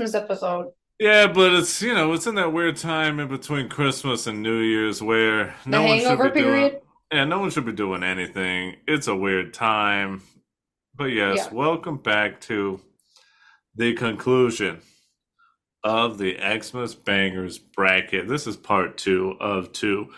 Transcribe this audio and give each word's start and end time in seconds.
Christmas 0.00 0.22
episode. 0.22 0.72
Yeah, 0.98 1.26
but 1.26 1.52
it's 1.52 1.82
you 1.82 1.94
know 1.94 2.12
it's 2.14 2.26
in 2.26 2.34
that 2.36 2.52
weird 2.52 2.76
time 2.76 3.20
in 3.20 3.28
between 3.28 3.68
Christmas 3.68 4.26
and 4.26 4.42
New 4.42 4.58
Year's 4.60 5.02
where 5.02 5.54
The 5.64 5.70
no 5.70 5.82
one 5.82 6.00
should 6.00 6.18
be 6.18 6.22
doing 6.24 6.32
period. 6.32 6.80
yeah 7.12 7.24
no 7.24 7.38
one 7.40 7.50
should 7.50 7.66
be 7.66 7.72
doing 7.72 8.02
anything. 8.02 8.76
It's 8.86 9.08
a 9.08 9.14
weird 9.16 9.52
time, 9.52 10.22
but 10.94 11.06
yes, 11.06 11.36
Yeah. 11.36 11.54
welcome 11.54 11.98
back 11.98 12.40
to 12.42 12.80
the 13.74 13.92
conclusion 13.94 14.80
of 15.84 16.16
the 16.18 16.36
Xmas 16.38 16.94
Bangers 16.94 17.58
bracket. 17.58 18.26
This 18.28 18.46
is 18.46 18.56
part 18.56 18.96
two 18.98 19.36
of 19.40 19.72
two. 19.72 20.08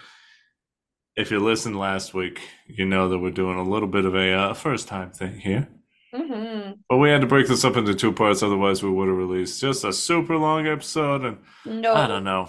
If 1.16 1.30
you 1.30 1.40
listened 1.40 1.76
last 1.78 2.14
week, 2.14 2.40
you 2.66 2.86
know 2.86 3.08
that 3.08 3.18
we're 3.18 3.30
doing 3.30 3.58
a 3.58 3.68
little 3.68 3.88
bit 3.88 4.04
of 4.04 4.14
a 4.14 4.32
uh, 4.32 4.54
first 4.54 4.86
time 4.88 5.10
thing 5.10 5.38
here. 5.40 5.68
Hmm 6.14 6.72
But 6.88 6.98
we 6.98 7.10
had 7.10 7.20
to 7.22 7.26
break 7.26 7.46
this 7.48 7.64
up 7.64 7.76
into 7.76 7.94
two 7.94 8.12
parts, 8.12 8.42
otherwise 8.42 8.82
we 8.82 8.90
would 8.90 9.08
have 9.08 9.16
released 9.16 9.60
just 9.60 9.84
a 9.84 9.92
super 9.92 10.36
long 10.36 10.66
episode. 10.66 11.24
And 11.24 11.38
No, 11.64 11.94
I 11.94 12.06
don't 12.06 12.24
know. 12.24 12.48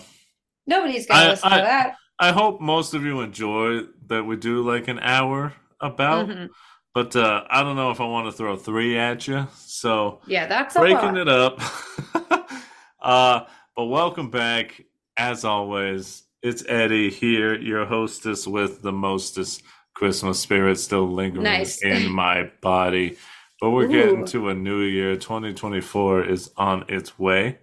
nobody's 0.67 1.05
gonna 1.08 1.21
I- 1.21 1.30
listen 1.30 1.52
I- 1.54 1.58
to 1.58 1.63
that. 1.63 1.95
I 2.20 2.31
hope 2.31 2.62
most 2.62 2.94
of 2.94 3.04
you 3.04 3.21
enjoy 3.21 3.81
that 4.07 4.23
we 4.23 4.35
do 4.35 4.62
like 4.62 4.87
an 4.87 4.99
hour 4.99 5.54
about. 5.82 6.27
Mhm. 6.29 6.49
But 6.93 7.15
uh, 7.15 7.43
I 7.49 7.63
don't 7.63 7.76
know 7.76 7.90
if 7.90 7.99
I 7.99 8.05
want 8.05 8.27
to 8.27 8.32
throw 8.32 8.55
three 8.55 8.98
at 8.99 9.27
you. 9.27 9.48
So 9.55 10.21
Yeah, 10.27 10.46
that's 10.46 10.76
a 10.76 10.80
breaking 10.80 11.18
it 11.18 11.27
up. 11.27 11.59
uh, 13.02 13.41
but 13.76 13.85
welcome 13.85 14.30
back. 14.30 14.84
As 15.18 15.43
always, 15.43 16.24
it's 16.43 16.63
Eddie 16.68 17.09
here, 17.09 17.55
your 17.59 17.85
hostess 17.85 18.46
with 18.48 18.82
the 18.84 18.91
mostest 18.91 19.63
Christmas 19.96 20.40
spirit 20.40 20.77
still 20.80 21.07
lingering 21.12 21.43
Nice. 21.43 21.82
in 21.84 22.12
my 22.12 22.52
body. 22.62 23.18
But 23.63 23.69
we're 23.69 23.87
getting 23.87 24.25
to 24.25 24.49
a 24.49 24.53
new 24.53 24.81
year. 24.81 25.15
2024 25.15 26.25
is 26.25 26.51
on 26.57 26.83
its 26.89 27.17
way. 27.17 27.59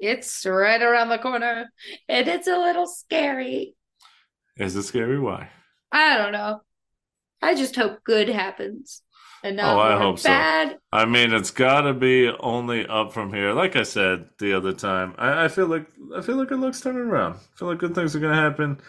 It's 0.00 0.46
right 0.46 0.80
around 0.80 1.10
the 1.10 1.18
corner, 1.18 1.70
and 2.08 2.28
it's 2.28 2.46
a 2.46 2.56
little 2.56 2.86
scary. 2.86 3.74
Is 4.56 4.74
it 4.74 4.84
scary? 4.84 5.20
Why? 5.20 5.50
I 5.92 6.16
don't 6.16 6.32
know. 6.32 6.62
I 7.42 7.54
just 7.56 7.76
hope 7.76 8.02
good 8.04 8.30
happens, 8.30 9.02
and 9.42 9.58
not 9.58 9.76
Oh, 9.76 9.80
I 9.80 9.98
hope 9.98 10.18
so. 10.18 10.30
bad. 10.30 10.78
I 10.90 11.04
mean, 11.04 11.34
it's 11.34 11.50
got 11.50 11.82
to 11.82 11.92
be 11.92 12.30
only 12.40 12.86
up 12.86 13.12
from 13.12 13.30
here. 13.30 13.52
Like 13.52 13.76
I 13.76 13.82
said 13.82 14.30
the 14.38 14.54
other 14.54 14.72
time, 14.72 15.14
I, 15.18 15.44
I 15.44 15.48
feel 15.48 15.66
like 15.66 15.86
I 16.16 16.22
feel 16.22 16.36
like 16.36 16.52
it 16.52 16.56
looks 16.56 16.80
turning 16.80 17.02
around. 17.02 17.34
I 17.34 17.58
feel 17.58 17.68
like 17.68 17.80
good 17.80 17.94
things 17.94 18.16
are 18.16 18.20
gonna 18.20 18.34
happen. 18.34 18.80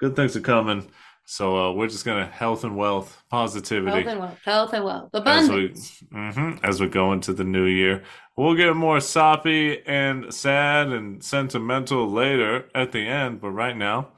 Good 0.00 0.16
things 0.16 0.34
are 0.36 0.40
coming. 0.40 0.90
So 1.30 1.56
uh, 1.56 1.72
we're 1.74 1.86
just 1.86 2.04
gonna 2.04 2.26
health 2.26 2.64
and 2.64 2.76
wealth, 2.76 3.22
positivity 3.30 4.02
Health 4.02 4.06
and 4.08 4.18
wealth, 4.18 4.38
health 4.44 4.72
and 4.72 4.84
wealth, 4.84 5.10
as 5.14 5.48
we 5.48 5.66
abundance. 5.66 6.02
hmm 6.10 6.54
as 6.64 6.80
we 6.80 6.88
go 6.88 7.12
into 7.12 7.32
the 7.32 7.44
new 7.44 7.66
year. 7.66 8.02
We'll 8.36 8.56
get 8.56 8.74
more 8.74 8.98
soppy 8.98 9.80
and 9.86 10.34
sad 10.34 10.88
and 10.88 11.22
sentimental 11.22 12.10
later 12.10 12.68
at 12.74 12.90
the 12.90 13.06
end, 13.06 13.40
but 13.40 13.50
right 13.50 13.76
now, 13.76 14.08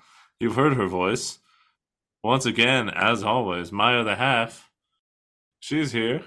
you've 0.40 0.56
heard 0.56 0.72
her 0.72 0.86
voice. 0.86 1.38
Once 2.24 2.46
again, 2.46 2.88
as 2.88 3.22
always, 3.22 3.70
my 3.70 3.98
other 3.98 4.16
half. 4.16 4.70
She's 5.60 5.92
here. 5.92 6.22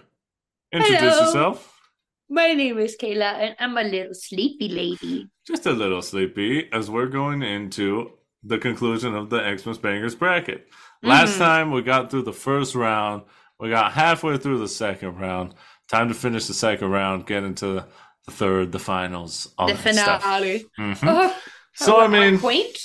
Introduce 0.71 0.99
Hello. 0.99 1.25
yourself. 1.25 1.81
My 2.29 2.53
name 2.53 2.77
is 2.77 2.95
Kayla, 2.95 3.33
and 3.41 3.55
I'm 3.57 3.75
a 3.75 3.83
little 3.83 4.13
sleepy 4.13 4.69
lady. 4.69 5.29
Just 5.47 5.65
a 5.65 5.71
little 5.71 6.03
sleepy 6.03 6.69
as 6.71 6.91
we're 6.91 7.07
going 7.07 7.41
into 7.41 8.14
the 8.45 8.57
conclusion 8.57 9.15
of 9.15 9.29
the 9.29 9.57
Xmas 9.57 9.77
Bangers 9.77 10.15
bracket. 10.15 10.67
Last 11.01 11.35
Mhm. 11.35 11.39
time 11.39 11.71
we 11.71 11.81
got 11.81 12.09
through 12.11 12.23
the 12.23 12.33
first 12.33 12.75
round, 12.75 13.23
we 13.59 13.69
got 13.69 13.91
halfway 13.93 14.37
through 14.37 14.59
the 14.59 14.67
second 14.67 15.17
round. 15.19 15.55
Time 15.87 16.07
to 16.09 16.13
finish 16.13 16.45
the 16.45 16.53
second 16.53 16.89
round, 16.89 17.25
get 17.25 17.43
into 17.43 17.85
the 18.25 18.31
third, 18.31 18.71
the 18.71 18.79
finals, 18.79 19.53
all 19.57 19.67
the 19.67 19.73
that 19.73 19.95
stuff. 19.95 20.21
finale. 20.21 20.65
Mhm. 20.79 20.97
Oh, 21.03 21.35
So, 21.73 21.99
I 21.99 22.07
mean- 22.07 22.39
point. 22.39 22.77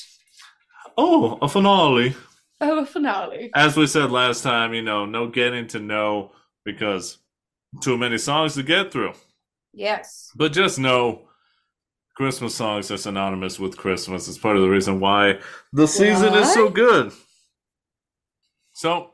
Oh, 0.99 1.39
a 1.41 1.49
finale. 1.49 2.15
Oh, 2.61 2.81
a 2.81 2.87
finale. 2.87 3.51
As 3.55 3.77
we 3.77 3.87
said 3.87 4.11
last 4.11 4.43
time, 4.43 4.75
you 4.75 4.83
know, 4.83 5.07
no 5.07 5.29
getting 5.29 5.67
to 5.69 5.79
know 5.79 6.33
because 6.65 7.19
too 7.81 7.97
many 7.97 8.19
songs 8.19 8.55
to 8.55 8.63
get 8.63 8.93
through. 8.93 9.15
Yes. 9.73 10.31
But 10.35 10.53
just 10.53 10.79
know 10.79 11.29
Christmas 12.21 12.55
songs 12.55 12.91
are 12.91 12.99
synonymous 12.99 13.59
with 13.59 13.79
Christmas. 13.79 14.29
It's 14.29 14.37
part 14.37 14.55
of 14.55 14.61
the 14.61 14.69
reason 14.69 15.01
why 15.01 15.39
the 15.73 15.87
season 15.89 16.35
is 16.35 16.53
so 16.53 16.69
good. 16.69 17.13
So 18.75 19.13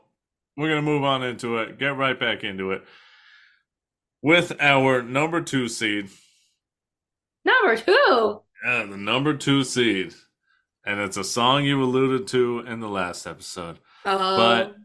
we're 0.57 0.67
going 0.67 0.83
to 0.83 0.91
move 0.91 1.05
on 1.05 1.23
into 1.23 1.57
it, 1.59 1.79
get 1.79 1.95
right 1.95 2.19
back 2.19 2.43
into 2.43 2.71
it 2.73 2.83
with 4.21 4.51
our 4.59 5.01
number 5.01 5.39
two 5.39 5.69
seed. 5.69 6.09
Number 7.45 7.77
two. 7.77 8.41
Yeah, 8.65 8.83
the 8.89 8.97
number 8.97 9.33
two 9.33 9.63
seed. 9.63 10.13
And 10.85 10.99
it's 10.99 11.15
a 11.15 11.23
song 11.23 11.63
you 11.63 11.81
alluded 11.81 12.27
to 12.27 12.59
in 12.67 12.81
the 12.81 12.89
last 12.89 13.25
episode. 13.25 13.79
Oh, 14.05 14.17
But- 14.37 14.75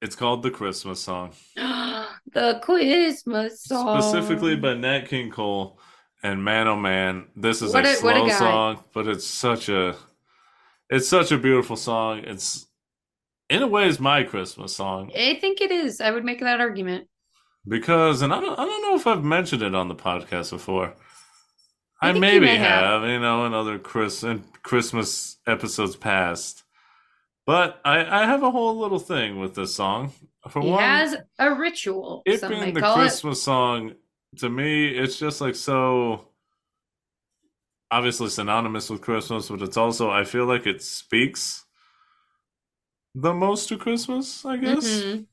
It's 0.00 0.16
called 0.16 0.42
the 0.42 0.50
Christmas 0.50 1.00
song, 1.00 1.32
the 1.56 2.60
Christmas 2.62 3.62
song. 3.62 4.00
specifically 4.00 4.56
by 4.56 4.72
Nat 4.72 5.06
King 5.08 5.30
Cole. 5.30 5.78
And 6.24 6.42
man, 6.42 6.66
oh 6.66 6.76
man, 6.76 7.26
this 7.36 7.60
is 7.62 7.72
What 7.72 7.84
a 7.84 7.90
a- 7.90 8.02
what 8.02 8.16
a 8.16 8.20
slow 8.20 8.28
song, 8.30 8.84
but 8.94 9.06
it's 9.06 9.26
such 9.26 9.68
a, 9.68 9.94
it's 10.90 11.06
such 11.08 11.30
a 11.32 11.38
beautiful 11.38 11.76
song. 11.76 12.20
It's, 12.24 12.66
in 13.50 13.62
a 13.62 13.66
way, 13.68 13.86
it's 13.88 14.00
my 14.00 14.22
Christmas 14.24 14.74
song 14.74 15.10
I 15.14 15.34
think 15.34 15.60
it 15.60 15.70
is. 15.70 16.00
I 16.00 16.10
would 16.10 16.24
make 16.24 16.40
that 16.40 16.60
argument. 16.60 17.08
because, 17.68 18.22
and 18.22 18.32
I 18.32 18.40
don't, 18.40 18.58
I 18.58 18.64
don't 18.64 18.82
know 18.82 18.96
if 18.96 19.06
I've 19.06 19.22
mentioned 19.22 19.62
it 19.62 19.74
on 19.74 19.88
the 19.88 19.94
podcast 19.94 20.50
before. 20.50 20.94
I 22.00 22.08
I, 22.08 22.12
maybe 22.12 22.46
may 22.46 22.56
have. 22.56 23.02
have, 23.02 23.08
you 23.10 23.20
know, 23.20 23.44
in 23.46 23.52
other 23.54 23.78
Chris 23.78 24.22
in 24.24 24.44
Christmas 24.62 25.36
episodes 25.46 25.94
past. 25.96 26.62
But 27.46 27.80
I, 27.84 28.22
I 28.22 28.26
have 28.26 28.42
a 28.42 28.50
whole 28.50 28.78
little 28.78 28.98
thing 28.98 29.38
with 29.38 29.54
this 29.54 29.74
song. 29.74 30.12
For 30.48 30.60
He 30.62 30.70
one, 30.70 30.80
has 30.82 31.16
a 31.38 31.54
ritual. 31.54 32.22
it 32.26 32.40
being 32.48 32.72
the 32.74 32.80
Christmas 32.80 33.42
song, 33.42 33.94
to 34.38 34.48
me, 34.48 34.88
it's 34.88 35.18
just 35.18 35.40
like 35.40 35.54
so 35.54 36.28
obviously 37.90 38.28
synonymous 38.28 38.90
with 38.90 39.00
Christmas, 39.00 39.48
but 39.48 39.62
it's 39.62 39.76
also 39.76 40.10
I 40.10 40.24
feel 40.24 40.46
like 40.46 40.66
it 40.66 40.82
speaks 40.82 41.64
the 43.14 43.32
most 43.32 43.68
to 43.68 43.78
Christmas, 43.78 44.44
I 44.44 44.56
guess. 44.56 44.84
Mhm. 44.84 45.26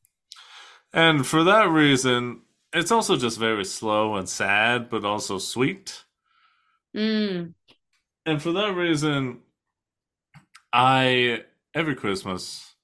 And 0.94 1.26
for 1.26 1.44
that 1.44 1.70
reason, 1.70 2.42
it's 2.74 2.92
also 2.92 3.18
just 3.18 3.40
very 3.40 3.66
slow 3.66 4.16
and 4.16 4.30
sad, 4.30 4.90
but 4.90 5.06
also 5.06 5.38
sweet. 5.40 6.04
Mm. 6.96 7.54
And 8.26 8.42
for 8.42 8.52
that 8.52 8.76
reason, 8.76 9.42
I 10.72 11.44
every 11.74 11.96
Christmas, 11.96 12.76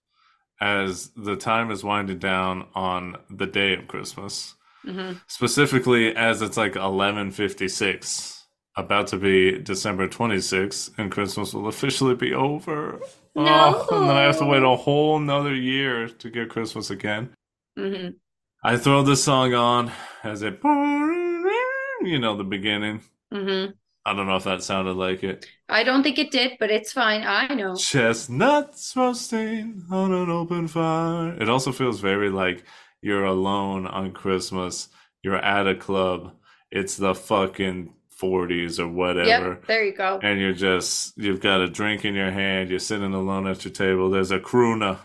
as 0.59 1.09
the 1.15 1.35
time 1.35 1.71
is 1.71 1.83
winding 1.83 2.19
down 2.19 2.67
on 2.73 3.17
the 3.29 3.45
day 3.45 3.75
of 3.75 3.87
Christmas, 3.87 4.55
Mhm. 4.85 5.21
specifically 5.27 6.15
as 6.15 6.41
it's 6.41 6.57
like 6.57 6.75
eleven 6.75 7.31
fifty 7.31 7.67
six, 7.67 8.45
about 8.75 9.07
to 9.07 9.17
be 9.17 9.57
December 9.59 10.07
twenty 10.07 10.39
sixth, 10.39 10.91
and 10.97 11.11
Christmas 11.11 11.53
will 11.53 11.67
officially 11.67 12.15
be 12.15 12.33
over. 12.33 12.99
Oh, 13.35 13.87
and 13.91 14.09
then 14.09 14.15
I 14.15 14.23
have 14.23 14.37
to 14.39 14.45
wait 14.45 14.63
a 14.63 14.75
whole 14.75 15.19
nother 15.19 15.53
year 15.53 16.07
to 16.07 16.29
get 16.29 16.49
Christmas 16.49 16.89
again. 16.89 17.29
Mhm. 17.77 18.15
I 18.63 18.77
throw 18.77 19.03
this 19.03 19.23
song 19.23 19.53
on 19.53 19.91
as 20.23 20.41
it, 20.41 20.59
you 20.63 22.19
know, 22.19 22.35
the 22.35 22.43
beginning. 22.43 23.01
Mhm. 23.33 23.73
I 24.05 24.13
don't 24.13 24.25
know 24.27 24.37
if 24.37 24.45
that 24.45 24.63
sounded 24.63 24.95
like 24.95 25.23
it. 25.23 25.45
I 25.67 25.83
don't 25.83 26.01
think 26.01 26.17
it 26.17 26.31
did, 26.31 26.53
but 26.59 26.71
it's 26.71 26.93
fine. 26.93 27.23
I 27.23 27.53
know. 27.53 27.75
Chestnuts 27.75 28.93
roasting 28.95 29.83
on 29.91 30.13
an 30.13 30.29
open 30.29 30.67
fire. 30.69 31.35
It 31.39 31.49
also 31.49 31.71
feels 31.71 31.99
very 31.99 32.29
like 32.29 32.63
you're 33.01 33.25
alone 33.25 33.87
on 33.87 34.11
Christmas. 34.11 34.89
You're 35.23 35.37
at 35.37 35.67
a 35.67 35.75
club. 35.75 36.33
It's 36.71 36.97
the 36.97 37.15
fucking 37.15 37.93
40s 38.21 38.79
or 38.79 38.87
whatever. 38.87 39.27
Yep, 39.27 39.65
there 39.67 39.83
you 39.85 39.93
go. 39.95 40.19
And 40.21 40.39
you're 40.39 40.53
just, 40.53 41.17
you've 41.17 41.39
got 41.41 41.61
a 41.61 41.69
drink 41.69 42.05
in 42.05 42.15
your 42.15 42.31
hand. 42.31 42.69
You're 42.69 42.79
sitting 42.79 43.13
alone 43.13 43.47
at 43.47 43.63
your 43.63 43.73
table. 43.73 44.09
There's 44.09 44.31
a 44.31 44.39
crooner 44.39 44.99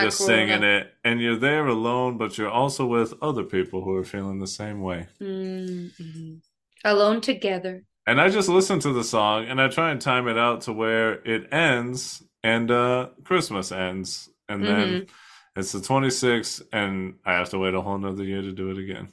just 0.00 0.18
singing 0.18 0.62
it. 0.64 0.92
And 1.04 1.20
you're 1.20 1.38
there 1.38 1.66
alone, 1.66 2.18
but 2.18 2.36
you're 2.36 2.50
also 2.50 2.86
with 2.86 3.14
other 3.22 3.44
people 3.44 3.84
who 3.84 3.94
are 3.94 4.04
feeling 4.04 4.40
the 4.40 4.46
same 4.46 4.80
way. 4.80 5.06
Mhm. 5.20 6.40
Alone 6.84 7.20
together. 7.20 7.84
And 8.06 8.20
I 8.20 8.28
just 8.28 8.48
listen 8.48 8.80
to 8.80 8.92
the 8.92 9.04
song 9.04 9.46
and 9.46 9.60
I 9.60 9.68
try 9.68 9.90
and 9.90 10.00
time 10.00 10.28
it 10.28 10.36
out 10.36 10.62
to 10.62 10.72
where 10.72 11.14
it 11.26 11.48
ends 11.52 12.22
and 12.42 12.70
uh 12.70 13.08
Christmas 13.24 13.72
ends. 13.72 14.28
And 14.48 14.62
then 14.64 15.06
it's 15.56 15.72
the 15.72 15.80
26th 15.80 16.62
and 16.72 17.18
I 17.24 17.34
have 17.34 17.50
to 17.50 17.58
wait 17.58 17.74
a 17.74 17.80
whole 17.82 17.98
nother 17.98 18.24
year 18.24 18.42
to 18.42 18.52
do 18.52 18.70
it 18.70 18.78
again. 18.78 19.12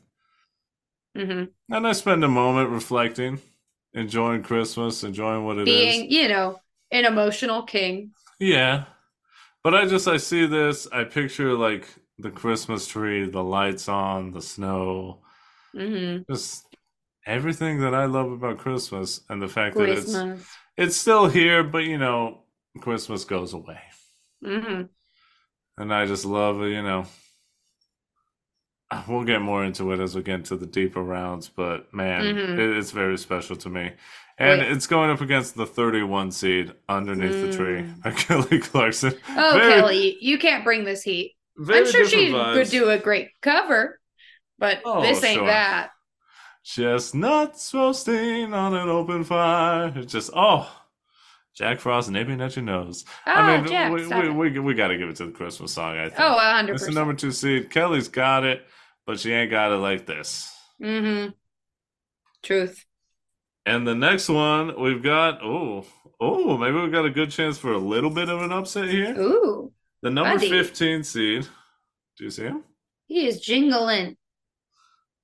hmm 1.15 1.53
And 1.71 1.87
I 1.87 1.93
spend 1.93 2.23
a 2.23 2.27
moment 2.27 2.69
reflecting, 2.69 3.41
enjoying 3.93 4.43
Christmas, 4.43 5.03
enjoying 5.03 5.43
what 5.43 5.57
it 5.57 5.71
is. 5.71 6.03
Being, 6.03 6.11
you 6.11 6.27
know, 6.27 6.61
an 6.91 7.05
emotional 7.05 7.63
king. 7.63 8.13
Yeah. 8.39 8.85
But 9.63 9.75
I 9.75 9.87
just 9.87 10.07
I 10.07 10.17
see 10.17 10.45
this, 10.47 10.87
I 10.91 11.05
picture 11.05 11.53
like 11.55 11.87
the 12.19 12.31
Christmas 12.31 12.87
tree, 12.87 13.25
the 13.29 13.43
lights 13.43 13.89
on, 13.89 14.31
the 14.31 14.41
snow, 14.41 15.21
hmm 15.73 16.23
just 16.29 16.65
everything 17.25 17.81
that 17.81 17.93
I 17.93 18.05
love 18.05 18.31
about 18.31 18.57
Christmas 18.59 19.21
and 19.29 19.41
the 19.41 19.47
fact 19.47 19.77
that 19.77 19.89
it's 19.89 20.25
it's 20.77 20.95
still 20.97 21.27
here, 21.27 21.63
but 21.63 21.83
you 21.83 21.97
know, 21.97 22.43
Christmas 22.81 23.25
goes 23.25 23.53
away. 23.53 23.81
hmm 24.41 24.89
And 25.77 25.93
I 25.93 26.05
just 26.05 26.25
love, 26.25 26.61
it, 26.61 26.69
you 26.69 26.81
know, 26.83 27.05
we'll 29.07 29.23
get 29.23 29.41
more 29.41 29.63
into 29.63 29.91
it 29.93 29.99
as 29.99 30.15
we 30.15 30.21
get 30.21 30.35
into 30.35 30.57
the 30.57 30.65
deeper 30.65 31.01
rounds, 31.01 31.47
but 31.49 31.93
man, 31.93 32.23
Mhm. 32.23 32.59
it, 32.59 32.77
it's 32.77 32.91
very 32.91 33.17
special 33.17 33.55
to 33.57 33.69
me. 33.69 33.91
And 34.37 34.61
Wait. 34.61 34.71
it's 34.71 34.87
going 34.87 35.09
up 35.09 35.21
against 35.21 35.55
the 35.55 35.65
31 35.65 36.31
seed 36.31 36.73
underneath 36.89 37.31
the 37.51 37.55
tree 37.55 37.81
Mm. 37.83 38.03
by 38.03 38.11
Kelly 38.47 38.59
Clarkson. 38.59 39.13
Oh, 39.29 39.51
Very- 39.55 39.73
Kelly, 39.73 40.17
you 40.19 40.37
can't 40.37 40.63
bring 40.63 40.83
this 40.83 41.03
heat. 41.03 41.35
I'm 41.57 41.85
sure 41.85 42.05
she 42.07 42.29
vibes. 42.29 42.71
do 42.71 42.89
a 42.89 42.97
great 42.97 43.29
cover, 43.41 43.99
but 44.57 44.79
Oh, 44.83 45.01
this 45.01 45.23
ain't 45.23 45.37
sure. 45.39 45.47
that. 45.47 45.91
Chestnuts 46.63 47.73
roasting 47.73 48.53
on 48.53 48.73
an 48.73 48.89
open 48.89 49.23
fire. 49.23 49.91
It's 49.95 50.11
just, 50.11 50.31
oh, 50.35 50.69
Jack 51.61 51.79
Frost 51.79 52.09
nipping 52.09 52.41
at 52.41 52.55
your 52.55 52.65
nose. 52.65 53.05
Oh, 53.27 53.31
I 53.31 53.57
mean, 53.61 53.67
Jack, 53.69 53.91
we, 53.93 54.03
stop 54.03 54.23
we, 54.23 54.29
we, 54.31 54.59
we 54.59 54.73
got 54.73 54.87
to 54.87 54.97
give 54.97 55.09
it 55.09 55.15
to 55.17 55.27
the 55.27 55.31
Christmas 55.31 55.71
song, 55.71 55.95
I 55.95 56.09
think. 56.09 56.19
Oh, 56.19 56.35
a 56.35 56.39
hundred 56.39 56.73
It's 56.73 56.87
the 56.87 56.91
number 56.91 57.13
two 57.13 57.31
seed. 57.31 57.69
Kelly's 57.69 58.07
got 58.07 58.43
it, 58.43 58.65
but 59.05 59.19
she 59.19 59.31
ain't 59.31 59.51
got 59.51 59.71
it 59.71 59.75
like 59.75 60.07
this. 60.07 60.51
Mm-hmm. 60.81 61.29
Truth. 62.41 62.83
And 63.67 63.87
the 63.87 63.93
next 63.93 64.27
one, 64.27 64.81
we've 64.81 65.03
got, 65.03 65.43
oh, 65.43 65.85
oh, 66.19 66.57
maybe 66.57 66.77
we've 66.81 66.91
got 66.91 67.05
a 67.05 67.11
good 67.11 67.29
chance 67.29 67.59
for 67.59 67.73
a 67.73 67.77
little 67.77 68.09
bit 68.09 68.27
of 68.27 68.41
an 68.41 68.51
upset 68.51 68.89
here. 68.89 69.13
Ooh, 69.19 69.71
The 70.01 70.09
number 70.09 70.37
buddy. 70.37 70.49
15 70.49 71.03
seed. 71.03 71.47
Do 72.17 72.23
you 72.23 72.31
see 72.31 72.45
him? 72.45 72.63
he 73.05 73.27
is 73.27 73.39
jingling. 73.39 74.17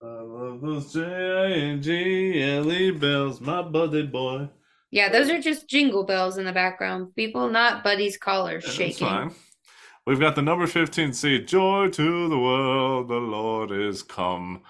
I 0.04 0.22
love 0.22 0.62
those 0.62 0.94
J-I-N-G-L-E 0.94 2.88
E 2.90 2.92
bells, 2.92 3.42
my 3.42 3.64
buddy 3.64 4.06
boy. 4.06 4.50
Yeah, 4.92 5.10
those 5.10 5.30
are 5.30 5.42
just 5.42 5.68
jingle 5.68 6.06
bells 6.06 6.38
in 6.38 6.46
the 6.46 6.54
background. 6.54 7.14
People, 7.16 7.50
not 7.50 7.84
Buddy's 7.84 8.18
collar 8.18 8.62
That's 8.62 8.74
shaking. 8.74 9.08
fine. 9.08 9.32
We've 10.06 10.20
got 10.20 10.36
the 10.36 10.42
number 10.42 10.68
15 10.68 11.12
seed, 11.12 11.48
Joy 11.48 11.90
to 11.90 12.30
the 12.30 12.40
World, 12.40 13.10
the 13.10 13.16
Lord 13.16 13.72
is 13.72 14.02
come, 14.04 14.62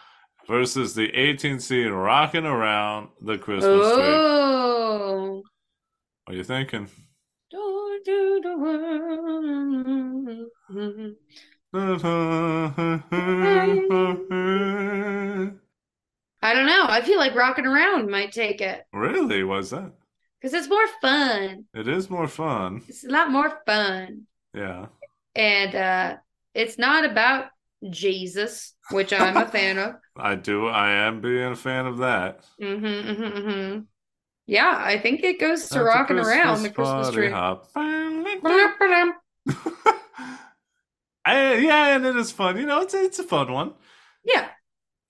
versus 0.47 0.95
the 0.95 1.13
18 1.13 1.59
seed, 1.59 1.91
Rocking 1.91 2.45
Around 2.45 3.09
the 3.21 3.37
Christmas 3.37 3.75
Tree. 3.93 4.03
Oh. 4.03 5.43
What 6.25 6.33
are 6.33 6.37
you 6.37 6.43
thinking? 6.43 6.89
Joy 7.51 7.97
to 8.05 8.41
the 8.43 8.57
world. 8.57 10.47
I 16.41 16.53
don't 16.53 16.65
know. 16.65 16.85
I 16.87 17.01
feel 17.01 17.17
like 17.17 17.35
rocking 17.35 17.65
around 17.65 18.09
might 18.09 18.31
take 18.31 18.61
it 18.61 18.85
Really? 18.93 19.43
Why's 19.43 19.69
that? 19.71 19.91
Because 20.39 20.53
it's 20.53 20.69
more 20.69 20.87
fun. 21.01 21.65
It 21.73 21.87
is 21.87 22.09
more 22.09 22.27
fun. 22.27 22.83
It's 22.87 23.03
a 23.03 23.09
lot 23.09 23.31
more 23.31 23.61
fun. 23.65 24.27
Yeah. 24.53 24.87
And 25.35 25.75
uh 25.75 26.17
it's 26.53 26.77
not 26.77 27.05
about 27.05 27.49
Jesus, 27.89 28.73
which 28.91 29.13
I'm 29.13 29.37
a 29.37 29.47
fan 29.47 29.77
of. 29.77 29.95
I 30.17 30.35
do. 30.35 30.67
I 30.67 30.89
am 30.91 31.21
being 31.21 31.51
a 31.51 31.55
fan 31.55 31.85
of 31.85 31.97
that. 31.99 32.43
hmm 32.59 32.75
hmm 32.77 33.13
hmm 33.13 33.79
Yeah, 34.47 34.73
I 34.77 34.99
think 34.99 35.23
it 35.23 35.39
goes 35.39 35.69
to 35.69 35.79
At 35.79 35.83
the 35.83 35.85
rocking 35.85 36.17
around 36.19 36.63
the 36.63 36.69
Christmas 36.69 37.11
tree. 37.11 37.29
hop. 37.29 37.69
I, 37.75 38.37
yeah, 41.27 41.95
and 41.95 42.05
it 42.05 42.15
is 42.15 42.31
fun. 42.31 42.57
You 42.57 42.65
know, 42.65 42.81
it's 42.81 42.93
it's 42.93 43.19
a 43.19 43.23
fun 43.23 43.51
one. 43.51 43.73
Yeah. 44.23 44.49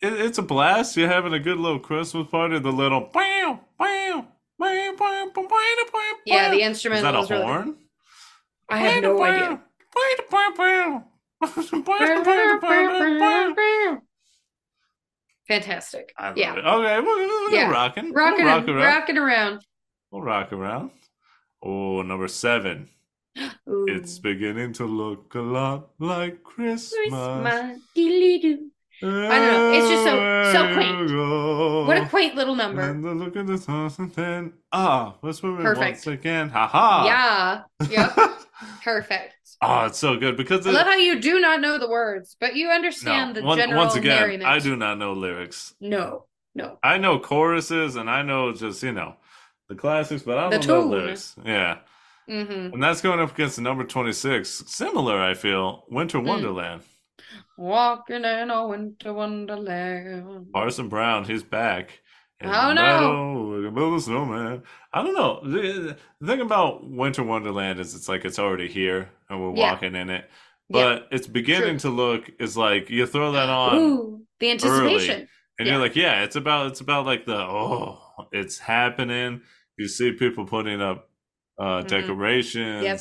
It, 0.01 0.13
it's 0.13 0.38
a 0.38 0.41
blast. 0.44 0.97
You're 0.97 1.07
having 1.09 1.33
a 1.33 1.39
good 1.39 1.57
little 1.57 1.79
Christmas 1.79 2.27
party. 2.29 2.59
The 2.59 2.71
little 2.71 3.09
bam, 3.13 3.59
bam, 3.79 4.27
Yeah, 6.25 6.51
the 6.51 6.62
instrument 6.62 6.98
Is 7.00 7.04
that 7.04 7.15
a 7.15 7.19
was 7.19 7.30
really 7.30 7.44
horn? 7.44 7.77
I 8.69 8.77
have 8.80 9.04
no 9.04 9.24
idea. 9.24 9.62
Fantastic. 15.48 16.12
I 16.18 16.33
Yeah. 16.36 16.56
it. 16.56 16.65
Okay, 16.65 17.00
we'll, 17.00 17.18
we'll 17.18 17.51
Yeah. 17.54 17.69
rocking. 17.69 18.12
Rocking, 18.12 18.45
we'll 18.45 18.54
rock 18.56 18.68
around. 18.68 18.83
rocking 18.83 19.18
around. 19.18 19.65
We'll 20.12 20.21
rock 20.21 20.51
around. 20.51 20.92
Oh, 21.63 22.01
number 22.01 22.27
seven. 22.27 22.89
Ooh. 23.69 23.86
It's 23.88 24.19
beginning 24.19 24.74
to 24.74 24.86
look 24.86 25.36
a 25.36 25.39
lot 25.39 25.92
like 26.00 26.44
Christmas. 26.44 26.94
Christmas. 27.10 27.80
I 29.02 29.06
don't 29.06 29.30
know. 29.30 29.72
It's 29.74 29.90
just 29.90 30.04
so- 30.04 30.54
so 30.54 30.74
quaint. 30.74 31.88
What 31.88 31.98
a 31.98 32.08
quaint 32.10 32.36
little 32.36 32.56
number. 32.56 32.82
And 32.82 33.04
the 33.04 33.14
look 33.14 33.36
at 33.36 33.48
the 33.48 34.12
then 34.16 34.54
ah, 34.72 35.16
let's 35.22 35.44
move 35.44 35.60
it 35.60 35.64
Perfect. 35.64 36.06
once 36.06 36.08
again. 36.08 36.50
Ha 36.50 36.68
ha. 36.68 37.64
Yeah. 37.80 37.88
Yep. 37.90 38.40
Perfect. 38.84 39.36
oh, 39.62 39.86
it's 39.86 39.98
so 40.00 40.18
good 40.18 40.36
because 40.38 40.66
I 40.66 40.72
it, 40.72 40.74
love 40.74 40.88
how 40.88 40.96
you 40.96 41.20
do 41.20 41.40
not 41.40 41.62
know 41.62 41.78
the 41.78 41.90
words, 41.90 42.36
but 42.40 42.56
you 42.56 42.70
understand 42.70 43.36
no, 43.36 43.42
the 43.42 43.46
one- 43.46 43.58
general 43.58 43.82
once 43.84 43.96
again, 43.96 44.20
merriment. 44.20 44.46
I 44.46 44.60
do 44.60 44.76
not 44.76 44.98
know 44.98 45.14
lyrics. 45.14 45.74
No, 45.80 46.26
no. 46.56 46.78
I 46.84 46.98
know 46.98 47.20
choruses 47.20 47.96
and 47.98 48.10
I 48.10 48.22
know 48.24 48.52
just 48.54 48.82
you 48.84 48.92
know 48.94 49.16
the 49.70 49.76
classics, 49.76 50.24
but 50.24 50.38
I 50.38 50.50
don't 50.50 50.66
know 50.68 50.82
tune. 50.82 50.90
lyrics. 50.92 51.36
Yeah, 51.46 51.80
hmm 52.28 52.34
and 52.74 52.82
that's 52.82 53.02
going 53.02 53.20
up 53.20 53.34
against 53.34 53.58
the 53.58 53.62
number 53.62 53.84
twenty 53.84 54.14
six. 54.14 54.64
Similar, 54.68 55.22
I 55.22 55.34
feel. 55.34 55.84
Winter 55.90 56.20
Hmm. 56.20 56.28
Wonderland. 56.28 56.82
Walking 57.57 58.24
in 58.24 58.50
a 58.51 58.68
winter 58.68 59.13
wonderland. 59.13 60.51
Parson 60.53 60.89
Brown, 60.89 61.25
he's 61.25 61.44
back. 61.44 62.00
In 62.39 62.50
Oh, 62.50 62.71
no. 62.74 63.56
we 63.57 63.65
can 63.65 63.74
build 63.74 63.97
a 63.97 64.01
snowman. 64.01 64.62
I 64.94 65.03
don't 65.03 65.15
know. 65.15 65.41
The, 65.44 65.97
the 66.21 66.27
thing 66.27 66.41
about 66.41 66.88
Winter 66.88 67.24
Wonderland 67.24 67.79
is 67.79 67.95
it's 67.95 68.07
like 68.07 68.25
it's 68.25 68.38
already 68.38 68.67
here 68.67 69.10
and 69.29 69.41
we're 69.41 69.55
Yeah. 69.55 69.72
walking 69.72 69.96
in 69.96 70.10
it. 70.12 70.29
Yeah. 70.69 70.84
But 70.84 71.07
it's 71.12 71.25
beginning 71.27 71.79
to 71.79 71.89
look 71.89 72.29
is 72.39 72.55
like 72.55 72.89
you 72.91 73.07
throw 73.07 73.31
that 73.31 73.50
on 73.50 73.75
Ooh, 73.77 74.22
the 74.39 74.51
anticipation. 74.51 75.27
and 75.57 75.65
yeah. 75.67 75.74
you're 75.74 75.81
like, 75.81 75.96
yeah, 75.96 76.24
it's 76.24 76.36
about 76.36 76.67
it's 76.67 76.81
about 76.81 77.05
like 77.07 77.25
the 77.25 77.36
oh, 77.38 78.00
it's 78.31 78.60
happening. 78.60 79.41
You 79.77 79.88
see 79.88 80.12
people 80.12 80.46
putting 80.46 80.79
up 80.81 81.10
uh 81.60 81.81
Mhm. 81.81 81.88
decorations. 81.88 82.84
Yep. 82.84 83.00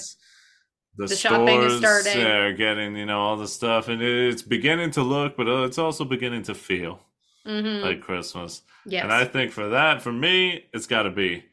The, 0.97 1.09
The 1.09 1.17
shopping 1.17 1.63
is 1.63 1.77
starting. 1.79 2.23
are 2.23 2.53
getting, 2.53 2.97
you 2.97 3.07
know, 3.07 3.21
all 3.21 3.37
the 3.37 3.49
stuff, 3.49 3.89
and 3.89 4.03
it's 4.03 4.43
beginning 4.43 4.91
to 4.93 5.03
look, 5.03 5.37
but 5.37 5.49
uh, 5.49 5.65
it's 5.65 5.79
also 5.79 6.05
beginning 6.05 6.43
to 6.45 6.55
feel 6.55 7.01
hmm 7.45 7.83
like 7.83 8.01
Christmas. 8.01 8.63
yes, 8.85 9.05
And 9.05 9.13
I 9.13 9.25
think 9.25 9.53
for 9.53 9.69
that, 9.71 10.03
for 10.03 10.13
me, 10.13 10.67
it's 10.73 10.87
got 10.87 11.03
to 11.05 11.11
be 11.11 11.45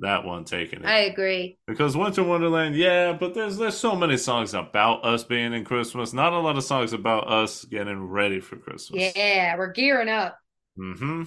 that 0.00 0.24
one 0.24 0.44
taking 0.44 0.84
it. 0.84 0.86
I 0.86 0.98
agree. 1.00 1.58
because 1.66 1.96
Winter 1.96 2.22
Wonderland, 2.24 2.76
yeah, 2.76 3.12
but 3.12 3.34
there's 3.34 3.56
there's 3.58 3.76
so 3.76 3.96
many 3.96 4.16
songs 4.16 4.54
about 4.54 5.04
us 5.04 5.24
being 5.24 5.52
in 5.52 5.64
Christmas. 5.64 6.12
Not 6.12 6.32
a 6.32 6.38
lot 6.38 6.56
of 6.56 6.64
songs 6.64 6.92
about 6.92 7.28
us 7.28 7.64
getting 7.64 8.08
ready 8.08 8.40
for 8.40 8.56
Christmas. 8.56 9.14
Yeah, 9.14 9.56
we're 9.56 9.72
gearing 9.72 10.08
up. 10.08 10.38
Mm-hmm. 10.78 11.24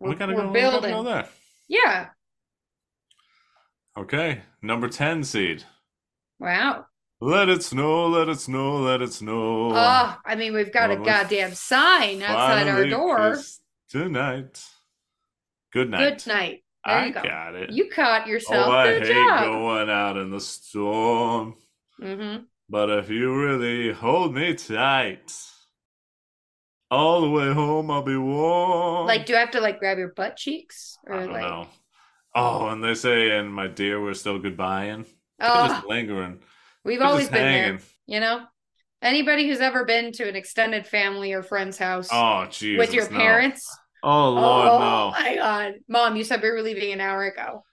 We're, 0.00 0.10
We 0.10 0.16
gotta 0.16 0.34
we're 0.34 0.42
go. 0.42 0.52
We 0.52 0.68
gotta 0.68 0.82
building. 0.82 0.90
go 0.94 1.02
there. 1.02 1.28
Yeah. 1.68 2.10
Okay, 3.96 4.42
number 4.62 4.88
ten 4.88 5.22
seed. 5.22 5.64
Wow. 6.40 6.86
Let 7.22 7.48
it 7.48 7.62
snow, 7.62 8.08
let 8.08 8.28
it 8.28 8.40
snow, 8.40 8.76
let 8.78 9.00
it 9.00 9.12
snow. 9.14 9.72
Oh, 9.72 10.18
I 10.24 10.34
mean, 10.34 10.52
we've 10.54 10.72
got 10.72 10.90
a 10.90 10.96
Well, 10.96 11.04
goddamn 11.04 11.54
sign 11.54 12.22
outside 12.22 12.68
our 12.68 12.84
door. 12.84 13.46
Tonight. 13.88 14.64
Good 15.72 15.90
night. 15.90 16.24
Good 16.24 16.26
night. 16.26 16.64
There 16.86 16.98
I 16.98 17.06
you 17.06 17.12
go. 17.12 17.22
got 17.22 17.54
it. 17.54 17.70
You 17.70 17.90
caught 17.90 18.26
yourself. 18.26 18.66
oh, 18.66 18.72
I 18.72 18.92
Good 18.94 19.04
hate 19.04 19.06
job. 19.06 19.38
going 19.38 19.90
out 19.90 20.16
in 20.16 20.30
the 20.30 20.40
storm. 20.40 21.56
hmm 22.00 22.48
But 22.70 22.88
if 22.88 23.10
you 23.10 23.34
really 23.38 23.92
hold 23.92 24.34
me 24.34 24.54
tight, 24.54 25.30
all 26.90 27.20
the 27.22 27.30
way 27.30 27.52
home 27.52 27.90
I'll 27.90 28.02
be 28.02 28.16
warm. 28.16 29.06
Like, 29.06 29.26
do 29.26 29.34
I 29.36 29.40
have 29.40 29.50
to 29.52 29.60
like 29.60 29.78
grab 29.78 29.98
your 29.98 30.12
butt 30.12 30.36
cheeks 30.36 30.98
I 31.10 31.26
don't 31.26 31.32
like? 31.32 31.42
know. 31.42 31.68
Oh, 32.34 32.68
and 32.68 32.82
they 32.84 32.94
say, 32.94 33.36
and 33.38 33.52
my 33.52 33.66
dear, 33.68 34.02
we're 34.02 34.14
still 34.14 34.38
goodbying. 34.40 35.06
They're 35.40 35.50
Oh, 35.50 35.68
just 35.68 35.86
lingering. 35.86 36.38
we've 36.84 36.98
They're 36.98 37.08
always 37.08 37.24
just 37.24 37.32
been 37.32 37.52
there. 37.52 37.78
You 38.06 38.20
know, 38.20 38.44
anybody 39.02 39.48
who's 39.48 39.60
ever 39.60 39.84
been 39.84 40.12
to 40.12 40.28
an 40.28 40.36
extended 40.36 40.86
family 40.86 41.32
or 41.32 41.42
friend's 41.42 41.78
house 41.78 42.08
Oh, 42.12 42.46
Jesus. 42.50 42.78
with 42.78 42.94
your 42.94 43.10
no. 43.10 43.16
parents. 43.16 43.66
Oh, 44.02 44.30
Lord, 44.30 44.66
no. 44.66 44.72
oh 44.72 44.78
no. 44.78 45.10
my 45.12 45.34
God, 45.36 45.74
Mom, 45.88 46.16
you 46.16 46.24
said 46.24 46.42
we 46.42 46.50
were 46.50 46.62
leaving 46.62 46.92
an 46.92 47.00
hour 47.00 47.24
ago. 47.24 47.64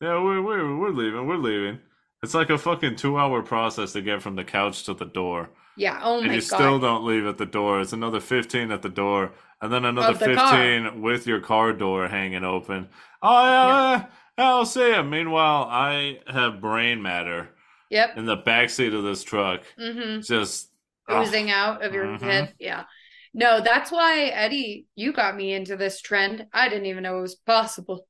Yeah, 0.00 0.22
we're, 0.22 0.42
we're, 0.42 0.76
we're 0.76 0.90
leaving. 0.90 1.26
We're 1.26 1.36
leaving. 1.36 1.80
It's 2.22 2.34
like 2.34 2.50
a 2.50 2.58
fucking 2.58 2.96
two 2.96 3.18
hour 3.18 3.42
process 3.42 3.92
to 3.92 4.02
get 4.02 4.22
from 4.22 4.36
the 4.36 4.44
couch 4.44 4.84
to 4.84 4.94
the 4.94 5.04
door. 5.04 5.50
Yeah. 5.76 6.00
Oh 6.02 6.18
and 6.18 6.28
my 6.28 6.34
you 6.34 6.40
still 6.40 6.78
don't 6.78 7.04
leave 7.04 7.26
at 7.26 7.38
the 7.38 7.46
door. 7.46 7.80
It's 7.80 7.92
another 7.92 8.20
15 8.20 8.72
at 8.72 8.82
the 8.82 8.88
door, 8.88 9.32
and 9.60 9.72
then 9.72 9.84
another 9.84 10.14
the 10.14 10.36
15 10.36 11.02
with 11.02 11.26
your 11.26 11.40
car 11.40 11.72
door 11.72 12.08
hanging 12.08 12.44
open. 12.44 12.88
Oh, 13.22 13.44
yeah, 13.44 14.02
oh, 14.04 14.08
I'll 14.38 14.66
see 14.66 14.92
him. 14.92 15.10
Meanwhile, 15.10 15.66
I 15.70 16.20
have 16.26 16.60
brain 16.60 17.02
matter 17.02 17.50
Yep. 17.90 18.16
in 18.18 18.26
the 18.26 18.36
backseat 18.36 18.94
of 18.94 19.02
this 19.04 19.22
truck. 19.22 19.62
Mm-hmm. 19.78 20.20
Just 20.20 20.70
Oozing 21.10 21.50
out 21.52 21.84
of 21.84 21.94
your 21.94 22.04
Mhm. 22.06 22.20
head. 22.20 22.54
Yeah. 22.58 22.84
No, 23.32 23.60
that's 23.60 23.92
why 23.92 24.24
Eddie, 24.24 24.86
you 24.96 25.12
got 25.12 25.36
me 25.36 25.52
into 25.52 25.76
this 25.76 26.00
trend. 26.00 26.46
I 26.52 26.68
didn't 26.68 26.86
even 26.86 27.04
know 27.04 27.18
it 27.18 27.22
was 27.22 27.36
possible. 27.36 28.08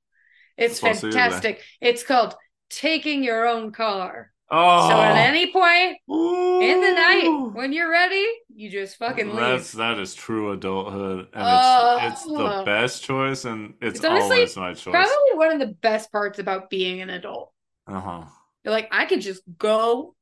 It's 0.56 0.80
fantastic. 0.80 1.62
It's 1.80 2.02
called 2.02 2.34
taking 2.70 3.22
your 3.22 3.46
own 3.46 3.72
car. 3.72 4.32
Oh, 4.48 4.88
So 4.88 4.94
at 5.00 5.16
any 5.16 5.52
point 5.52 5.98
in 6.08 6.80
the 6.80 6.92
night 6.92 7.50
when 7.52 7.72
you're 7.72 7.90
ready, 7.90 8.24
you 8.54 8.70
just 8.70 8.96
fucking 8.96 9.28
leave. 9.30 9.36
That's 9.36 9.72
that 9.72 9.98
is 9.98 10.14
true 10.14 10.52
adulthood, 10.52 11.28
and 11.32 11.42
Oh. 11.44 11.98
it's 12.02 12.22
it's 12.24 12.24
the 12.32 12.62
best 12.64 13.02
choice, 13.02 13.44
and 13.44 13.74
it's, 13.80 13.96
It's 13.98 14.04
honestly 14.04 14.36
always 14.36 14.56
my 14.56 14.72
choice. 14.74 14.92
Probably 14.92 15.34
one 15.34 15.52
of 15.52 15.58
the 15.58 15.74
best 15.74 16.12
parts 16.12 16.38
about 16.38 16.70
being 16.70 17.00
an 17.00 17.10
adult. 17.10 17.52
Uh 17.88 18.00
huh. 18.00 18.22
You're 18.64 18.72
like, 18.72 18.88
I 18.92 19.06
could 19.06 19.20
just 19.20 19.42
go 19.58 20.14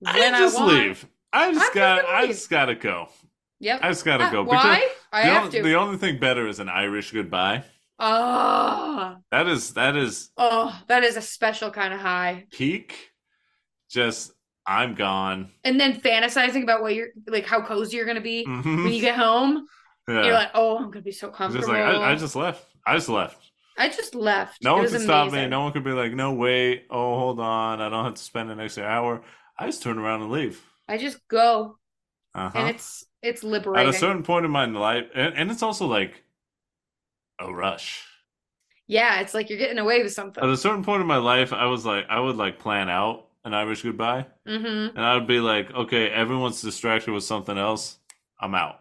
when 0.00 0.14
I 0.16 0.36
I, 0.36 0.38
just 0.40 0.56
want. 0.58 0.72
leave. 0.72 1.06
I 1.32 1.52
just 1.52 1.66
I'm 1.70 1.74
got. 1.74 2.04
I 2.06 2.26
just 2.26 2.48
gotta 2.48 2.74
go. 2.74 3.08
Yep. 3.60 3.80
I 3.82 3.88
just 3.88 4.04
gotta 4.04 4.24
Uh, 4.24 4.30
go. 4.30 4.42
Why? 4.44 4.88
I 5.12 5.22
the, 5.26 5.28
have 5.32 5.44
on- 5.44 5.50
to. 5.50 5.62
the 5.62 5.74
only 5.74 5.98
thing 5.98 6.18
better 6.18 6.46
is 6.48 6.58
an 6.58 6.68
Irish 6.70 7.12
goodbye. 7.12 7.64
Oh, 7.98 9.16
That 9.30 9.46
is 9.48 9.74
that 9.74 9.94
is 9.96 10.30
oh, 10.38 10.74
that 10.88 11.02
is 11.04 11.16
a 11.16 11.20
special 11.22 11.70
kind 11.70 11.92
of 11.92 12.00
high. 12.00 12.46
peak. 12.50 13.10
Just 13.90 14.32
I'm 14.66 14.94
gone. 14.94 15.50
And 15.64 15.80
then 15.80 16.00
fantasizing 16.00 16.62
about 16.62 16.82
what 16.82 16.94
you're 16.94 17.08
like, 17.26 17.46
how 17.46 17.62
cozy 17.62 17.96
you're 17.96 18.06
gonna 18.06 18.20
be 18.20 18.44
Mhm. 18.46 18.84
when 18.84 18.92
you 18.92 19.00
get 19.00 19.16
home. 19.16 19.66
Yeah. 20.06 20.24
You're 20.24 20.34
like, 20.34 20.50
oh, 20.54 20.78
I'm 20.78 20.90
gonna 20.90 21.02
be 21.02 21.12
so 21.12 21.28
comfortable. 21.28 21.66
just 21.66 21.68
like 21.68 21.82
I, 21.82 22.12
I 22.12 22.14
just 22.16 22.36
left. 22.36 22.64
I 22.86 22.94
just 22.96 23.08
left. 23.08 23.42
I 23.76 23.88
just 23.88 24.14
left. 24.14 24.62
No 24.64 24.76
It 24.76 24.80
one 24.80 24.88
could 24.90 25.00
stop 25.02 25.32
me. 25.32 25.46
No 25.46 25.60
one 25.62 25.72
could 25.72 25.84
be 25.84 25.92
like, 25.92 26.12
no, 26.12 26.32
wait. 26.32 26.86
Oh, 26.90 27.18
hold 27.18 27.40
on. 27.40 27.80
I 27.80 27.88
don't 27.88 28.04
have 28.04 28.14
to 28.14 28.22
spend 28.22 28.50
an 28.50 28.58
extra 28.60 28.84
hour. 28.84 29.22
I 29.58 29.66
just 29.66 29.82
turn 29.82 29.98
around 29.98 30.22
and 30.22 30.30
leave. 30.32 30.60
I 30.88 30.98
just 30.98 31.26
go, 31.28 31.78
Uh 32.34 32.50
and 32.54 32.68
it's 32.70 33.04
it's 33.22 33.42
liberating. 33.42 33.88
At 33.88 33.94
a 33.94 33.98
certain 33.98 34.22
point 34.22 34.44
in 34.44 34.50
my 34.50 34.64
life, 34.66 35.06
and, 35.14 35.34
and 35.34 35.50
it's 35.50 35.62
also 35.62 35.86
like 35.86 36.24
a 37.40 37.52
rush. 37.52 38.04
yeah, 38.86 39.20
it's 39.20 39.34
like 39.34 39.50
you're 39.50 39.58
getting 39.58 39.78
away 39.78 40.02
with 40.02 40.12
something. 40.12 40.42
At 40.42 40.50
a 40.50 40.56
certain 40.56 40.82
point 40.84 41.00
in 41.02 41.06
my 41.06 41.18
life, 41.18 41.52
I 41.52 41.66
was 41.66 41.84
like, 41.84 42.06
I 42.08 42.20
would 42.20 42.36
like 42.36 42.58
plan 42.58 42.88
out 42.88 43.27
an 43.48 43.54
Irish 43.54 43.82
goodbye, 43.82 44.26
mm-hmm. 44.46 44.96
and 44.96 45.00
I 45.04 45.14
would 45.14 45.26
be 45.26 45.40
like, 45.40 45.70
okay, 45.72 46.08
everyone's 46.08 46.60
distracted 46.60 47.12
with 47.12 47.24
something 47.24 47.56
else. 47.56 47.98
I'm 48.38 48.54
out, 48.54 48.78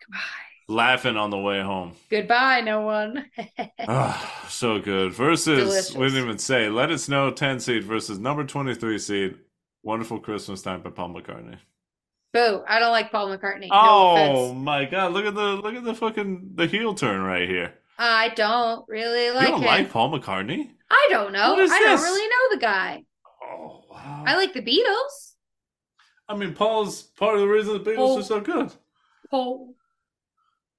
Goodbye. 0.00 0.74
laughing 0.74 1.16
on 1.16 1.30
the 1.30 1.38
way 1.38 1.60
home. 1.60 1.92
Goodbye, 2.10 2.62
no 2.62 2.80
one. 2.80 3.30
Ah, 3.88 4.46
so 4.48 4.80
good. 4.80 5.12
Versus, 5.12 5.60
Delicious. 5.60 5.94
we 5.94 6.06
didn't 6.06 6.24
even 6.24 6.38
say, 6.38 6.68
Let 6.68 6.90
It 6.90 6.98
Snow 6.98 7.30
10 7.30 7.60
seed 7.60 7.84
versus 7.84 8.18
number 8.18 8.42
23 8.42 8.98
seed, 8.98 9.36
Wonderful 9.84 10.18
Christmas 10.18 10.62
Time 10.62 10.80
by 10.80 10.90
Paul 10.90 11.10
McCartney. 11.10 11.58
Boo! 12.32 12.64
I 12.66 12.80
don't 12.80 12.90
like 12.90 13.12
Paul 13.12 13.28
McCartney. 13.28 13.68
No 13.68 13.72
oh 13.72 14.14
offense. 14.14 14.64
my 14.64 14.84
god, 14.86 15.12
look 15.12 15.24
at 15.24 15.34
the 15.34 15.54
look 15.56 15.74
at 15.74 15.84
the 15.84 15.94
fucking 15.94 16.52
the 16.54 16.66
heel 16.66 16.94
turn 16.94 17.20
right 17.20 17.48
here. 17.48 17.74
I 17.98 18.30
don't 18.30 18.84
really 18.88 19.30
like 19.30 19.42
you 19.44 19.52
don't 19.52 19.60
him. 19.60 19.66
like 19.66 19.90
Paul 19.90 20.18
McCartney? 20.18 20.70
I 20.90 21.08
don't 21.10 21.32
know. 21.32 21.54
I 21.54 21.56
this? 21.56 21.70
don't 21.70 22.02
really 22.02 22.28
know 22.28 22.54
the 22.54 22.58
guy. 22.60 23.04
Wow. 23.96 24.24
I 24.26 24.36
like 24.36 24.52
the 24.52 24.62
Beatles. 24.62 25.32
I 26.28 26.36
mean 26.36 26.54
Paul's 26.54 27.02
part 27.02 27.34
of 27.34 27.40
the 27.40 27.46
reason 27.48 27.72
the 27.74 27.80
Beatles 27.90 27.96
Paul- 27.96 28.18
are 28.18 28.22
so 28.22 28.40
good. 28.40 28.72
Paul. 29.30 29.74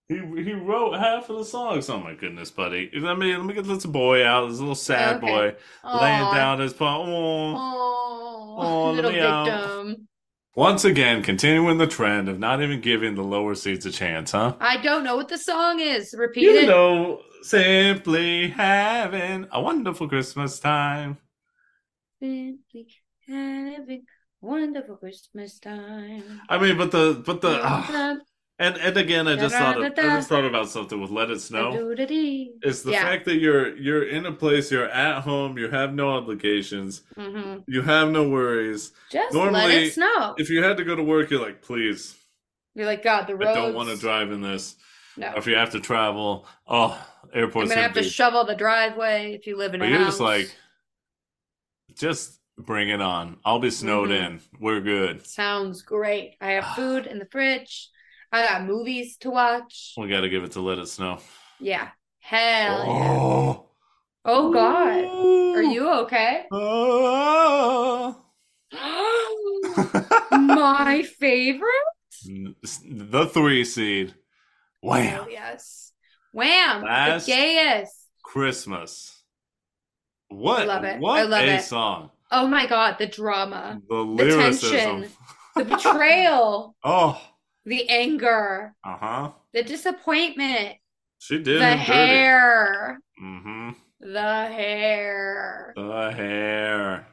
He 0.09 0.15
he 0.15 0.53
wrote 0.53 0.93
half 0.97 1.29
of 1.29 1.37
the 1.37 1.45
songs. 1.45 1.89
Oh 1.89 1.99
my 1.99 2.13
goodness, 2.13 2.49
buddy. 2.51 2.89
Let 2.93 3.17
me 3.17 3.35
let 3.35 3.45
me 3.45 3.53
get 3.53 3.65
this 3.65 3.85
boy 3.85 4.25
out, 4.25 4.47
this 4.49 4.59
little 4.59 4.75
sad 4.75 5.17
Okay. 5.17 5.27
boy 5.27 5.55
laying 5.83 6.33
down 6.33 6.59
his 6.59 6.73
paw. 6.73 7.03
Aw, 7.03 8.85
let 8.91 8.95
little 8.95 9.11
me 9.11 9.19
out. 9.19 9.95
Once 10.55 10.85
again, 10.85 11.21
continuing 11.21 11.77
the 11.77 11.85
trend 11.85 12.27
of 12.29 12.39
not 12.39 12.61
even 12.63 12.81
giving 12.81 13.13
the 13.15 13.21
lower 13.21 13.53
seeds 13.53 13.85
a 13.85 13.91
chance, 13.91 14.31
huh? 14.31 14.55
I 14.59 14.77
don't 14.81 15.03
know 15.03 15.15
what 15.15 15.27
the 15.27 15.37
song 15.37 15.79
is. 15.79 16.15
Repeat 16.17 16.41
You 16.43 16.55
it. 16.59 16.67
know, 16.67 17.21
simply 17.43 18.47
having 18.47 19.45
a 19.51 19.61
wonderful 19.61 20.07
Christmas 20.09 20.57
time. 20.59 21.17
Simply 22.19 22.87
having 23.27 24.03
a 24.41 24.45
wonderful 24.45 24.97
Christmas 24.97 25.59
time. 25.59 26.41
I 26.49 26.57
mean, 26.57 26.77
but 26.77 26.91
the 26.91 27.21
but 27.25 27.41
the 27.41 27.59
ah, 27.63 28.17
and 28.59 28.77
and 28.77 28.97
again, 28.97 29.27
I 29.27 29.35
just 29.35 29.55
thought 29.55 29.77
of, 29.77 29.83
I 29.83 30.15
just 30.15 30.29
thought 30.29 30.45
about 30.45 30.69
something 30.69 30.99
with 31.01 31.11
"Let 31.11 31.29
It 31.29 31.39
Snow." 31.41 31.73
It's 32.61 32.81
the 32.83 32.91
Yeah. 32.91 33.01
fact 33.01 33.25
that 33.25 33.35
you're 33.37 33.75
you're 33.77 34.03
in 34.07 34.25
a 34.25 34.31
place, 34.31 34.71
you're 34.71 34.89
at 34.89 35.21
home, 35.23 35.57
you 35.57 35.69
have 35.69 35.93
no 35.93 36.09
obligations, 36.09 37.03
Mhm. 37.17 37.63
you 37.67 37.81
have 37.83 38.09
no 38.09 38.27
worries. 38.29 38.91
Just 39.11 39.35
let 39.35 39.43
Normally, 39.43 39.87
it 39.87 39.93
snow. 39.93 40.35
If 40.37 40.49
you 40.49 40.63
had 40.63 40.77
to 40.77 40.83
go 40.83 40.95
to 40.95 41.03
work, 41.03 41.29
you're 41.29 41.41
like, 41.41 41.61
please, 41.61 42.15
You're 42.75 42.85
like, 42.85 43.03
God, 43.03 43.27
the 43.27 43.35
roads. 43.35 43.49
I 43.49 43.53
don't 43.61 43.75
want 43.75 43.89
to 43.89 43.97
drive 43.97 44.31
in 44.31 44.41
this. 44.41 44.75
No. 45.17 45.31
Or 45.33 45.37
if 45.39 45.47
you 45.47 45.55
have 45.55 45.71
to 45.71 45.79
travel, 45.79 46.47
oh, 46.67 46.99
I'm 47.33 47.49
gonna 47.49 47.75
have 47.75 47.93
to 47.93 48.03
shovel 48.03 48.45
the 48.45 48.55
driveway 48.55 49.33
if 49.33 49.47
you 49.47 49.57
live 49.57 49.73
in 49.73 49.81
a 49.81 49.83
But 49.83 49.89
you're 49.89 49.97
house. 49.99 50.13
just 50.13 50.21
like, 50.21 50.55
just 51.95 52.39
bring 52.57 52.89
it 52.89 53.01
on. 53.01 53.37
I'll 53.45 53.59
be 53.59 53.69
snowed 53.69 54.09
Mhm. 54.09 54.25
in. 54.25 54.41
We're 54.59 54.81
good. 54.81 55.25
Sounds 55.25 55.81
great. 55.83 56.35
I 56.41 56.51
have 56.53 56.75
food 56.75 57.05
in 57.07 57.19
the 57.19 57.25
fridge. 57.27 57.89
I 58.31 58.45
got 58.45 58.63
movies 58.65 59.17
to 59.17 59.29
watch. 59.29 59.93
We 59.97 60.07
got 60.09 60.21
to 60.21 60.29
give 60.29 60.43
it 60.43 60.51
to 60.53 60.61
Let 60.61 60.79
It 60.79 60.87
Snow. 60.87 61.19
Yeah. 61.59 61.89
Hell 62.19 62.85
yeah. 62.85 63.17
Oh, 63.19 63.69
Oh 64.25 64.51
God. 64.51 65.05
Are 65.57 65.63
you 65.63 65.89
okay? 66.01 66.45
Oh. 66.51 68.21
My 70.31 71.03
favorite? 71.19 71.71
the 72.25 73.25
three 73.31 73.63
seed. 73.63 74.13
Wham! 74.81 75.21
Oh, 75.23 75.27
yes. 75.29 75.93
Wham! 76.33 76.83
Last- 76.83 77.25
The 77.25 77.31
gayest. 77.31 77.93
Christmas. 78.23 79.21
What? 80.29 80.61
I 80.63 80.65
love 80.65 80.83
it. 80.83 80.99
What 80.99 81.19
I 81.19 81.23
love 81.23 81.43
a 81.45 81.55
it. 81.55 81.61
song. 81.63 82.11
Oh 82.31 82.47
my 82.47 82.65
God, 82.67 82.97
the 82.99 83.07
drama, 83.07 83.81
The 83.89 84.03
The 84.15 84.37
tension. 84.37 85.09
the 85.55 85.65
betrayal, 85.65 86.75
oh, 86.83 87.21
the 87.65 87.87
anger, 87.89 88.75
uh 88.83 88.97
huh. 88.97 89.31
the 89.53 89.63
disappointment, 89.63 90.75
She 91.19 91.37
did 91.41 91.61
the 91.61 91.75
hair, 91.75 92.99
Mm-hmm. 93.21 93.69
the 94.01 94.21
hair. 94.47 95.73
The 95.75 96.11
hair. 96.15 97.07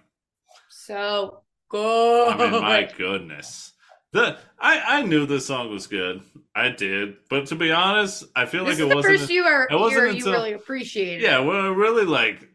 So 0.68 1.42
good. 1.68 2.28
I 2.28 2.50
mean, 2.50 2.62
my 2.62 2.82
goodness. 2.96 3.72
The 4.12 4.38
I 4.60 4.98
I 4.98 5.02
knew 5.02 5.26
this 5.26 5.46
song 5.46 5.70
was 5.70 5.86
good. 5.86 6.22
I 6.54 6.68
did, 6.68 7.16
but 7.28 7.46
to 7.46 7.56
be 7.56 7.72
honest, 7.72 8.24
I 8.36 8.46
feel 8.46 8.64
this 8.64 8.78
like 8.78 8.88
it 8.90 8.94
wasn't. 8.94 9.18
first 9.18 9.30
year, 9.30 9.66
it 9.70 9.74
wasn't 9.74 10.14
year 10.14 10.24
you 10.24 10.32
really 10.32 10.52
appreciated. 10.52 11.22
yeah, 11.22 11.38
I 11.38 11.68
really 11.68 12.04
like, 12.04 12.48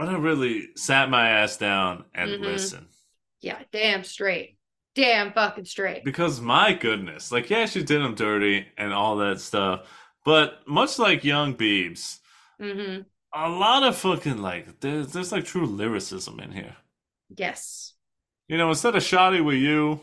when 0.00 0.08
I 0.08 0.16
really 0.18 0.68
sat 0.76 1.10
my 1.10 1.28
ass 1.28 1.58
down 1.58 2.04
and 2.14 2.30
Mhm. 2.30 2.40
listened. 2.40 2.88
Yeah, 3.42 3.58
damn 3.70 4.02
straight. 4.02 4.56
Damn 4.94 5.32
fucking 5.34 5.66
straight. 5.66 6.04
Because 6.04 6.40
my 6.40 6.72
goodness, 6.72 7.30
like 7.30 7.50
yeah, 7.50 7.66
she 7.66 7.82
did 7.82 8.00
him 8.00 8.14
dirty 8.14 8.66
and 8.78 8.92
all 8.94 9.16
that 9.18 9.40
stuff, 9.40 9.86
but 10.24 10.66
much 10.66 10.98
like 10.98 11.22
Young 11.22 11.54
Beebs, 11.54 12.18
Mm-hmm. 12.60 13.02
a 13.34 13.48
lot 13.50 13.82
of 13.82 13.96
fucking 13.96 14.38
like 14.38 14.80
there's 14.80 15.12
there's 15.12 15.32
like 15.32 15.44
true 15.44 15.66
lyricism 15.66 16.40
in 16.40 16.52
here. 16.52 16.76
Yes. 17.28 17.92
You 18.48 18.56
know, 18.58 18.70
instead 18.70 18.96
of 18.96 19.02
shoddy 19.02 19.40
with 19.40 19.58
you, 19.58 20.00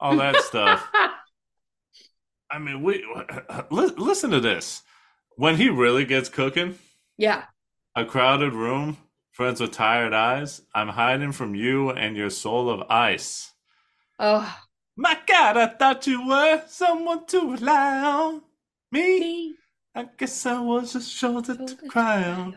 all 0.00 0.16
that 0.16 0.36
stuff. 0.42 0.86
I 2.50 2.58
mean, 2.58 2.82
we 2.82 3.04
listen 3.70 4.30
to 4.32 4.40
this. 4.40 4.82
When 5.36 5.56
he 5.56 5.68
really 5.68 6.04
gets 6.04 6.28
cooking, 6.28 6.78
yeah. 7.18 7.44
a 7.94 8.04
crowded 8.04 8.52
room, 8.54 8.96
friends 9.36 9.60
with 9.60 9.72
tired 9.72 10.14
eyes. 10.14 10.62
I'm 10.74 10.88
hiding 10.88 11.32
from 11.32 11.54
you 11.54 11.90
and 11.90 12.16
your 12.16 12.30
soul 12.30 12.70
of 12.70 12.90
ice. 12.90 13.52
Oh, 14.18 14.62
My 14.96 15.18
God, 15.26 15.56
I 15.56 15.66
thought 15.68 16.06
you 16.06 16.26
were 16.26 16.62
someone 16.68 17.26
to 17.28 17.52
rely 17.52 17.98
on. 18.02 18.42
Me, 18.90 19.20
me. 19.20 19.54
I 19.94 20.04
guess 20.16 20.46
I 20.46 20.60
was 20.60 20.94
a 20.94 21.02
shoulder 21.02 21.56
to 21.56 21.76
cry 21.88 22.22
on. 22.24 22.56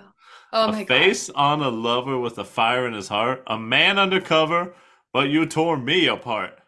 Oh 0.53 0.67
a 0.67 0.71
my 0.71 0.83
god. 0.83 0.87
face 0.87 1.29
on 1.31 1.61
a 1.61 1.69
lover 1.69 2.17
with 2.19 2.37
a 2.37 2.45
fire 2.45 2.87
in 2.87 2.93
his 2.93 3.07
heart. 3.09 3.43
A 3.47 3.57
man 3.59 3.99
undercover, 3.99 4.73
but 5.13 5.29
you 5.29 5.45
tore 5.45 5.77
me 5.77 6.07
apart. 6.07 6.59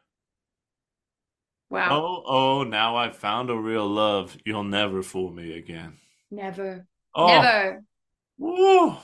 Wow. 1.70 1.90
Oh, 1.92 2.24
oh, 2.26 2.64
now 2.64 2.96
I've 2.98 3.16
found 3.18 3.50
a 3.50 3.56
real 3.58 3.88
love. 3.88 4.38
You'll 4.46 4.64
never 4.64 5.04
fool 5.04 5.32
me 5.32 5.58
again. 5.58 5.98
Never. 6.32 6.88
Oh, 7.16 7.28
Never. 7.28 7.84
woo. 8.38 8.98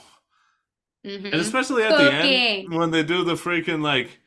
Mhm. 1.04 1.24
And 1.26 1.34
especially 1.34 1.84
at 1.84 1.96
the 1.96 2.12
end 2.12 2.74
when 2.74 2.90
they 2.90 3.02
do 3.02 3.24
the 3.24 3.34
freaking 3.34 3.82
like 3.82 4.18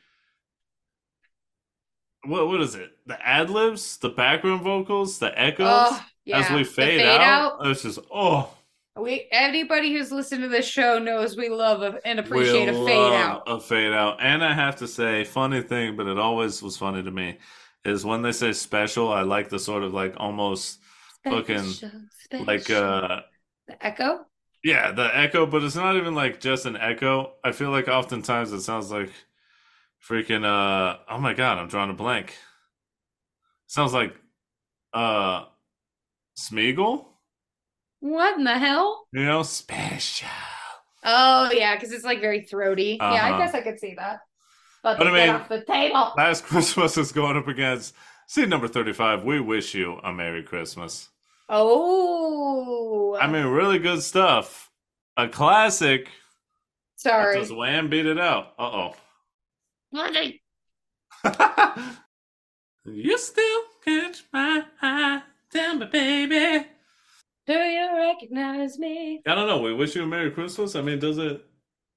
what 2.24 2.48
what 2.48 2.62
is 2.62 2.76
it? 2.76 2.92
The 3.08 3.20
ad 3.28 3.50
libs, 3.50 3.98
the 3.98 4.10
background 4.10 4.62
vocals, 4.62 5.20
the 5.20 5.38
echoes 5.40 5.68
Oh, 5.70 6.06
yeah. 6.26 6.40
as 6.40 6.50
we 6.52 6.64
The 6.64 6.70
fade, 6.70 7.06
out, 7.06 7.66
It's 7.66 7.84
just 7.84 8.00
oh 8.12 8.50
We 8.96 9.28
anybody 9.32 9.94
who's 9.94 10.12
listened 10.12 10.44
to 10.44 10.50
this 10.50 10.68
show 10.68 11.00
knows 11.00 11.36
we 11.38 11.50
love 11.50 11.82
a, 11.82 12.00
and 12.06 12.20
appreciate 12.20 12.70
we 12.70 12.78
a 12.82 12.86
fade 12.86 13.14
out. 13.14 13.44
A 13.48 13.60
fade 13.60 13.94
out. 13.94 14.18
And 14.22 14.44
I 14.44 14.54
have 14.54 14.76
to 14.78 14.88
say, 14.88 15.24
funny 15.24 15.62
thing, 15.62 15.96
but 15.96 16.08
it 16.08 16.20
always 16.20 16.62
was 16.62 16.78
funny 16.78 17.02
to 17.02 17.12
me, 17.12 17.40
is 17.86 18.06
when 18.06 18.22
they 18.22 18.32
say 18.34 18.52
special, 18.54 19.12
I 19.12 19.22
like 19.22 19.50
the 19.50 19.60
sort 19.60 19.84
of 19.84 19.94
like 19.94 20.14
almost 20.18 20.80
fucking 21.24 21.64
Special, 21.64 22.46
like 22.46 22.70
uh 22.70 23.22
the 23.68 23.86
echo. 23.86 24.26
Yeah, 24.64 24.92
the 24.92 25.10
echo, 25.18 25.46
but 25.46 25.64
it's 25.64 25.76
not 25.76 25.96
even 25.96 26.14
like 26.16 26.40
just 26.40 26.66
an 26.66 26.78
echo. 26.78 27.34
I 27.44 27.52
feel 27.52 27.72
like 27.72 27.88
oftentimes 27.88 28.52
it 28.52 28.62
sounds 28.62 28.92
like 28.92 29.12
freaking 30.08 30.44
uh 30.46 30.98
oh 31.10 31.18
my 31.20 31.34
god, 31.34 31.58
I'm 31.58 31.68
drawing 31.68 31.90
a 31.90 31.94
blank. 31.94 32.36
Sounds 33.68 33.94
like 33.94 34.16
uh 34.94 35.46
Smeagol? 36.38 37.06
What 38.00 38.38
in 38.38 38.44
the 38.44 38.58
hell? 38.58 39.06
You 39.14 39.26
know, 39.26 39.44
special. 39.44 40.28
Oh 41.04 41.52
yeah, 41.52 41.76
because 41.76 41.92
it's 41.92 42.04
like 42.06 42.20
very 42.22 42.42
throaty. 42.42 42.98
Yeah, 43.00 43.06
I 43.12 43.30
Uh-huh. 43.32 43.38
guess 43.38 43.54
I 43.54 43.62
could 43.62 43.80
see 43.80 43.96
that. 43.96 44.22
But, 44.84 44.98
But 44.98 45.08
I 45.08 45.12
mean- 45.14 45.30
off 45.30 45.50
the 45.50 45.62
table. 45.64 46.12
Last 46.18 46.44
Christmas 46.46 46.98
is 46.98 47.12
going 47.12 47.38
up 47.38 47.48
against 47.48 47.94
seed 48.28 48.50
number 48.50 48.68
35. 48.68 49.24
We 49.24 49.40
wish 49.40 49.76
you 49.76 50.00
a 50.04 50.12
Merry 50.12 50.42
Christmas. 50.44 51.10
Oh, 51.54 53.18
I 53.20 53.28
mean, 53.28 53.46
really 53.48 53.78
good 53.78 54.02
stuff. 54.02 54.72
A 55.18 55.28
classic. 55.28 56.08
sorry. 56.96 57.40
Just 57.40 57.54
wham 57.54 57.90
beat 57.90 58.06
it 58.06 58.18
out. 58.18 58.54
Uh 58.58 58.72
oh. 58.72 58.96
you 62.86 63.18
still 63.18 63.62
catch 63.84 64.24
my 64.32 64.64
eye. 64.82 65.24
Tell 65.52 65.76
me, 65.76 65.88
baby. 65.88 66.66
Do 67.46 67.54
you 67.54 67.98
recognize 67.98 68.80
me? 68.80 69.22
I 69.28 69.36
don't 69.36 69.48
know. 69.48 69.60
We 69.60 69.74
wish 69.74 69.94
you 69.94 70.04
a 70.04 70.08
Merry 70.08 70.32
Christmas. 70.32 70.78
I 70.78 70.82
mean, 70.82 71.00
does 71.00 71.18
it? 71.18 71.44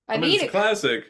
I, 0.08 0.14
I 0.14 0.18
mean, 0.18 0.34
it's 0.34 0.42
it. 0.44 0.50
classic. 0.50 1.04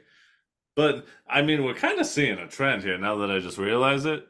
But 0.76 1.06
I 1.26 1.40
mean, 1.40 1.64
we're 1.64 1.72
kind 1.72 1.98
of 1.98 2.06
seeing 2.06 2.38
a 2.38 2.46
trend 2.46 2.82
here 2.82 2.98
now 2.98 3.16
that 3.16 3.30
I 3.30 3.38
just 3.38 3.56
realize 3.56 4.04
it. 4.04 4.26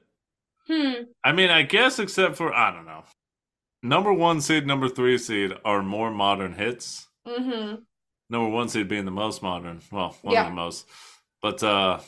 Hmm. 0.68 1.02
I 1.24 1.32
mean, 1.32 1.50
I 1.50 1.62
guess 1.62 1.98
except 1.98 2.36
for 2.36 2.54
I 2.54 2.72
don't 2.72 2.86
know. 2.86 3.02
Number 3.84 4.12
one 4.14 4.40
seed, 4.40 4.66
number 4.66 4.88
three 4.88 5.18
seed 5.18 5.52
are 5.64 5.82
more 5.82 6.10
modern 6.10 6.54
hits. 6.54 7.06
Mm-hmm. 7.28 7.82
Number 8.30 8.48
one 8.48 8.68
seed 8.70 8.88
being 8.88 9.04
the 9.04 9.10
most 9.10 9.42
modern. 9.42 9.80
Well, 9.92 10.16
one 10.22 10.32
Yeah. 10.34 10.44
of 10.44 10.50
the 10.50 10.54
most. 10.54 10.88
But 11.42 11.62
uh 11.62 12.00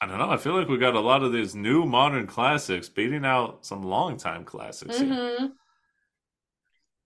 I 0.00 0.06
don't 0.06 0.18
know. 0.18 0.30
I 0.30 0.36
feel 0.38 0.54
like 0.56 0.68
we 0.68 0.78
got 0.78 0.94
a 0.94 1.00
lot 1.00 1.22
of 1.24 1.32
these 1.32 1.54
new 1.54 1.84
modern 1.84 2.26
classics 2.26 2.88
beating 2.88 3.24
out 3.24 3.66
some 3.66 3.82
longtime 3.82 4.44
classics. 4.44 4.96
Mm-hmm. 4.98 5.46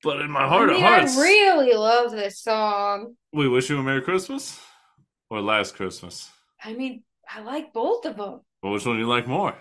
But 0.05 0.21
in 0.21 0.31
my 0.31 0.45
I 0.45 0.49
heart 0.49 0.69
mean, 0.69 0.77
of 0.77 0.83
hearts, 0.83 1.17
I 1.17 1.23
really 1.23 1.73
love 1.75 2.12
this 2.12 2.39
song. 2.41 3.17
we 3.33 3.49
wish 3.49 3.69
you 3.71 3.79
a 3.79 3.83
Merry 3.83 4.03
Christmas 4.03 4.61
or 5.31 5.41
Last 5.41 5.75
Christmas. 5.75 6.31
I 6.62 6.75
mean, 6.75 7.03
I 7.29 7.41
like 7.41 7.73
both 7.73 8.05
of 8.05 8.17
them. 8.17 8.41
Well, 8.62 8.73
which 8.75 8.85
one 8.87 8.97
do 8.97 9.01
you 9.01 9.09
like 9.09 9.27
more? 9.27 9.55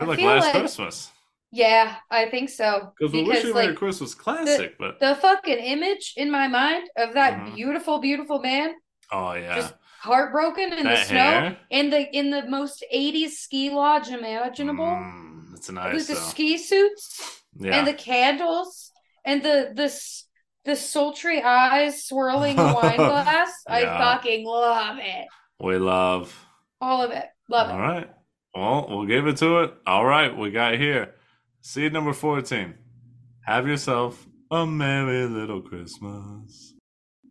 I 0.00 0.04
feel 0.04 0.06
I 0.06 0.10
like 0.10 0.18
feel 0.18 0.28
Last 0.28 0.44
like- 0.46 0.52
Christmas. 0.54 1.10
Yeah, 1.52 1.96
I 2.10 2.26
think 2.28 2.50
so. 2.50 2.92
Because 2.98 3.12
we 3.12 3.22
wish 3.22 3.44
you 3.44 3.52
a 3.52 3.54
Merry 3.54 3.74
Christmas 3.74 4.14
classic, 4.14 4.76
but 4.78 4.98
the 5.00 5.14
fucking 5.14 5.58
image 5.58 6.14
in 6.16 6.30
my 6.30 6.48
mind 6.48 6.88
of 6.96 7.14
that 7.14 7.34
Mhm. 7.38 7.54
beautiful, 7.54 7.98
beautiful 7.98 8.40
man 8.40 8.74
oh 9.12 9.32
yeah. 9.34 9.54
just 9.54 9.74
heartbroken 10.00 10.72
in 10.72 10.84
the 10.84 10.96
snow 10.96 11.16
hair. 11.18 11.56
in 11.70 11.90
the 11.90 12.10
in 12.16 12.30
the 12.30 12.46
most 12.48 12.84
80s 12.92 13.38
ski 13.38 13.70
lodge 13.70 14.08
imaginable 14.08 14.84
Mm, 14.84 15.54
it's 15.54 15.70
nice 15.70 15.94
with 15.94 16.06
the 16.08 16.14
though. 16.14 16.20
ski 16.20 16.58
suits 16.58 17.42
yeah. 17.58 17.76
and 17.78 17.86
the 17.86 17.94
candles 17.94 18.90
and 19.24 19.42
the 19.42 19.72
the 19.74 19.88
the 20.64 20.74
sultry 20.76 21.40
eyes 21.42 22.04
swirling 22.04 22.56
the 22.56 22.64
wine 22.74 22.96
glass. 23.10 23.52
I 23.68 23.82
Yeah. 23.82 23.98
fucking 23.98 24.44
love 24.44 24.98
it. 25.00 25.26
we 25.60 25.78
love. 25.78 26.44
All 26.80 27.02
of 27.02 27.12
it. 27.12 27.26
Love 27.48 27.70
All 27.70 27.78
it. 27.78 27.80
right. 27.80 28.10
Well, 28.54 28.86
we'll 28.90 29.06
give 29.06 29.26
it 29.28 29.36
to 29.38 29.60
it. 29.60 29.74
All 29.86 30.04
right, 30.04 30.36
we 30.36 30.50
got 30.50 30.74
here. 30.74 31.14
Seed 31.68 31.92
number 31.92 32.12
14. 32.12 32.74
Have 33.44 33.66
yourself 33.66 34.24
a 34.52 34.64
merry 34.64 35.26
little 35.26 35.60
Christmas. 35.60 36.74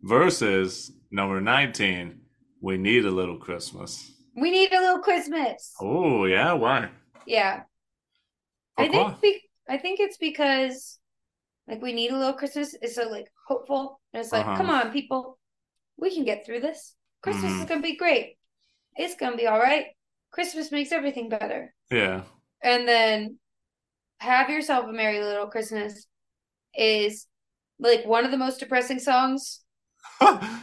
Versus 0.02 0.92
number 1.10 1.40
19. 1.40 2.20
We 2.60 2.76
need 2.76 3.06
a 3.06 3.10
little 3.10 3.38
Christmas. 3.38 4.12
We 4.36 4.50
need 4.50 4.70
a 4.74 4.78
little 4.78 4.98
Christmas. 4.98 5.72
Oh, 5.80 6.26
yeah. 6.26 6.52
Why? 6.52 6.90
Yeah. 7.26 7.62
I 8.76 8.88
think 8.88 9.20
be- 9.22 9.42
I 9.70 9.78
think 9.78 10.00
it's 10.00 10.18
because 10.18 10.98
like 11.66 11.80
we 11.80 11.94
need 11.94 12.10
a 12.10 12.18
little 12.18 12.34
Christmas. 12.34 12.76
It's 12.82 12.94
so 12.94 13.08
like 13.08 13.28
hopeful. 13.48 14.02
And 14.12 14.20
it's 14.20 14.32
like, 14.32 14.44
Uh-huh. 14.44 14.58
come 14.58 14.68
on, 14.68 14.92
people. 14.92 15.38
We 15.96 16.14
can 16.14 16.24
get 16.26 16.44
through 16.44 16.60
this. 16.60 16.94
Christmas 17.22 17.52
Mhm. 17.52 17.60
is 17.62 17.64
gonna 17.70 17.80
be 17.80 17.96
great. 17.96 18.36
It's 18.96 19.14
gonna 19.16 19.38
be 19.38 19.46
all 19.46 19.58
right. 19.58 19.86
Christmas 20.30 20.70
makes 20.70 20.92
everything 20.92 21.30
better. 21.30 21.74
Yeah. 21.90 22.24
And 22.62 22.86
then 22.86 23.38
have 24.18 24.50
yourself 24.50 24.86
a 24.88 24.92
merry 24.92 25.22
little 25.22 25.46
Christmas 25.46 26.06
is 26.74 27.26
like 27.78 28.04
one 28.06 28.24
of 28.24 28.30
the 28.30 28.38
most 28.38 28.60
depressing 28.60 28.98
songs. 28.98 29.60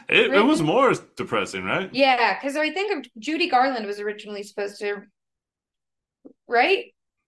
it, 0.10 0.34
it 0.34 0.46
was 0.46 0.62
more 0.62 0.94
depressing, 1.16 1.64
right? 1.64 1.90
Yeah, 1.94 2.40
because 2.40 2.56
I 2.56 2.72
think 2.72 2.98
of 3.06 3.12
Judy 3.20 3.50
Garland 3.50 3.86
was 3.86 4.00
originally 4.00 4.44
supposed 4.44 4.80
to 4.80 5.04
right? 6.48 6.86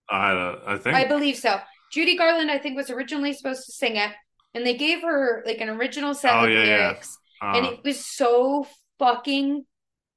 I, 0.08 0.32
uh, 0.32 0.60
I 0.66 0.76
think. 0.78 0.96
I 0.96 1.04
believe 1.06 1.36
so. 1.36 1.58
Judy 1.92 2.16
Garland, 2.16 2.50
I 2.50 2.58
think, 2.58 2.76
was 2.76 2.90
originally 2.90 3.32
supposed 3.32 3.66
to 3.66 3.72
sing 3.72 3.96
it, 3.96 4.10
and 4.54 4.66
they 4.66 4.76
gave 4.76 5.02
her 5.02 5.42
like 5.46 5.60
an 5.60 5.68
original 5.68 6.14
set 6.14 6.34
Oh, 6.34 6.44
of 6.44 6.50
yeah, 6.50 6.64
yeah. 6.64 6.76
lyrics, 6.78 7.18
and 7.42 7.66
uh, 7.66 7.70
it 7.70 7.80
was 7.84 8.04
so 8.04 8.66
fucking 8.98 9.64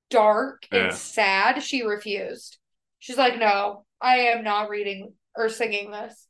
dark 0.10 0.66
and 0.72 0.86
Yeah. 0.86 0.90
sad. 0.92 1.64
She 1.64 1.84
refused. 1.84 2.58
She's 3.00 3.18
like, 3.18 3.38
"No, 3.38 3.86
I 4.02 4.18
am 4.18 4.44
not 4.44 4.70
reading 4.70 5.14
or 5.40 5.50
singing 5.50 5.92
this." 5.92 6.28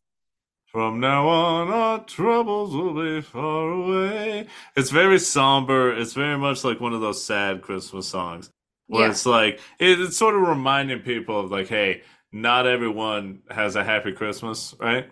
From 0.68 1.00
now 1.00 1.28
on, 1.28 1.70
our 1.70 2.04
troubles 2.06 2.76
will 2.76 2.94
be 2.94 3.22
far 3.22 3.72
away. 3.72 4.48
It's 4.76 4.92
very 4.92 5.18
somber. 5.18 5.92
It's 5.92 6.14
very 6.14 6.38
much 6.38 6.64
like 6.64 6.80
one 6.80 6.94
of 6.94 7.02
those 7.02 7.24
sad 7.24 7.64
Christmas 7.64 8.08
songs 8.08 8.52
where 8.86 9.06
Yeah. 9.06 9.10
it's 9.10 9.26
like, 9.26 9.60
it, 9.80 10.00
it's 10.00 10.16
sort 10.18 10.36
of 10.36 10.42
reminding 10.42 11.00
people 11.00 11.40
of 11.40 11.50
like, 11.52 11.68
hey, 11.70 12.04
not 12.32 12.68
everyone 12.68 13.42
has 13.50 13.76
a 13.76 13.84
happy 13.84 14.12
Christmas, 14.12 14.76
right? 14.80 15.10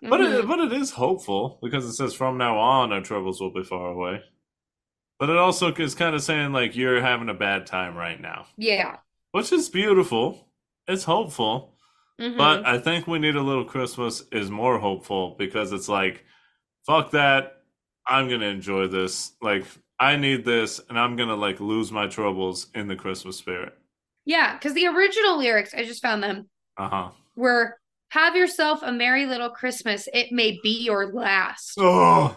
But 0.00 0.20
Mhm. 0.20 0.38
it, 0.40 0.46
but 0.46 0.60
it 0.60 0.72
is 0.72 0.92
hopeful 0.92 1.58
because 1.60 1.84
it 1.84 1.94
says 1.94 2.14
from 2.14 2.38
now 2.38 2.58
on, 2.58 2.92
our 2.92 3.00
troubles 3.00 3.40
will 3.40 3.52
be 3.52 3.64
far 3.64 3.90
away. 3.90 4.22
But 5.18 5.28
it 5.30 5.36
also 5.36 5.74
is 5.74 5.96
kind 5.96 6.14
of 6.14 6.22
saying 6.22 6.52
like 6.52 6.76
you're 6.76 7.00
having 7.00 7.28
a 7.28 7.34
bad 7.34 7.66
time 7.66 7.96
right 7.96 8.20
now, 8.20 8.46
yeah, 8.56 8.98
which 9.32 9.52
is 9.52 9.68
beautiful. 9.68 10.48
It's 10.86 11.02
hopeful. 11.02 11.77
Mhm. 12.20 12.36
But 12.36 12.66
I 12.66 12.78
think 12.78 13.06
we 13.06 13.18
need 13.18 13.36
a 13.36 13.42
little 13.42 13.64
Christmas 13.64 14.22
is 14.32 14.50
more 14.50 14.78
hopeful 14.78 15.36
because 15.38 15.72
it's 15.72 15.88
like, 15.88 16.24
fuck 16.86 17.12
that. 17.12 17.62
I'm 18.06 18.28
gonna 18.28 18.46
enjoy 18.46 18.88
this. 18.88 19.32
Like 19.42 19.64
I 20.00 20.16
need 20.16 20.44
this, 20.44 20.80
and 20.88 20.98
I'm 20.98 21.16
gonna 21.16 21.36
like 21.36 21.60
lose 21.60 21.92
my 21.92 22.06
troubles 22.06 22.68
in 22.74 22.88
the 22.88 22.96
Christmas 22.96 23.36
spirit. 23.36 23.76
yeah, 24.24 24.54
because 24.54 24.74
the 24.74 24.86
original 24.86 25.38
lyrics, 25.38 25.74
I 25.74 25.84
just 25.84 26.02
found 26.02 26.22
them 26.22 26.48
Uh 26.76 26.88
huh. 26.88 27.10
were 27.36 27.78
"Have 28.10 28.34
yourself 28.36 28.80
a 28.82 28.90
merry 28.92 29.26
little 29.26 29.50
Christmas. 29.50 30.08
It 30.14 30.32
may 30.32 30.58
be 30.62 30.82
your 30.84 31.12
last." 31.12 31.74
Oh, 31.78 32.36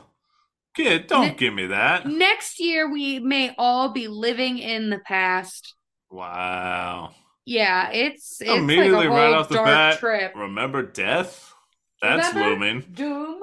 kid, 0.76 1.08
don't 1.08 1.28
Ne- 1.30 1.36
give 1.36 1.54
me 1.54 1.68
that. 1.68 2.06
Next 2.06 2.60
year, 2.60 2.92
we 2.92 3.20
may 3.20 3.56
all 3.58 3.90
be 3.90 4.08
living 4.08 4.58
in 4.60 4.90
the 4.90 5.00
past. 5.00 5.74
Wow. 6.10 7.14
Yeah, 7.46 7.90
it's 7.92 8.40
it's 8.42 8.50
Immediately 8.52 8.92
like 8.92 9.08
a 9.08 9.10
right 9.10 9.34
off 9.34 9.50
the 9.50 9.56
dark 9.56 9.68
bat, 9.68 10.00
trip. 10.00 10.34
Remember 10.36 10.84
death? 10.84 11.54
That's 12.02 12.34
Remember? 12.34 12.50
looming. 12.66 12.82
Doom, 12.94 13.40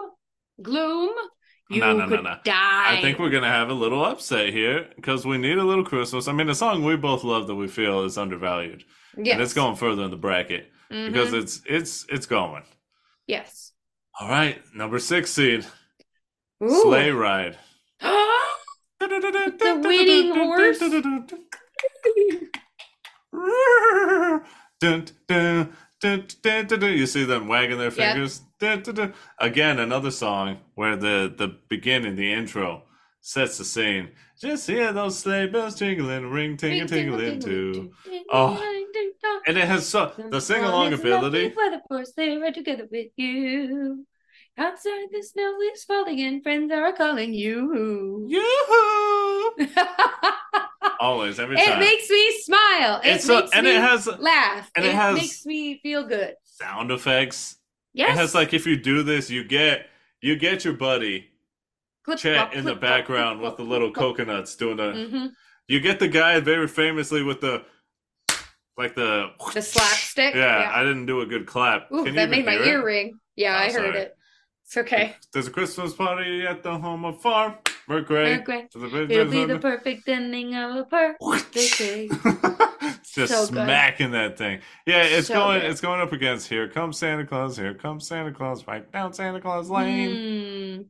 gloom. 0.63 1.11
You 1.71 1.81
No, 1.81 1.93
no, 1.93 2.07
no, 2.07 2.17
could 2.17 2.25
no. 2.25 2.37
die. 2.45 2.97
I 2.97 3.01
think 3.03 3.19
we're 3.19 3.29
gonna 3.31 3.49
have 3.51 3.69
a 3.71 3.75
little 3.75 4.05
upset 4.05 4.51
here 4.51 4.89
because 4.97 5.27
we 5.27 5.37
need 5.37 5.59
a 5.59 5.65
little 5.65 5.85
Christmas. 5.85 6.27
I 6.29 6.33
mean, 6.33 6.49
a 6.49 6.55
song 6.55 6.83
we 6.85 6.97
both 6.97 7.25
love 7.25 7.47
that 7.49 7.55
we 7.57 7.69
feel 7.69 8.05
is 8.05 8.17
undervalued, 8.17 8.85
yes. 9.17 9.35
and 9.35 9.43
it's 9.43 9.53
going 9.53 9.77
further 9.77 10.05
in 10.05 10.11
the 10.11 10.17
bracket 10.17 10.71
Mhm. 10.91 11.13
because 11.13 11.33
it's 11.35 11.61
it's 11.67 12.07
it's 12.09 12.27
going. 12.27 12.63
yes. 13.27 13.73
All 14.21 14.29
right, 14.29 14.61
number 14.75 14.99
six 14.99 15.31
seed, 15.31 15.65
Ooh. 16.63 16.83
Sleigh 16.83 17.11
Ride. 17.11 17.57
the 18.01 19.81
winning 19.85 20.35
horse. 20.35 20.81
Dun, 23.33 25.07
dun, 25.27 25.73
dun, 26.01 26.27
dun, 26.43 26.67
dun. 26.67 26.93
You 26.93 27.07
see 27.07 27.25
them 27.25 27.49
wagging 27.49 27.79
their 27.79 27.91
fingers. 27.91 28.43
Dun, 28.61 28.83
dun, 28.83 28.95
dun. 28.95 29.15
Again, 29.39 29.81
another 29.81 30.11
song 30.11 30.59
where 30.75 30.97
the 30.97 31.35
the 31.37 31.57
beginning, 31.69 32.15
the 32.15 32.33
intro, 32.33 32.85
sets 33.21 33.59
the 33.59 33.65
scene. 33.65 34.11
Just 34.41 34.69
hear 34.69 34.93
those 34.93 35.19
sleigh 35.19 35.49
bells 35.49 35.75
jingling, 35.75 36.31
ring 36.31 36.57
ting 36.57 36.87
tingling 36.87 37.41
too. 37.41 37.91
Oh. 38.31 38.63
And 39.47 39.59
it 39.59 39.67
has 39.67 39.89
so 39.89 40.13
the 40.31 40.41
sing 40.41 40.63
along 40.63 40.93
ability. 40.93 41.53
Weather 41.57 41.81
for 41.89 42.05
sleigh 42.05 42.37
ride 42.37 42.55
together 42.55 42.87
with 42.91 43.09
you. 43.17 44.07
Outside 44.57 45.09
the 45.13 45.23
snow 45.23 45.59
is 45.73 45.85
falling 45.85 46.21
and 46.21 46.43
friends 46.43 46.73
are 46.73 46.93
calling 46.93 47.33
you. 47.33 48.27
Yoo-hoo! 48.29 49.67
Always, 51.01 51.39
every 51.39 51.57
time. 51.57 51.77
it 51.77 51.79
makes 51.79 52.09
me 52.11 52.41
smile. 52.43 53.01
It 53.05 53.09
it's 53.09 53.27
makes 53.29 53.51
and 53.53 53.65
me 53.67 53.77
it 53.77 53.81
has 53.81 54.07
laugh. 54.19 54.71
and 54.75 54.85
it 54.85 54.89
it 54.89 54.95
has- 54.95 55.15
makes 55.17 55.47
me 55.47 55.79
feel 55.83 56.07
good. 56.07 56.35
sound 56.45 56.91
effects. 56.91 57.57
Yes. 57.95 58.11
It 58.17 58.21
has 58.21 58.35
like 58.35 58.53
if 58.55 58.67
you 58.67 58.77
do 58.77 59.03
this, 59.03 59.31
you 59.31 59.45
get 59.45 59.87
you 60.21 60.37
get 60.37 60.65
your 60.65 60.75
buddy 60.75 61.29
Clip 62.05 62.19
clop, 62.19 62.55
in 62.55 62.65
the 62.65 62.75
background 62.75 63.41
with 63.41 63.57
the 63.57 63.63
little 63.63 63.91
coconuts 63.93 64.57
doing 64.57 64.77
the. 64.77 64.83
Mhm. 64.93 65.31
You 65.69 65.81
get 65.81 65.99
the 66.01 66.09
guy 66.09 66.41
very 66.41 66.67
famously 66.69 67.23
with 67.23 67.41
the 67.41 67.65
like 68.77 68.95
the 68.95 69.31
The 69.55 69.63
slapstick. 69.63 70.35
Yeah, 70.35 70.71
I 70.75 70.83
didn't 70.83 71.07
do 71.07 71.21
a 71.21 71.27
good 71.27 71.47
clap. 71.47 71.91
Ooh, 71.93 71.99
Can 72.05 72.07
you 72.07 72.13
that 72.21 72.31
made 72.31 72.47
my 72.47 72.55
ear 72.55 72.85
ring. 72.85 73.19
Yeah, 73.37 73.55
Oh, 73.55 73.59
I 73.59 73.65
heard 73.67 73.73
sorry. 73.73 73.99
it. 73.99 74.17
It's 74.65 74.77
okay. 74.77 75.17
There's 75.33 75.47
a 75.49 75.51
Christmas 75.51 75.93
party 75.95 76.47
at 76.47 76.63
the 76.63 76.79
home 76.79 77.05
of 77.05 77.21
farm. 77.21 77.55
We're 77.89 78.03
great. 78.03 78.41
Okay. 78.43 78.67
To 78.73 78.79
the 78.79 79.11
It'll 79.11 79.31
be 79.31 79.45
the 79.47 79.59
perfect 79.59 80.09
ending 80.09 80.55
of 80.55 80.77
a 80.77 80.85
perfect 80.85 81.53
day. 81.79 82.09
Just 83.15 83.33
So 83.33 83.47
good. 83.47 83.65
smacking 83.65 84.11
that 84.13 84.37
thing. 84.37 84.61
Yeah, 84.87 85.03
it's 85.05 85.29
So 85.29 85.35
going 85.35 85.61
good. 85.61 85.71
it's 85.71 85.81
going 85.81 86.01
up 86.01 86.13
against 86.13 86.49
Here 86.49 86.69
Comes 86.69 86.99
Santa 86.99 87.27
Claus, 87.27 87.57
Here 87.57 87.75
Comes 87.75 88.07
Santa 88.07 88.33
Claus, 88.33 88.67
right 88.67 88.91
down 88.93 89.13
Santa 89.15 89.41
Claus 89.41 89.71
Lane. 89.71 90.11
Mm. 90.11 90.87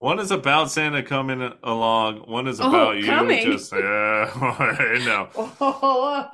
One 0.00 0.18
is 0.18 0.32
about 0.32 0.68
Santa 0.72 1.02
coming 1.04 1.52
along, 1.62 2.28
one 2.28 2.48
is 2.48 2.60
Oh, 2.60 2.68
about 2.68 2.96
you 2.96 3.06
coming. 3.06 3.44
just 3.52 3.72
yeah, 3.72 3.78
I 4.34 5.00
know. 5.06 5.28
Oh, 5.60 6.26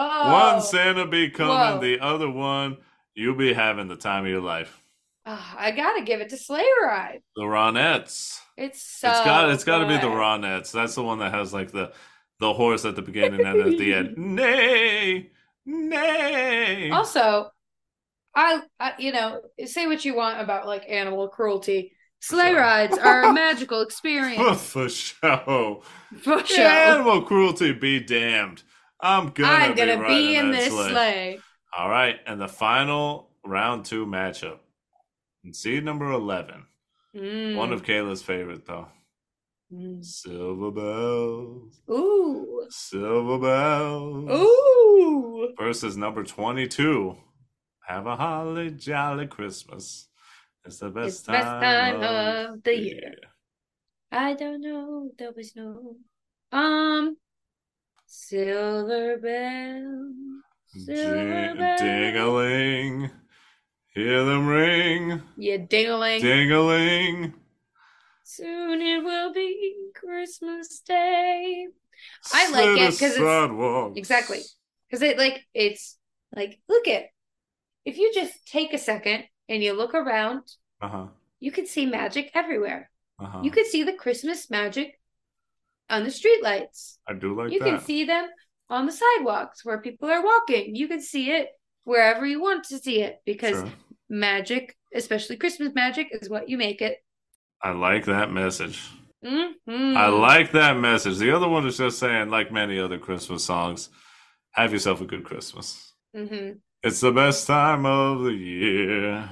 One 0.55 0.63
Santa 0.63 1.07
be 1.07 1.29
coming, 1.29 1.55
Whoa. 1.55 1.81
the 1.81 2.01
other 2.01 2.31
one 2.31 2.79
you'll 3.15 3.35
be 3.37 3.53
having 3.53 3.89
the 3.89 3.97
time 3.97 4.25
of 4.25 4.31
your 4.31 4.41
life. 4.41 4.81
Ah, 5.27 5.57
I 5.59 5.73
gotta 5.73 6.03
give 6.03 6.21
it 6.23 6.31
to 6.31 6.39
Sleigh 6.39 6.65
Ride. 6.83 7.21
The 7.37 7.43
Ronettes. 7.43 8.39
It's 8.59 8.83
so. 8.83 9.09
it's 9.09 9.21
got 9.21 9.51
it's 9.51 9.65
got 9.65 9.79
to 9.79 9.87
be 9.87 9.95
the. 9.97 10.09
Ronettes. 10.13 10.73
That's 10.73 10.95
the 10.97 11.03
one 11.05 11.21
that 11.21 11.33
has 11.33 11.53
like 11.55 11.71
the 11.71 11.93
the 12.41 12.53
horse 12.53 12.85
at 12.85 12.97
the 12.97 13.03
beginning 13.03 13.45
and 13.45 13.61
at 13.61 13.79
the 13.79 13.95
end. 13.95 14.17
Nay, 14.19 15.31
nay. 15.65 16.91
Also, 16.91 17.51
I, 18.35 18.63
I, 18.79 18.93
you 18.99 19.13
know, 19.13 19.41
say 19.65 19.87
what 19.87 20.05
you 20.05 20.15
want 20.17 20.41
about 20.41 20.67
like 20.67 20.85
animal 20.89 21.29
cruelty. 21.29 21.93
Sleigh 22.21 22.49
Sure. 22.51 22.57
rides 22.61 22.99
are 23.03 23.23
a 23.25 23.33
magical 23.33 23.81
experience 23.81 24.61
For 24.73 24.89
sure. 24.89 25.83
for 26.21 26.45
sure. 26.45 26.67
Animal 26.67 27.23
cruelty 27.23 27.73
be 27.73 28.01
damned. 28.01 28.65
I'm 29.01 29.29
gonna 29.31 29.53
I'm 29.53 29.71
be, 29.75 29.77
gonna 29.79 30.01
riding 30.01 30.17
be 30.17 30.35
in 30.37 30.51
this 30.51 30.73
sleigh. 30.73 30.91
sleigh. 30.91 31.41
All 31.77 31.89
right, 31.89 32.17
and 32.27 32.41
the 32.41 32.49
final 32.49 33.31
round 33.45 33.85
two 33.85 34.05
matchup. 34.05 34.59
In 35.45 35.53
seed 35.55 35.85
number 35.85 36.11
eleven. 36.11 36.67
Mm. 37.19 37.57
One 37.57 37.73
of 37.73 37.83
Kayla's 37.83 38.23
favorite 38.23 38.67
though. 38.67 38.89
Mm. 39.73 40.05
Silver 40.05 40.71
bells. 40.71 41.81
Ooh. 41.91 42.67
Silver 42.71 43.39
bells. 43.39 44.31
Ooh. 44.31 45.55
versus 45.59 45.97
number 45.97 46.23
22 46.25 47.17
have 47.87 48.07
a 48.07 48.17
holly 48.17 48.71
jolly 48.71 49.27
christmas 49.27 50.09
it's 50.65 50.79
the 50.79 50.91
best, 50.91 51.07
It's 51.07 51.21
the 51.23 51.33
best 51.33 51.45
time 51.47 51.97
of 51.97 52.55
of 52.57 52.63
the 52.63 52.77
year. 52.79 53.15
I 54.13 54.35
don't 54.35 54.61
know. 54.61 55.11
There 55.19 55.33
was 55.35 55.55
no. 55.57 55.97
Um. 56.53 57.17
Silver 58.07 59.17
bells. 59.19 60.15
Silver 60.85 61.47
Ding- 61.47 61.57
bell. 61.57 61.79
ding-a-ling 61.79 63.11
hear 63.95 64.25
them 64.25 64.47
ring 64.47 65.23
Yeah, 65.37 65.59
ding-a-ling. 65.59 66.23
ding-a-ling 66.23 67.35
Soon 68.25 68.83
it 68.83 69.03
will 69.03 69.33
be 69.33 69.75
Christmas 69.95 70.81
Day. 70.81 71.67
I 72.33 72.51
like 72.51 72.79
it 72.79 72.91
because 72.93 73.17
it's- 73.17 73.97
Exactly. 73.97 74.41
Because 74.89 75.03
it 75.03 75.17
like 75.17 75.47
it's 75.55 75.97
like 76.37 76.61
look 76.69 76.87
at 76.89 77.05
if 77.87 77.97
you 77.97 78.13
just 78.13 78.47
take 78.47 78.75
a 78.75 78.79
second 78.79 79.25
and 79.49 79.63
you 79.63 79.73
look 79.73 79.95
around, 79.95 80.43
uh-huh 80.83 81.07
you 81.41 81.51
can 81.53 81.67
see 81.67 81.87
magic 81.87 82.31
everywhere. 82.35 82.91
uh-huh 83.19 83.41
You 83.45 83.51
can 83.51 83.65
see 83.65 83.83
the 83.85 83.95
Christmas 83.95 84.51
magic 84.51 85.01
on 85.89 86.05
the 86.05 86.11
streetlights. 86.11 86.99
i 87.07 87.15
do 87.15 87.35
like 87.35 87.51
you 87.53 87.61
that 87.61 87.65
can 87.65 87.81
see 87.81 88.05
them 88.05 88.29
on 88.69 88.85
the 88.85 88.93
sidewalks 88.93 89.65
where 89.65 89.81
people 89.81 90.11
are 90.11 90.23
walking. 90.23 90.75
You 90.77 90.87
can 90.87 91.01
see 91.01 91.31
it 91.31 91.49
wherever 91.85 92.27
you 92.27 92.41
want 92.41 92.65
to 92.65 92.79
see 92.79 93.01
it 93.03 93.21
because 93.27 93.57
Sure. 93.57 93.73
magic, 94.09 94.77
especially 94.95 95.37
Christmas 95.37 95.75
magic, 95.75 96.09
is 96.13 96.29
what 96.29 96.49
you 96.49 96.57
make 96.59 96.81
it. 96.83 96.99
i 97.61 97.71
like 97.73 98.05
that 98.05 98.31
message 98.31 98.81
Mhm. 99.25 99.97
i 99.97 100.07
like 100.07 100.53
that 100.53 100.77
message 100.79 101.19
the 101.19 101.33
other 101.35 101.49
one 101.49 101.67
is 101.67 101.77
just 101.77 101.99
saying 101.99 102.31
like 102.31 102.53
many 102.53 102.79
other 102.79 102.99
christmas 102.99 103.43
songs 103.45 103.89
have 104.53 104.73
yourself 104.73 105.01
a 105.01 105.05
good 105.07 105.25
christmas 105.25 105.93
Mhm. 106.15 106.61
It's 106.85 107.01
the 107.01 107.11
best 107.11 107.47
time 107.49 107.85
of 107.85 108.23
the 108.23 108.33
year. 108.33 109.29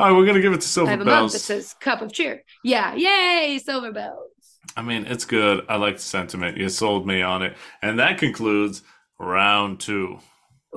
All 0.00 0.08
right, 0.08 0.16
we're 0.16 0.24
gonna 0.26 0.40
give 0.40 0.52
it 0.54 0.62
to 0.62 0.66
I 0.72 0.74
Silver 0.76 0.90
have 0.92 1.00
a 1.02 1.04
mug 1.04 1.30
that 1.30 1.38
says 1.38 1.74
"Cup 1.80 2.00
of 2.02 2.10
Cheer." 2.12 2.42
Yeah, 2.64 2.94
yay, 2.94 3.58
Silver 3.58 3.92
Bells. 3.92 4.32
I 4.76 4.82
mean, 4.82 5.04
it's 5.06 5.24
good. 5.26 5.64
I 5.68 5.76
like 5.76 5.96
the 5.96 6.02
sentiment. 6.02 6.56
You 6.56 6.68
sold 6.70 7.06
me 7.06 7.20
on 7.22 7.42
it, 7.42 7.54
and 7.82 7.98
that 7.98 8.16
concludes 8.18 8.82
round 9.18 9.78
two, 9.80 10.18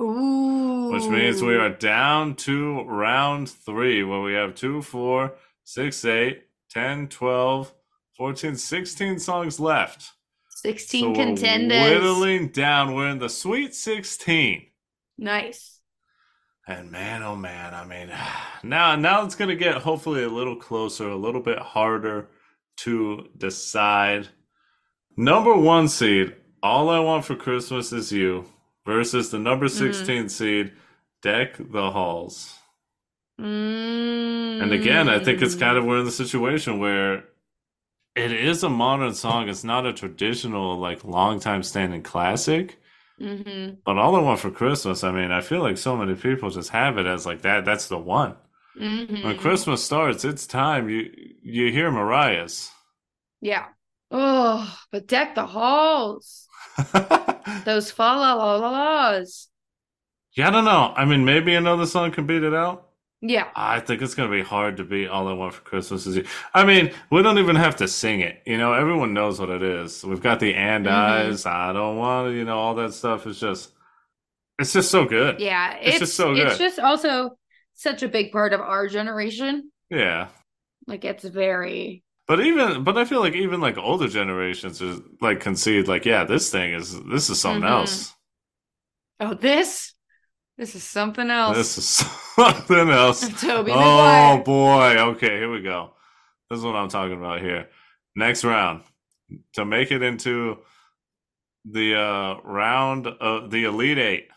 Ooh, 0.00 0.88
which 0.88 1.08
means 1.08 1.42
we 1.42 1.56
are 1.56 1.68
down 1.70 2.34
to 2.36 2.82
round 2.82 3.48
three, 3.50 4.02
where 4.02 4.20
we 4.20 4.34
have 4.34 4.54
two, 4.54 4.82
four, 4.82 5.34
six, 5.64 6.04
eight, 6.04 6.44
10, 6.70 7.08
12, 7.08 7.72
14, 8.16 8.56
16 8.56 9.18
songs 9.18 9.60
left. 9.60 10.12
sixteen 10.48 11.12
so 11.12 11.12
contenders. 11.12 12.00
We're 12.00 12.00
whittling 12.00 12.48
down. 12.48 12.94
We're 12.94 13.08
in 13.08 13.18
the 13.18 13.28
sweet 13.28 13.74
sixteen. 13.74 14.66
Nice. 15.18 15.80
And 16.66 16.90
man, 16.90 17.22
oh 17.22 17.36
man, 17.36 17.74
I 17.74 17.84
mean, 17.84 18.10
now 18.62 18.96
now 18.96 19.24
it's 19.24 19.34
gonna 19.34 19.56
get 19.56 19.78
hopefully 19.78 20.22
a 20.24 20.28
little 20.28 20.56
closer, 20.56 21.08
a 21.08 21.16
little 21.16 21.40
bit 21.42 21.58
harder 21.58 22.28
to 22.78 23.28
decide. 23.36 24.28
Number 25.16 25.54
one 25.56 25.88
seed, 25.88 26.34
all 26.62 26.88
I 26.90 26.98
want 27.00 27.24
for 27.24 27.36
Christmas 27.36 27.92
is 27.92 28.12
you, 28.12 28.46
versus 28.90 29.30
the 29.30 29.38
number 29.38 29.68
Mm-hmm. 29.74 29.80
16 29.84 30.28
seed, 30.28 30.72
Deck 31.22 31.56
the 31.58 31.90
Halls. 31.92 32.58
Mm. 33.40 34.60
And 34.60 34.72
again, 34.72 35.08
I 35.08 35.18
think 35.18 35.42
it's 35.42 35.54
kind 35.56 35.76
of 35.78 35.84
we're 35.84 36.00
in 36.00 36.04
the 36.04 36.10
situation 36.12 36.78
where 36.78 37.24
it 38.16 38.32
is 38.32 38.62
a 38.64 38.70
modern 38.70 39.14
song. 39.14 39.48
It's 39.48 39.64
not 39.64 39.86
a 39.86 39.92
traditional, 39.94 40.78
like 40.78 41.04
long 41.04 41.40
time 41.40 41.62
standing 41.62 42.02
classic. 42.02 42.78
hmm 43.18 43.82
But 43.84 43.98
all 43.98 44.16
I 44.16 44.20
want 44.20 44.40
for 44.40 44.50
Christmas, 44.50 45.04
I 45.04 45.12
mean, 45.12 45.30
I 45.30 45.42
feel 45.42 45.60
like 45.60 45.76
so 45.76 45.94
many 45.94 46.14
people 46.14 46.48
just 46.48 46.70
have 46.70 46.96
it 46.96 47.04
as 47.06 47.26
like 47.26 47.42
that. 47.42 47.66
That's 47.66 47.88
the 47.88 47.98
one. 47.98 48.36
hmm 48.74 49.22
When 49.22 49.38
Christmas 49.38 49.82
starts, 49.84 50.26
it's 50.26 50.46
time. 50.46 50.90
You 50.90 51.10
you 51.42 51.72
hear 51.72 51.90
Mariah's. 51.90 52.70
Yeah. 53.40 53.68
Oh, 54.10 54.78
but 54.90 55.06
deck 55.06 55.34
the 55.34 55.46
halls. 55.46 56.48
Those 57.64 57.90
fa 57.90 58.02
la 58.02 58.34
la 58.34 58.56
la 58.56 58.70
la's. 58.70 59.48
yeah, 60.34 60.48
I 60.48 60.50
don't 60.50 60.64
know. 60.64 60.92
I 60.96 61.04
mean, 61.04 61.24
maybe 61.24 61.54
another 61.54 61.86
song 61.86 62.10
can 62.12 62.26
beat 62.26 62.42
it 62.42 62.54
out. 62.54 62.88
Yeah. 63.22 63.48
I 63.54 63.80
think 63.80 64.00
it's 64.00 64.14
gonna 64.14 64.30
be 64.30 64.42
hard 64.42 64.78
to 64.78 64.84
beat 64.84 65.08
"All 65.08 65.28
I 65.28 65.34
Want 65.34 65.52
for 65.54 65.60
Christmas 65.60 66.06
Is 66.06 66.16
You." 66.16 66.24
I 66.54 66.64
mean, 66.64 66.92
we 67.10 67.22
don't 67.22 67.38
even 67.38 67.56
have 67.56 67.76
to 67.76 67.88
sing 67.88 68.20
it. 68.20 68.42
You 68.46 68.56
know, 68.56 68.72
everyone 68.72 69.12
knows 69.12 69.38
what 69.38 69.50
it 69.50 69.62
is. 69.62 70.02
We've 70.04 70.22
got 70.22 70.40
the 70.40 70.54
and 70.54 70.86
Mhm. 70.86 70.90
eyes. 70.90 71.44
I 71.46 71.72
don't 71.74 71.96
want 71.98 72.28
to. 72.28 72.32
You 72.34 72.44
know, 72.46 72.58
all 72.58 72.74
that 72.76 72.94
stuff 72.94 73.26
is 73.26 73.38
just. 73.38 73.72
It's 74.58 74.72
just 74.72 74.90
so 74.90 75.04
good. 75.04 75.38
Yeah. 75.40 75.74
It's 75.76 75.88
It's, 75.88 75.98
just 75.98 76.16
so 76.16 76.34
good. 76.34 76.46
It's 76.48 76.58
just 76.58 76.78
also 76.78 77.36
such 77.74 78.02
a 78.02 78.08
big 78.08 78.32
part 78.32 78.52
of 78.54 78.60
our 78.60 78.88
generation. 78.88 79.70
Yeah. 79.90 80.28
Like 80.86 81.04
it's 81.04 81.24
very 81.24 82.02
But 82.30 82.46
even, 82.46 82.84
but 82.84 82.96
I 82.96 83.04
feel 83.06 83.18
like 83.18 83.34
even 83.34 83.60
like 83.60 83.76
older 83.76 84.06
generations 84.06 84.80
is 84.80 85.00
like 85.20 85.40
concede 85.40 85.88
like, 85.88 86.04
yeah, 86.04 86.22
this 86.22 86.48
thing 86.48 86.74
is 86.74 86.92
this 87.06 87.28
is 87.28 87.40
something 87.40 87.64
Mhm. 87.64 87.68
else. 87.72 88.14
Oh, 89.18 89.34
this 89.34 89.94
this 90.56 90.76
is 90.76 90.84
something 90.84 91.28
else. 91.28 91.56
This 91.56 91.78
is 91.78 91.88
something 92.36 92.88
else. 92.88 93.28
Toby 93.40 93.72
Oh 93.74 94.40
boy. 94.44 94.96
Okay, 95.10 95.38
here 95.38 95.50
we 95.50 95.60
go. 95.60 95.94
This 96.48 96.60
is 96.60 96.64
what 96.64 96.76
I'm 96.76 96.88
talking 96.88 97.18
about 97.18 97.40
here. 97.40 97.68
Next 98.14 98.44
round. 98.44 98.84
To 99.54 99.64
make 99.64 99.90
it 99.90 100.00
into 100.00 100.58
the 101.64 101.96
uh 101.96 102.34
round 102.44 103.08
of 103.08 103.50
the 103.50 103.64
Elite 103.64 103.98
8, 103.98 104.28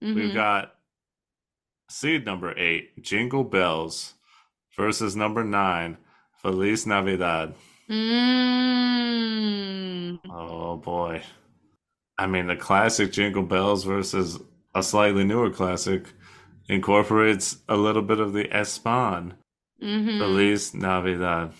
we've 0.00 0.16
Mhm. 0.32 0.34
got 0.34 0.74
seed 1.88 2.26
number 2.26 2.52
8, 2.58 3.00
Jingle 3.00 3.44
Bells 3.44 4.14
versus 4.76 5.14
number 5.14 5.44
9, 5.44 5.98
Feliz 6.42 6.86
Navidad. 6.86 7.54
Mm. 8.92 10.18
Oh 10.30 10.76
boy. 10.76 11.22
I 12.18 12.26
mean, 12.26 12.46
the 12.48 12.56
classic 12.56 13.12
Jingle 13.12 13.42
Bells 13.42 13.84
versus 13.84 14.38
a 14.74 14.82
slightly 14.82 15.24
newer 15.24 15.50
classic 15.50 16.06
incorporates 16.68 17.58
a 17.68 17.76
little 17.76 18.02
bit 18.02 18.18
of 18.20 18.32
the 18.32 18.44
Espan. 18.44 19.34
Mhm. 19.82 20.18
Feliz 20.18 20.74
Navidad. 20.74 21.52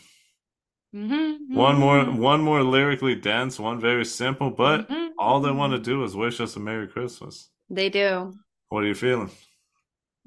Mhm. 0.94 1.38
One 1.54 1.78
more, 1.78 2.04
one 2.04 2.40
more 2.42 2.62
lyrically 2.62 3.14
dense, 3.14 3.58
one 3.58 3.80
very 3.80 4.04
simple, 4.04 4.50
but 4.50 4.88
Mhm. 4.88 5.10
all 5.18 5.40
they 5.40 5.50
want 5.50 5.72
to 5.72 5.78
do 5.78 6.04
is 6.04 6.14
wish 6.16 6.40
us 6.40 6.54
a 6.56 6.60
Merry 6.60 6.86
Christmas. 6.86 7.50
They 7.70 7.88
do. 7.88 8.34
What 8.68 8.84
are 8.84 8.88
you 8.88 8.94
feeling? 8.94 9.30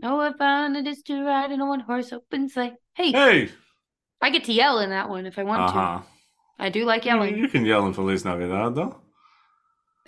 Oh, 0.03 0.19
I 0.19 0.33
found 0.33 0.75
it 0.75 0.87
is 0.87 1.01
to 1.03 1.23
ride 1.23 1.51
in 1.51 1.61
a 1.61 1.65
one 1.65 1.79
horse 1.81 2.11
open 2.11 2.49
sleigh. 2.49 2.75
Hey, 2.95 3.11
Hey. 3.11 3.49
I 4.21 4.29
get 4.29 4.45
to 4.45 4.53
yell 4.53 4.79
in 4.79 4.89
that 4.89 5.09
one 5.09 5.25
if 5.25 5.37
I 5.37 5.43
want 5.43 5.61
Uh 5.61 5.71
huh. 5.71 5.99
to. 5.99 6.03
I 6.57 6.69
do 6.69 6.85
like 6.85 7.05
yelling. 7.05 7.37
you 7.37 7.47
can 7.49 7.65
yell 7.65 7.85
in 7.85 7.93
Feliz 7.93 8.23
Navidad 8.25 8.75
though. 8.75 8.95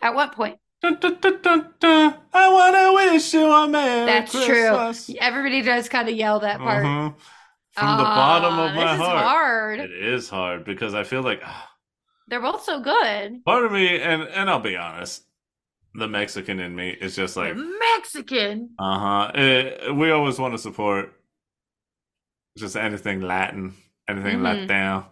At 0.02 0.16
what 0.16 0.34
point? 0.34 0.60
Dun, 0.82 0.98
dun, 1.00 1.74
dun. 1.80 2.16
I 2.34 2.54
wanna 2.54 2.94
wish 2.94 3.34
you 3.34 3.52
a 3.52 3.68
Merry 3.68 4.06
That's 4.06 4.32
Christmas. 4.32 5.06
true. 5.08 5.16
Everybody 5.20 5.62
does 5.62 5.90
kind 5.90 6.08
of 6.08 6.16
yell 6.16 6.40
that 6.42 6.60
part. 6.60 6.86
Mhm. 6.86 7.16
From 7.74 7.98
the 7.98 8.04
bottom 8.04 8.54
of 8.60 8.72
Ah, 8.72 8.76
my 8.76 8.86
this 8.92 8.98
heart. 9.02 9.18
is 9.18 9.22
hard. 9.24 9.80
It 9.82 9.92
is 9.92 10.30
hard 10.30 10.66
because 10.66 10.94
I 10.96 11.04
feel 11.04 11.22
like 11.22 11.42
ah, 11.44 11.70
They're 12.28 12.42
both 12.42 12.64
so 12.64 12.80
good. 12.80 13.44
part 13.46 13.66
of 13.66 13.72
me, 13.72 14.00
and 14.02 14.24
and 14.24 14.50
I'll 14.50 14.60
be 14.60 14.76
honest, 14.78 15.26
the 15.94 16.08
Mexican 16.08 16.60
in 16.60 16.76
me 16.76 16.90
is 16.90 17.16
just 17.16 17.36
like, 17.38 17.56
Mexican. 17.56 18.72
uh 18.80 19.32
huh. 19.32 19.94
We 19.94 20.12
always 20.12 20.38
want 20.40 20.54
to 20.54 20.58
support 20.60 21.14
just 22.58 22.76
anything 22.76 23.22
Latin, 23.22 23.74
anything 24.08 24.40
Mhm. 24.40 24.68
down, 24.68 25.06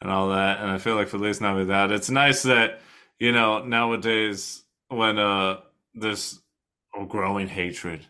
and 0.00 0.10
all 0.10 0.30
that. 0.30 0.60
And 0.60 0.70
I 0.70 0.78
feel 0.78 0.94
like 0.96 1.08
Feliz 1.08 1.40
Navidad. 1.40 1.90
It's 1.92 2.10
nice 2.10 2.42
that 2.44 2.80
you 3.18 3.32
know 3.32 3.64
nowadays 3.64 4.64
when 4.88 5.18
uh 5.18 5.60
there's 5.94 6.40
growing 7.08 7.48
hatred, 7.48 8.06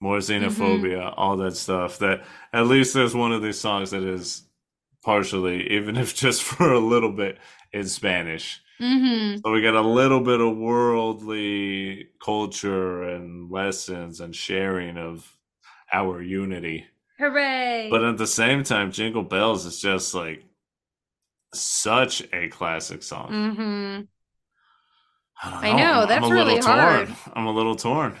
more 0.00 0.18
xenophobia, 0.18 1.12
all 1.16 1.36
that 1.38 1.56
stuff. 1.56 1.98
That 1.98 2.24
at 2.52 2.66
least 2.66 2.94
there's 2.94 3.14
one 3.14 3.32
of 3.32 3.42
these 3.42 3.60
songs 3.60 3.90
that 3.92 4.02
is 4.02 4.42
partially, 5.04 5.70
even 5.72 5.96
if 6.04 6.14
just 6.14 6.42
for 6.42 6.72
a 6.72 6.78
little 6.80 7.12
bit, 7.12 7.38
in 7.72 7.86
Spanish. 7.86 8.60
Mm-hmm. 8.80 9.38
So 9.44 9.52
we 9.52 9.62
got 9.62 9.74
a 9.74 9.80
little 9.80 10.20
bit 10.20 10.40
of 10.40 10.56
worldly 10.56 12.08
culture 12.24 13.02
and 13.04 13.50
lessons 13.50 14.20
and 14.20 14.34
sharing 14.34 14.96
of 14.96 15.36
our 15.92 16.20
unity. 16.22 16.86
Hooray. 17.18 17.88
But 17.90 18.04
at 18.04 18.18
the 18.18 18.26
same 18.26 18.64
time, 18.64 18.90
Jingle 18.90 19.22
Bells 19.22 19.66
is 19.66 19.80
just 19.80 20.14
like 20.14 20.44
such 21.52 22.22
a 22.32 22.48
classic 22.48 23.02
song. 23.02 23.30
mm-hmm. 23.30 24.00
I, 25.42 25.70
I 25.70 25.72
know, 25.76 26.02
I'm, 26.02 26.08
that's 26.08 26.24
I'm 26.24 26.32
a 26.32 26.34
little 26.34 26.46
really 26.46 26.60
hard. 26.60 27.08
torn. 27.08 27.18
I'm 27.34 27.46
a 27.46 27.52
little 27.52 27.76
torn. 27.76 28.16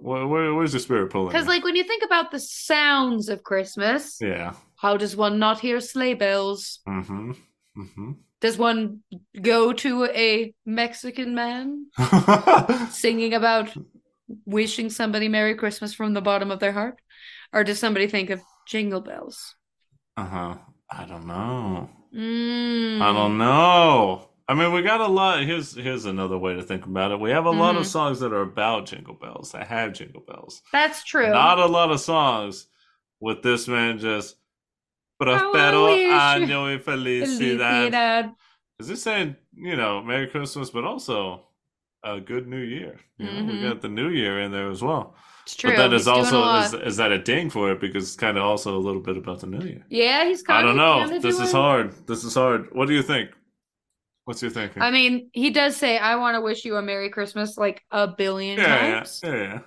Where, 0.00 0.26
where, 0.26 0.54
where's 0.54 0.72
your 0.72 0.80
spirit 0.80 1.10
pulling? 1.10 1.28
Because, 1.28 1.46
like, 1.46 1.62
when 1.62 1.76
you 1.76 1.84
think 1.84 2.02
about 2.02 2.30
the 2.30 2.40
sounds 2.40 3.28
of 3.28 3.42
Christmas, 3.42 4.16
yeah. 4.20 4.54
how 4.76 4.96
does 4.96 5.14
one 5.14 5.38
not 5.38 5.60
hear 5.60 5.78
sleigh 5.80 6.14
bells? 6.14 6.80
Mm-hmm. 6.88 7.32
Mm-hmm. 7.76 8.12
Does 8.40 8.56
one 8.56 9.00
go 9.40 9.74
to 9.74 10.06
a 10.06 10.54
Mexican 10.64 11.34
man 11.34 11.86
singing 12.90 13.34
about 13.34 13.70
wishing 14.46 14.88
somebody 14.88 15.28
Merry 15.28 15.54
Christmas 15.54 15.92
from 15.92 16.14
the 16.14 16.22
bottom 16.22 16.50
of 16.50 16.58
their 16.58 16.72
heart? 16.72 16.98
Or 17.52 17.64
does 17.64 17.78
somebody 17.78 18.06
think 18.06 18.30
of 18.30 18.40
jingle 18.66 19.00
bells? 19.00 19.56
uh-huh. 20.16 20.56
I 20.92 21.04
don't 21.04 21.26
know. 21.26 21.88
Mm. 22.14 23.00
I 23.00 23.12
don't 23.12 23.38
know. 23.38 24.28
I 24.48 24.54
mean, 24.54 24.72
we 24.72 24.82
got 24.82 25.00
a 25.00 25.06
lot. 25.06 25.44
Here's 25.44 25.72
here's 25.76 26.04
another 26.04 26.36
way 26.36 26.54
to 26.54 26.62
think 26.64 26.84
about 26.84 27.12
it. 27.12 27.20
We 27.20 27.30
have 27.30 27.46
a 27.46 27.50
lot 27.50 27.76
of 27.76 27.82
Mhm. 27.84 27.86
songs 27.86 28.18
that 28.20 28.32
are 28.32 28.42
about 28.42 28.86
jingle 28.86 29.14
bells, 29.14 29.52
that 29.52 29.68
have 29.68 29.92
jingle 29.92 30.22
bells. 30.26 30.62
That's 30.72 31.04
true. 31.04 31.30
Not 31.30 31.60
a 31.60 31.66
lot 31.66 31.92
of 31.92 32.00
songs 32.00 32.66
with 33.20 33.42
this 33.42 33.68
man 33.68 33.98
just 34.00 34.36
Prospero 35.20 35.86
año 35.94 36.64
y 36.76 36.82
felicidad. 36.82 37.92
Felicidad. 37.92 38.34
Is 38.80 38.88
this 38.88 39.02
saying, 39.02 39.36
you 39.54 39.76
know, 39.76 40.02
Merry 40.02 40.26
Christmas, 40.26 40.70
but 40.70 40.84
also 40.84 41.46
a 42.02 42.18
good 42.18 42.48
New 42.48 42.62
Year? 42.62 42.98
You 43.18 43.26
know, 43.26 43.44
we 43.44 43.52
Mhm. 43.58 43.62
got 43.68 43.80
the 43.82 43.88
New 43.88 44.08
Year 44.08 44.40
in 44.40 44.50
there 44.50 44.70
as 44.70 44.82
well. 44.82 45.14
It's 45.50 45.56
true. 45.56 45.70
But 45.70 45.88
that 45.88 45.92
He's 45.92 46.02
is 46.02 46.06
doing 46.06 46.18
a 46.18 46.36
also 46.36 46.78
is, 46.78 46.86
is 46.86 46.96
that 46.98 47.10
a 47.10 47.18
ding 47.18 47.50
for 47.50 47.72
it 47.72 47.80
because 47.80 48.04
it's 48.04 48.14
kind 48.16 48.38
of 48.38 48.44
also 48.44 48.76
a 48.76 48.78
little 48.78 49.00
bit 49.00 49.16
about 49.16 49.40
the 49.40 49.48
New 49.48 49.66
Year. 49.66 49.84
yeah, 49.88 50.24
he's 50.24 50.42
kind 50.42 50.64
of. 50.64 50.76
I 50.76 50.78
don't 50.78 51.08
know. 51.10 51.18
This 51.18 51.40
is 51.40 51.50
hard. 51.50 51.92
This 52.06 52.22
is 52.22 52.34
hard. 52.34 52.68
What 52.72 52.86
do 52.86 52.94
you 52.94 53.02
think? 53.02 53.30
What's 54.26 54.42
your 54.42 54.52
thinking? 54.52 54.80
I 54.80 54.92
mean, 54.92 55.28
he 55.32 55.50
does 55.50 55.76
say, 55.76 55.98
I 55.98 56.14
want 56.14 56.36
to 56.36 56.40
wish 56.40 56.64
you 56.64 56.76
a 56.76 56.82
Merry 56.82 57.10
Christmas 57.10 57.58
like 57.58 57.82
a 57.90 58.06
billion 58.06 58.58
yeah, 58.58 58.86
yeah, 58.86 58.94
times. 58.94 59.20
yeah, 59.24 59.34
yeah. 59.34 59.58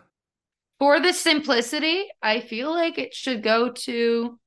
For 0.80 1.02
the 1.02 1.12
simplicity, 1.12 2.06
I 2.22 2.39
feel 2.39 2.72
like 2.72 2.98
it 2.98 3.13
should 3.13 3.43
go 3.43 3.72
to 3.72 4.39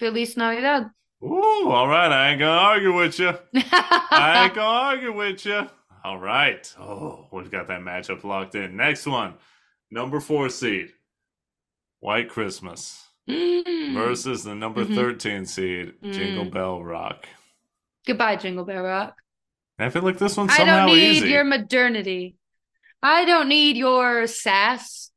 Feliz 0.00 0.36
Navidad. 0.36 0.90
Ooh, 1.22 1.70
all 1.70 1.86
right. 1.86 2.10
I 2.10 2.30
ain't 2.30 2.40
gonna 2.40 2.50
argue 2.50 2.92
with 2.92 3.16
you. 3.20 3.32
I 3.54 4.44
ain't 4.46 4.54
gonna 4.54 4.66
argue 4.66 5.12
with 5.12 5.46
you. 5.46 5.68
All 6.02 6.18
right. 6.18 6.74
Oh, 6.80 7.28
we've 7.30 7.50
got 7.50 7.68
that 7.68 7.82
matchup 7.82 8.24
locked 8.24 8.56
in. 8.56 8.76
Next 8.76 9.06
one, 9.06 9.34
number 9.90 10.20
four 10.20 10.48
seed, 10.48 10.92
White 12.00 12.28
Christmas 12.30 13.06
Mm. 13.28 13.94
versus 13.94 14.44
the 14.44 14.54
number 14.54 14.84
Mhm. 14.84 14.94
13 14.94 15.46
seed, 15.46 15.94
Mm. 16.02 16.12
Jingle 16.12 16.44
Bell 16.46 16.82
Rock. 16.82 17.28
Goodbye, 18.06 18.36
Jingle 18.36 18.64
Bell 18.64 18.82
Rock. 18.82 19.16
I 19.78 19.88
feel 19.90 20.02
like 20.02 20.18
this 20.18 20.36
one's 20.36 20.54
somehow 20.54 20.74
easy. 20.74 20.80
I 20.82 20.86
don't 20.86 20.96
need 20.96 21.16
easy. 21.16 21.28
your 21.30 21.44
modernity. 21.44 22.36
I 23.02 23.24
don't 23.24 23.48
need 23.48 23.76
your 23.76 24.26
sass. 24.26 25.10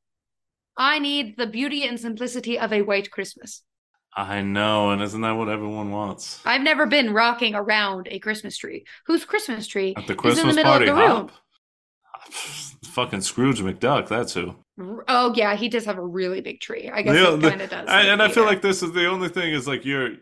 I 0.77 0.99
need 0.99 1.37
the 1.37 1.47
beauty 1.47 1.85
and 1.85 1.99
simplicity 1.99 2.57
of 2.57 2.71
a 2.73 2.81
white 2.81 3.11
Christmas. 3.11 3.63
I 4.15 4.41
know, 4.41 4.91
and 4.91 5.01
isn't 5.01 5.21
that 5.21 5.31
what 5.31 5.49
everyone 5.49 5.91
wants? 5.91 6.39
I've 6.45 6.61
never 6.61 6.85
been 6.85 7.13
rocking 7.13 7.55
around 7.55 8.07
a 8.11 8.19
Christmas 8.19 8.57
tree. 8.57 8.85
Whose 9.07 9.25
Christmas 9.25 9.65
tree 9.67 9.93
At 9.97 10.05
the 10.07 10.13
is 10.13 10.13
in 10.13 10.15
the 10.15 10.21
Christmas 10.21 10.55
middle 10.55 10.71
party 10.71 10.87
of 10.87 10.95
the 10.95 11.01
room? 11.01 11.29
hop. 11.29 11.31
Fucking 12.85 13.21
Scrooge 13.21 13.59
McDuck, 13.61 14.07
that's 14.07 14.33
who. 14.33 14.55
Oh 15.07 15.33
yeah, 15.35 15.55
he 15.55 15.69
does 15.69 15.85
have 15.85 15.97
a 15.97 16.05
really 16.05 16.41
big 16.41 16.59
tree. 16.59 16.89
I 16.91 17.01
guess 17.03 17.15
it 17.15 17.41
kind 17.41 17.61
of 17.61 17.69
does. 17.69 17.87
I, 17.87 18.01
and 18.03 18.21
I 18.21 18.27
feel 18.29 18.43
yeah. 18.43 18.49
like 18.49 18.61
this 18.61 18.81
is 18.81 18.91
the 18.91 19.05
only 19.07 19.29
thing 19.29 19.53
is 19.53 19.67
like 19.67 19.85
you're 19.85 20.13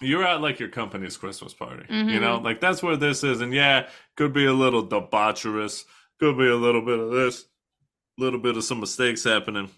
you're 0.00 0.24
at 0.24 0.40
like 0.40 0.58
your 0.60 0.68
company's 0.70 1.16
Christmas 1.16 1.52
party. 1.52 1.84
You 1.90 2.04
Mhm. 2.04 2.20
know, 2.20 2.36
like 2.38 2.60
that's 2.60 2.82
where 2.82 2.96
this 2.96 3.24
is. 3.24 3.40
And 3.40 3.52
yeah, 3.52 3.88
could 4.16 4.32
be 4.32 4.46
a 4.46 4.52
little 4.52 4.86
debaucherous, 4.86 5.84
could 6.20 6.38
be 6.38 6.46
a 6.48 6.56
little 6.56 6.82
bit 6.82 6.98
of 6.98 7.10
this, 7.10 7.44
a 8.18 8.22
little 8.22 8.38
bit 8.38 8.56
of 8.56 8.64
some 8.64 8.80
mistakes 8.80 9.24
happening. 9.24 9.70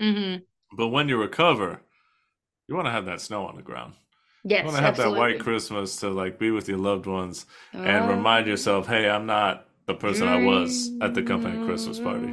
Mhm. 0.00 0.42
But 0.76 0.88
when 0.88 1.08
you 1.08 1.16
recover, 1.20 1.80
you 2.68 2.74
want 2.76 2.86
to 2.86 2.92
have 2.92 3.04
that 3.06 3.20
snow 3.20 3.46
on 3.46 3.56
the 3.56 3.62
ground. 3.62 3.94
Yes, 4.44 4.60
you 4.60 4.64
want 4.66 4.76
to 4.76 4.82
have 4.82 4.96
that 4.96 5.10
white. 5.10 5.40
Christmas 5.40 5.96
to 5.96 6.08
like 6.08 6.38
be 6.38 6.50
with 6.50 6.68
your 6.68 6.78
loved 6.78 7.06
ones 7.06 7.44
and 7.72 8.04
Oh. 8.04 8.08
remind 8.08 8.46
yourself, 8.46 8.86
hey, 8.86 9.08
I'm 9.10 9.26
not 9.26 9.66
the 9.86 9.94
person 9.94 10.28
I 10.28 10.36
was 10.44 10.90
at 11.02 11.14
the 11.14 11.22
company 11.22 11.64
Christmas 11.66 11.98
party. 11.98 12.32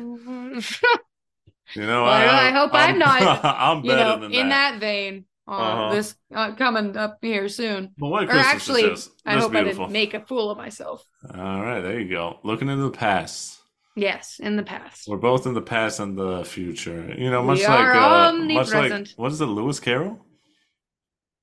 You 1.76 1.84
know, 1.84 2.04
Well, 2.04 2.12
I 2.12 2.52
hope 2.52 2.72
I'm 2.74 3.00
not, 3.00 3.22
I'm 3.46 3.78
you 3.86 3.92
better 3.92 4.04
know, 4.04 4.20
than 4.20 4.34
in 4.34 4.50
that. 4.50 4.72
that 4.74 4.80
vein. 4.82 5.26
Uh, 5.48 5.52
Uh-huh. 5.52 5.96
This 5.96 6.16
uh, 6.36 6.54
coming 6.56 6.98
up 6.98 7.18
here 7.22 7.48
soon. 7.48 7.94
But 7.98 8.08
white 8.08 8.30
Or 8.30 8.34
actually, 8.34 8.84
I 9.26 9.38
hope 9.40 9.52
I 9.52 9.62
beautiful. 9.64 9.86
didn't 9.86 9.94
make 9.94 10.14
a 10.14 10.20
fool 10.26 10.52
of 10.52 10.58
myself. 10.58 11.06
All 11.34 11.62
right, 11.62 11.80
there 11.82 12.00
you 12.00 12.10
go. 12.10 12.40
Looking 12.44 12.68
into 12.70 12.84
the 12.84 12.92
past. 12.92 13.60
Yes, 13.96 14.40
in 14.40 14.56
the 14.56 14.64
past. 14.64 15.08
We're 15.08 15.18
both 15.18 15.46
in 15.46 15.54
the 15.54 15.62
past 15.62 16.00
and 16.00 16.18
the 16.18 16.44
future. 16.46 17.14
You 17.18 17.30
know, 17.32 17.42
We 17.42 17.48
much 17.48 17.62
like 17.64 17.96
uh, 17.96 18.34
much 18.34 18.72
like 18.74 19.08
what 19.16 19.32
is 19.32 19.42
it, 19.42 19.46
Lewis 19.46 19.80
Carroll? 19.80 20.26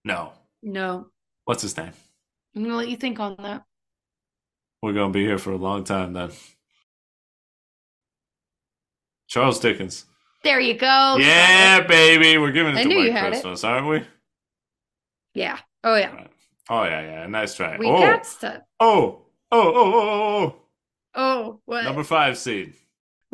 No. 0.04 0.32
No, 0.62 1.06
What's 1.44 1.62
his 1.62 1.76
name? 1.76 1.92
I'm 2.56 2.64
gonna 2.64 2.76
let 2.76 2.88
you 2.88 2.96
think 2.96 3.20
on 3.20 3.36
that. 3.38 3.62
We're 4.82 4.92
gonna 4.92 5.12
be 5.12 5.24
here 5.24 5.38
for 5.38 5.52
a 5.52 5.56
long 5.56 5.84
time 5.84 6.12
then. 6.14 6.30
Charles 9.28 9.60
Dickens. 9.60 10.04
There 10.42 10.60
you 10.60 10.74
go. 10.74 11.16
Yeah, 11.18 11.80
baby. 11.86 12.38
We're 12.38 12.52
giving 12.52 12.74
it 12.74 12.78
I 12.78 12.82
to 12.84 12.88
knew 12.88 12.98
you 12.98 13.12
White 13.12 13.12
had 13.12 13.26
it. 13.26 13.30
Christmas, 13.32 13.64
aren't 13.64 13.86
we? 13.88 14.02
Yeah. 15.34 15.58
Oh 15.84 15.94
yeah. 15.96 16.14
Right. 16.14 16.30
Oh 16.70 16.84
yeah, 16.84 17.00
yeah. 17.02 17.26
Nice 17.26 17.54
try. 17.54 17.76
We 17.78 17.86
oh. 17.86 18.00
got 18.00 18.26
stuff. 18.26 18.62
oh, 18.80 19.22
oh, 19.52 19.60
oh, 19.60 19.74
oh, 19.74 20.02
oh, 20.02 20.44
oh. 20.44 20.56
Oh, 21.14 21.60
what? 21.64 21.84
Number 21.84 22.04
five 22.04 22.38
seed. 22.38 22.74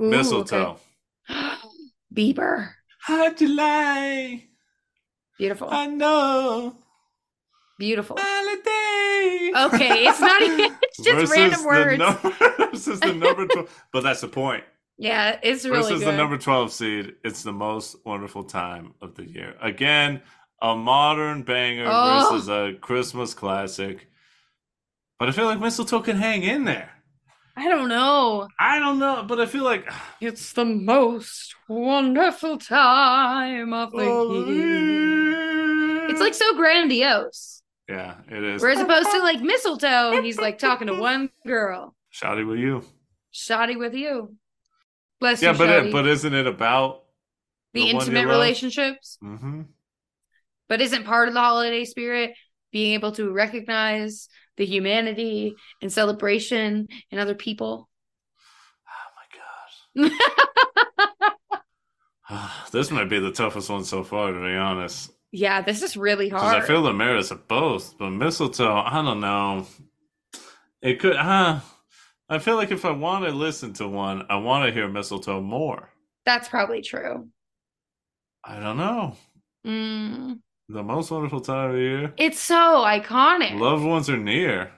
Ooh, 0.00 0.10
Mistletoe. 0.10 0.78
okay. 1.30 1.54
Bieber. 2.14 2.70
How'd 3.00 3.40
you 3.40 3.48
lie? 3.48 4.44
Beautiful. 5.38 5.68
I 5.70 5.86
know. 5.86 6.76
Beautiful. 7.78 8.16
Holiday. 8.18 9.52
Okay, 9.66 10.04
it's 10.06 10.20
not 10.20 10.42
even. 10.42 10.76
It's 10.96 11.02
just 11.02 11.18
Versus 11.18 11.36
random 11.36 11.60
the 11.60 11.66
words. 11.66 11.98
number- 11.98 12.30
versus 12.70 13.00
the 13.00 13.12
number 13.12 13.46
12. 13.48 13.84
But 13.92 14.04
that's 14.04 14.20
the 14.20 14.28
point. 14.28 14.62
Yeah, 14.96 15.38
it's 15.42 15.64
really 15.64 15.82
versus 15.82 16.00
good. 16.04 16.12
the 16.12 16.16
number 16.16 16.38
12 16.38 16.72
seed. 16.72 17.14
It's 17.24 17.42
the 17.42 17.52
most 17.52 17.96
wonderful 18.04 18.44
time 18.44 18.94
of 19.02 19.14
the 19.16 19.24
year. 19.28 19.54
Again, 19.60 20.22
a 20.62 20.76
modern 20.76 21.42
banger 21.42 21.86
Oh. 21.88 22.30
versus 22.30 22.48
a 22.48 22.74
Christmas 22.80 23.34
classic. 23.34 24.08
But 25.18 25.28
I 25.28 25.32
feel 25.32 25.46
like 25.46 25.60
Mistletoe 25.60 26.00
can 26.00 26.16
hang 26.16 26.42
in 26.42 26.64
there. 26.64 26.90
I 27.56 27.68
don't 27.68 27.88
know. 27.88 28.48
I 28.58 28.78
don't 28.80 28.98
know, 28.98 29.24
but 29.28 29.40
I 29.40 29.46
feel 29.46 29.64
like 29.64 29.88
It's 30.20 30.52
the 30.52 30.64
most 30.64 31.54
wonderful 31.68 32.58
time 32.58 33.72
of 33.72 33.92
the 33.92 34.04
year. 34.48 36.06
It's 36.08 36.20
like 36.20 36.34
so 36.34 36.54
grandiose. 36.54 37.62
yeah, 37.88 38.16
it 38.28 38.42
is. 38.44 38.62
Whereas 38.62 38.80
opposed 38.80 39.10
to 39.10 39.18
like 39.20 39.40
mistletoe, 39.40 40.22
he's 40.22 40.38
like 40.38 40.58
talking 40.58 40.86
to 40.88 40.94
one 41.00 41.30
girl. 41.46 41.94
Shouty 42.12 42.46
with 42.46 42.58
you. 42.58 42.84
Shoddy 43.32 43.76
with 43.76 43.94
you. 43.94 44.36
Bless 45.24 45.40
Yeah, 45.40 45.52
you, 45.52 45.58
but 45.58 45.70
it, 45.70 45.90
but 45.90 46.06
isn't 46.06 46.34
it 46.34 46.46
about 46.46 47.04
the, 47.72 47.80
the 47.80 47.88
intimate 47.88 48.26
relationships. 48.26 49.16
hmm 49.22 49.62
But 50.68 50.82
isn't 50.82 51.04
part 51.04 51.28
of 51.28 51.34
the 51.34 51.40
holiday 51.40 51.86
spirit 51.86 52.34
being 52.72 52.92
able 52.92 53.12
to 53.12 53.32
recognize 53.32 54.28
the 54.58 54.66
humanity 54.66 55.54
and 55.80 55.90
celebration 55.90 56.88
in 57.10 57.18
other 57.18 57.34
people? 57.34 57.88
Oh 59.96 60.02
my 60.02 60.10
god. 60.10 60.12
this 62.72 62.90
might 62.90 63.08
be 63.08 63.18
the 63.18 63.32
toughest 63.32 63.70
one 63.70 63.84
so 63.84 64.04
far, 64.04 64.30
to 64.30 64.38
be 64.38 64.54
honest. 64.54 65.10
yeah, 65.32 65.62
this 65.62 65.82
is 65.82 65.96
really 65.96 66.28
hard. 66.28 66.62
I 66.62 66.66
feel 66.66 66.82
the 66.82 66.92
merits 66.92 67.30
of 67.30 67.48
both, 67.48 67.96
but 67.96 68.10
mistletoe, 68.10 68.74
I 68.76 69.00
don't 69.00 69.20
know. 69.20 69.66
It 70.82 71.00
could, 71.00 71.16
huh? 71.16 71.60
I 72.28 72.38
feel 72.38 72.56
like 72.56 72.70
if 72.70 72.84
I 72.84 72.90
want 72.90 73.24
to 73.24 73.30
listen 73.30 73.72
to 73.74 73.86
one, 73.88 74.24
I 74.30 74.36
want 74.36 74.66
to 74.66 74.72
hear 74.72 74.88
mistletoe 74.88 75.40
more. 75.40 75.90
That's 76.24 76.48
probably 76.48 76.80
true. 76.82 77.28
I 78.42 78.60
don't 78.60 78.76
know. 78.78 79.16
Mm, 79.66 80.40
The 80.68 80.82
most 80.82 81.10
wonderful 81.10 81.40
time 81.40 81.70
of 81.70 81.76
the 81.76 81.80
year. 81.82 82.14
it's 82.16 82.40
so 82.40 82.82
iconic. 82.84 83.58
Loved 83.58 83.84
ones 83.84 84.08
are 84.08 84.16
near. 84.16 84.72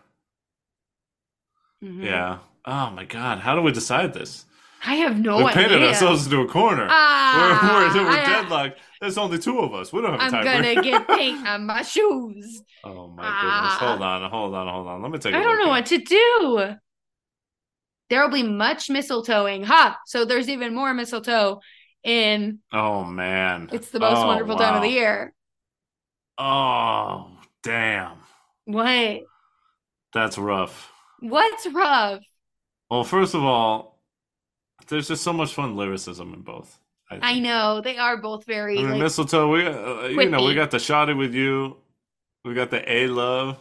Mhm. 1.82 2.04
Yeah. 2.04 2.38
Oh 2.64 2.90
my 2.90 3.04
god. 3.04 3.38
How 3.40 3.54
do 3.54 3.62
we 3.62 3.72
decide 3.72 4.12
this? 4.14 4.44
I 4.84 4.96
have 4.96 5.18
no 5.18 5.34
idea. 5.36 5.44
we 5.46 5.50
idea. 5.50 5.62
painted 5.68 5.82
ourselves 5.88 6.24
into 6.26 6.40
a 6.42 6.46
corner. 6.48 6.86
Ah, 6.90 7.90
we're 7.94 8.02
we're, 8.02 8.08
we're 8.10 8.18
I- 8.20 8.24
deadlocked. 8.24 8.78
There's 9.00 9.18
only 9.18 9.38
two 9.38 9.58
of 9.60 9.74
us. 9.74 9.92
We 9.92 10.00
don't 10.00 10.18
have 10.18 10.30
time. 10.30 10.46
I'm 10.46 10.62
gonna 10.62 10.82
get 10.82 11.06
paint 11.18 11.46
on 11.46 11.66
my 11.66 11.82
shoes. 11.82 12.62
Oh 12.84 13.08
my 13.08 13.22
Ah. 13.24 13.40
goodness. 13.42 13.88
Hold 13.88 14.02
on, 14.02 14.30
hold 14.30 14.54
on, 14.54 14.68
hold 14.72 14.86
on. 14.86 15.02
Let 15.02 15.10
me 15.10 15.18
take 15.18 15.34
a 15.34 15.38
I 15.38 15.42
don't 15.42 15.58
know 15.58 15.68
what 15.68 15.86
to 15.86 15.98
do. 15.98 16.74
There'll 18.08 18.30
be 18.30 18.42
much 18.42 18.88
mistletoeing. 18.88 19.64
Ha! 19.64 19.98
So 20.06 20.24
there's 20.24 20.48
even 20.48 20.74
more 20.74 20.94
mistletoe 20.94 21.60
in 22.04 22.60
Oh 22.72 23.04
man. 23.04 23.68
it's 23.72 23.90
the 23.90 23.98
most 24.00 24.18
Oh, 24.18 24.26
wonderful 24.26 24.56
time 24.56 24.76
of 24.76 24.82
the 24.82 24.88
year. 24.90 25.32
Oh 26.38 27.30
damn. 27.62 28.18
What? 28.64 29.22
That's 30.12 30.38
rough. 30.38 30.90
What's 31.20 31.66
rough? 31.72 32.20
Well, 32.90 33.04
first 33.04 33.34
of 33.34 33.42
all, 33.42 33.98
there's 34.88 35.08
just 35.08 35.24
so 35.24 35.32
much 35.32 35.54
fun 35.54 35.76
lyricism 35.76 36.32
in 36.34 36.42
both. 36.42 36.78
I 37.10 37.32
think. 37.32 37.44
know 37.44 37.80
they 37.80 37.98
are 37.98 38.16
both 38.16 38.44
very 38.44 38.78
I 38.78 38.82
mean, 38.82 38.90
like, 38.92 39.00
mistletoe. 39.00 39.48
We, 39.48 39.66
uh, 39.66 40.06
you 40.22 40.28
know, 40.30 40.44
we 40.44 40.54
got 40.54 40.70
the 40.70 40.78
shotty 40.78 41.16
with 41.16 41.34
you. 41.34 41.76
We 42.44 42.54
got 42.54 42.70
the 42.70 42.88
a 42.90 43.06
love, 43.06 43.58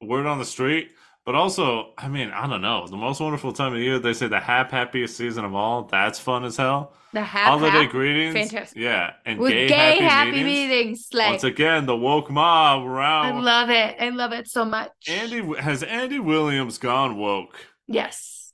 word 0.00 0.26
on 0.26 0.38
the 0.38 0.44
street. 0.44 0.90
But 1.26 1.34
also, 1.34 1.92
I 1.98 2.08
mean, 2.08 2.30
I 2.30 2.46
don't 2.46 2.62
know. 2.62 2.86
The 2.86 2.96
most 2.96 3.20
wonderful 3.20 3.52
time 3.52 3.74
of 3.74 3.78
year. 3.78 3.98
They 3.98 4.14
say 4.14 4.26
the 4.26 4.40
hap 4.40 4.70
happiest 4.70 5.16
season 5.16 5.44
of 5.44 5.54
all. 5.54 5.84
That's 5.84 6.18
fun 6.18 6.44
as 6.44 6.56
hell. 6.56 6.94
the 7.12 7.22
hap, 7.22 7.46
Holiday 7.48 7.82
hap 7.82 7.90
greetings, 7.90 8.34
Fantastic. 8.34 8.80
yeah, 8.80 9.12
and 9.26 9.38
with 9.38 9.50
gay, 9.52 9.68
gay, 9.68 9.96
happy, 9.98 10.04
happy, 10.04 10.30
meetings. 10.44 10.70
meetings. 10.70 11.06
Slay. 11.06 11.30
Once 11.30 11.44
again, 11.44 11.84
the 11.86 11.96
woke 11.96 12.30
mob 12.30 12.86
round. 12.86 13.36
I 13.38 13.40
love 13.40 13.68
it. 13.70 13.96
I 14.00 14.08
love 14.08 14.32
it 14.32 14.48
so 14.48 14.64
much. 14.64 14.90
Andy 15.08 15.42
has 15.60 15.82
Andy 15.82 16.18
Williams 16.18 16.78
gone 16.78 17.16
woke 17.18 17.66
Yes. 17.86 18.52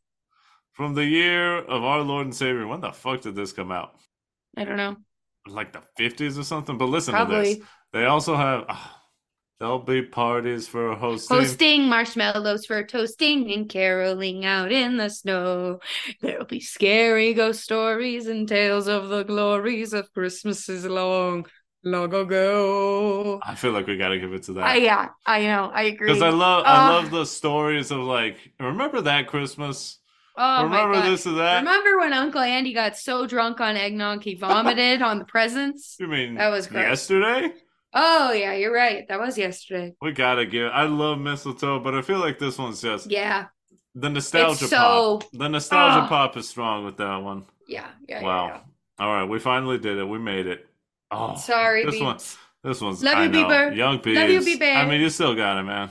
from 0.72 0.94
the 0.94 1.04
year 1.04 1.58
of 1.58 1.84
our 1.84 2.00
Lord 2.00 2.26
and 2.26 2.34
Savior. 2.34 2.66
When 2.66 2.80
the 2.80 2.92
fuck 2.92 3.20
did 3.20 3.36
this 3.36 3.52
come 3.52 3.70
out? 3.70 3.94
I 4.56 4.64
don't 4.64 4.76
know. 4.76 4.96
Like 5.46 5.72
the 5.72 5.82
fifties 5.96 6.36
or 6.36 6.42
something. 6.42 6.76
But 6.78 6.86
listen 6.86 7.14
to 7.14 7.24
this. 7.26 7.58
They 7.92 8.06
also 8.06 8.34
have. 8.36 8.64
ah, 8.68 9.00
there'll 9.58 9.78
be 9.78 10.02
parties 10.02 10.68
for 10.68 10.94
hosting. 10.94 11.36
hosting 11.36 11.88
marshmallows 11.88 12.66
for 12.66 12.82
toasting 12.84 13.52
and 13.52 13.68
caroling 13.68 14.44
out 14.44 14.72
in 14.72 14.96
the 14.96 15.08
snow. 15.08 15.80
There'll 16.20 16.44
be 16.44 16.60
scary 16.60 17.34
ghost 17.34 17.62
stories 17.62 18.26
and 18.26 18.48
tales 18.48 18.86
of 18.88 19.08
the 19.08 19.22
glories 19.24 19.92
of 19.92 20.12
Christmases 20.12 20.84
long, 20.84 21.46
long 21.84 22.12
ago. 22.14 23.40
I 23.42 23.54
feel 23.54 23.72
like 23.72 23.86
we 23.86 23.96
got 23.96 24.08
to 24.08 24.18
give 24.18 24.32
it 24.32 24.42
to 24.44 24.52
I, 24.60 24.74
that 24.74 24.82
yeah, 24.82 25.08
I 25.24 25.42
know. 25.42 25.70
I 25.72 25.82
agree. 25.84 26.08
because 26.08 26.22
I 26.22 26.30
love 26.30 26.64
I 26.66 26.76
Ah. 26.76 26.88
love 26.90 27.10
the 27.10 27.24
stories 27.24 27.90
of 27.90 28.00
like 28.00 28.36
remember 28.60 29.00
that 29.02 29.26
Christmas. 29.28 29.98
oh 30.36 30.64
remember 30.64 30.96
my 30.96 31.08
this 31.10 31.26
or 31.26 31.32
that. 31.32 31.58
Remember 31.60 31.98
when 31.98 32.12
Uncle 32.12 32.40
Andy 32.42 32.74
got 32.74 32.96
so 32.96 33.26
drunk 33.26 33.60
on 33.60 33.76
eggnog 33.76 34.22
he 34.22 34.34
vomited 34.34 35.00
on 35.02 35.18
the 35.18 35.24
presents? 35.24 35.96
you 35.98 36.08
mean 36.08 36.34
That 36.34 36.48
was 36.50 36.66
gross. 36.66 36.82
yesterday? 36.82 37.52
Oh 37.98 38.32
yeah, 38.32 38.52
you're 38.52 38.72
right. 38.74 39.08
That 39.08 39.18
was 39.18 39.38
yesterday. 39.38 39.94
We 40.02 40.12
gotta 40.12 40.44
give. 40.44 40.70
I 40.72 40.84
love 40.84 41.18
mistletoe, 41.18 41.80
but 41.80 41.94
I 41.94 42.02
feel 42.02 42.18
like 42.18 42.38
this 42.38 42.58
one's 42.58 42.82
just 42.82 43.10
Yeah, 43.10 43.46
the 43.94 44.10
nostalgia 44.10 44.64
It's 44.64 44.70
so- 44.70 45.18
pop. 45.20 45.30
The 45.32 45.48
nostalgia 45.48 46.00
Ah. 46.04 46.06
pop 46.08 46.36
is 46.36 46.46
strong 46.48 46.84
with 46.84 46.98
that 46.98 47.16
one. 47.16 47.46
yeah, 47.66 47.86
yeah. 48.06 48.22
wow. 48.22 48.46
yeah, 48.48 48.58
All 48.98 49.12
right, 49.14 49.24
we 49.28 49.38
finally 49.38 49.78
did 49.78 49.96
it. 49.98 50.04
We 50.04 50.18
made 50.18 50.46
it. 50.46 50.66
Oh. 51.10 51.36
Sorry, 51.36 51.84
this 51.86 51.98
one. 52.00 52.18
This 52.62 52.80
one's. 52.82 53.02
Love 53.02 53.16
I 53.16 53.22
you, 53.24 53.28
know. 53.30 53.44
Bieber. 53.44 53.76
Young 53.76 53.98
Bees. 54.02 54.16
Love 54.18 54.28
you, 54.30 54.40
Bieber. 54.40 54.76
I 54.76 54.84
mean, 54.86 55.00
you 55.00 55.08
still 55.08 55.34
got 55.34 55.56
it, 55.58 55.62
man. 55.62 55.88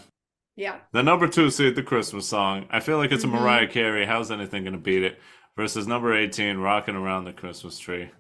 Yeah. 0.58 0.76
The 0.92 1.02
number 1.04 1.28
two 1.28 1.50
seed, 1.50 1.76
the 1.76 1.84
Christmas 1.84 2.28
song. 2.28 2.68
I 2.70 2.80
feel 2.82 2.98
like 2.98 3.12
it's 3.12 3.26
Mhm. 3.26 3.36
a 3.36 3.40
Mariah 3.42 3.68
Carey. 3.68 4.06
How's 4.06 4.30
anything 4.30 4.64
gonna 4.66 4.78
beat 4.78 5.02
it? 5.04 5.20
Versus 5.58 5.88
number 5.88 6.14
eighteen, 6.14 6.58
rocking 6.58 6.96
around 6.96 7.24
the 7.26 7.34
Christmas 7.34 7.80
tree. 7.80 8.12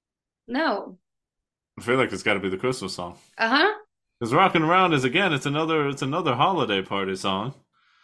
No. 0.47 0.97
I 1.77 1.81
feel 1.81 1.97
like 1.97 2.11
it's 2.11 2.23
got 2.23 2.35
to 2.35 2.39
be 2.39 2.49
the 2.49 2.57
Christmas 2.57 2.93
song. 2.93 3.17
Uh 3.37 3.49
huh. 3.49 3.73
Because 4.19 4.33
rocking 4.33 4.63
around 4.63 4.93
is 4.93 5.03
again, 5.03 5.33
it's 5.33 5.45
another, 5.45 5.89
it's 5.89 6.01
another 6.01 6.35
holiday 6.35 6.81
party 6.81 7.15
song. 7.15 7.53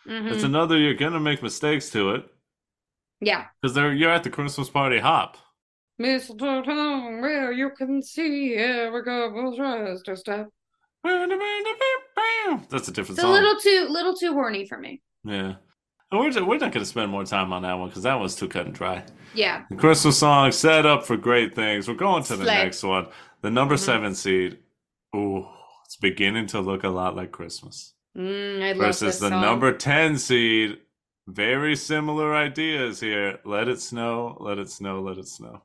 Mm-hmm. 0.07 0.27
It's 0.27 0.43
another. 0.43 0.77
You're 0.77 0.95
gonna 0.95 1.19
make 1.19 1.43
mistakes 1.43 1.89
to 1.91 2.11
it 2.15 2.25
yeah. 3.19 3.45
because 3.61 3.75
they're 3.75 3.93
you're 3.93 4.09
at 4.09 4.23
the 4.23 4.29
Christmas 4.29 4.69
party 4.69 4.99
hop. 4.99 5.37
Mistletoe 5.99 6.63
town 6.63 7.21
where 7.21 7.51
you 7.51 7.69
can 7.77 8.01
see 8.01 8.55
every 8.55 9.03
couple 9.03 9.55
tries 9.55 10.01
to 10.03 10.17
stop. 10.17 10.49
That's 11.03 12.87
a 12.87 12.91
different 12.91 13.19
song. 13.19 13.29
It's 13.35 13.39
a 13.39 13.41
little 13.41 13.59
too 13.59 13.87
little 13.89 14.15
too 14.15 14.33
horny 14.33 14.65
for 14.65 14.77
me. 14.77 15.01
Yeah. 15.23 15.55
We're, 16.11 16.43
we're 16.43 16.57
not 16.57 16.73
going 16.73 16.83
to 16.83 16.85
spend 16.85 17.09
more 17.09 17.23
time 17.23 17.53
on 17.53 17.61
that 17.61 17.73
one 17.73 17.87
because 17.87 18.03
that 18.03 18.19
one's 18.19 18.35
too 18.35 18.49
cut 18.49 18.65
and 18.65 18.75
dry. 18.75 19.03
Yeah. 19.33 19.63
The 19.69 19.77
Christmas 19.77 20.17
song 20.17 20.51
set 20.51 20.85
up 20.85 21.05
for 21.05 21.15
great 21.15 21.55
things. 21.55 21.87
We're 21.87 21.93
going 21.93 22.23
to 22.23 22.35
the 22.35 22.43
Slay. 22.43 22.63
next 22.63 22.83
one. 22.83 23.07
The 23.41 23.49
number 23.51 23.75
Mhm. 23.75 23.79
seven 23.79 24.15
seed. 24.15 24.59
Ooh, 25.15 25.47
it's 25.85 25.95
beginning 25.97 26.47
to 26.47 26.59
look 26.61 26.83
a 26.83 26.89
lot 26.89 27.15
like 27.15 27.31
Christmas. 27.31 27.93
Mm, 28.17 28.61
I 28.61 28.67
love 28.73 28.77
Versus 28.77 29.19
the 29.19 29.29
song. 29.29 29.41
number 29.41 29.71
10 29.73 30.17
seed. 30.17 30.79
Very 31.27 31.75
similar 31.75 32.33
ideas 32.35 32.99
here. 32.99 33.39
Let 33.45 33.67
it 33.67 33.79
snow, 33.79 34.35
let 34.39 34.57
it 34.57 34.69
snow, 34.69 35.01
let 35.01 35.17
it 35.17 35.27
snow. 35.27 35.61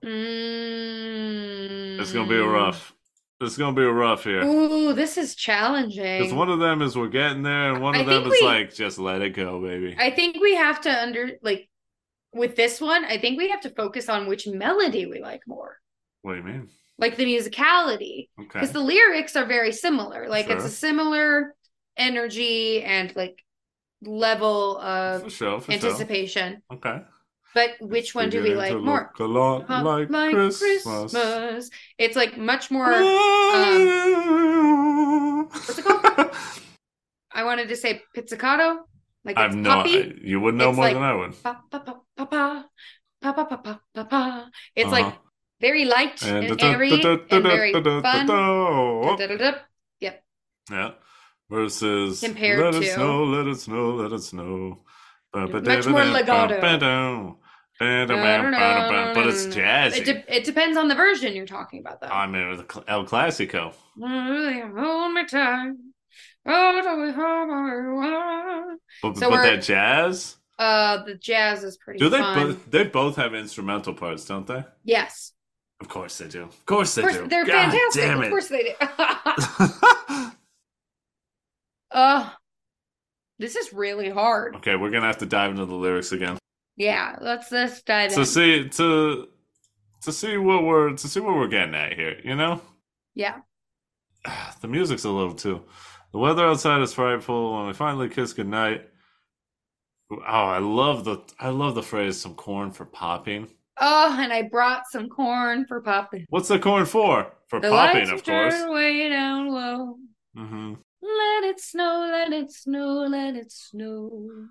Mm. 1.07 1.99
It's 2.01 2.13
going 2.13 2.29
to 2.29 2.35
be 2.35 2.39
rough. 2.41 2.93
It's 3.41 3.57
going 3.59 3.75
to 3.75 3.81
be 3.81 3.85
rough 3.87 4.25
here. 4.25 4.43
Ooh, 4.45 4.93
this 4.95 5.19
is 5.19 5.35
challenging. 5.35 6.21
Because 6.21 6.33
one 6.35 6.49
of 6.51 6.59
them 6.59 6.83
is 6.83 6.97
we're 6.97 7.09
getting 7.09 7.43
there, 7.43 7.73
and 7.75 7.83
one 7.83 7.95
I 7.97 8.01
of 8.01 8.07
them 8.07 8.25
is 8.25 8.31
we- 8.41 8.47
like, 8.47 8.75
just 8.75 8.99
let 8.99 9.21
it 9.23 9.31
go, 9.31 9.61
baby. 9.61 9.95
I 9.99 10.11
think 10.11 10.41
we 10.41 10.55
have 10.55 10.81
to 10.83 10.91
under 11.03 11.33
like 11.43 11.69
with 12.33 12.57
this 12.57 12.81
one. 12.81 13.05
I 13.05 13.19
think 13.19 13.37
we 13.39 13.49
have 13.51 13.61
to 13.63 13.71
focus 13.71 14.09
on 14.09 14.27
which 14.27 14.47
melody 14.47 15.07
we 15.07 15.21
like 15.21 15.41
more, 15.47 15.79
what 16.23 16.33
do 16.33 16.39
you 16.39 16.45
mean? 16.45 16.69
like 16.99 17.17
the 17.17 17.25
musicality 17.25 18.29
because 18.39 18.71
okay. 18.71 18.73
the 18.73 18.81
lyrics 18.81 19.37
are 19.37 19.45
very 19.47 19.73
similar 19.73 20.29
like 20.29 20.47
sure. 20.47 20.57
it's 20.57 20.65
a 20.65 20.71
similar 20.71 21.55
energy 21.97 22.83
and 22.83 23.15
like 23.17 23.43
level 24.03 24.79
of 24.79 25.23
for 25.23 25.31
sure, 25.31 25.61
for 25.61 25.73
anticipation 25.73 26.63
sure. 26.71 26.79
okay 26.79 27.03
but 27.55 27.71
which 27.81 28.15
one 28.15 28.29
do 28.29 28.43
we 28.43 28.55
like 28.55 28.77
more 28.77 29.11
a 29.19 29.25
lot 29.25 29.69
uh, 29.71 29.83
like, 29.83 30.11
like 30.11 30.35
christmas. 30.35 30.83
christmas. 30.83 31.71
it's 31.99 32.17
like 32.17 32.37
much 32.37 32.71
more 32.71 32.93
um, 32.93 33.87
what's 35.49 35.79
it 35.79 35.85
called 35.85 36.31
i 37.33 37.45
wanted 37.45 37.69
to 37.69 37.77
say 37.77 38.03
pizzicato 38.15 38.81
like 39.25 39.39
i've 39.39 39.55
no 39.55 39.81
I, 39.81 40.13
you 40.23 40.41
would 40.41 40.55
know 40.55 40.71
it's 40.71 40.77
more 40.77 40.87
like, 40.87 40.95
than 40.95 41.03
i 41.03 41.15
would 41.15 41.43
pa, 41.43 41.61
pa, 41.71 41.79
pa, 41.79 41.95
pa, 42.17 42.25
pa. 42.25 42.65
Pa, 43.23 43.33
pa, 43.33 43.45
pa, 43.45 43.57
pa, 43.57 43.81
pa, 43.95 44.05
pa. 44.05 44.51
It's 44.77 44.93
uh-huh. 44.93 45.03
like 45.03 45.15
very 45.61 45.85
light 45.85 46.23
and, 46.23 46.47
And 46.47 46.63
airy 46.63 46.93
and 47.31 47.43
very 47.43 47.73
fun. 47.73 48.27
Yep. 50.01 50.25
Yeah. 50.71 50.91
Versus 51.49 52.21
Compared 52.21 52.59
let 52.59 52.83
it 52.83 52.93
snow, 52.93 53.25
let 53.25 53.47
it 53.47 53.57
snow, 53.61 53.95
let 53.95 54.13
it 54.13 54.23
snow. 54.23 54.83
Much 55.33 55.87
more 55.87 56.05
legato. 56.05 57.39
But 57.79 59.27
it's 59.27 59.47
jazzy. 59.47 59.99
It, 59.99 60.05
de- 60.05 60.37
it 60.37 60.45
depends 60.45 60.77
on 60.79 60.89
the 60.89 60.95
version 60.95 61.37
you're 61.37 61.47
talking 61.47 61.81
about, 61.81 62.01
though. 62.01 62.09
I 62.09 62.27
mean, 62.27 62.57
the 62.57 62.85
El 62.89 63.05
Clasico. 63.05 63.75
Hold 64.01 65.13
me 65.13 65.25
tight. 65.27 65.73
Oh, 66.49 66.81
don't 66.83 67.03
we 67.03 67.13
hold 67.13 67.49
me 67.49 68.79
But, 69.03 69.17
So 69.19 69.31
but 69.31 69.43
that 69.43 69.63
jazz, 69.63 70.37
Uh, 70.59 71.05
the 71.05 71.17
jazz 71.17 71.65
is 71.65 71.77
pretty 71.77 71.99
do 71.99 72.09
they 72.09 72.21
both? 72.21 72.71
They 72.71 72.85
both 72.85 73.17
have 73.17 73.35
instrumental 73.35 73.95
parts, 73.95 74.25
don't 74.25 74.47
they? 74.47 74.65
Yes. 74.85 75.33
Of 75.81 75.89
course 75.89 76.19
they 76.19 76.29
do. 76.29 76.45
Of 76.45 76.67
course 76.67 76.95
they 76.95 77.03
Of 77.03 77.09
course, 77.09 77.21
do. 77.23 77.29
they're 77.29 77.45
God 77.45 77.71
fantastic. 77.73 78.03
Damn 78.03 78.23
Of 78.23 78.29
course 78.31 78.49
they 78.49 78.63
do. 78.63 78.73
uh, 81.91 82.31
this 83.39 83.57
is 83.57 83.73
really 83.73 84.09
hard. 84.11 84.57
okay, 84.57 84.77
we're 84.77 84.91
gonna 84.91 85.07
have 85.07 85.19
to 85.19 85.27
dive 85.27 85.51
into 85.51 85.67
the 85.67 85.75
lyrics 85.75 86.13
again. 86.13 86.39
Yeah, 86.77 87.17
let's 87.21 87.51
let's 87.53 87.83
dive 87.83 88.13
So 88.13 88.21
in. 88.21 88.27
see 88.27 88.69
to 88.71 89.29
to 90.03 90.13
see 90.13 90.37
what 90.37 90.63
we're 90.65 90.91
to 90.93 91.09
see 91.09 91.21
what 91.21 91.35
we're 91.37 91.49
getting 91.49 91.75
at 91.75 91.93
here. 91.95 92.19
You 92.25 92.37
know, 92.37 92.61
Yeah. 93.15 93.41
the 94.61 94.69
music's 94.69 95.05
a 95.05 95.11
little 95.11 95.35
too. 95.35 95.63
The 96.13 96.19
weather 96.19 96.47
outside 96.47 96.81
is 96.83 96.95
frightful. 96.95 97.57
When 97.57 97.67
we 97.67 97.73
finally 97.75 98.09
kiss 98.09 98.33
goodnight. 98.33 98.89
Oh, 100.11 100.17
I 100.25 100.59
love 100.59 101.05
the 101.05 101.19
I 101.41 101.49
love 101.49 101.75
the 101.75 101.83
phrase 101.83 102.19
"some 102.21 102.35
corn 102.35 102.71
for 102.71 102.85
popping." 102.85 103.49
Oh, 103.79 104.17
and 104.19 104.33
I 104.33 104.43
brought 104.43 104.83
some 104.91 105.09
corn 105.09 105.67
for 105.67 105.81
popping. 105.81 106.25
What's 106.31 106.49
the 106.49 106.59
corn 106.59 106.87
for? 106.87 107.33
For 107.49 107.61
The 107.61 107.69
popping, 107.71 108.11
of 108.11 108.25
course. 108.25 108.55
way 108.69 109.09
down 109.09 109.49
low. 109.49 109.97
hmm 110.35 110.75
Let 111.03 111.45
it 111.45 111.61
snow, 111.61 112.09
let 112.11 112.33
it 112.33 112.51
snow, 112.53 113.07
let 113.09 113.37
it 113.37 113.53
snow. 113.53 114.49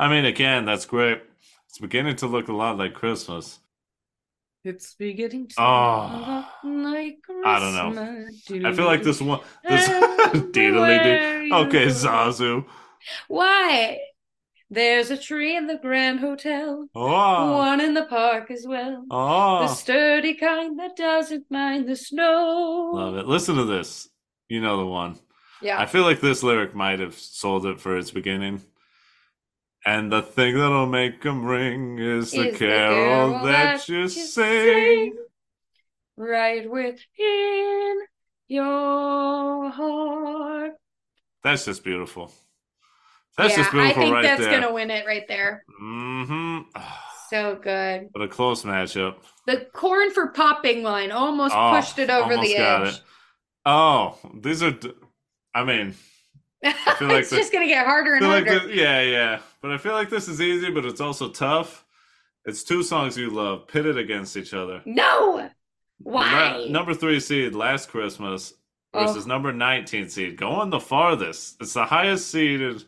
I 0.00 0.08
mean, 0.08 0.24
again, 0.24 0.64
that's 0.64 0.86
great. 0.86 1.22
It's 1.68 1.78
beginning 1.78 2.16
to 2.16 2.26
look 2.26 2.48
a 2.48 2.52
lot 2.52 2.78
like 2.78 2.94
Christmas. 2.94 3.58
It's 4.64 4.94
beginning 4.94 5.48
to 5.48 5.54
Oh. 5.58 6.44
like 6.64 7.18
I 7.44 7.58
don't 7.58 7.94
know. 7.94 8.68
I 8.68 8.72
feel 8.72 8.86
like 8.86 9.02
this 9.02 9.20
one, 9.20 9.40
this 9.64 9.88
Everywhere 9.88 10.28
deedly 10.52 11.46
you 11.48 11.54
Okay. 11.54 11.86
Zazu. 11.86 12.64
Why? 13.28 13.98
There's 14.70 15.10
a 15.10 15.16
tree 15.16 15.56
in 15.56 15.66
the 15.66 15.78
Grand 15.78 16.20
Hotel, 16.20 16.86
Oh, 16.94 17.56
one 17.56 17.80
in 17.80 17.94
the 17.94 18.04
park 18.04 18.50
as 18.50 18.66
well. 18.66 19.00
The 19.00 19.06
oh, 19.10 19.66
sturdy 19.68 20.34
kind 20.34 20.78
that 20.78 20.94
doesn't 20.94 21.46
mind 21.50 21.88
the 21.88 21.96
snow. 21.96 22.90
love 22.92 23.16
it. 23.16 23.26
Listen 23.26 23.56
to 23.56 23.64
this. 23.64 24.10
You 24.48 24.60
know 24.60 24.76
the 24.76 24.86
one. 24.86 25.16
Yeah. 25.62 25.80
I 25.80 25.86
feel 25.86 26.02
like 26.02 26.20
this 26.20 26.42
lyric 26.42 26.74
might 26.74 27.00
have 27.00 27.14
sold 27.14 27.64
it 27.64 27.80
for 27.80 27.96
its 27.96 28.10
beginning. 28.10 28.60
And 29.88 30.12
the 30.12 30.20
thing 30.22 30.54
that'll 30.58 30.86
make 30.86 31.24
'em 31.24 31.46
ring 31.46 31.98
is 31.98 32.32
the 32.32 32.48
Is 32.48 32.52
the 32.52 32.58
carol 32.58 33.30
carol 33.30 33.44
that 33.46 33.78
that 33.78 33.88
you 33.88 34.00
you 34.00 34.08
sing. 34.08 35.16
right 36.16 36.68
within 36.70 37.96
your 38.48 39.70
heart. 39.70 40.72
That's 41.42 41.64
just 41.64 41.82
beautiful. 41.84 42.32
That's 43.38 43.52
yeah, 43.56 43.62
just 43.62 43.70
beautiful 43.70 44.02
I 44.02 44.04
think 44.04 44.14
right 44.14 44.22
that's 44.24 44.40
there. 44.42 44.60
gonna 44.60 44.74
win 44.74 44.90
it 44.90 45.06
right 45.06 45.26
there. 45.26 45.64
Mm-hmm. 45.80 46.58
So 47.30 47.54
good. 47.56 48.08
What 48.12 48.24
a 48.24 48.28
close 48.28 48.64
matchup. 48.64 49.16
The 49.46 49.66
corn 49.72 50.10
for 50.10 50.28
popping 50.28 50.82
line 50.82 51.12
almost 51.12 51.54
Oh, 51.56 51.70
pushed 51.74 51.98
it 51.98 52.10
over 52.10 52.36
the 52.36 52.56
edge. 52.56 52.94
it. 52.94 53.00
Oh, 53.64 54.18
these 54.34 54.62
are. 54.62 54.74
I 55.54 55.64
mean, 55.64 55.94
feel 56.62 57.08
like 57.08 57.20
it's 57.20 57.30
the- 57.30 57.36
just 57.36 57.52
gonna 57.52 57.66
get 57.66 57.86
harder 57.86 58.14
I 58.14 58.16
and 58.18 58.26
like 58.28 58.46
harder. 58.46 58.66
this, 58.68 58.76
yeah, 58.76 59.00
yeah. 59.02 59.40
But 59.62 59.72
I 59.72 59.78
feel 59.78 59.92
like 59.92 60.10
this 60.10 60.28
is 60.28 60.40
easy, 60.40 60.70
but 60.70 60.84
it's 60.84 61.00
also 61.00 61.28
tough. 61.30 61.84
It's 62.44 62.62
two 62.64 62.82
songs 62.82 63.16
you 63.16 63.30
love 63.30 63.68
pitted 63.68 63.98
against 63.98 64.36
each 64.36 64.54
other. 64.54 64.80
no, 64.86 65.50
why? 66.00 66.64
Nu- 66.66 66.72
number 66.72 66.94
three 66.94 67.20
seed 67.20 67.54
last 67.54 67.88
Christmas 67.90 68.54
Oh. 68.94 69.06
versus 69.06 69.26
number 69.26 69.52
19 69.52 70.08
seed 70.08 70.38
going 70.38 70.70
the 70.70 70.80
farthest. 70.80 71.60
It's 71.60 71.74
the 71.74 71.84
highest 71.84 72.30
seeded 72.30 72.84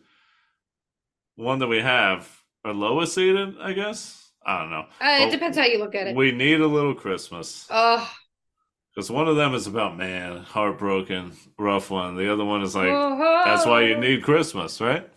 one 1.36 1.58
that 1.58 1.66
we 1.66 1.80
have, 1.80 2.26
or 2.64 2.72
lowest 2.72 3.14
seeded, 3.14 3.56
I 3.60 3.72
guess. 3.74 4.30
I 4.46 4.60
don't 4.60 4.70
know. 4.70 4.86
Uh, 5.00 5.18
it 5.20 5.24
But 5.26 5.30
depends 5.32 5.58
how 5.58 5.64
you 5.64 5.78
look 5.78 5.94
at 5.94 6.06
it. 6.06 6.16
We 6.16 6.32
need 6.32 6.60
a 6.62 6.66
little 6.66 6.94
Christmas 6.94 7.66
Oh, 7.70 8.10
because 9.00 9.10
one 9.10 9.28
of 9.28 9.36
them 9.36 9.54
is 9.54 9.66
about 9.66 9.96
man, 9.96 10.42
heartbroken, 10.42 11.32
rough 11.58 11.90
one. 11.90 12.16
The 12.16 12.30
other 12.30 12.44
one 12.44 12.60
is 12.60 12.76
like 12.76 12.90
oh, 12.90 13.42
that's 13.46 13.64
why 13.64 13.84
you 13.84 13.96
need 13.96 14.22
Christmas, 14.22 14.78
right? 14.78 15.08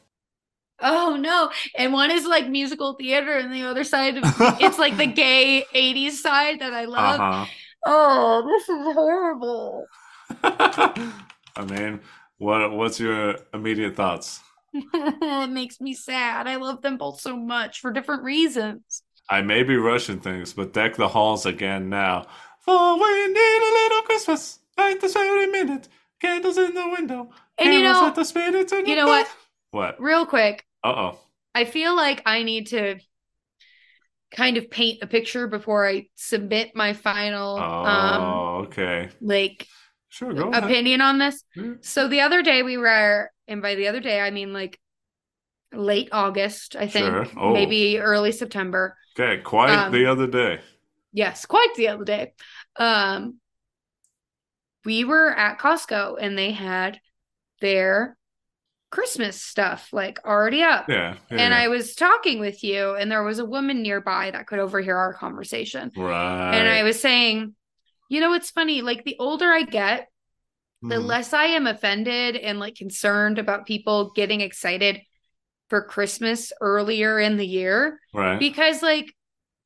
Oh 0.79 1.17
no! 1.19 1.51
And 1.77 1.91
one 1.91 2.09
is 2.09 2.25
like 2.25 2.47
musical 2.47 2.93
theater, 2.93 3.35
and 3.35 3.53
the 3.53 3.63
other 3.63 3.83
side 3.83 4.15
of 4.15 4.23
it's 4.61 4.79
like 4.79 4.95
the 4.95 5.05
gay 5.05 5.65
'80s 5.75 6.11
side 6.11 6.61
that 6.61 6.73
I 6.73 6.85
love. 6.85 7.19
Uh 7.19 7.45
Oh, 7.85 8.47
this 8.47 8.69
is 8.69 8.93
horrible. 8.93 9.85
I 10.43 11.65
mean, 11.67 11.99
what 12.37 12.71
what's 12.71 13.01
your 13.01 13.35
immediate 13.53 13.97
thoughts? 13.97 14.39
it 14.73 15.49
makes 15.49 15.81
me 15.81 15.93
sad. 15.93 16.47
I 16.47 16.55
love 16.55 16.81
them 16.81 16.95
both 16.95 17.19
so 17.19 17.35
much 17.35 17.81
for 17.81 17.91
different 17.91 18.23
reasons. 18.23 19.03
I 19.29 19.41
may 19.41 19.63
be 19.63 19.75
rushing 19.75 20.21
things, 20.21 20.53
but 20.53 20.71
deck 20.71 20.95
the 20.95 21.09
halls 21.09 21.45
again 21.45 21.89
now. 21.89 22.27
For 22.63 22.95
we 22.95 23.27
need 23.27 23.61
a 23.61 23.73
little 23.83 24.01
Christmas, 24.03 24.59
like 24.77 24.99
this 25.01 25.13
very 25.13 25.47
minute. 25.47 25.87
Candles 26.21 26.57
in 26.57 26.73
the 26.73 26.87
window. 26.89 27.29
And 27.57 27.73
you 27.73 27.83
know, 27.83 28.07
at 28.07 28.15
the 28.15 28.23
spirits 28.23 28.71
in 28.71 28.85
you 28.85 28.95
know 28.95 29.07
what? 29.07 29.27
What? 29.71 29.99
real 30.01 30.25
quick, 30.25 30.65
Uh 30.83 30.93
oh. 30.95 31.19
I 31.55 31.65
feel 31.65 31.95
like 31.95 32.21
I 32.25 32.43
need 32.43 32.67
to 32.67 32.95
kind 34.31 34.57
of 34.57 34.69
paint 34.71 34.99
a 35.03 35.07
picture 35.07 35.47
before 35.47 35.87
I 35.87 36.07
submit 36.15 36.75
my 36.75 36.93
final 36.93 37.57
Oh, 37.57 37.85
um 37.85 38.21
okay. 38.65 39.09
like 39.21 39.67
Sure, 40.09 40.33
go 40.33 40.49
ahead. 40.49 40.63
opinion 40.63 41.01
on 41.01 41.17
this. 41.17 41.43
Yeah. 41.55 41.73
So 41.81 42.07
the 42.07 42.21
other 42.21 42.41
day 42.43 42.61
we 42.63 42.77
were, 42.77 43.29
and 43.47 43.61
by 43.61 43.75
the 43.75 43.87
other 43.87 43.99
day 43.99 44.19
I 44.21 44.29
mean 44.31 44.53
like 44.53 44.79
late 45.73 46.09
August, 46.11 46.75
I 46.75 46.87
think, 46.87 47.07
Sure. 47.07 47.25
Oh. 47.35 47.53
maybe 47.53 47.99
early 47.99 48.31
September. 48.31 48.95
Okay, 49.19 49.41
quite 49.41 49.71
Um, 49.71 49.91
the 49.91 50.05
other 50.05 50.27
day. 50.27 50.59
Yes, 51.13 51.45
quite 51.45 51.73
the 51.75 51.89
other 51.89 52.03
day. 52.03 52.33
Um, 52.75 53.39
we 54.85 55.03
were 55.05 55.29
at 55.31 55.59
Costco 55.59 56.17
and 56.19 56.37
they 56.37 56.51
had 56.51 56.99
their 57.61 58.17
Christmas 58.91 59.41
stuff 59.41 59.89
like 59.91 60.19
already 60.25 60.61
up. 60.61 60.87
Yeah. 60.89 61.15
yeah, 61.31 61.37
And 61.37 61.53
yeah. 61.53 61.59
I 61.59 61.67
was 61.67 61.95
talking 61.95 62.39
with 62.39 62.63
you, 62.63 62.93
and 62.95 63.11
there 63.11 63.23
was 63.23 63.39
a 63.39 63.45
woman 63.45 63.81
nearby 63.81 64.29
that 64.31 64.45
could 64.45 64.59
overhear 64.59 64.95
our 64.97 65.13
conversation. 65.13 65.91
Right. 65.95 66.55
And 66.55 66.67
I 66.67 66.83
was 66.83 66.99
saying, 66.99 67.55
you 68.09 68.19
know, 68.19 68.33
it's 68.33 68.51
funny, 68.51 68.81
like 68.81 69.03
the 69.03 69.15
older 69.19 69.51
I 69.51 69.63
get, 69.63 70.09
the 70.83 70.95
Mhm. 70.95 71.05
less 71.05 71.33
I 71.33 71.45
am 71.45 71.65
offended 71.65 72.35
and 72.35 72.59
like 72.59 72.75
concerned 72.75 73.39
about 73.39 73.65
people 73.65 74.11
getting 74.11 74.41
excited 74.41 75.01
for 75.69 75.81
Christmas 75.81 76.51
earlier 76.61 77.19
in 77.19 77.37
the 77.37 77.47
year 77.47 77.99
Right. 78.13 78.37
because 78.37 78.83
like 78.83 79.11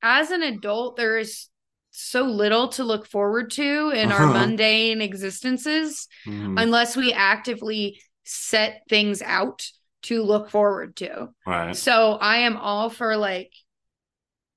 as 0.01 0.31
an 0.31 0.43
adult 0.43 0.95
there's 0.97 1.49
so 1.91 2.23
little 2.23 2.67
to 2.67 2.83
look 2.83 3.07
forward 3.07 3.49
to 3.51 3.89
in 3.89 4.11
our 4.11 4.23
Uh-huh. 4.25 4.33
mundane 4.33 5.01
existences 5.01 6.07
Mhm. 6.27 6.61
unless 6.61 6.95
we 6.95 7.11
actively 7.13 7.99
set 8.23 8.83
things 8.89 9.21
out 9.21 9.65
to 10.03 10.21
look 10.21 10.49
forward 10.51 10.95
to. 10.97 11.29
Right. 11.45 11.75
So 11.75 12.13
I 12.21 12.37
am 12.39 12.57
all 12.57 12.89
for 12.89 13.17
like 13.17 13.51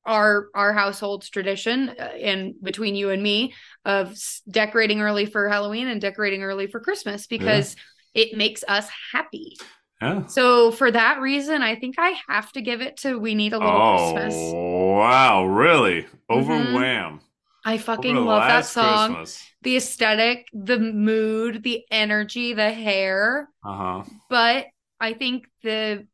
our 0.06 0.48
our 0.54 0.72
household's 0.72 1.28
tradition 1.28 1.90
uh, 1.90 2.12
in 2.18 2.54
between 2.62 2.94
you 2.94 3.10
and 3.10 3.22
me 3.22 3.54
of 3.84 4.16
decorating 4.50 5.00
early 5.00 5.26
for 5.26 5.48
Halloween 5.48 5.88
and 5.88 6.00
decorating 6.00 6.42
early 6.42 6.66
for 6.66 6.80
Christmas 6.80 7.26
because 7.26 7.76
it 8.14 8.36
makes 8.36 8.64
us 8.66 8.88
happy. 9.12 9.56
Yeah. 10.00 10.26
So 10.26 10.70
for 10.72 10.90
that 10.90 11.20
reason, 11.20 11.62
I 11.62 11.76
think 11.76 11.96
I 11.98 12.14
have 12.28 12.52
to 12.52 12.62
give 12.62 12.80
it 12.80 12.98
to 12.98 13.18
We 13.18 13.34
Need 13.34 13.52
a 13.52 13.58
Little 13.58 13.72
Oh, 13.72 14.12
Christmas. 14.14 14.34
wow. 14.54 15.44
Really? 15.44 16.06
Over 16.28 16.54
Mhm. 16.54 16.74
Wham. 16.74 17.20
I 17.64 17.76
fucking 17.76 18.16
love 18.16 18.42
that 18.48 18.64
song. 18.64 19.14
Christmas. 19.16 19.46
The 19.62 19.76
aesthetic, 19.76 20.46
the 20.54 20.78
mood, 20.78 21.62
the 21.62 21.84
energy, 21.90 22.54
the 22.54 22.72
hair. 22.72 23.48
Uh 23.64 23.76
huh. 23.76 24.04
But 24.30 24.66
I 24.98 25.12
think 25.12 25.46
the 25.62 26.06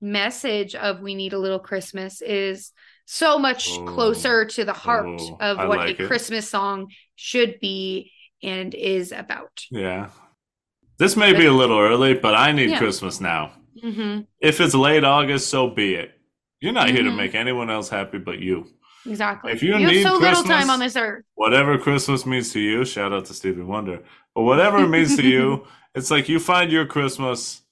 message 0.00 0.74
of 0.76 1.00
We 1.00 1.14
Need 1.14 1.32
a 1.32 1.38
Little 1.38 1.58
Christmas 1.58 2.22
is 2.22 2.72
so 3.06 3.38
much 3.38 3.68
Oh. 3.70 3.84
closer 3.84 4.44
to 4.44 4.64
the 4.64 4.72
heart 4.72 5.06
Oh, 5.20 5.36
of 5.40 5.58
what 5.58 5.78
like 5.78 5.98
a 5.98 6.04
it. 6.04 6.06
Christmas 6.06 6.48
song 6.48 6.88
should 7.16 7.58
be 7.60 8.12
and 8.42 8.74
is 8.74 9.10
about. 9.12 9.64
Yeah. 9.70 10.10
This 10.98 11.16
may 11.16 11.32
be 11.32 11.46
a 11.46 11.52
little 11.52 11.78
early, 11.78 12.14
but 12.14 12.34
I 12.34 12.52
need 12.52 12.70
Yeah. 12.70 12.78
Christmas 12.78 13.20
now. 13.20 13.52
hmm 13.82 14.20
If 14.40 14.60
it's 14.60 14.74
late 14.74 15.04
August, 15.04 15.48
so 15.50 15.68
be 15.68 15.94
it. 15.94 16.12
You're 16.60 16.72
not 16.72 16.88
here 16.90 17.02
to 17.02 17.10
Mhm. 17.10 17.16
make 17.16 17.34
anyone 17.34 17.68
else 17.70 17.88
happy 17.88 18.18
but 18.18 18.38
you. 18.38 18.66
Exactly. 19.06 19.52
If 19.52 19.62
you 19.62 19.72
have 19.74 19.82
need 19.82 20.02
so 20.02 20.16
little 20.16 20.42
time 20.44 20.70
on 20.70 20.78
this 20.80 20.96
earth. 20.96 21.24
Whatever 21.34 21.76
Christmas 21.76 22.24
means 22.24 22.52
to 22.52 22.60
you, 22.60 22.84
shout 22.86 23.12
out 23.12 23.26
to 23.26 23.34
Stevie 23.34 23.62
Wonder. 23.62 24.00
But 24.34 24.42
whatever 24.42 24.78
it 24.78 24.88
means 24.88 25.16
to 25.16 25.22
you, 25.22 25.66
it's 25.94 26.10
like 26.10 26.28
you 26.28 26.38
find 26.38 26.70
your 26.72 26.86
Christmas 26.86 27.62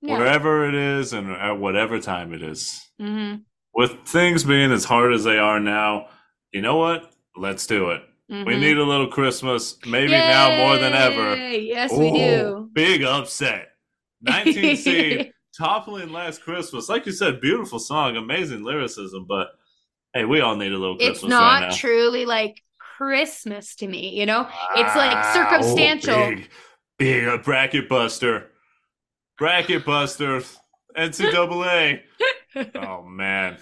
Yeah. 0.00 0.16
wherever 0.16 0.66
it 0.66 0.74
is 0.74 1.12
and 1.12 1.30
at 1.32 1.58
whatever 1.58 1.98
time 1.98 2.32
it 2.32 2.42
is. 2.42 2.88
hmm 2.98 3.34
With 3.74 4.04
things 4.06 4.44
being 4.44 4.72
as 4.72 4.84
hard 4.84 5.12
as 5.12 5.24
they 5.24 5.38
are 5.38 5.60
now, 5.60 6.08
you 6.52 6.62
know 6.62 6.76
what? 6.76 7.12
Let's 7.36 7.66
do 7.66 7.90
it. 7.90 8.02
We 8.30 8.36
mm-hmm. 8.36 8.60
need 8.60 8.78
a 8.78 8.84
little 8.84 9.08
Christmas, 9.08 9.76
maybe 9.84 10.12
now 10.12 10.56
more 10.56 10.78
than 10.78 10.92
ever. 10.92 11.36
Yes, 11.36 11.90
we 11.90 12.10
Oh, 12.10 12.14
do. 12.14 12.70
Big 12.72 13.02
upset. 13.02 13.70
19 14.22 14.76
seed, 14.76 15.32
toppling 15.56 16.12
last 16.12 16.42
Christmas. 16.42 16.88
Like 16.88 17.06
you 17.06 17.12
said, 17.12 17.40
beautiful 17.40 17.80
song, 17.80 18.16
amazing 18.16 18.62
lyricism, 18.62 19.26
but 19.26 19.48
hey, 20.14 20.26
we 20.26 20.40
all 20.42 20.54
need 20.54 20.70
a 20.70 20.78
little 20.78 20.96
Christmas 20.96 21.22
It's 21.22 21.28
not 21.28 21.62
right 21.62 21.72
truly 21.74 22.24
like 22.24 22.62
Christmas 22.78 23.74
to 23.76 23.88
me, 23.88 24.10
you 24.10 24.26
know? 24.26 24.48
It's 24.76 24.94
like 24.94 25.34
circumstantial. 25.34 26.14
Oh, 26.14 26.30
big, 26.30 26.50
big 26.98 27.24
a 27.24 27.38
bracket 27.38 27.88
buster. 27.88 28.50
Bracket 29.38 29.84
buster. 29.84 30.42
NCAA. 30.96 32.00
oh 32.76 33.02
man. 33.02 33.56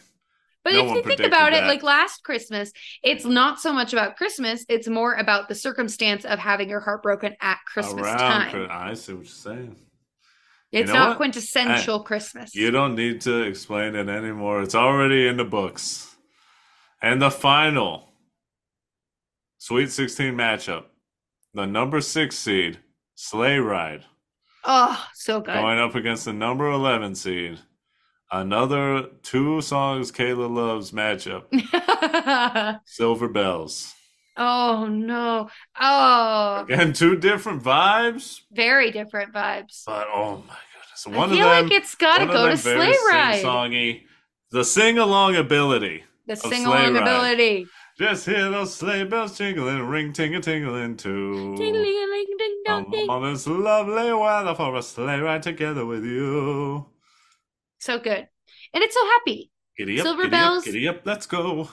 But 0.68 0.74
No 0.74 0.90
if 0.90 0.96
you 0.96 1.02
think 1.02 1.20
about 1.26 1.54
it, 1.54 1.64
like 1.64 1.82
last 1.82 2.22
Christmas, 2.24 2.72
it's 3.02 3.24
not 3.24 3.58
so 3.58 3.72
much 3.72 3.94
about 3.94 4.16
Christmas, 4.16 4.66
it's 4.68 4.86
more 4.86 5.14
about 5.14 5.48
the 5.48 5.54
circumstance 5.54 6.26
of 6.26 6.38
having 6.38 6.68
your 6.68 6.80
heart 6.80 7.02
broken 7.02 7.34
at 7.40 7.58
Christmas 7.66 8.02
Around 8.02 8.18
time. 8.18 8.68
I 8.70 8.92
see 8.92 9.14
what 9.14 9.24
you're 9.24 9.30
saying. 9.30 9.76
It's 10.70 10.88
know 10.88 10.98
not 10.98 11.08
what? 11.08 11.16
quintessential 11.16 12.02
Christmas. 12.02 12.54
You 12.54 12.70
don't 12.70 12.94
need 12.94 13.22
to 13.22 13.44
explain 13.44 13.94
it 13.94 14.10
anymore. 14.10 14.60
It's 14.60 14.74
already 14.74 15.26
in 15.26 15.38
the 15.38 15.44
books. 15.44 16.16
And 17.00 17.22
the 17.22 17.30
final 17.30 18.12
Sweet 19.56 19.90
16 19.90 20.34
matchup. 20.34 20.84
The 21.54 21.66
number 21.66 22.02
six 22.02 22.36
seed, 22.36 22.78
Sleigh 23.14 23.58
Ride, 23.58 24.04
oh, 24.64 25.02
so 25.14 25.40
good. 25.40 25.54
going 25.54 25.78
up 25.78 25.94
against 25.94 26.26
the 26.26 26.34
number 26.34 26.70
11 26.70 27.14
seed. 27.14 27.58
Another 28.30 29.04
two 29.22 29.60
songs 29.62 30.12
Kayla 30.12 30.50
loves 30.54 30.92
matchup. 30.92 31.44
Silver 32.86 33.28
Bells. 33.28 33.94
oh 34.36 34.86
no. 34.86 35.48
Oh, 35.80 36.60
Again, 36.68 36.92
two 36.92 37.16
different 37.16 37.62
vibes, 37.62 38.42
very 38.52 38.90
different 38.90 39.32
vibes. 39.32 39.82
but 39.86 40.06
oh 40.12 40.36
my 40.46 40.54
goodness. 40.72 41.06
I 41.06 41.10
One 41.10 41.30
of 41.30 41.36
feel 41.36 41.48
them, 41.48 41.64
like 41.68 41.72
it's 41.72 41.94
got 41.94 42.18
to 42.18 42.26
go 42.26 42.48
to 42.48 42.56
Sleigh 42.56 42.94
Ride. 43.10 43.36
sing-songy. 43.36 44.02
The 44.50 44.64
sing-along 44.64 45.36
ability. 45.36 46.04
The 46.26 46.36
sing 46.36 46.66
along 46.66 46.96
ability. 46.96 47.66
Just 47.98 48.26
hear 48.26 48.48
those 48.50 48.74
sleigh 48.74 49.04
bells 49.04 49.36
jingling, 49.38 49.82
ring 49.88 50.12
ting 50.12 50.34
a 50.34 50.40
tingling 50.40 50.96
too. 50.96 51.56
Ding-a-ling-a-ling, 51.56 52.26
ding-dong, 52.38 52.84
Come 52.84 52.90
ding. 52.92 53.10
on 53.10 53.32
this 53.32 53.46
lovely 53.46 54.12
weather 54.12 54.54
for 54.54 54.76
a 54.76 54.82
sleigh 54.82 55.18
ride 55.20 55.42
together 55.42 55.84
with 55.84 56.04
you. 56.04 56.86
So 57.78 57.98
good. 57.98 58.28
And 58.74 58.82
it's 58.84 58.94
so 58.94 59.04
happy. 59.06 59.50
Giddy 59.76 60.00
up, 60.00 60.04
Silver 60.04 60.22
giddy 60.22 60.30
bells. 60.30 60.58
up, 60.58 60.64
giddy 60.64 60.88
up, 60.88 61.00
let's 61.04 61.26
go. 61.26 61.68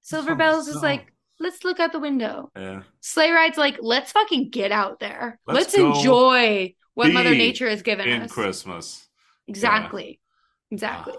Silver 0.00 0.32
Oh, 0.32 0.36
Bells 0.36 0.68
is 0.68 0.74
so- 0.76 0.80
like, 0.80 1.12
let's 1.40 1.64
look 1.64 1.80
out 1.80 1.92
the 1.92 1.98
window. 2.00 2.50
Yeah, 2.56 2.82
Sleigh 3.00 3.30
Ride's 3.30 3.58
like, 3.58 3.76
let's 3.80 4.12
fucking 4.12 4.50
get 4.50 4.72
out 4.72 5.00
there. 5.00 5.38
Let's 5.46 5.76
Let's, 5.76 5.98
enjoy 5.98 6.74
what 6.94 7.12
Mother 7.12 7.30
Nature 7.30 7.68
has 7.68 7.82
given 7.82 8.08
in 8.08 8.22
us. 8.22 8.32
Christmas. 8.32 9.08
Exactly. 9.48 10.20
Exactly. 10.70 11.14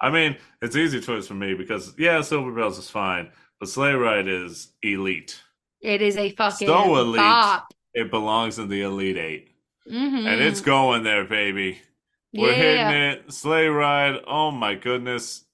I 0.00 0.10
mean, 0.10 0.36
it's 0.62 0.76
easy 0.76 1.00
choice 1.00 1.26
for 1.26 1.34
me 1.34 1.54
because 1.54 1.92
yeah, 1.98 2.20
Silver 2.22 2.52
Bells 2.52 2.78
is 2.78 2.88
fine, 2.88 3.30
but 3.58 3.68
Sleigh 3.68 3.92
Ride 3.94 4.28
is 4.28 4.72
elite. 4.82 5.40
It 5.82 6.00
is 6.00 6.16
a 6.16 6.30
fucking 6.30 6.66
So 6.68 6.96
elite. 6.96 7.16
bop. 7.18 7.66
It 7.92 8.10
belongs 8.10 8.58
in 8.58 8.68
the 8.68 8.82
elite 8.82 9.16
8 9.18 9.48
Mhm. 9.90 10.26
and 10.26 10.40
it's 10.40 10.60
going 10.60 11.02
there, 11.02 11.24
baby. 11.24 11.80
We're 12.32 12.52
yeah. 12.52 12.90
hitting 12.90 13.02
it. 13.26 13.32
Sleigh 13.32 13.66
ride. 13.66 14.20
Oh 14.26 14.50
my 14.50 14.74
goodness. 14.74 15.44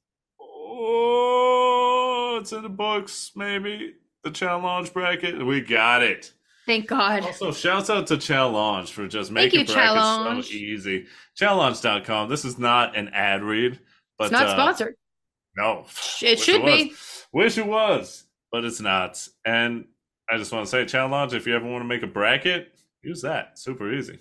Oh, 0.40 2.38
it's 2.40 2.52
in 2.52 2.62
the 2.62 2.68
books, 2.68 3.32
maybe. 3.34 3.94
The 4.24 4.30
challenge 4.30 4.92
bracket. 4.92 5.44
We 5.44 5.60
got 5.60 6.02
it. 6.02 6.32
Thank 6.66 6.88
God. 6.88 7.22
Also, 7.22 7.52
shouts 7.52 7.88
out 7.90 8.08
to 8.08 8.16
Challonge 8.16 8.88
for 8.90 9.06
just 9.06 9.30
making 9.30 9.60
you, 9.60 9.66
brackets 9.66 10.00
Challonge. 10.00 10.44
so 10.44 10.50
easy. 10.52 11.06
Challonge.com. 11.40 12.28
This 12.28 12.44
is 12.44 12.58
not 12.58 12.96
an 12.96 13.08
ad 13.10 13.44
read, 13.44 13.78
but 14.18 14.24
it's 14.24 14.32
not 14.32 14.48
uh, 14.48 14.52
sponsored. 14.52 14.96
No. 15.56 15.86
It 16.20 16.38
Wish 16.38 16.42
should 16.42 16.62
was. 16.62 16.74
be. 16.74 16.94
Wish 17.32 17.56
it 17.58 17.66
was, 17.66 18.24
but 18.50 18.64
it's 18.64 18.80
not. 18.80 19.26
And 19.44 19.84
I 20.28 20.38
just 20.38 20.52
want 20.52 20.66
to 20.66 20.70
say, 20.70 20.84
Challonge, 20.84 21.34
if 21.34 21.46
you 21.46 21.54
ever 21.54 21.66
want 21.66 21.82
to 21.82 21.88
make 21.88 22.02
a 22.02 22.08
bracket, 22.08 22.74
use 23.00 23.22
that. 23.22 23.58
Super 23.60 23.92
easy. 23.94 24.18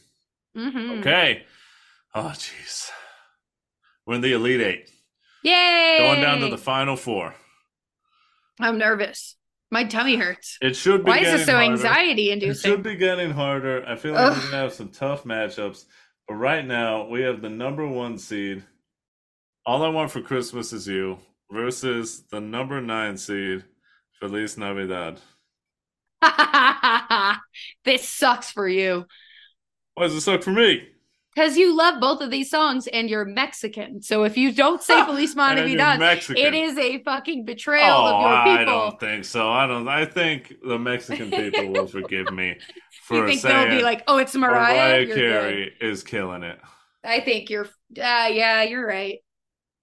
Mhm. 0.55 0.99
Okay. 0.99 1.45
Oh, 2.17 2.31
jeez. 2.33 2.89
We're 4.05 4.15
in 4.15 4.21
the 4.21 4.31
Elite 4.31 4.61
Eight. 4.61 4.89
Yay! 5.43 5.97
Going 5.99 6.21
down 6.21 6.39
to 6.39 6.49
the 6.49 6.57
final 6.57 6.95
four. 6.95 7.35
I'm 8.59 8.77
nervous. 8.77 9.35
My 9.69 9.83
tummy 9.83 10.15
hurts. 10.15 10.57
It 10.61 10.77
should 10.77 11.03
be 11.03 11.09
Why 11.11 11.19
is 11.19 11.31
this 11.31 11.45
so 11.45 11.53
harder. 11.53 11.71
anxiety 11.73 12.31
inducing? 12.31 12.71
It 12.71 12.73
should 12.73 12.83
be 12.83 12.95
getting 12.95 13.31
harder. 13.31 13.83
I 13.85 13.97
feel 13.97 14.13
like 14.13 14.33
we're 14.33 14.43
gonna 14.45 14.57
have 14.57 14.73
some 14.73 14.89
tough 14.89 15.25
matchups. 15.25 15.83
But 16.27 16.35
right 16.35 16.65
now, 16.65 17.07
we 17.07 17.21
have 17.23 17.41
the 17.41 17.49
number 17.49 17.85
one 17.85 18.17
seed. 18.17 18.63
All 19.65 19.83
I 19.83 19.89
want 19.89 20.09
for 20.11 20.21
Christmas 20.21 20.71
is 20.71 20.87
you 20.87 21.19
versus 21.51 22.23
the 22.31 22.39
number 22.39 22.79
nine 22.79 23.17
seed, 23.17 23.65
Feliz 24.21 24.57
Navidad. 24.57 25.19
this 27.83 28.07
sucks 28.07 28.51
for 28.51 28.69
you. 28.69 29.05
Why 29.95 30.03
does 30.03 30.15
it 30.15 30.21
suck 30.21 30.43
for 30.43 30.51
me? 30.51 30.87
Because 31.35 31.57
you 31.57 31.75
love 31.75 31.99
both 31.99 32.21
of 32.21 32.31
these 32.31 32.49
songs 32.49 32.87
and 32.87 33.09
you're 33.09 33.25
Mexican. 33.25 34.01
So 34.01 34.23
if 34.23 34.37
you 34.37 34.53
don't 34.53 34.81
say 34.81 34.93
Feliz 35.05 35.35
Navidad, 35.35 36.01
it 36.29 36.53
is 36.53 36.77
a 36.77 37.03
fucking 37.03 37.43
betrayal 37.43 37.93
Oh, 37.93 38.05
of 38.05 38.21
your 38.21 38.57
people. 38.57 38.73
I 38.73 38.87
don't 38.87 38.99
think 38.99 39.25
so. 39.25 39.49
I 39.49 39.67
don't. 39.67 39.87
I 39.87 40.05
think 40.05 40.53
the 40.65 40.79
Mexican 40.79 41.29
people 41.29 41.73
will 41.73 41.87
forgive 41.87 42.31
me 42.31 42.57
for 43.03 43.17
you 43.17 43.27
think 43.27 43.41
saying 43.41 43.69
they'll 43.69 43.77
be 43.79 43.83
like, 43.83 44.03
"Oh, 44.07 44.17
it's 44.17 44.33
Mariah"? 44.33 44.75
Mariah 44.75 44.99
You're 45.01 45.07
good. 45.07 45.15
Carey 45.17 45.73
is 45.81 46.03
killing 46.03 46.43
it. 46.43 46.57
I 47.03 47.19
think 47.19 47.49
you're. 47.49 47.65
Uh, 47.65 48.29
yeah, 48.31 48.63
you're 48.63 48.87
right. 48.87 49.19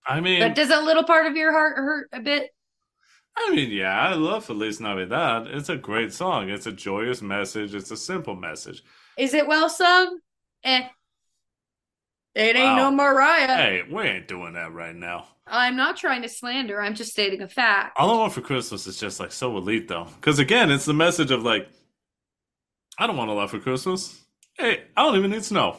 I 0.07 0.21
mean, 0.21 0.41
But 0.41 0.55
does 0.55 0.71
a 0.71 0.81
little 0.81 1.05
part 1.05 1.27
of 1.27 1.37
your 1.37 1.53
heart 1.53 1.77
hurt 1.77 2.09
a 2.13 2.21
bit? 2.21 2.51
I 3.37 3.51
mean, 3.55 3.71
yeah, 3.71 3.99
I 3.99 4.15
love 4.15 4.45
Feliz 4.45 4.81
Navidad. 4.81 5.47
It's 5.49 5.69
a 5.69 5.77
great 5.77 6.13
song. 6.13 6.51
It's 6.51 6.67
a 6.67 6.73
joyous 6.73 7.23
message. 7.23 7.75
It's 7.75 7.91
a 7.91 7.97
simple 7.97 8.37
message. 8.37 8.83
Is 9.17 9.33
it 9.35 9.47
well 9.47 9.69
sung? 9.69 10.19
Eh. 10.65 10.89
It 12.35 12.57
ain't 12.57 12.65
Wow. 12.79 12.91
no 12.91 12.97
Mariah. 12.97 13.47
Hey, 13.57 13.83
we 13.91 14.03
ain't 14.05 14.27
doing 14.29 14.55
that 14.55 14.73
right 14.73 14.95
now. 14.97 15.27
I'm 15.47 15.77
not 15.77 15.97
trying 15.97 16.23
to 16.23 16.29
slander. 16.29 16.81
I'm 16.81 16.95
just 16.95 17.11
stating 17.11 17.43
a 17.43 17.49
fact. 17.49 17.99
All 17.99 18.11
I 18.11 18.15
want 18.19 18.33
for 18.33 18.41
Christmas 18.41 18.87
is 18.87 18.99
just 18.99 19.21
like 19.21 19.33
so 19.33 19.57
elite, 19.57 19.89
though. 19.89 20.05
Because 20.17 20.39
again, 20.39 20.71
it's 20.71 20.85
the 20.87 20.95
message 20.95 21.31
of 21.31 21.43
like, 21.43 21.69
I 22.99 23.07
don't 23.07 23.17
want 23.17 23.31
a 23.31 23.35
lot 23.35 23.51
for 23.51 23.59
Christmas. 23.59 24.19
Hey, 24.55 24.85
I 24.97 25.03
don't 25.03 25.17
even 25.17 25.31
need 25.31 25.45
snow. 25.45 25.77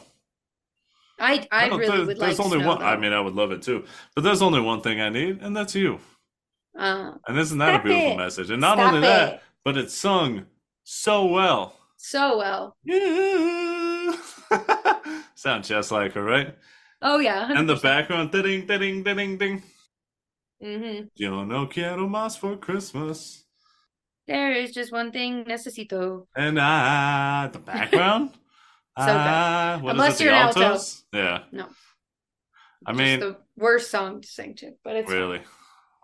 I 1.18 1.46
I 1.50 1.68
don't- 1.68 1.78
really 1.78 1.96
there- 1.96 2.06
would 2.06 2.18
like 2.18 2.36
There's 2.36 2.40
only 2.40 2.58
snow, 2.58 2.68
one. 2.68 2.82
I 2.82 2.96
mean, 2.96 3.12
I 3.12 3.20
would 3.20 3.34
love 3.34 3.50
it 3.52 3.62
too. 3.62 3.84
But 4.14 4.22
there's 4.24 4.42
only 4.42 4.60
one 4.60 4.80
thing 4.80 5.00
I 5.00 5.08
need, 5.08 5.40
and 5.42 5.56
that's 5.56 5.74
you. 5.74 6.00
Uh, 6.78 7.12
And 7.28 7.38
isn't 7.38 7.58
that 7.58 7.80
a 7.80 7.82
beautiful 7.82 8.12
it. 8.12 8.16
message? 8.16 8.50
And 8.50 8.60
not 8.60 8.78
Stop 8.78 8.88
only 8.94 9.00
that, 9.06 9.34
it. 9.34 9.42
but 9.64 9.76
it's 9.76 9.94
sung 9.94 10.46
so 10.84 11.24
well. 11.26 11.76
so 11.96 12.36
well. 12.38 12.76
Yeah. 12.84 14.12
Sound 15.36 15.64
just 15.64 15.90
like 15.92 16.12
her, 16.12 16.22
right? 16.24 16.56
Oh 17.02 17.18
yeah. 17.20 17.48
And 17.56 17.68
the 17.68 17.76
background, 17.76 18.32
ding, 18.32 18.66
ding, 18.66 19.02
ding, 19.02 19.02
ding. 19.04 19.38
Ding. 19.38 19.62
hmm 20.60 21.08
Yo 21.16 21.44
no 21.44 21.66
quiero 21.66 22.06
más 22.08 22.38
for 22.38 22.56
Christmas. 22.56 23.44
There 24.26 24.52
is 24.52 24.72
just 24.72 24.92
one 24.92 25.12
thing 25.12 25.44
necesito. 25.44 26.26
And 26.36 26.58
I, 26.60 27.48
the 27.52 27.58
background. 27.58 28.30
So 28.96 29.18
good. 29.18 29.28
I, 29.28 29.78
what 29.82 29.96
is 29.96 30.02
Unless 30.02 30.20
it, 30.20 30.24
you're 30.24 30.32
an 30.32 30.38
alto. 30.38 30.60
altos? 30.70 31.04
Yeah. 31.12 31.42
No. 31.50 31.68
I 32.86 32.92
Just 32.92 32.98
mean, 32.98 33.20
the 33.20 33.36
worst 33.56 33.90
song 33.90 34.20
to 34.20 34.28
sing 34.28 34.54
to, 34.56 34.72
but 34.84 34.96
it's 34.96 35.10
really, 35.10 35.42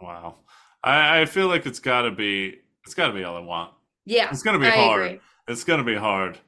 wow. 0.00 0.36
I, 0.82 1.20
I 1.20 1.24
feel 1.26 1.46
like 1.48 1.66
it's 1.66 1.78
got 1.80 2.02
to 2.02 2.10
be. 2.10 2.58
It's 2.84 2.94
got 2.94 3.08
to 3.08 3.12
be 3.12 3.22
all 3.24 3.36
I 3.36 3.40
want. 3.40 3.72
Yeah, 4.06 4.30
It's 4.32 4.42
gonna 4.42 4.58
be 4.58 4.66
I 4.66 4.76
hard. 4.76 5.02
agree. 5.02 5.20
It's 5.46 5.64
gonna 5.64 5.84
be 5.84 5.94
hard. 5.96 6.38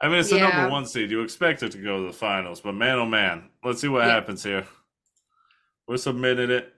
I 0.00 0.08
mean, 0.08 0.18
it's 0.18 0.30
the 0.30 0.38
number 0.38 0.68
one 0.70 0.84
seed. 0.86 1.10
You 1.10 1.22
expect 1.22 1.62
it 1.62 1.72
to 1.72 1.78
go 1.78 2.02
to 2.02 2.06
the 2.08 2.12
finals, 2.12 2.60
but 2.60 2.72
man, 2.74 2.98
oh 2.98 3.06
man, 3.06 3.48
let's 3.64 3.80
see 3.80 3.88
what 3.88 4.06
Yeah. 4.06 4.12
happens 4.12 4.42
here. 4.42 4.66
We're 5.88 5.96
submitting 5.96 6.50
it, 6.50 6.72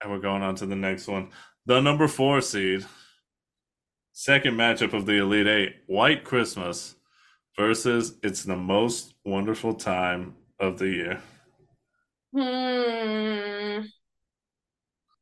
and 0.00 0.12
we're 0.12 0.18
going 0.20 0.42
on 0.42 0.54
to 0.56 0.66
the 0.66 0.76
next 0.76 1.08
one. 1.08 1.30
The 1.66 1.80
number 1.80 2.06
four 2.06 2.40
seed, 2.40 2.84
second 4.12 4.54
matchup 4.54 4.92
of 4.92 5.06
the 5.06 5.14
Elite 5.18 5.46
Eight, 5.48 5.76
White 5.86 6.22
Christmas 6.24 6.94
versus 7.58 8.16
It's 8.22 8.44
the 8.44 8.56
Most 8.56 9.14
Wonderful 9.24 9.74
Time 9.74 10.36
of 10.60 10.78
the 10.78 10.88
Year. 10.88 11.22
Hmm. 12.32 13.86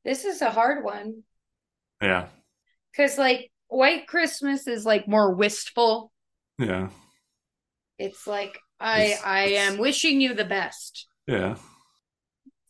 This 0.05 0.25
is 0.25 0.41
a 0.43 0.51
hard 0.51 0.83
one 0.85 1.23
Yeah, 2.03 2.29
because, 2.93 3.19
like, 3.19 3.51
White 3.69 4.07
Christmas 4.07 4.67
is 4.67 4.85
like 4.87 5.07
more 5.09 5.35
wistful. 5.35 6.11
yeah, 6.59 6.89
It's 8.01 8.27
like 8.27 8.59
I 8.81 9.03
It's- 9.03 9.23
I 9.25 9.41
it's- 9.45 9.73
am 9.73 9.79
wishing 9.79 10.21
you 10.21 10.33
the 10.35 10.45
best, 10.45 11.07
yeah. 11.27 11.57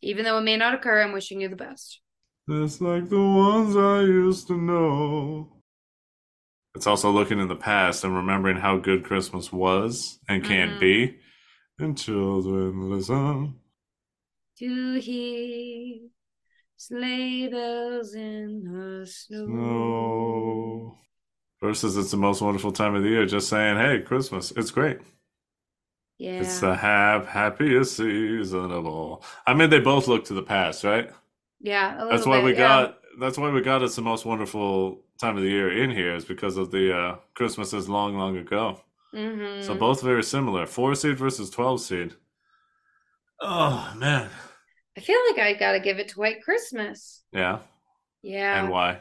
even 0.03 0.25
though 0.25 0.39
it 0.39 0.43
may 0.43 0.57
not 0.57 0.75
occur. 0.75 1.01
I'm 1.03 1.13
wishing 1.13 1.41
you 1.41 1.49
the 1.49 1.57
best. 1.57 2.01
Just 2.49 2.81
like 2.81 3.09
the 3.09 3.21
ones 3.21 3.77
I 3.77 4.01
used 4.03 4.49
to 4.49 4.57
know. 4.57 5.63
It's 6.75 6.87
also 6.87 7.11
looking 7.11 7.39
in 7.39 7.49
the 7.49 7.57
past 7.57 8.03
and 8.05 8.15
remembering 8.15 8.57
how 8.57 8.79
good 8.79 9.05
Christmas 9.05 9.53
was 9.53 10.19
and 10.29 10.45
can 10.45 10.71
Mhm. 10.77 10.81
be. 10.81 11.19
And 11.79 11.97
children, 11.97 12.91
listen. 12.91 13.61
To 14.59 15.01
hear 15.01 16.09
sleigh 16.77 17.49
bells 17.49 18.15
in 18.15 18.65
the 18.65 19.07
snow. 19.07 19.47
No. 19.47 20.99
Versus 21.63 21.97
it's 21.97 22.11
the 22.11 22.17
most 22.17 22.41
wonderful 22.41 22.73
time 22.73 22.95
of 22.95 23.03
the 23.03 23.09
year. 23.11 23.27
Just 23.27 23.49
saying, 23.49 23.77
hey, 23.77 24.01
Christmas, 24.03 24.51
it's 24.53 24.71
great. 24.71 24.99
Yeah. 26.21 26.41
It's 26.41 26.61
the 26.61 26.75
hap 26.75 27.27
happiest 27.27 27.97
season 27.97 28.71
of 28.73 28.87
all. 28.87 29.25
I 29.47 29.55
mean, 29.55 29.71
they 29.71 29.81
both 29.81 30.07
look 30.09 30.25
to 30.27 30.35
the 30.35 30.43
past, 30.43 30.85
right? 30.85 31.11
yeah. 31.61 31.97
A 32.03 32.07
That's 32.09 32.27
why 32.27 32.39
bit, 32.39 32.45
we 32.45 32.53
yeah. 32.53 32.59
got. 32.59 33.01
That's 33.19 33.39
why 33.39 33.51
we 33.51 33.61
got 33.63 33.83
it's 33.83 33.97
the 33.97 34.03
most 34.03 34.25
wonderful 34.25 35.03
time 35.21 35.37
of 35.37 35.43
the 35.43 35.49
year 35.51 35.71
in 35.85 35.91
here 35.91 36.15
is 36.15 36.25
because 36.25 36.57
of 36.57 36.71
the 36.71 36.97
uh, 36.97 37.17
Christmases 37.35 37.89
long, 37.89 38.17
long 38.17 38.37
ago. 38.39 38.81
Mhm. 39.15 39.63
So 39.65 39.75
both 39.75 40.03
very 40.03 40.23
similar. 40.25 40.67
Four 40.67 40.95
seed 40.95 41.17
versus 41.19 41.51
twelve 41.51 41.81
seed. 41.81 42.15
Oh 43.41 43.93
man, 43.97 44.31
I 44.97 45.01
feel 45.01 45.19
like 45.31 45.39
I 45.39 45.55
gotta 45.55 45.81
give 45.81 45.99
it 45.99 46.09
to 46.11 46.19
White 46.19 46.43
Christmas. 46.43 47.23
yeah. 47.33 47.61
Yeah. 48.23 48.61
And 48.61 48.71
why? 48.71 49.01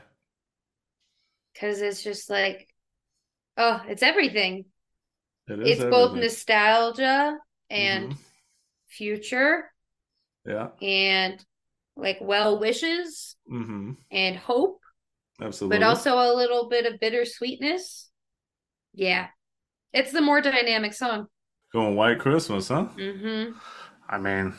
Because 1.54 1.82
it's 1.82 2.04
just 2.04 2.30
like, 2.30 2.68
oh, 3.58 3.82
it's 3.88 4.04
everything. 4.04 4.66
It 5.50 5.60
It's 5.68 5.84
both 5.84 6.16
nostalgia 6.16 7.38
and 7.70 8.14
Mhm. 8.14 8.18
future 8.88 9.72
Yeah. 10.46 10.70
and 10.82 11.44
like 11.96 12.18
well 12.22 12.60
wishes 12.60 13.36
Mm-hmm. 13.52 13.94
and 14.12 14.38
hope, 14.38 14.82
Absolutely. 15.42 15.78
but 15.80 15.86
also 15.86 16.18
a 16.18 16.34
little 16.36 16.70
bit 16.70 16.86
of 16.86 17.00
bittersweetness. 17.00 18.10
Yeah. 18.94 19.28
It's 19.94 20.12
the 20.12 20.22
more 20.22 20.42
dynamic 20.42 20.94
song. 20.94 21.28
going 21.74 21.96
White 21.96 22.20
Christmas, 22.20 22.68
huh? 22.70 22.88
Mm-hmm. 22.96 23.56
I 24.10 24.18
mean, 24.18 24.54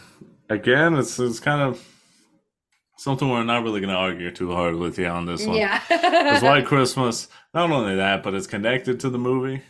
again, 0.48 0.94
it's 0.94 1.18
it's 1.18 1.40
kind 1.40 1.60
of 1.62 1.84
something 2.98 3.28
we're 3.28 3.42
not 3.42 3.62
really 3.64 3.80
going 3.80 3.92
to 3.92 3.98
argue 3.98 4.30
too 4.30 4.52
hard 4.52 4.76
with 4.76 4.98
you 4.98 5.06
on 5.08 5.24
this 5.26 5.44
one. 5.46 5.56
Yeah. 5.56 5.80
it's 5.90 6.42
White 6.42 6.66
Christmas, 6.66 7.26
not 7.54 7.70
only 7.70 7.96
that, 7.96 8.22
but 8.22 8.34
it's 8.34 8.46
connected 8.46 9.00
to 9.00 9.10
the 9.10 9.18
movie. 9.18 9.62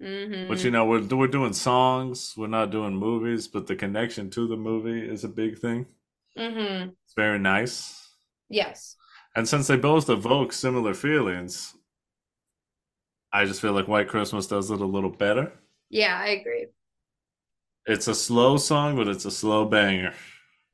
Hmm 0.00 0.48
But 0.48 0.64
you 0.64 0.70
know, 0.72 0.84
we're 0.84 1.02
we're 1.06 1.28
doing 1.28 1.52
songs, 1.52 2.34
we're 2.36 2.48
not 2.48 2.70
doing 2.70 2.96
movies, 2.96 3.46
but 3.46 3.68
the 3.68 3.76
connection 3.76 4.30
to 4.30 4.48
the 4.48 4.56
movie 4.56 5.00
is 5.08 5.22
a 5.22 5.28
big 5.28 5.58
thing. 5.58 5.86
hmm 6.36 6.94
It's 7.06 7.14
very 7.14 7.38
nice. 7.40 8.14
Yes. 8.48 8.96
And 9.34 9.48
since 9.48 9.68
they 9.68 9.76
both 9.78 10.10
evoke 10.10 10.52
similar 10.52 10.92
feelings, 10.92 11.74
I 13.32 13.46
just 13.46 13.62
feel 13.62 13.72
like 13.72 13.88
White 13.88 14.08
Christmas 14.08 14.46
does 14.46 14.70
it 14.70 14.82
a 14.82 14.86
little 14.86 15.08
better. 15.10 15.52
Yeah, 15.90 16.18
I 16.18 16.28
agree. 16.28 16.68
It's 17.86 18.06
a 18.06 18.14
slow 18.14 18.56
song, 18.56 18.94
but 18.94 19.08
it's 19.08 19.24
a 19.24 19.32
slow 19.32 19.64
banger. 19.64 20.14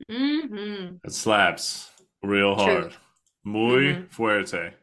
hmm 0.09 0.99
It 1.05 1.13
slaps 1.13 1.89
real 2.21 2.55
True. 2.57 2.89
hard. 2.89 2.95
Muy 3.45 3.93
Mhm. 3.93 4.09
fuerte. 4.09 4.73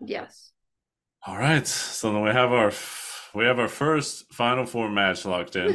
Yes. 0.00 0.52
All 1.26 1.38
right, 1.38 1.66
so 1.66 2.12
then 2.12 2.22
we 2.22 2.30
have 2.30 2.52
our 2.52 2.72
we 3.34 3.44
have 3.44 3.58
our 3.58 3.68
first 3.68 4.32
Final 4.32 4.66
Four 4.66 4.88
match 4.90 5.24
locked 5.24 5.56
in. 5.56 5.74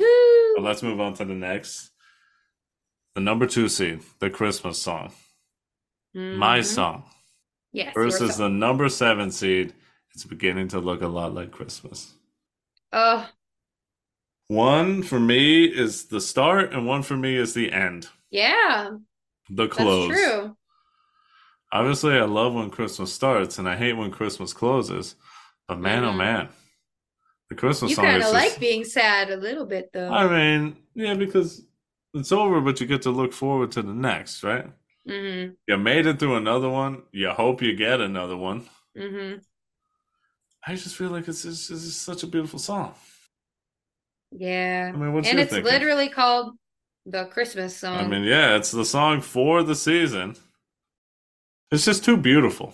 But 0.55 0.63
let's 0.63 0.83
move 0.83 0.99
on 1.01 1.13
to 1.15 1.25
the 1.25 1.33
next. 1.33 1.89
The 3.15 3.21
number 3.21 3.47
two 3.47 3.67
seed, 3.67 4.01
the 4.19 4.29
Christmas 4.29 4.79
song, 4.81 5.11
my 6.13 6.59
Mhm. 6.59 6.65
song, 6.65 7.03
Yes. 7.73 7.93
versus 7.93 8.37
the 8.37 8.49
number 8.49 8.87
seven 8.89 9.31
seed. 9.31 9.73
It's 10.13 10.23
beginning 10.25 10.67
to 10.69 10.79
look 10.79 11.01
a 11.01 11.07
lot 11.07 11.33
like 11.33 11.51
Christmas. 11.51 12.13
Oh, 12.91 13.27
One 14.47 15.03
for 15.03 15.19
me 15.19 15.65
is 15.65 16.07
the 16.07 16.19
start, 16.21 16.73
and 16.73 16.87
one 16.87 17.03
for 17.03 17.15
me 17.15 17.35
is 17.35 17.53
the 17.53 17.71
end, 17.71 18.09
yeah. 18.31 18.89
the 19.49 19.67
That's 19.67 19.77
close. 19.77 20.07
true. 20.11 20.57
Obviously, 21.71 22.17
I 22.17 22.23
love 22.23 22.53
when 22.55 22.71
Christmas 22.71 23.13
starts, 23.13 23.59
and 23.59 23.69
I 23.69 23.75
hate 23.75 23.93
when 23.93 24.09
Christmas 24.11 24.51
closes. 24.53 25.15
But 25.70 25.80
man, 25.80 26.03
oh 26.03 26.13
man, 26.13 26.49
the 27.49 27.55
Christmas 27.55 27.93
song 27.95 28.05
is 28.05 28.07
You 28.07 28.11
kind 28.11 28.15
of 28.17 28.22
just- 28.24 28.34
like 28.34 28.59
being 28.59 28.84
sad 28.84 29.30
a 29.30 29.38
little 29.38 29.67
bit, 29.67 29.91
though. 29.93 30.11
I 30.11 30.28
mean, 30.28 30.78
yeah, 30.95 31.13
because 31.13 31.63
it's 32.15 32.32
over, 32.32 32.59
but 32.59 32.82
you 32.82 32.88
get 32.88 33.03
to 33.03 33.11
look 33.11 33.34
forward 33.34 33.72
to 33.74 33.84
the 33.84 33.93
next, 33.93 34.43
right? 34.43 34.65
Mm-hmm. 35.07 35.53
You 35.67 35.78
made 35.78 36.07
it 36.07 36.17
through 36.17 36.38
another 36.38 36.70
one. 36.70 37.03
You 37.11 37.30
hope 37.30 37.61
you 37.61 37.76
get 37.76 38.01
another 38.01 38.36
one. 38.36 38.67
Mm-hmm. 38.97 39.38
I 40.65 40.76
just 40.76 40.95
feel 40.95 41.09
like 41.11 41.28
it's 41.28 41.43
just, 41.43 41.70
it's 41.70 41.86
just 41.86 42.01
such 42.01 42.24
a 42.24 42.28
beautiful 42.28 42.57
song. 42.59 42.95
Yeah. 44.32 44.91
I 44.93 44.97
mean, 44.97 45.13
what's 45.13 45.30
and 45.30 45.39
it's 45.39 45.53
thinking? 45.53 45.72
literally 45.72 46.09
called 46.09 46.57
the 47.05 47.26
Christmas 47.26 47.78
song. 47.78 47.97
I 47.97 48.07
mean, 48.07 48.24
yeah, 48.24 48.55
it's 48.55 48.72
the 48.72 48.86
song 48.86 49.22
for 49.22 49.61
the 49.61 49.76
season. 49.76 50.36
It's 51.72 51.86
just 51.86 52.03
too 52.03 52.17
beautiful, 52.17 52.74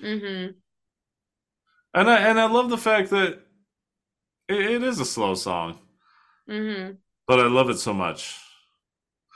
hmm 0.00 0.46
and 1.94 2.10
I 2.10 2.18
and 2.20 2.38
I 2.40 2.46
love 2.46 2.70
the 2.70 2.78
fact 2.78 3.10
that 3.10 3.40
it, 4.48 4.60
it 4.60 4.82
is 4.82 5.00
a 5.00 5.04
slow 5.04 5.34
song, 5.34 5.78
hmm 6.48 6.90
but 7.26 7.40
I 7.40 7.46
love 7.46 7.70
it 7.70 7.78
so 7.78 7.94
much. 7.94 8.36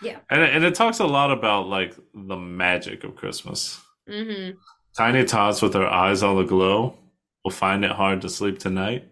Yeah. 0.02 0.18
and 0.30 0.42
it, 0.42 0.54
and 0.54 0.64
it 0.64 0.74
talks 0.74 0.98
a 1.00 1.06
lot 1.06 1.30
about 1.32 1.66
like 1.68 1.96
the 2.14 2.36
magic 2.36 3.02
of 3.04 3.16
Christmas. 3.16 3.80
hmm 4.08 4.50
Tiny 4.96 5.24
tots 5.24 5.62
with 5.62 5.72
their 5.72 5.86
eyes 5.88 6.22
all 6.22 6.38
aglow 6.40 6.98
will 7.44 7.50
find 7.52 7.84
it 7.84 7.92
hard 7.92 8.20
to 8.22 8.28
sleep 8.28 8.58
tonight. 8.58 9.10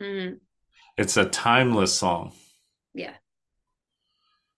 hmm 0.00 0.34
It's 0.98 1.16
a 1.16 1.24
timeless 1.24 1.92
song. 1.94 2.32
Yeah. 2.94 3.14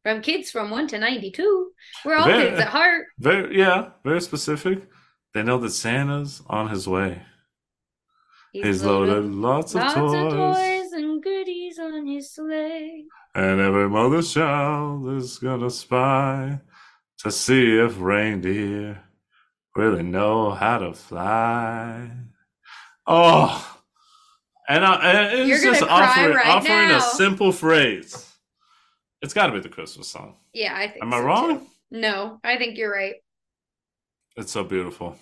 From 0.03 0.21
kids 0.21 0.51
from 0.51 0.71
1 0.71 0.89
to 0.89 0.99
92. 0.99 1.71
We're 2.05 2.17
all 2.17 2.27
Very- 2.27 2.49
kids 2.51 2.61
at 2.61 2.69
heart. 2.69 3.07
Very, 3.19 3.57
yeah, 3.59 3.91
very 4.05 4.21
specific. 4.21 4.87
They 5.33 5.43
know 5.43 5.59
that 5.59 5.71
Santa's 5.71 6.43
on 6.47 6.69
his 6.69 6.87
way. 6.87 7.23
He's 8.63 8.83
loaded 8.85 9.25
lots 9.33 9.75
of 9.75 9.83
lots 9.83 9.95
toys, 9.95 10.15
of 10.15 10.33
toys 10.33 10.93
and 10.93 11.23
goodies 11.23 11.79
on 11.79 12.07
his 12.07 12.33
sleigh. 12.33 13.05
and 13.35 13.61
every 13.61 13.89
mother's 13.89 14.33
child 14.33 15.09
is 15.17 15.39
gonna 15.39 15.71
spy 15.71 16.61
to 17.19 17.31
see 17.33 17.79
if 17.79 18.01
reindeer 18.01 19.03
really 19.75 20.03
know 20.05 20.53
how 20.53 20.79
to 20.79 20.93
fly. 20.95 22.11
Oh, 23.07 23.79
and, 24.69 24.85
I, 24.85 24.95
and 25.11 25.51
it's 25.51 25.63
just 25.63 25.83
offering, 25.83 26.35
right 26.37 26.47
offering 26.47 26.89
now. 26.89 26.99
a 26.99 27.01
simple 27.01 27.51
phrase. 27.53 28.31
It's 29.21 29.35
got 29.35 29.47
to 29.49 29.53
be 29.53 29.61
the 29.61 29.69
Christmas 29.69 30.09
song. 30.09 30.37
Yeah, 30.53 30.75
I 30.77 30.89
think 30.89 31.03
Am 31.03 31.13
I 31.13 31.19
wrong? 31.21 31.59
too. 31.59 31.67
No, 31.91 32.39
I 32.45 32.57
think 32.57 32.79
you're 32.79 32.93
right. 32.93 33.17
It's 34.37 34.53
so 34.53 34.65
beautiful. 34.65 35.17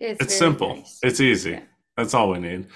It's, 0.00 0.20
It's 0.22 0.36
simple. 0.38 0.76
nice. 0.76 0.98
It's 1.02 1.20
easy. 1.20 1.50
Yeah. 1.52 1.60
That's 1.98 2.14
all 2.14 2.30
we 2.30 2.38
need. 2.38 2.68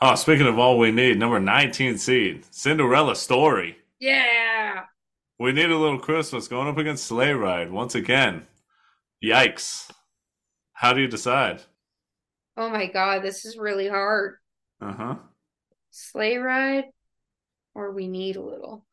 Oh, 0.00 0.14
speaking 0.14 0.46
of 0.46 0.58
all 0.58 0.78
we 0.78 0.92
need, 0.92 1.18
number 1.18 1.40
19 1.40 1.98
seed, 1.98 2.46
Cinderella 2.50 3.16
Story. 3.16 3.76
Yeah. 4.00 4.84
We 5.38 5.52
need 5.52 5.70
a 5.70 5.76
little 5.76 5.98
Christmas 5.98 6.48
going 6.48 6.68
up 6.68 6.78
against 6.78 7.04
Sleigh 7.04 7.32
Ride 7.32 7.72
once 7.72 7.96
again. 7.96 8.46
Yikes. 9.22 9.90
How 10.74 10.92
do 10.92 11.00
you 11.00 11.08
decide? 11.08 11.62
Oh 12.56 12.70
my 12.70 12.86
God, 12.86 13.22
this 13.22 13.44
is 13.44 13.58
really 13.58 13.88
hard. 13.88 14.36
Uh 14.80 14.92
huh. 14.92 15.16
Sleigh 15.90 16.36
ride 16.36 16.84
or 17.74 17.90
we 17.92 18.06
need 18.08 18.36
a 18.36 18.42
little. 18.42 18.86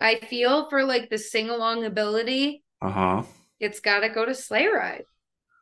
I 0.00 0.16
feel 0.16 0.68
for 0.68 0.84
like 0.84 1.10
the 1.10 1.18
sing 1.18 1.50
along 1.50 1.84
ability, 1.86 2.62
Uh 2.82 2.90
huh. 2.90 3.22
it's 3.58 3.80
got 3.80 4.00
to 4.00 4.10
go 4.10 4.26
to 4.26 4.34
sleigh 4.34 4.66
ride. 4.66 5.04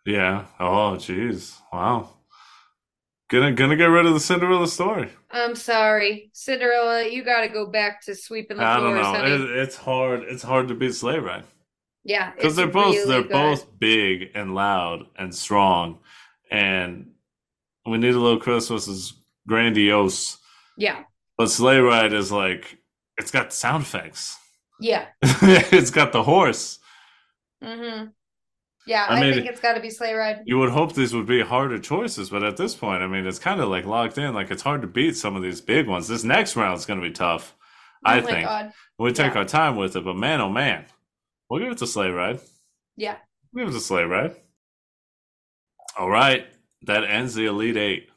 Yeah. 0.07 0.47
Oh, 0.59 0.97
jeez. 0.99 1.61
Wow. 1.73 2.18
Gonna 3.29 3.53
gonna 3.53 3.77
get 3.77 3.87
rid 3.87 4.07
of 4.07 4.15
the 4.15 4.21
Cinderella 4.21 4.67
story. 4.69 5.11
I'm 5.31 5.55
sorry, 5.55 6.31
Cinderella, 6.33 7.07
you 7.07 7.23
got 7.25 7.43
to 7.43 7.49
go 7.49 7.67
back 7.67 8.01
to 8.07 8.15
sweeping 8.15 8.57
the 8.57 8.65
I 8.65 8.77
don't 8.81 8.95
floors, 8.95 9.13
know. 9.13 9.35
It, 9.45 9.51
it's 9.59 9.77
hard. 9.77 10.23
It's 10.25 10.43
hard 10.43 10.69
to 10.69 10.75
beat 10.75 10.95
Sleigh 10.95 11.19
Ride 11.19 11.45
yeah, 12.05 12.33
because 12.35 12.57
they're 12.57 12.67
both 12.67 12.95
really 12.95 13.09
they're 13.09 13.23
good. 13.23 13.31
both 13.33 13.79
big 13.79 14.31
and 14.35 14.55
loud 14.55 15.07
and 15.17 15.35
strong, 15.35 15.99
and 16.51 17.11
we 17.87 17.99
need 17.99 18.15
a 18.15 18.19
little 18.21 18.41
Christmas 18.41 18.89
is 18.89 19.15
grandiose. 19.47 20.39
Yeah, 20.77 21.05
But 21.37 21.51
Sleigh 21.51 21.81
Ride 21.81 22.13
is 22.15 22.33
like 22.33 22.79
it's 23.19 23.31
got 23.31 23.53
sound 23.53 23.83
effects. 23.85 24.39
yeah. 24.81 25.07
it's 25.23 25.91
got 25.91 26.13
the 26.13 26.23
horse. 26.23 26.79
hmm 27.63 28.07
Yeah, 28.89 29.05
I 29.09 29.17
I, 29.17 29.21
mean- 29.21 29.35
think 29.35 29.47
it's 29.47 29.61
got 29.61 29.75
to 29.75 29.81
be 29.81 29.91
sleigh 29.91 30.15
ride. 30.15 30.41
You 30.47 30.59
would 30.59 30.71
hope 30.71 30.95
these 30.95 31.15
would 31.15 31.27
be 31.27 31.43
harder 31.43 31.79
choices, 31.79 32.31
but 32.31 32.43
at 32.43 32.57
this 32.57 32.75
point, 32.75 33.03
I 33.03 33.07
mean, 33.07 33.27
it's 33.27 33.39
kind 33.39 33.61
of 33.61 33.69
like 33.69 33.85
locked 33.85 34.17
in. 34.19 34.33
Like 34.35 34.51
it's 34.51 34.63
hard 34.63 34.81
to 34.83 34.89
beat 34.89 35.15
some 35.17 35.37
of 35.37 35.43
these 35.43 35.61
big 35.61 35.87
ones. 35.87 36.09
This 36.09 36.25
next 36.25 36.57
round 36.57 36.79
is 36.79 36.87
going 36.87 36.99
to 37.01 37.07
be 37.07 37.13
tough. 37.13 37.55
Oh 38.07 38.11
I 38.11 38.21
my 38.21 38.27
think 38.27 38.47
God. 38.47 38.73
we 38.99 39.13
take 39.13 39.35
Yeah. 39.35 39.41
our 39.41 39.45
time 39.45 39.77
with 39.77 39.95
it, 39.97 40.05
but 40.05 40.17
man, 40.17 40.41
oh 40.41 40.49
man, 40.49 40.87
we'll 41.51 41.61
give 41.61 41.71
it 41.73 41.79
to 41.79 41.87
Sleigh 41.87 42.11
Ride. 42.11 42.41
Yeah. 42.97 43.17
We'll 43.53 43.67
give 43.67 43.75
it 43.75 43.79
to 43.79 43.85
Sleigh 43.85 44.05
Ride. 44.05 44.37
All 45.99 46.09
right, 46.09 46.47
that 46.83 47.05
ends 47.05 47.35
the 47.35 47.47
Elite 47.47 47.77
Eight. 47.77 48.09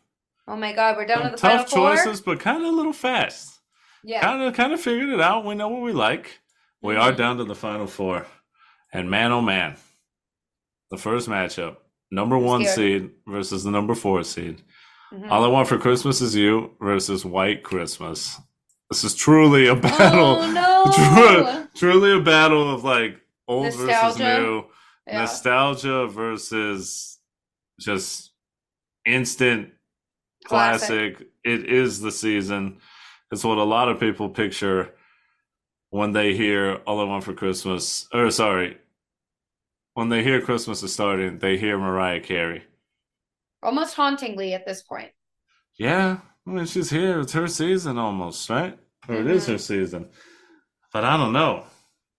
Oh 0.47 0.55
my 0.55 0.71
God, 0.73 0.97
we're 0.97 1.05
done 1.05 1.17
Some 1.17 1.31
with 1.31 1.31
the 1.33 1.37
final 1.47 1.63
tough 1.63 1.69
choices, 1.73 2.21
but 2.21 2.39
kind 2.39 2.63
of 2.63 2.71
a 2.71 2.75
little 2.75 2.93
fast. 2.93 3.59
Yeah. 4.03 4.21
Kind 4.21 4.41
of, 4.41 4.53
kind 4.53 4.73
of 4.73 4.79
figured 4.81 5.09
it 5.09 5.21
out. 5.21 5.45
We 5.45 5.55
know 5.55 5.67
what 5.67 5.81
we 5.81 5.91
like. 5.93 6.39
We 6.81 6.95
are 6.95 7.11
Mhm. 7.11 7.17
down 7.17 7.37
to 7.37 7.43
the 7.43 7.55
final 7.55 7.87
four, 7.87 8.25
and 8.93 9.09
man, 9.09 9.31
oh 9.31 9.41
man, 9.41 9.75
the 10.91 10.97
first 10.97 11.27
matchup: 11.29 11.77
number 12.11 12.37
one 12.37 12.61
Scared. 12.63 12.75
seed 12.75 13.09
versus 13.27 13.63
the 13.63 13.71
number 13.71 13.95
four 13.95 14.23
seed. 14.23 14.61
Mhm. 15.13 15.29
All 15.31 15.43
I 15.43 15.47
want 15.47 15.67
for 15.67 15.77
Christmas 15.77 16.21
is 16.21 16.35
you 16.35 16.71
versus 16.79 17.25
White 17.25 17.63
Christmas. 17.63 18.39
This 18.89 19.03
is 19.03 19.15
truly 19.15 19.67
a 19.67 19.75
battle. 19.75 20.37
Oh 20.39 20.51
no! 20.51 20.91
Tru- 21.73 21.91
truly 21.91 22.13
a 22.17 22.21
battle 22.21 22.73
of 22.73 22.83
like 22.83 23.19
old 23.47 23.73
versus 23.73 24.19
new, 24.19 24.65
Yeah. 25.07 25.19
nostalgia 25.21 26.07
versus 26.07 27.19
just 27.79 28.31
instant 29.05 29.69
Classic. 30.45 31.15
classic. 31.17 31.27
It 31.43 31.69
is 31.69 32.01
the 32.01 32.11
season. 32.11 32.77
It's 33.31 33.43
what 33.43 33.57
a 33.57 33.63
lot 33.63 33.89
of 33.89 33.99
people 33.99 34.29
picture 34.29 34.93
when 35.89 36.11
they 36.11 36.33
hear 36.35 36.75
All 36.85 36.99
I 36.99 37.03
Want 37.05 37.23
for 37.23 37.33
Christmas. 37.33 38.07
Or 38.13 38.29
sorry, 38.31 38.77
when 39.93 40.09
they 40.09 40.23
hear 40.23 40.41
Christmas 40.41 40.83
is 40.83 40.93
starting, 40.93 41.39
they 41.39 41.57
hear 41.57 41.77
Mariah 41.77 42.19
Carey. 42.21 42.63
Almost 43.63 43.95
hauntingly 43.95 44.53
at 44.53 44.67
this 44.67 44.83
point. 44.83 45.13
Yeah, 45.77 46.19
I 46.45 46.49
mean 46.49 46.65
she's 46.65 46.89
here. 46.89 47.19
It's 47.21 47.33
her 47.33 47.47
season 47.47 47.97
almost, 47.97 48.49
right? 48.49 48.77
Or 49.07 49.15
it 49.15 49.27
is 49.27 49.47
her 49.47 49.57
season. 49.57 50.09
But 50.93 51.03
I 51.05 51.17
don't 51.17 51.33
know. 51.33 51.65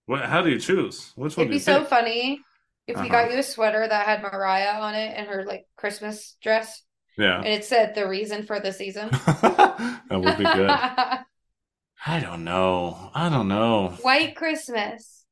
What? 0.07 0.23
How 0.25 0.43
do 0.43 0.51
you 0.51 0.59
choose? 0.61 1.13
Which 1.17 1.37
one 1.37 1.47
It'd 1.47 1.51
be 1.51 1.59
so 1.59 1.81
pick? 1.81 1.89
funny 1.89 2.41
if 2.87 3.01
we 3.01 3.09
Uh-huh. 3.09 3.09
got 3.09 3.33
you 3.33 3.39
a 3.39 3.43
sweater 3.43 3.87
that 3.87 4.07
had 4.07 4.23
Mariah 4.23 4.81
on 4.81 4.95
it 4.95 5.15
and 5.17 5.29
her 5.29 5.45
like 5.45 5.67
Christmas 5.77 6.37
dress, 6.43 6.83
Yeah, 7.17 7.39
and 7.39 7.49
it 7.53 7.65
said 7.65 7.95
the 7.95 8.09
reason 8.09 8.45
for 8.47 8.61
the 8.61 8.73
season. 8.73 9.11
that 9.43 10.03
would 10.11 10.37
be 10.37 10.45
good. 10.45 10.71
I 12.07 12.21
don't 12.21 12.45
know. 12.45 13.11
I 13.15 13.29
don't 13.29 13.49
know. 13.49 13.97
White 14.03 14.37
Christmas. 14.37 15.25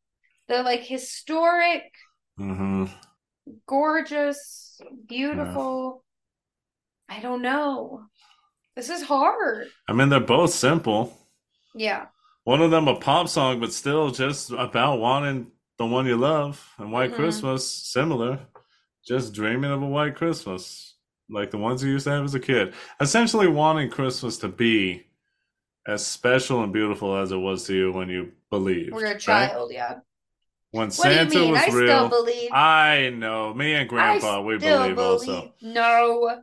The 0.49 0.63
like 0.63 0.83
historic, 0.83 1.93
hmm 2.41 2.87
gorgeous, 3.67 4.81
beautiful. 5.07 6.03
I 7.09 7.21
don't 7.21 7.43
know. 7.43 8.05
This 8.77 8.89
is 8.89 9.03
hard. 9.03 9.69
I 9.89 9.93
mean, 9.93 10.09
they're 10.09 10.21
both 10.21 10.53
simple. 10.53 11.17
Yeah. 11.75 12.07
One 12.45 12.63
of 12.63 12.71
them 12.71 12.89
a 12.89 12.95
pop 12.97 13.29
song, 13.29 13.61
but 13.61 13.73
still 13.73 14.11
just 14.11 14.51
about 14.53 15.01
wanting 15.01 15.49
the 15.77 15.87
one 15.87 16.07
you 16.07 16.17
love. 16.17 16.67
And 16.79 16.93
White 16.93 17.11
Mhm. 17.11 17.17
Christmas, 17.17 17.69
similar. 17.69 18.41
Just 19.05 19.35
dreaming 19.35 19.71
of 19.71 19.83
a 19.83 19.87
white 19.87 20.15
Christmas, 20.15 20.95
like 21.29 21.51
the 21.51 21.59
ones 21.59 21.83
you 21.83 21.91
used 21.91 22.05
to 22.05 22.11
have 22.13 22.25
as 22.25 22.35
a 22.35 22.41
kid. 22.41 22.75
Essentially, 23.01 23.49
wanting 23.49 23.91
Christmas 23.91 24.39
to 24.39 24.49
be 24.49 25.07
as 25.87 26.07
special 26.07 26.63
and 26.63 26.73
beautiful 26.73 27.17
as 27.17 27.33
it 27.33 27.37
was 27.37 27.67
to 27.67 27.75
you 27.75 27.93
when 27.93 28.09
you 28.09 28.33
believed. 28.51 28.93
We're 28.93 29.07
a 29.07 29.13
right? 29.15 29.21
child, 29.21 29.73
yeah. 29.73 30.01
When 30.73 30.87
What 30.87 30.93
Santa 30.95 31.31
do 31.31 31.39
you 31.39 31.43
mean? 31.45 31.51
was 31.53 31.61
I 31.63 31.69
still 31.69 31.81
real. 31.81 32.09
believe. 32.09 32.51
I 32.53 33.11
know. 33.11 33.53
Me 33.55 33.75
and 33.75 33.89
Grandpa, 33.89 34.41
we 34.43 34.59
still 34.59 34.83
believe 34.83 34.99
also. 34.99 35.53
No. 35.63 36.43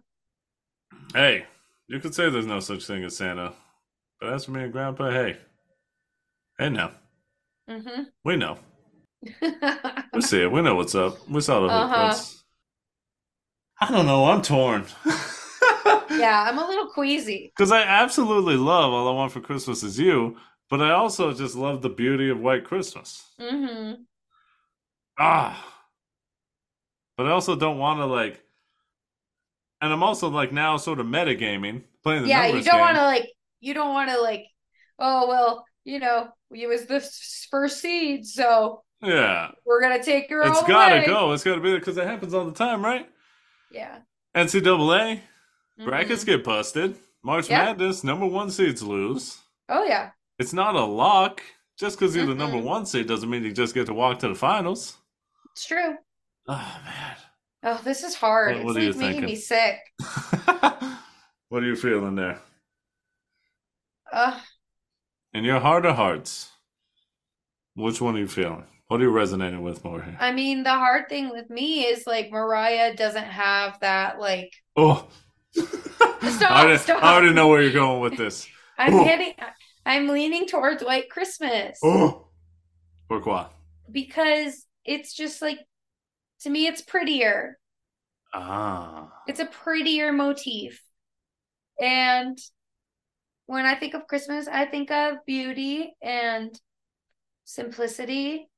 Hey, 1.14 1.46
you 1.88 2.00
could 2.00 2.14
say 2.14 2.30
there's 2.30 2.46
no 2.46 2.60
such 2.60 2.86
thing 2.86 3.04
as 3.06 3.16
Santa, 3.16 3.54
but 4.20 4.34
as 4.34 4.46
for 4.46 4.52
me 4.52 4.64
and 4.64 4.72
Grandpa, 4.74 5.10
hey, 5.12 5.38
hey, 6.60 6.70
now 6.70 6.92
Mm-hmm. 7.70 8.04
we 8.24 8.36
know. 8.38 8.58
We 10.14 10.22
see 10.22 10.42
it. 10.42 10.52
We 10.52 10.62
know 10.62 10.76
what's 10.76 10.96
up. 10.96 11.28
We 11.30 11.42
saw 11.42 11.60
the 11.62 11.68
Uh-huh. 11.68 11.96
hookups. 12.10 12.42
I 13.82 13.92
don't 13.92 14.06
know. 14.06 14.26
I'm 14.26 14.42
torn. 14.42 14.86
Yeah, 16.10 16.46
I'm 16.50 16.58
a 16.58 16.66
little 16.66 16.88
queasy. 16.88 17.52
Because 17.56 17.72
I 17.72 17.82
absolutely 17.82 18.56
love 18.56 18.92
All 18.94 19.08
I 19.08 19.12
Want 19.12 19.32
for 19.32 19.42
Christmas 19.42 19.84
Is 19.84 20.00
You, 20.00 20.38
but 20.70 20.82
I 20.82 20.92
also 20.92 21.34
just 21.34 21.56
love 21.56 21.82
the 21.82 21.90
beauty 21.90 22.30
of 22.30 22.40
White 22.40 22.64
Christmas. 22.64 23.24
Mm-hmm. 23.40 24.02
Ah. 25.20 25.64
But 27.18 27.26
I 27.28 27.32
also 27.32 27.56
don't 27.56 27.78
want 27.80 28.00
to, 28.00 28.06
like, 28.06 28.42
and 29.82 29.92
I'm 29.92 30.04
also, 30.04 30.30
like, 30.30 30.52
now 30.52 30.78
sort 30.78 31.00
of 31.00 31.06
metagaming, 31.08 31.84
playing 32.04 32.24
the 32.24 32.30
Yeah, 32.30 32.48
you 32.48 32.64
don't 32.64 32.80
want 32.80 32.98
to 32.98 33.04
like. 33.04 33.30
You 33.60 33.74
don't 33.74 33.94
want 33.94 34.10
to 34.12 34.22
like. 34.22 34.46
Oh 35.00 35.28
well, 35.28 35.66
you 35.84 36.00
know, 36.00 36.30
it 36.52 36.68
was 36.68 36.86
the 36.86 37.00
first 37.52 37.80
seed, 37.82 38.26
so 38.26 38.84
Yeah. 39.02 39.52
we're 39.66 39.82
gonna 39.82 40.04
take 40.04 40.30
her 40.30 40.42
It's 40.44 40.62
gotta 40.64 40.96
away. 40.98 41.06
go. 41.06 41.32
It's 41.34 41.44
gotta 41.44 41.62
be 41.62 41.70
there 41.70 41.80
because 41.80 41.98
it 41.98 42.06
happens 42.08 42.34
all 42.34 42.46
the 42.46 42.52
time, 42.52 42.84
right? 42.84 43.08
Yeah. 43.72 44.00
NCAA 44.36 45.22
Mhm. 45.80 45.86
brackets 45.86 46.24
get 46.24 46.44
busted. 46.44 46.98
March 47.24 47.50
Yeah. 47.50 47.66
Madness 47.66 48.04
number 48.04 48.26
one 48.26 48.50
seeds 48.52 48.82
lose. 48.84 49.40
Oh 49.70 49.84
yeah. 49.84 50.12
It's 50.40 50.54
not 50.54 50.76
a 50.76 50.84
lock. 50.84 51.42
Just 51.78 52.00
because 52.00 52.16
you're 52.16 52.26
the 52.26 52.34
number 52.36 52.58
one 52.58 52.86
seed 52.88 53.08
doesn't 53.08 53.30
mean 53.30 53.44
you 53.44 53.52
just 53.52 53.74
get 53.76 53.86
to 53.88 53.94
walk 53.94 54.18
to 54.20 54.28
the 54.30 54.36
finals. 54.36 54.98
It's 55.58 55.66
true. 55.66 55.96
Oh 56.48 56.80
man, 56.86 57.16
Oh, 57.64 57.82
this 57.84 58.04
is 58.04 58.14
hard. 58.14 58.58
What- 58.58 58.66
what 58.66 58.78
it's 58.78 58.96
like 58.96 59.08
making 59.08 59.26
me 59.26 59.36
sick. 59.36 59.80
what 61.50 61.64
are 61.64 61.66
you 61.66 61.76
feeling 61.76 62.14
there? 62.14 62.38
Ugh. 64.14 64.40
In 65.34 65.44
your 65.44 65.60
heart 65.60 65.88
of 65.88 65.96
hearts, 65.96 66.52
which 67.74 68.00
one 68.00 68.16
are 68.18 68.20
you 68.20 68.28
feeling? 68.28 68.66
What 68.88 69.02
are 69.02 69.06
you 69.06 69.10
resonating 69.10 69.64
with 69.64 69.84
more 69.84 70.00
here? 70.04 70.16
I 70.20 70.32
mean, 70.32 70.62
the 70.62 70.70
hard 70.70 71.10
thing 71.10 71.32
with 71.32 71.50
me 71.50 71.86
is 71.86 72.06
like 72.06 72.30
Mariah 72.30 72.96
doesn't 72.96 73.26
have 73.26 73.80
that 73.80 74.20
like 74.20 74.54
Oh, 74.76 75.08
Stop, 75.56 76.52
I, 76.52 76.62
already, 76.66 76.78
stop. 76.78 77.04
I 77.04 77.16
already 77.16 77.34
know 77.34 77.48
where 77.48 77.64
you're 77.64 77.74
going 77.74 78.00
with 78.02 78.16
this. 78.16 78.48
I'm 78.78 78.94
Oh. 78.94 79.04
getting 79.04 79.34
I'm 79.88 80.08
leaning 80.08 80.46
towards 80.46 80.84
White 80.84 81.10
Christmas 81.10 81.80
Oh, 81.84 82.28
pourquoi? 83.10 83.48
because 83.92 84.64
it's 84.88 85.14
just 85.14 85.42
like 85.42 85.60
to 86.42 86.50
me 86.50 86.68
it's 86.68 86.82
prettier. 86.82 87.60
Ah, 88.32 89.12
It's 89.28 89.40
a 89.40 89.46
prettier 89.46 90.12
motif. 90.12 90.82
And 91.80 92.38
when 93.46 93.66
I 93.66 93.76
think 93.76 93.94
of 93.94 94.08
Christmas, 94.08 94.48
I 94.48 94.66
think 94.66 94.92
of 94.92 95.26
beauty 95.26 95.96
and 96.02 96.60
simplicity 97.46 98.50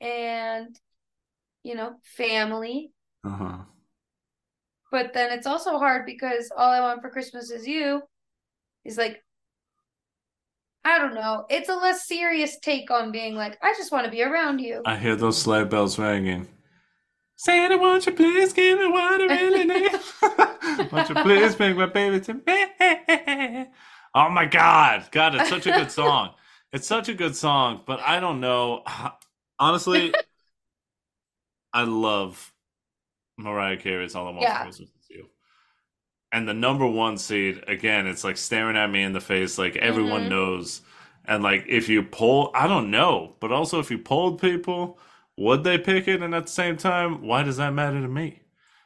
and 0.00 0.78
you 1.64 1.74
know, 1.74 1.96
family. 2.04 2.92
uh-huh. 3.24 3.64
But 4.90 5.12
then 5.12 5.32
it's 5.32 5.46
also 5.46 5.78
hard 5.78 6.06
because 6.06 6.50
all 6.56 6.70
I 6.70 6.80
want 6.80 7.02
for 7.02 7.10
Christmas 7.10 7.50
is 7.50 7.66
you 7.66 8.02
is 8.84 8.98
like 8.98 9.22
I 10.84 10.98
don't 10.98 11.14
know. 11.14 11.46
It's 11.48 11.68
a 11.68 11.74
less 11.76 12.06
serious 12.06 12.58
take 12.60 12.90
on 12.90 13.10
being 13.10 13.34
like, 13.34 13.58
I 13.62 13.72
just 13.74 13.90
want 13.90 14.04
to 14.04 14.10
be 14.10 14.22
around 14.22 14.58
you. 14.60 14.82
I 14.84 14.96
hear 14.96 15.16
those 15.16 15.40
sleigh 15.40 15.64
bells 15.64 15.98
ringing. 15.98 16.46
Santa, 17.36 17.78
won't 17.78 18.06
you 18.06 18.12
please 18.12 18.52
give 18.52 18.78
me 18.78 18.86
what 18.88 19.20
I 19.20 19.24
really 19.34 19.64
need? 19.64 19.92
won't 20.92 21.08
you 21.08 21.14
please 21.16 21.54
bring 21.56 21.76
my 21.76 21.86
baby 21.86 22.20
to 22.20 22.34
me? 22.34 23.66
Oh 24.14 24.28
my 24.30 24.44
God. 24.44 25.08
God, 25.10 25.34
it's 25.34 25.48
such 25.48 25.66
a 25.66 25.72
good 25.72 25.90
song. 25.90 26.34
It's 26.72 26.86
such 26.86 27.08
a 27.08 27.14
good 27.14 27.34
song, 27.34 27.82
but 27.86 28.00
I 28.00 28.20
don't 28.20 28.40
know. 28.40 28.82
Honestly, 29.58 30.14
I 31.72 31.84
love 31.84 32.52
Mariah 33.38 33.76
Carey's 33.76 34.14
All 34.14 34.26
I 34.28 34.30
Want 34.30 34.42
Yeah. 34.42 34.58
for 34.58 34.64
Christmas. 34.64 34.90
And 36.34 36.48
the 36.48 36.54
number 36.54 36.86
one 36.86 37.16
seed, 37.18 37.64
again, 37.68 38.06
it's 38.08 38.24
like 38.24 38.36
staring 38.36 38.76
at 38.76 38.90
me 38.90 39.02
in 39.04 39.14
the 39.14 39.20
face, 39.22 39.58
like 39.58 39.76
everyone 39.76 40.24
Mhm. 40.24 40.30
knows. 40.30 40.82
And 41.24 41.42
like 41.42 41.64
if 41.68 41.88
you 41.88 42.02
poll, 42.02 42.50
I 42.54 42.66
don't 42.66 42.90
know, 42.90 43.36
but 43.40 43.52
also 43.52 43.80
if 43.80 43.90
you 43.90 43.98
polled 43.98 44.40
people, 44.40 44.98
would 45.38 45.64
they 45.64 45.78
pick 45.78 46.08
it? 46.08 46.22
And 46.22 46.34
at 46.34 46.46
the 46.46 46.52
same 46.52 46.76
time, 46.76 47.22
why 47.22 47.44
does 47.44 47.56
that 47.58 47.72
matter 47.72 48.02
to 48.02 48.08
me? 48.08 48.40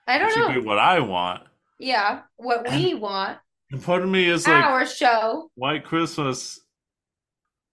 I 0.06 0.18
don't 0.18 0.32
should 0.32 0.54
be 0.54 0.60
know. 0.60 0.66
what 0.66 0.78
I 0.78 1.00
want. 1.00 1.44
Yeah, 1.78 2.22
what 2.36 2.70
we 2.70 2.94
want. 2.94 3.38
And 3.72 3.82
part 3.82 4.02
of 4.02 4.08
me 4.10 4.28
is 4.28 4.46
like 4.46 4.64
Our 4.64 4.86
show. 4.86 5.50
White 5.56 5.84
Christmas. 5.84 6.60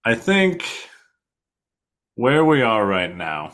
I 0.06 0.16
think 0.16 0.64
where 2.16 2.44
we 2.46 2.62
are 2.62 2.86
right 2.86 3.16
now, 3.16 3.54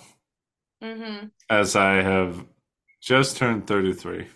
hmm 0.82 1.32
as 1.49 1.76
I 1.76 1.95
have 2.01 2.45
just 3.01 3.38
turned 3.38 3.67
33, 3.67 4.28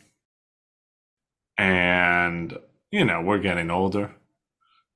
and 1.58 2.58
you 2.92 3.06
know, 3.06 3.22
we're 3.22 3.40
getting 3.40 3.72
older. 3.72 4.16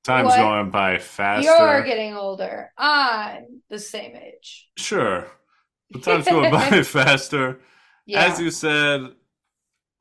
Time's 0.03 0.27
What? 0.27 0.37
going 0.37 0.69
by 0.71 0.97
faster. 0.97 1.43
You're 1.49 1.83
getting 1.83 2.15
older. 2.15 2.71
I'm 2.77 3.61
the 3.69 3.79
same 3.79 4.15
age. 4.15 4.69
Sure. 4.77 5.27
But 5.91 6.03
time's 6.03 6.25
going 6.25 6.51
by 6.59 6.83
faster. 6.83 7.59
Yeah. 8.05 8.25
As 8.25 8.39
you 8.39 8.51
said, 8.51 9.09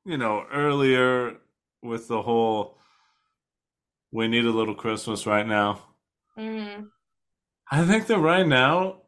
you 0.04 0.16
know, 0.16 0.44
earlier 0.52 1.36
with 1.82 2.08
the 2.08 2.22
whole 2.22 2.78
we 4.10 4.28
need 4.28 4.44
a 4.44 4.50
little 4.50 4.74
Christmas 4.74 5.26
right 5.26 5.46
now. 5.46 5.80
hmm 6.36 6.84
I 7.70 7.84
think 7.84 8.06
that 8.06 8.18
right 8.18 8.46
now 8.46 9.02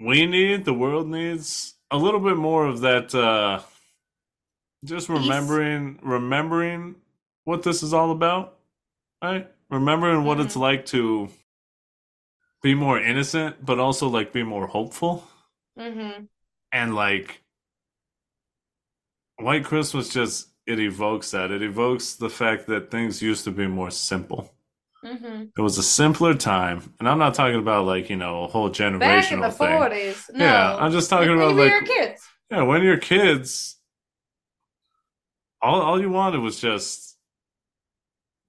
we 0.00 0.26
need 0.26 0.64
the 0.64 0.74
world 0.74 1.08
needs 1.08 1.74
a 1.90 1.96
little 1.98 2.20
bit 2.20 2.36
more 2.36 2.66
of 2.66 2.80
that 2.80 3.14
uh 3.14 3.60
just 4.84 5.08
remembering 5.08 5.98
remembering 6.02 6.96
what 7.44 7.62
this 7.62 7.82
is 7.82 7.92
all 7.92 8.10
about, 8.10 8.58
right? 9.22 9.50
Remembering 9.70 10.24
what 10.24 10.40
it's 10.40 10.56
Mhm. 10.56 10.60
like 10.60 10.86
to 10.86 11.30
be 12.62 12.74
more 12.74 12.98
innocent 12.98 13.62
but 13.64 13.78
also 13.78 14.08
like 14.08 14.32
be 14.32 14.42
more 14.42 14.66
hopeful 14.66 15.28
hmm 15.76 16.28
and 16.72 16.94
like 16.94 17.42
White 19.36 19.66
Christmas 19.66 20.08
just 20.08 20.48
it 20.66 20.80
evokes 20.80 21.32
that. 21.32 21.50
It 21.50 21.60
evokes 21.62 22.14
the 22.14 22.30
fact 22.30 22.66
that 22.68 22.90
things 22.90 23.20
used 23.20 23.44
to 23.44 23.50
be 23.50 23.66
more 23.66 23.90
simple. 23.90 24.54
hmm 25.02 25.52
It 25.56 25.60
was 25.60 25.76
a 25.76 25.82
simpler 25.82 26.34
time, 26.34 26.94
and 26.98 27.08
I'm 27.08 27.18
not 27.18 27.34
talking 27.34 27.58
about 27.58 27.84
like 27.84 28.08
you 28.08 28.16
know 28.16 28.44
a 28.44 28.48
whole 28.48 28.70
generational 28.70 29.00
Back 29.00 29.32
in 29.32 29.40
the 29.40 29.50
thing. 29.50 29.58
forties. 29.68 30.30
No. 30.32 30.44
Yeah, 30.46 30.74
I'm 30.78 30.92
just 30.92 31.10
talking 31.10 31.28
When 31.28 31.36
about 31.36 31.56
like 31.56 31.72
kids. 31.84 32.22
yeah, 32.50 32.62
when 32.62 32.82
you're 32.82 32.98
kids, 32.98 33.76
all 35.62 35.80
all 35.82 36.00
you 36.00 36.10
wanted 36.10 36.40
was 36.40 36.60
just 36.60 37.16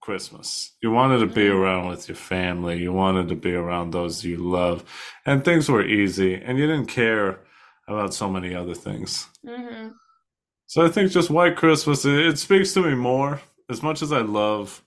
Christmas. 0.01 0.73
You 0.81 0.91
wanted 0.91 1.19
to 1.19 1.27
be 1.27 1.47
Mhm. 1.47 1.55
around 1.55 1.87
with 1.89 2.07
your 2.09 2.15
family. 2.17 2.81
You 2.81 2.93
wanted 2.93 3.29
to 3.29 3.35
be 3.35 3.53
around 3.53 3.91
those 3.91 4.23
you 4.23 4.37
love, 4.37 4.83
and 5.25 5.43
things 5.45 5.69
were 5.69 5.85
easy, 5.85 6.35
and 6.35 6.57
you 6.57 6.67
didn't 6.67 6.87
care 6.87 7.39
about 7.87 8.13
so 8.13 8.29
many 8.29 8.53
other 8.53 8.75
things. 8.75 9.27
hmm 9.45 9.89
So 10.67 10.85
I 10.85 10.89
think 10.89 11.11
just 11.11 11.29
White 11.29 11.55
Christmas, 11.57 12.05
it, 12.05 12.15
it 12.27 12.39
speaks 12.39 12.73
to 12.73 12.81
me 12.83 12.95
more. 12.95 13.41
As 13.69 13.81
much 13.83 14.01
as 14.01 14.11
I 14.11 14.21
love 14.21 14.83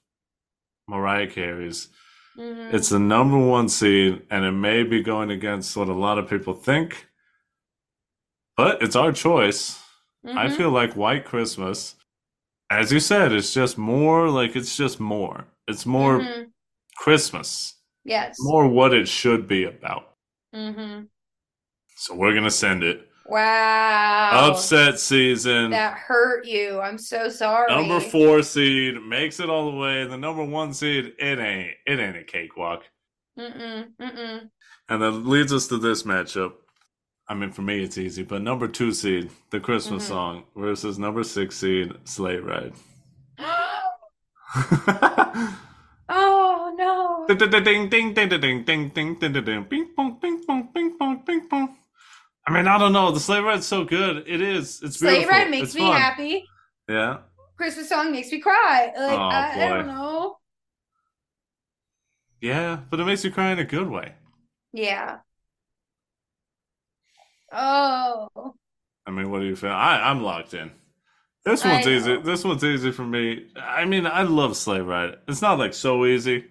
Mariah 0.88 1.28
Carey's, 1.28 1.88
hmm 2.36 2.70
it's 2.72 2.90
the 2.90 2.98
number 2.98 3.38
one 3.38 3.68
seed, 3.68 4.22
and 4.30 4.44
it 4.44 4.52
may 4.52 4.82
be 4.82 5.02
going 5.02 5.30
against 5.30 5.76
what 5.76 5.88
a 5.88 5.94
lot 5.94 6.18
of 6.18 6.28
people 6.28 6.54
think, 6.54 7.06
but 8.56 8.82
it's 8.82 8.96
our 8.96 9.12
choice. 9.12 9.80
I 10.36 10.48
Mhm. 10.48 10.56
feel 10.56 10.70
like 10.70 10.96
White 10.96 11.24
Christmas, 11.24 11.94
as 12.70 12.92
you 12.92 13.00
said, 13.00 13.32
it's 13.32 13.52
just 13.54 13.78
more 13.78 14.28
like 14.28 14.56
it's 14.56 14.76
just 14.76 15.00
more. 15.00 15.44
It's 15.68 15.86
more 15.86 16.20
Mhm. 16.20 16.50
Christmas, 16.96 17.74
Yes. 18.04 18.36
more 18.40 18.66
what 18.68 18.92
it 18.94 19.08
should 19.08 19.46
be 19.48 19.64
about. 19.64 20.14
hmm 20.54 21.02
So 21.96 22.14
we're 22.14 22.34
gonna 22.34 22.50
send 22.50 22.82
it. 22.82 23.08
Wow. 23.28 24.50
Upset 24.50 25.00
season. 25.00 25.70
That 25.70 25.94
hurt 25.96 26.46
you. 26.46 26.78
I'm 26.80 26.98
so 26.98 27.28
sorry. 27.28 27.74
Number 27.74 27.98
four 28.00 28.42
seed 28.42 29.02
makes 29.02 29.40
it 29.40 29.50
all 29.50 29.70
the 29.70 29.76
way. 29.76 30.06
The 30.06 30.16
number 30.16 30.44
one 30.44 30.72
seed, 30.72 31.14
it 31.18 31.38
ain't 31.38 31.72
it 31.86 31.98
ain't 31.98 32.16
a 32.16 32.22
cakewalk. 32.24 32.84
Mm-mm. 33.38 33.88
Mm-mm. 34.00 34.50
And 34.88 35.02
that 35.02 35.10
leads 35.10 35.52
us 35.52 35.66
to 35.68 35.78
this 35.78 36.04
matchup. 36.04 36.52
I 37.28 37.34
mean, 37.34 37.50
for 37.52 37.62
me, 37.62 37.82
it's 37.82 37.98
easy, 37.98 38.22
but 38.22 38.42
number 38.42 38.68
two 38.68 38.92
seed, 38.92 39.30
the 39.50 39.58
Christmas 39.60 40.04
Mhm. 40.04 40.08
song, 40.08 40.44
versus 40.54 40.98
number 40.98 41.24
six 41.24 41.56
seed, 41.56 41.92
Sleigh 42.04 42.36
Ride. 42.38 42.72
oh 46.08 46.74
no. 46.78 47.26
Ding, 47.28 47.38
ding, 47.38 47.50
ding, 47.64 47.88
ding, 47.88 48.14
ding, 48.14 48.28
ding, 48.28 48.38
ding, 48.40 48.64
ding, 48.64 49.14
ding, 49.18 49.32
ding, 49.32 49.44
ding, 49.44 49.64
ping 49.64 49.88
pong, 49.94 50.18
ping 50.20 50.44
pong, 50.44 50.68
ping 50.72 50.96
pong, 50.98 51.22
ping 51.24 51.48
pong. 51.48 51.76
I 52.46 52.52
mean, 52.52 52.68
I 52.68 52.78
don't 52.78 52.92
know. 52.92 53.10
The 53.10 53.18
sleigh 53.20 53.40
ride's 53.40 53.66
so 53.66 53.84
good. 53.84 54.22
It 54.28 54.40
is. 54.40 54.80
It's 54.82 54.98
beautiful. 55.00 55.28
ride 55.30 55.50
makes 55.50 55.68
It's 55.68 55.74
me 55.74 55.80
fun. 55.80 56.00
happy. 56.00 56.44
Yeah. 56.88 57.18
Christmas 57.56 57.88
song 57.88 58.12
makes 58.12 58.30
me 58.30 58.38
cry. 58.40 58.92
Like 58.96 59.18
Oh, 59.18 59.22
I, 59.22 59.64
I 59.64 59.68
don't 59.68 59.86
know. 59.88 60.38
Yeah, 62.40 62.80
but 62.88 63.00
it 63.00 63.04
makes 63.04 63.24
you 63.24 63.32
cry 63.32 63.50
in 63.50 63.58
a 63.58 63.64
good 63.64 63.88
way. 63.90 64.14
Yeah. 64.72 65.18
Oh. 67.56 68.54
I 69.06 69.10
mean, 69.10 69.30
what 69.30 69.40
do 69.40 69.46
you 69.46 69.56
feel? 69.56 69.70
I, 69.70 70.00
I'm 70.10 70.22
locked 70.22 70.52
in. 70.54 70.70
This 71.44 71.64
one's 71.64 71.86
easy. 71.86 72.16
This 72.22 72.44
one's 72.44 72.64
easy 72.64 72.90
for 72.90 73.04
me. 73.04 73.46
I 73.56 73.84
mean, 73.84 74.04
I 74.04 74.22
love 74.22 74.56
Sleigh 74.56 74.80
Ride. 74.80 75.14
It's 75.28 75.40
not 75.40 75.58
like 75.58 75.74
so 75.74 76.04
easy. 76.04 76.44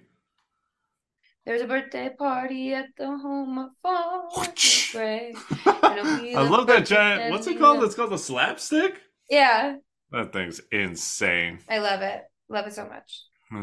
There's 1.45 1.61
a 1.61 1.67
birthday 1.67 2.09
party 2.17 2.73
at 2.73 2.87
the 2.97 3.05
home 3.05 3.59
of 3.59 4.55
Gray. 4.91 5.35
I 5.65 6.47
love 6.49 6.67
that 6.67 6.85
giant. 6.85 7.31
What's 7.31 7.45
it 7.47 7.59
called? 7.59 7.83
It's 7.83 7.93
called 7.93 8.11
the 8.11 8.17
slapstick. 8.17 9.01
Yeah, 9.29 9.75
That 10.11 10.33
thing's 10.33 10.61
insane. 10.71 11.59
I 11.69 11.79
love 11.79 12.01
it. 12.01 12.23
Love 12.49 12.67
it 12.67 12.73
so 12.73 12.87
much. 12.87 13.23
Oh, 13.51 13.61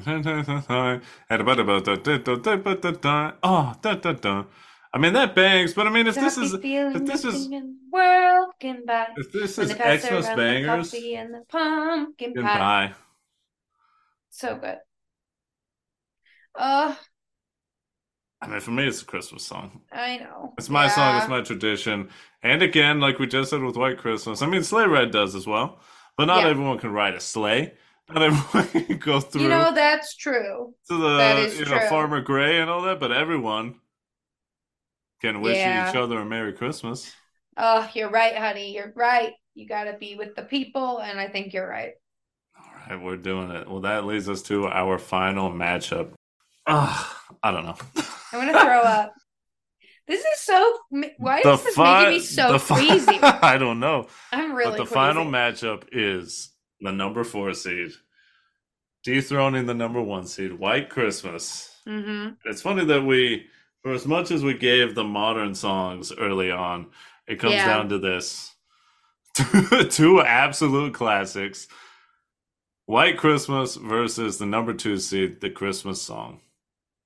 da, 3.83 3.95
da, 3.95 4.13
da. 4.13 4.45
Ah, 4.45 4.47
I 4.95 4.99
mean 4.99 5.15
that 5.15 5.35
bangs, 5.35 5.73
but 5.75 5.87
I 5.87 5.91
mean 5.91 6.07
if 6.07 6.15
this 6.15 6.37
is 6.37 6.53
if 6.55 7.05
this 7.07 7.25
is 7.25 7.47
in 7.47 7.51
the 7.51 7.75
world 7.91 8.53
can 8.61 8.85
buy. 8.87 9.09
if 9.17 9.33
this 9.33 9.59
is 9.59 9.71
Xmas 9.71 10.29
the 10.29 10.35
bangers, 10.37 10.91
coffee 10.91 11.15
and 11.15 11.33
the 11.35 11.43
pumpkin 11.49 12.33
then 12.35 12.45
pie. 12.45 12.59
bye. 12.89 12.95
So 14.31 14.57
good. 14.57 14.79
Oh, 16.55 16.99
I 18.43 18.49
mean, 18.49 18.61
for 18.61 18.73
me, 18.73 18.87
it's 18.89 19.03
a 19.03 19.05
Christmas 19.05 19.45
song. 19.45 19.83
I 19.93 20.19
know. 20.19 20.53
It's 20.59 20.69
my 20.69 20.89
song. 20.89 21.17
It's 21.17 21.29
my 21.29 21.43
tradition. 21.43 22.11
And 22.43 22.61
again, 22.61 22.99
like 22.99 23.19
we 23.21 23.27
just 23.29 23.51
said 23.51 23.63
with 23.63 23.77
White 23.77 23.99
Christmas, 23.99 24.43
I 24.43 24.47
mean, 24.47 24.65
Sleigh 24.65 24.87
Ride 24.87 25.13
does 25.13 25.35
as 25.37 25.47
well. 25.47 25.79
But 26.17 26.25
not 26.27 26.43
Yeah. 26.43 26.49
everyone 26.51 26.79
can 26.79 26.91
ride 26.93 27.15
a 27.15 27.21
sleigh. 27.21 27.73
Not 28.09 28.23
everyone 28.23 28.69
can 28.87 28.99
go 28.99 29.21
through 29.21 29.43
You 29.43 29.49
know, 29.49 29.73
that's 29.73 30.17
true. 30.17 30.75
to 30.89 30.97
the 30.97 31.17
that 31.19 31.39
is 31.39 31.59
you 31.61 31.67
know. 31.67 31.79
Farmer 31.89 32.21
Gray 32.21 32.61
and 32.61 32.69
all 32.69 32.83
that. 32.83 32.99
But 32.99 33.13
everyone 33.13 33.77
can 35.23 35.41
wish 35.41 35.57
Yeah. 35.57 35.89
each 35.89 35.97
other 35.97 36.19
a 36.19 36.25
Merry 36.27 36.53
Christmas. 36.53 37.11
Oh, 37.57 37.89
you're 37.95 38.11
right, 38.11 38.37
honey. 38.37 38.75
You're 38.75 38.93
right. 38.97 39.33
You 39.55 39.67
got 39.69 39.85
to 39.85 39.95
be 39.99 40.15
with 40.17 40.35
the 40.35 40.43
people, 40.43 40.99
and 40.99 41.19
I 41.21 41.29
think 41.29 41.53
you're 41.53 41.69
right. 41.69 41.93
All 42.59 42.65
right, 42.97 43.03
we're 43.03 43.17
doing 43.17 43.51
it. 43.51 43.69
Well, 43.69 43.81
that 43.83 44.05
leads 44.05 44.29
us 44.29 44.43
to 44.45 44.67
our 44.67 44.99
final 44.99 45.51
matchup. 45.51 46.13
Ah, 46.67 47.21
I 47.43 47.51
don't 47.51 47.65
know. 47.65 47.77
I'm 48.33 48.47
gonna 48.47 48.53
throw 48.61 48.81
up. 48.81 49.13
This 50.09 50.25
is 50.25 50.41
so. 50.41 50.79
Why 51.19 51.41
The 51.43 51.53
is 51.53 51.65
this 51.65 51.75
fi- 51.75 52.05
making 52.05 52.13
me 52.19 52.21
so 52.21 52.53
the 52.53 52.59
fi- 52.59 52.87
queasy? 52.87 53.19
I 53.23 53.57
don't 53.59 53.81
know. 53.81 54.07
I'm 54.33 54.55
really 54.55 54.71
but 54.73 54.77
the 54.79 54.83
queasy. 54.85 54.95
final 54.95 55.25
matchup 55.27 55.85
is 55.93 56.51
the 56.81 56.93
number 56.93 57.25
four 57.25 57.53
seed 57.55 57.93
dethroning 59.05 59.67
the 59.67 59.75
number 59.75 60.01
one 60.01 60.27
seed, 60.27 60.53
White 60.53 60.89
Christmas. 60.89 61.71
hmm 61.87 62.29
It's 62.45 62.63
funny 62.63 62.85
that 62.87 63.03
we, 63.05 63.47
for 63.83 63.93
as 63.93 64.07
much 64.07 64.31
as 64.31 64.43
we 64.45 64.55
gave 64.55 64.95
the 64.95 65.05
modern 65.05 65.55
songs 65.55 66.13
early 66.13 66.51
on, 66.51 66.87
it 67.27 67.39
comes 67.41 67.55
Yeah. 67.55 67.67
down 67.67 67.89
to 67.91 67.99
this 67.99 68.55
two 69.91 70.21
absolute 70.21 70.95
classics 70.95 71.69
White 72.87 73.17
Christmas 73.17 73.77
versus 73.77 74.39
the 74.39 74.47
number 74.47 74.75
two 74.75 74.99
seed, 74.99 75.41
the 75.41 75.51
Christmas 75.51 76.03
song. 76.03 76.41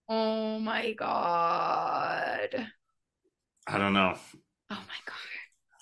Oh 0.08 0.58
my 0.58 0.92
god. 0.92 2.68
I 3.68 3.78
don't 3.78 3.92
know. 3.92 4.16
Oh 4.70 4.82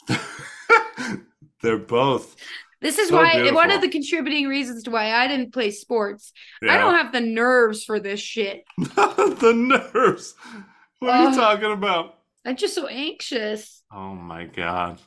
my 0.09 0.17
god. 0.19 1.21
They're 1.63 1.79
both. 1.79 2.37
This 2.81 2.99
is 2.99 3.09
So 3.09 3.17
why 3.17 3.35
beautiful. 3.35 3.55
one 3.57 3.71
of 3.71 3.81
the 3.81 3.89
contributing 3.89 4.47
reasons 4.49 4.83
to 4.83 4.91
why 4.91 5.13
I 5.13 5.27
didn't 5.27 5.53
play 5.55 5.71
sports. 5.71 6.33
I 6.63 6.77
don't 6.77 6.95
have 6.95 7.13
the 7.13 7.21
nerves 7.21 7.85
for 7.85 7.99
this 8.01 8.21
shit. 8.21 8.65
the 8.79 9.53
nerves. 9.95 10.35
What 11.05 11.15
are 11.15 11.31
you 11.31 11.37
talking 11.37 11.73
about? 11.73 12.19
I'm 12.47 12.57
just 12.57 12.75
so 12.75 12.87
anxious. 12.87 13.83
Oh 13.93 14.15
my 14.15 14.45
god. 14.45 15.01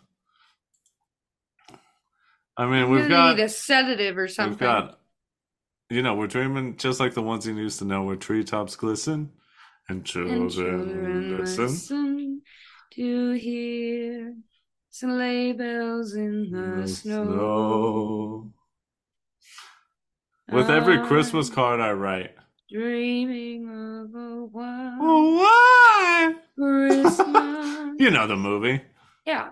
I 2.55 2.65
mean, 2.65 2.83
I'm 2.83 2.89
we've 2.89 3.09
got 3.09 3.37
need 3.37 3.43
a 3.43 3.49
sedative 3.49 4.17
or 4.17 4.27
something. 4.27 4.51
we've 4.51 4.59
got 4.59 4.99
you 5.89 6.01
know, 6.01 6.15
we're 6.15 6.27
dreaming 6.27 6.75
just 6.77 6.99
like 6.99 7.13
the 7.13 7.21
ones 7.21 7.47
you 7.47 7.55
used 7.55 7.79
to 7.79 7.85
know 7.85 8.03
where 8.03 8.15
treetops 8.17 8.75
glisten 8.75 9.31
and 9.87 10.03
children, 10.03 10.41
And 10.41 10.51
children 10.51 11.37
listen. 11.37 11.65
listen 11.65 12.41
to 12.93 13.31
hear 13.33 14.35
sleigh 14.89 15.53
bells 15.53 16.13
in 16.15 16.49
the, 16.51 16.81
The 16.81 16.87
snow. 16.87 17.23
snow. 17.23 18.53
With 20.51 20.69
every 20.69 20.99
Christmas 21.07 21.49
card 21.49 21.79
I 21.79 21.91
write. 21.91 22.35
Dreaming 22.69 23.67
of 23.67 24.13
a 24.15 24.45
white 24.45 24.97
Oh, 25.01 25.35
why? 25.37 26.35
Christmas. 26.55 27.95
you 27.99 28.09
know 28.11 28.27
the 28.27 28.35
movie. 28.35 28.81
yeah. 29.25 29.49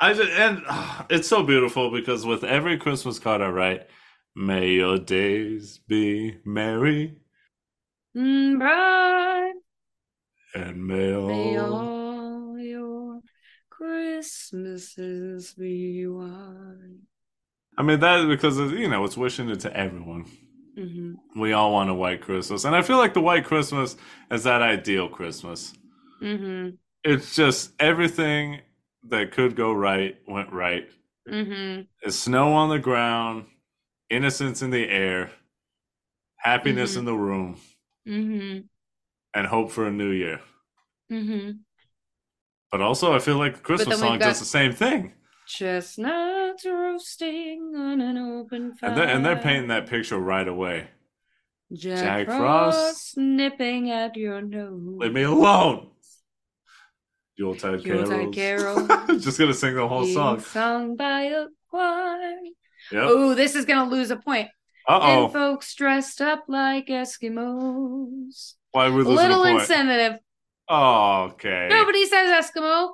I 0.00 0.12
just, 0.14 0.30
and 0.30 0.62
ah, 0.68 1.06
it's 1.10 1.26
so 1.28 1.42
beautiful 1.42 1.90
because 1.90 2.24
with 2.24 2.44
every 2.44 2.78
Christmas 2.78 3.18
card 3.18 3.40
I 3.42 3.48
write, 3.48 3.88
may 4.36 4.68
your 4.70 4.98
days 4.98 5.78
be 5.88 6.36
merry 6.44 7.16
Mm, 8.16 8.58
bright 8.58 9.54
and 10.54 10.86
may 10.86 11.12
may 11.26 11.58
all 11.58 11.74
all 11.74 12.58
your 12.58 13.20
Christmases 13.70 15.54
be 15.54 16.06
white. 16.06 16.98
I 17.76 17.82
mean 17.82 18.00
that 18.00 18.26
because 18.26 18.58
you 18.58 18.88
know 18.88 19.04
it's 19.04 19.16
wishing 19.16 19.50
it 19.50 19.60
to 19.60 19.76
everyone. 19.76 20.24
Hmm 20.78 21.14
We 21.34 21.52
all 21.52 21.72
want 21.72 21.90
a 21.90 21.94
white 21.94 22.20
Christmas, 22.20 22.64
and 22.64 22.76
I 22.76 22.82
feel 22.82 22.98
like 22.98 23.14
the 23.14 23.20
white 23.20 23.44
Christmas 23.44 23.96
is 24.30 24.44
that 24.44 24.62
ideal 24.62 25.08
Christmas. 25.08 25.74
hmm 26.20 26.70
It's 27.04 27.34
just 27.34 27.72
everything 27.80 28.60
that 29.08 29.32
could 29.32 29.56
go 29.56 29.72
right 29.72 30.16
went 30.26 30.52
right. 30.52 30.88
hmm 31.28 31.80
It's 32.02 32.16
snow 32.16 32.52
on 32.52 32.68
the 32.70 32.78
ground, 32.78 33.46
innocence 34.08 34.62
in 34.62 34.70
the 34.70 34.88
air, 34.88 35.30
happiness 36.36 36.94
Mhm. 36.94 36.98
in 36.98 37.04
the 37.04 37.14
room, 37.14 37.56
hmm 38.06 38.58
and 39.34 39.46
hope 39.46 39.70
for 39.70 39.86
a 39.86 39.90
new 39.92 40.10
year. 40.10 40.40
hmm 41.10 41.50
But 42.70 42.80
also, 42.80 43.14
I 43.14 43.18
feel 43.18 43.36
like 43.38 43.54
the 43.56 43.60
Christmas 43.62 43.98
song 43.98 44.18
got- 44.18 44.26
does 44.26 44.38
the 44.40 44.44
same 44.44 44.72
thing, 44.72 45.12
Chestnuts 46.58 46.66
roasting 46.66 47.72
on 47.76 48.00
an 48.00 48.16
open 48.18 48.74
fire. 48.76 48.90
and 48.90 48.98
they're, 48.98 49.08
and 49.08 49.24
they're 49.26 49.36
painting 49.36 49.68
that 49.68 49.86
picture 49.88 50.18
right 50.18 50.46
away. 50.46 50.88
Jack, 51.72 51.98
Jack 52.02 52.26
Frost, 52.26 52.78
Frost. 52.78 53.16
nipping 53.18 53.90
at 53.90 54.16
your 54.16 54.40
nose. 54.40 54.96
Leave 54.98 55.12
me 55.12 55.22
alone. 55.22 55.90
Yuletide 57.36 57.84
Yuletide 57.84 58.32
carols. 58.34 58.86
Carol. 58.86 59.18
Just 59.18 59.38
gonna 59.38 59.54
sing 59.54 59.74
the 59.74 59.86
whole 59.86 60.02
being 60.02 60.14
song. 60.14 60.40
sung 60.40 60.96
by 60.96 61.24
a 61.24 61.46
choir. 61.70 62.34
Yep. 62.90 63.02
Oh, 63.04 63.34
this 63.34 63.54
is 63.54 63.64
gonna 63.64 63.88
lose 63.90 64.10
a 64.10 64.16
point. 64.16 64.48
Uh 64.88 64.98
And 65.02 65.20
oh. 65.20 65.28
folks 65.28 65.74
dressed 65.74 66.20
up 66.20 66.44
like 66.48 66.86
Eskimos. 66.86 68.54
Why 68.72 68.86
losing 68.88 69.14
Little 69.14 69.42
a 69.42 69.44
point? 69.44 69.60
insensitive. 69.60 70.18
Oh, 70.68 71.30
okay. 71.32 71.68
Nobody 71.70 72.06
says 72.06 72.44
Eskimo. 72.46 72.90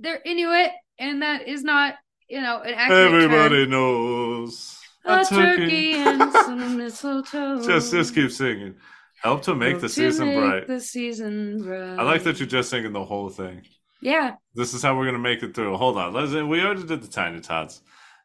They're 0.00 0.20
Inuit, 0.24 0.70
and 0.98 1.22
that 1.22 1.48
is 1.48 1.62
not, 1.64 1.94
you 2.28 2.40
know, 2.40 2.60
Everybody 2.60 3.64
term. 3.64 3.70
knows 3.70 4.80
A 5.04 5.24
turkey 5.24 5.92
and 5.94 6.32
some 6.32 6.76
mistletoe. 6.76 7.62
just 7.66 7.90
just 7.92 8.14
keep 8.14 8.30
singing. 8.30 8.74
Help 9.22 9.42
to 9.42 9.54
make 9.54 9.70
Help 9.70 9.82
the 9.82 9.88
to 9.88 9.94
season 9.94 10.26
make 10.28 10.38
bright. 10.38 10.66
The 10.66 10.80
season 10.80 11.62
bright. 11.62 11.98
I 11.98 12.02
like 12.02 12.22
that 12.24 12.38
you're 12.38 12.46
just 12.48 12.70
singing 12.70 12.92
the 12.92 13.04
whole 13.04 13.28
thing. 13.30 13.62
Yeah. 14.00 14.34
This 14.54 14.74
is 14.74 14.82
how 14.82 14.96
we're 14.96 15.06
gonna 15.06 15.18
make 15.18 15.42
it 15.42 15.54
through. 15.54 15.76
Hold 15.76 15.96
on, 15.96 16.12
let's. 16.12 16.32
We 16.32 16.60
already 16.62 16.84
did 16.84 17.02
the 17.02 17.08
tiny 17.08 17.40
tots. 17.40 17.80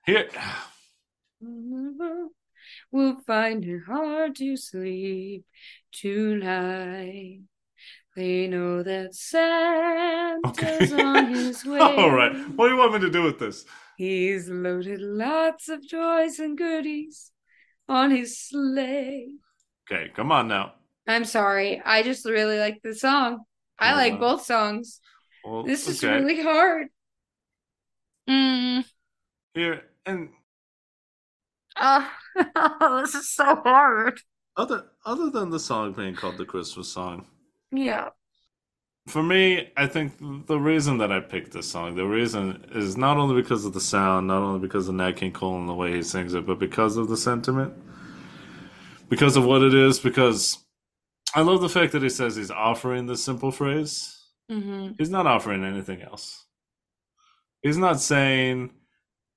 Here, 0.05 0.27
We'll 2.91 3.19
find 3.25 3.63
it 3.63 3.81
hard 3.87 4.35
to 4.35 4.57
sleep 4.57 5.45
tonight. 5.91 7.39
They 8.15 8.47
know 8.47 8.83
that 8.83 9.15
Santa's 9.15 10.41
Okay. 10.51 11.01
on 11.01 11.27
his 11.33 11.65
way. 11.65 11.79
all 11.79 12.11
right. 12.11 12.33
What 12.55 12.67
do 12.67 12.73
you 12.73 12.79
want 12.79 12.93
me 12.93 12.99
to 12.99 13.09
do 13.09 13.23
with 13.23 13.39
this? 13.39 13.65
He's 14.01 14.49
loaded 14.49 14.99
lots 14.99 15.69
of 15.69 15.87
joys 15.87 16.39
and 16.39 16.57
goodies 16.57 17.29
on 17.87 18.09
his 18.09 18.35
sleigh. 18.35 19.27
Okay, 19.85 20.09
come 20.15 20.31
on 20.31 20.47
now. 20.47 20.73
I'm 21.07 21.23
sorry. 21.23 21.79
I 21.85 22.01
just 22.01 22.25
really 22.25 22.57
like 22.57 22.81
the 22.83 22.95
song. 22.95 23.43
I 23.77 23.93
like 23.93 24.13
wow. 24.13 24.19
both 24.19 24.45
songs. 24.45 24.99
Well, 25.45 25.61
This 25.61 25.87
is 25.87 26.03
okay. 26.03 26.15
really 26.15 26.41
hard. 26.41 26.87
Mm. 28.27 28.85
here 29.53 29.83
and 30.07 30.29
Oh, 31.75 32.09
this 33.03 33.13
is 33.13 33.29
so 33.29 33.55
hard. 33.57 34.19
other 34.57 34.85
other 35.05 35.29
than 35.29 35.51
the 35.51 35.59
song 35.59 35.93
being 35.93 36.15
called 36.15 36.39
the 36.39 36.45
Christmas 36.45 36.87
song. 36.91 37.27
Yeah. 37.71 38.09
For 39.07 39.23
me, 39.23 39.71
I 39.75 39.87
think 39.87 40.13
the 40.47 40.59
reason 40.59 40.99
that 40.99 41.11
I 41.11 41.19
picked 41.19 41.53
this 41.53 41.69
song, 41.69 41.95
the 41.95 42.05
reason 42.05 42.65
is 42.71 42.95
not 42.95 43.17
only 43.17 43.41
because 43.41 43.65
of 43.65 43.73
the 43.73 43.81
sound, 43.81 44.27
not 44.27 44.43
only 44.43 44.59
because 44.59 44.87
of 44.87 44.95
Nat 44.95 45.13
King 45.13 45.31
Cole 45.31 45.57
and 45.57 45.67
the 45.67 45.73
way 45.73 45.93
he 45.95 46.03
sings 46.03 46.33
it, 46.35 46.45
but 46.45 46.59
because 46.59 46.97
of 46.97 47.07
the 47.07 47.17
sentiment. 47.17 47.73
Because 49.09 49.35
of 49.35 49.43
what 49.43 49.63
it 49.63 49.73
is, 49.73 49.99
because 49.99 50.59
I 51.33 51.41
love 51.41 51.61
the 51.61 51.69
fact 51.69 51.93
that 51.93 52.03
he 52.03 52.09
says 52.09 52.35
he's 52.35 52.51
offering 52.51 53.07
this 53.07 53.23
simple 53.23 53.51
phrase. 53.51 54.17
Mm-hmm. 54.51 54.93
He's 54.97 55.09
not 55.09 55.27
offering 55.27 55.63
anything 55.63 56.01
else. 56.01 56.45
He's 57.61 57.77
not 57.77 57.99
saying 57.99 58.71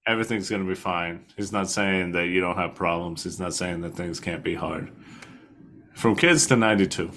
everything's 0.07 0.51
going 0.51 0.63
to 0.63 0.69
be 0.69 0.75
fine. 0.75 1.25
He's 1.37 1.53
not 1.53 1.71
saying 1.71 2.13
that 2.13 2.27
you 2.27 2.41
don't 2.41 2.57
have 2.57 2.75
problems. 2.75 3.25
He's 3.25 3.41
not 3.41 3.55
saying 3.55 3.81
that 3.81 3.95
things 3.95 4.21
can't 4.21 4.45
be 4.45 4.55
hard. 4.55 4.93
From 5.95 6.17
kids 6.17 6.47
to 6.49 6.57
92. 6.57 7.11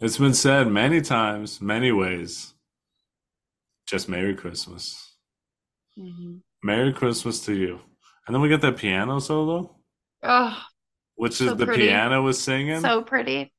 It's 0.00 0.18
been 0.18 0.34
said 0.34 0.68
many 0.68 1.00
times, 1.00 1.60
many 1.60 1.90
ways. 1.92 2.52
Just 3.86 4.08
Merry 4.08 4.34
Christmas. 4.34 5.14
Mm-hmm. 5.98 6.36
Merry 6.62 6.92
Christmas 6.92 7.40
to 7.46 7.54
you. 7.54 7.80
And 8.26 8.34
then 8.34 8.42
we 8.42 8.48
get 8.48 8.60
that 8.62 8.76
piano 8.76 9.20
solo, 9.20 9.76
Oh, 10.22 10.58
which 11.14 11.34
So 11.34 11.44
is 11.52 11.56
the 11.56 11.66
pretty. 11.66 11.86
piano 11.86 12.20
was 12.22 12.40
singing. 12.40 12.80
so 12.80 13.02
pretty. 13.02 13.52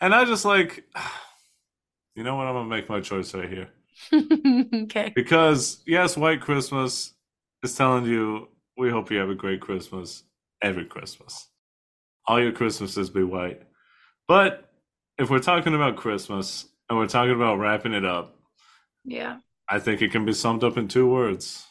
and 0.00 0.14
I 0.14 0.24
just 0.24 0.44
like, 0.44 0.84
you 2.14 2.22
know 2.22 2.36
what? 2.36 2.46
I'm 2.46 2.54
going 2.54 2.68
to 2.70 2.74
make 2.76 2.88
my 2.88 3.00
choice 3.00 3.34
right 3.34 3.48
here. 3.48 3.68
okay. 4.84 5.12
Because 5.14 5.82
yes, 5.86 6.16
White 6.16 6.40
Christmas 6.40 7.12
is 7.62 7.74
telling 7.74 8.06
you 8.06 8.48
we 8.78 8.90
hope 8.90 9.10
you 9.10 9.18
have 9.18 9.28
a 9.30 9.34
great 9.34 9.60
Christmas 9.60 10.22
every 10.62 10.84
Christmas. 10.86 11.48
All 12.26 12.40
your 12.40 12.52
Christmases 12.52 13.10
be 13.10 13.22
white. 13.24 13.62
But 14.28 14.71
if 15.22 15.30
we're 15.30 15.38
talking 15.38 15.74
about 15.74 15.96
Christmas 15.96 16.66
and 16.88 16.98
we're 16.98 17.06
talking 17.06 17.34
about 17.34 17.58
wrapping 17.58 17.94
it 17.94 18.04
up, 18.04 18.36
Yeah. 19.04 19.38
I 19.68 19.78
think 19.78 20.02
it 20.02 20.10
can 20.12 20.24
be 20.26 20.32
summed 20.32 20.64
up 20.64 20.76
in 20.76 20.88
two 20.88 21.08
words. 21.08 21.64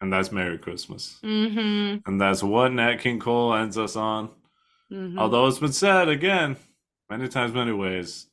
And 0.00 0.12
that's 0.12 0.30
Merry 0.30 0.58
Christmas. 0.58 1.18
Mm-hmm. 1.24 2.08
And 2.08 2.20
that's 2.20 2.42
what 2.42 2.72
Nat 2.72 2.96
King 2.96 3.18
Cole 3.18 3.54
ends 3.54 3.78
us 3.78 3.96
on. 3.96 4.28
mm-hmm. 4.92 5.18
Although 5.18 5.46
it's 5.46 5.58
been 5.58 5.72
said 5.72 6.08
again, 6.08 6.56
many 7.10 7.28
times, 7.28 7.54
many 7.54 7.72
ways, 7.72 8.26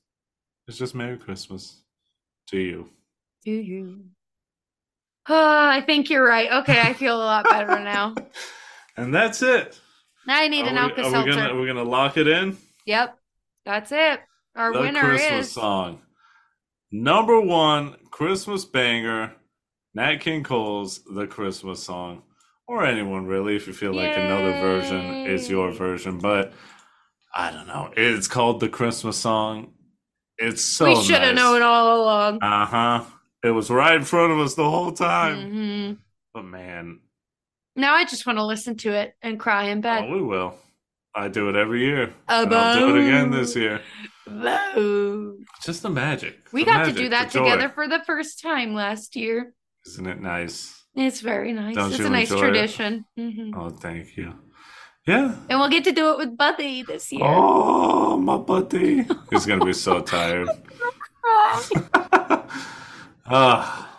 it's 0.68 0.78
just 0.78 0.93
Merry 0.93 1.18
Christmas 1.18 1.82
to 2.47 2.60
you. 2.60 2.89
Do 3.45 3.51
you? 3.51 4.01
Oh, 5.30 5.68
I 5.70 5.80
think 5.82 6.10
you're 6.10 6.26
right. 6.26 6.51
Okay, 6.51 6.80
I 6.82 6.93
feel 6.93 7.16
a 7.16 7.24
lot 7.24 7.45
better 7.45 7.80
now. 7.84 8.14
and 8.97 9.14
that's 9.16 9.41
it. 9.41 9.80
Now 10.28 10.38
I 10.41 10.47
need 10.49 10.66
an 10.68 10.78
are 10.78 10.88
we, 10.88 11.01
Alka 11.01 11.01
are 11.49 11.54
We're 11.56 11.62
we 11.62 11.68
gonna 11.68 11.84
lock 11.84 12.18
it 12.18 12.28
in? 12.28 12.58
Yep. 12.86 13.18
That's 13.66 13.91
it. 13.91 14.20
Our 14.55 14.72
winner 14.72 14.86
is. 14.88 14.93
the 14.93 14.99
winner 14.99 15.09
Christmas 15.18 15.47
is 15.47 15.51
song. 15.53 16.01
Number 16.91 17.39
one 17.41 17.95
Christmas 18.11 18.66
banger, 18.66 19.34
Nat 19.95 20.18
King 20.18 20.43
Cole's 20.43 21.03
The 21.03 21.26
Christmas 21.28 21.82
Song. 21.84 22.24
Or 22.68 22.86
anyone 22.86 23.26
really, 23.26 23.55
if 23.55 23.68
you 23.68 23.74
feel 23.74 23.93
like 23.93 24.16
another 24.16 24.51
version 24.53 25.26
is 25.28 25.49
your 25.49 25.72
version. 25.72 26.20
But 26.20 26.53
I 27.36 27.51
don't 27.51 27.68
know. 27.68 27.91
It's 27.97 28.28
called 28.28 28.59
The 28.59 28.70
Christmas 28.70 29.18
Song. 29.18 29.74
It's 30.38 30.64
so 30.64 30.86
we 30.86 31.03
should 31.03 31.22
have 31.22 31.36
known 31.36 31.61
all 31.61 32.01
along. 32.03 32.39
Uh 32.41 32.66
huh. 32.66 33.03
It 33.43 33.51
was 33.51 33.70
right 33.70 33.95
in 33.95 34.03
front 34.03 34.32
of 34.32 34.39
us 34.39 34.55
the 34.55 34.70
whole 34.70 34.91
time. 34.93 35.51
hmm 35.51 35.93
But 36.34 36.45
man, 36.45 36.99
Now 37.76 37.95
I 37.95 38.05
just 38.05 38.26
want 38.26 38.38
to 38.39 38.45
listen 38.45 38.78
to 38.78 38.93
it 38.93 39.14
and 39.22 39.39
cry 39.39 39.66
in 39.66 39.82
bed. 39.82 40.05
oh, 40.07 40.14
we 40.14 40.22
will. 40.22 40.55
I 41.16 41.28
do 41.28 41.49
it 41.49 41.55
every 41.55 41.82
year. 41.86 42.14
Uh, 42.28 42.43
And 42.45 42.53
I'll 42.55 42.80
do 42.80 42.95
it 42.95 43.01
again 43.07 43.30
this 43.32 43.55
year. 43.55 43.82
Boo. 44.26 45.43
Just 45.64 45.84
the 45.84 45.89
magic. 45.89 46.47
We 46.51 46.64
the 46.64 46.72
got 46.72 46.86
to 46.86 46.91
do 46.93 47.09
that 47.09 47.30
together 47.32 47.70
for 47.70 47.88
the 47.88 48.01
first 48.05 48.41
time 48.41 48.74
last 48.74 49.16
year. 49.16 49.53
Isn't 49.86 50.07
it 50.07 50.22
nice? 50.22 50.82
It's 50.95 51.22
very 51.22 51.53
nice. 51.53 51.76
Don't 51.76 51.89
it's 51.89 51.99
you 51.99 52.07
a 52.07 52.09
nice 52.09 52.32
enjoy 52.32 52.45
it? 52.45 52.49
tradition. 52.49 53.05
hmm 53.18 53.51
Oh, 53.55 53.70
thank 53.70 54.16
you. 54.18 54.34
Yeah. 55.05 55.36
And 55.49 55.59
we'll 55.59 55.70
get 55.70 55.84
to 55.86 55.91
do 55.91 56.11
it 56.11 56.18
with 56.18 56.38
Buddy 56.38 56.84
this 56.84 57.11
year. 57.11 57.22
Oh, 57.26 58.18
my 58.18 58.38
buddy. 58.38 59.05
He's 59.30 59.45
going 59.45 59.59
to 59.59 59.66
be 59.66 59.74
so 59.74 60.01
tired. 60.01 60.47
Ah, 63.26 63.89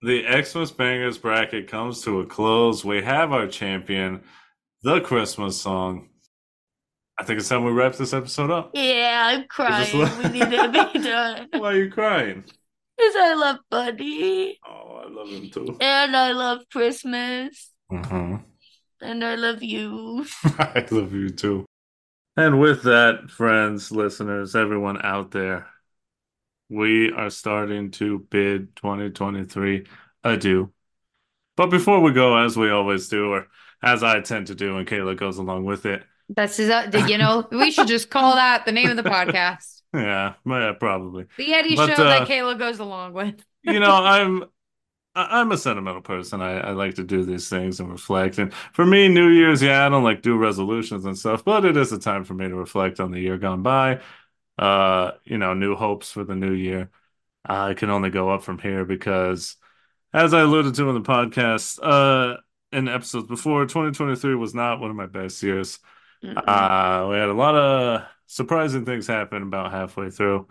the 0.00 0.24
Xmas 0.42 0.70
Bangers 0.70 1.18
bracket 1.18 1.68
comes 1.68 2.00
to 2.02 2.20
a 2.20 2.26
close. 2.26 2.84
We 2.86 3.02
have 3.02 3.30
our 3.32 3.46
champion, 3.46 4.22
the 4.82 5.00
Christmas 5.02 5.60
song. 5.60 6.08
I 7.18 7.24
think 7.24 7.38
it's 7.40 7.48
time 7.48 7.64
we 7.64 7.72
wrap 7.72 7.94
this 7.94 8.12
episode 8.12 8.50
up. 8.50 8.70
Yeah, 8.74 9.22
I'm 9.34 9.44
crying. 9.48 9.98
let- 9.98 10.16
we 10.18 10.40
need 10.40 10.50
to 10.50 10.90
be 10.92 10.98
done. 11.02 11.48
Why 11.52 11.72
are 11.72 11.76
you 11.76 11.90
crying? 11.90 12.44
Because 12.96 13.16
I 13.16 13.34
love 13.34 13.58
Buddy. 13.70 14.58
Oh, 14.66 15.02
I 15.04 15.08
love 15.10 15.28
him 15.28 15.50
too. 15.50 15.76
And 15.80 16.16
I 16.16 16.32
love 16.32 16.62
Christmas. 16.70 17.70
hmm 17.90 18.36
And 19.00 19.24
I 19.24 19.34
love 19.34 19.62
you. 19.62 20.26
I 20.44 20.86
love 20.90 21.12
you 21.12 21.30
too. 21.30 21.64
And 22.36 22.60
with 22.60 22.82
that, 22.82 23.30
friends, 23.30 23.90
listeners, 23.90 24.54
everyone 24.54 25.00
out 25.02 25.30
there, 25.30 25.68
we 26.68 27.12
are 27.12 27.30
starting 27.30 27.90
to 27.92 28.18
bid 28.30 28.76
2023 28.76 29.86
adieu. 30.24 30.70
But 31.56 31.68
before 31.68 32.00
we 32.00 32.12
go, 32.12 32.36
as 32.36 32.56
we 32.58 32.70
always 32.70 33.08
do, 33.08 33.30
or 33.32 33.48
as 33.82 34.02
I 34.02 34.20
tend 34.20 34.48
to 34.48 34.54
do, 34.54 34.76
and 34.76 34.86
Kayla 34.86 35.16
goes 35.16 35.38
along 35.38 35.64
with 35.64 35.86
it, 35.86 36.02
That's 36.28 36.56
his, 36.56 36.70
uh, 36.70 36.90
you 37.06 37.18
know, 37.18 37.46
we 37.50 37.70
should 37.70 37.86
just 37.86 38.10
call 38.10 38.34
that 38.34 38.66
the 38.66 38.72
name 38.72 38.90
of 38.90 38.96
the 38.96 39.04
podcast. 39.04 39.82
yeah, 39.94 40.34
yeah, 40.44 40.72
probably. 40.72 41.26
The 41.38 41.54
Eddie 41.54 41.76
But, 41.76 41.96
show 41.96 42.02
uh, 42.02 42.08
that 42.08 42.28
Kayla 42.28 42.58
goes 42.58 42.78
along 42.80 43.12
with. 43.12 43.44
You 43.62 43.78
know, 43.78 43.92
I'm 44.02 44.44
I'm 45.16 45.50
a 45.50 45.56
sentimental 45.56 46.02
person. 46.02 46.42
I, 46.42 46.58
I 46.58 46.70
like 46.72 46.96
to 46.96 47.04
do 47.04 47.24
these 47.24 47.48
things 47.48 47.80
and 47.80 47.90
reflect. 47.90 48.38
And 48.38 48.52
for 48.52 48.84
me, 48.84 49.08
New 49.08 49.28
Year's, 49.28 49.62
yeah, 49.62 49.86
I 49.86 49.88
don't 49.88 50.04
like 50.04 50.20
do 50.20 50.36
resolutions 50.36 51.06
and 51.06 51.16
stuff, 51.16 51.42
but 51.42 51.64
it 51.64 51.76
is 51.76 51.90
a 51.90 51.98
time 51.98 52.22
for 52.22 52.34
me 52.34 52.48
to 52.48 52.54
reflect 52.54 53.00
on 53.00 53.12
the 53.12 53.20
year 53.20 53.38
gone 53.38 53.62
by. 53.62 54.00
Uh, 54.58 55.12
you 55.24 55.38
know, 55.38 55.54
new 55.54 55.74
hopes 55.74 56.10
for 56.12 56.22
the 56.24 56.34
new 56.34 56.52
year. 56.52 56.90
I 57.44 57.74
can 57.74 57.88
only 57.88 58.10
go 58.10 58.30
up 58.30 58.42
from 58.42 58.58
here 58.58 58.84
because, 58.84 59.56
as 60.12 60.34
I 60.34 60.40
alluded 60.40 60.74
to 60.74 60.88
in 60.90 60.94
the 60.94 61.00
podcast, 61.00 61.78
uh, 61.82 62.36
in 62.72 62.88
episodes 62.88 63.26
before, 63.26 63.64
2023 63.64 64.34
was 64.34 64.54
not 64.54 64.80
one 64.80 64.90
of 64.90 64.96
my 64.96 65.06
best 65.06 65.42
years. 65.42 65.78
Mm-mm. 66.22 66.46
Uh, 66.48 67.06
we 67.10 67.16
had 67.16 67.28
a 67.28 67.32
lot 67.34 67.54
of 67.54 68.06
surprising 68.26 68.84
things 68.84 69.06
happen 69.06 69.42
about 69.42 69.72
halfway 69.72 70.10
through. 70.10 70.48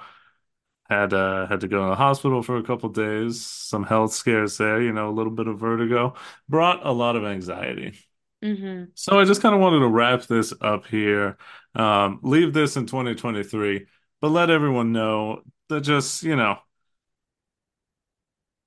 Had 0.90 1.14
uh 1.14 1.48
had 1.48 1.62
to 1.62 1.68
go 1.70 1.84
to 1.84 1.90
the 1.92 1.96
hospital 1.96 2.44
for 2.44 2.58
a 2.58 2.64
couple 2.64 2.90
days. 2.90 3.46
Some 3.46 3.84
health 3.86 4.14
scares 4.14 4.58
there, 4.58 4.82
you 4.82 4.94
know, 4.94 5.10
a 5.10 5.14
little 5.14 5.34
bit 5.34 5.48
of 5.48 5.60
vertigo. 5.60 6.16
Brought 6.50 6.86
a 6.86 6.92
lot 6.92 7.16
of 7.16 7.26
anxiety. 7.26 8.00
hmm 8.42 8.92
So 8.96 9.20
I 9.20 9.26
just 9.26 9.42
kind 9.42 9.56
of 9.56 9.62
wanted 9.62 9.80
to 9.80 9.88
wrap 9.90 10.24
this 10.24 10.54
up 10.62 10.88
here, 10.88 11.38
um, 11.76 12.20
leave 12.24 12.54
this 12.54 12.78
in 12.78 12.88
2023, 12.88 13.88
but 14.22 14.30
let 14.30 14.50
everyone 14.50 14.92
know 14.94 15.44
that 15.70 15.82
just, 15.82 16.24
you 16.24 16.36
know, 16.36 16.60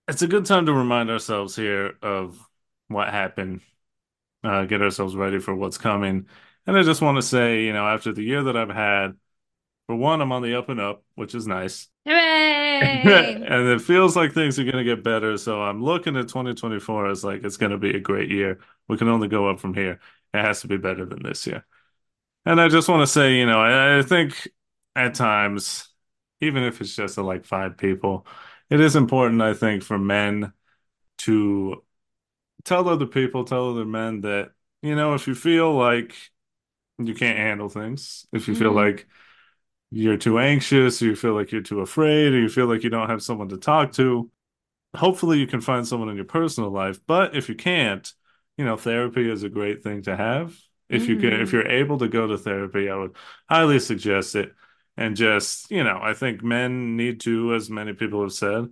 it's 0.07 0.23
a 0.23 0.27
good 0.27 0.47
time 0.47 0.67
to 0.67 0.73
remind 0.73 1.11
ourselves 1.11 1.55
here 1.57 1.95
of 2.03 2.39
what 2.89 3.09
happened, 3.11 3.61
uh, 4.45 4.65
get 4.65 4.83
ourselves 4.83 5.17
ready 5.17 5.39
for 5.41 5.55
what's 5.55 5.79
coming. 5.79 6.27
And 6.69 6.77
I 6.77 6.83
just 6.83 7.01
want 7.01 7.17
to 7.17 7.23
say, 7.23 7.65
you 7.65 7.73
know, 7.73 7.89
after 7.89 8.13
the 8.13 8.23
year 8.23 8.43
that 8.43 8.57
I've 8.57 8.69
had, 8.69 9.17
for 9.87 9.97
one, 9.97 10.21
I'm 10.21 10.33
on 10.33 10.43
the 10.43 10.59
up 10.59 10.69
and 10.69 10.79
up, 10.79 11.03
which 11.15 11.35
is 11.35 11.47
nice. 11.47 11.89
And 12.05 13.69
it 13.69 13.81
feels 13.81 14.15
like 14.15 14.35
things 14.35 14.59
are 14.59 14.65
going 14.65 14.77
to 14.77 14.85
get 14.85 15.03
better. 15.03 15.39
So 15.39 15.63
I'm 15.63 15.83
looking 15.83 16.15
at 16.15 16.29
2024 16.29 17.09
as 17.11 17.25
like 17.25 17.43
it's 17.43 17.57
going 17.57 17.73
to 17.73 17.79
be 17.79 17.97
a 17.97 18.01
great 18.01 18.31
year. 18.31 18.61
We 18.87 18.99
can 18.99 19.09
only 19.09 19.29
go 19.29 19.49
up 19.49 19.61
from 19.61 19.73
here. 19.73 19.99
It 20.35 20.43
has 20.43 20.61
to 20.61 20.69
be 20.69 20.77
better 20.77 21.07
than 21.07 21.23
this 21.23 21.47
year. 21.47 21.65
And 22.45 22.61
I 22.61 22.69
just 22.69 22.89
want 22.89 23.01
to 23.01 23.07
say, 23.07 23.37
you 23.37 23.47
know, 23.47 23.59
I, 23.59 23.99
I 23.99 24.03
think 24.03 24.47
at 24.95 25.15
times, 25.15 25.89
even 26.43 26.63
if 26.65 26.83
it's 26.83 26.95
just 26.95 27.15
to 27.15 27.23
like 27.23 27.47
five 27.47 27.79
people, 27.79 28.27
it 28.69 28.79
is 28.79 28.95
important, 28.95 29.41
I 29.41 29.55
think, 29.55 29.83
for 29.83 29.99
men 29.99 30.53
to 31.19 31.83
tell 32.65 32.91
other 32.91 33.07
people, 33.07 33.45
tell 33.45 33.71
other 33.71 33.87
men 33.87 34.21
that, 34.21 34.51
you 34.83 34.95
know, 34.95 35.15
if 35.15 35.27
you 35.27 35.35
feel 35.35 35.75
like 35.75 36.15
you 36.99 37.15
can't 37.15 37.39
handle 37.39 37.69
things, 37.69 38.27
if 38.33 38.49
you 38.49 38.55
feel 38.55 38.73
hmm 38.73 38.75
like 38.75 39.07
you're 39.91 40.17
too 40.19 40.39
anxious, 40.39 41.03
or 41.03 41.07
you 41.07 41.17
feel 41.17 41.35
like 41.35 41.53
you're 41.53 41.63
too 41.63 41.81
afraid, 41.81 42.33
or 42.33 42.39
you 42.41 42.49
feel 42.49 42.67
like 42.67 42.83
you 42.85 42.91
don't 42.91 43.11
have 43.11 43.23
someone 43.23 43.49
to 43.51 43.57
talk 43.59 43.93
to, 43.93 44.31
hopefully 44.97 45.39
you 45.39 45.47
can 45.47 45.61
find 45.61 45.87
someone 45.87 46.09
in 46.09 46.17
your 46.17 46.25
personal 46.25 46.71
life. 46.71 47.01
But 47.07 47.37
if 47.37 47.49
you 47.49 47.55
can't, 47.55 48.11
you 48.57 48.65
know, 48.65 48.77
therapy 48.77 49.31
is 49.31 49.43
a 49.43 49.49
great 49.49 49.83
thing 49.83 50.03
to 50.03 50.17
have. 50.17 50.57
If 50.89 51.09
you 51.09 51.17
can, 51.19 51.35
if 51.35 51.53
you're 51.53 51.69
able 51.69 51.99
to 51.99 52.09
go 52.09 52.27
to 52.27 52.39
therapy, 52.39 52.89
I 52.91 52.97
would 52.97 53.17
highly 53.49 53.79
suggest 53.81 54.35
it. 54.37 54.53
And 54.97 55.17
just, 55.17 55.71
you 55.71 55.85
know, 55.85 55.99
I 56.03 56.15
think 56.15 56.43
men 56.43 56.97
need 56.97 57.21
to, 57.21 57.55
as 57.55 57.71
many 57.71 57.93
people 57.93 58.23
have 58.23 58.33
said, 58.33 58.69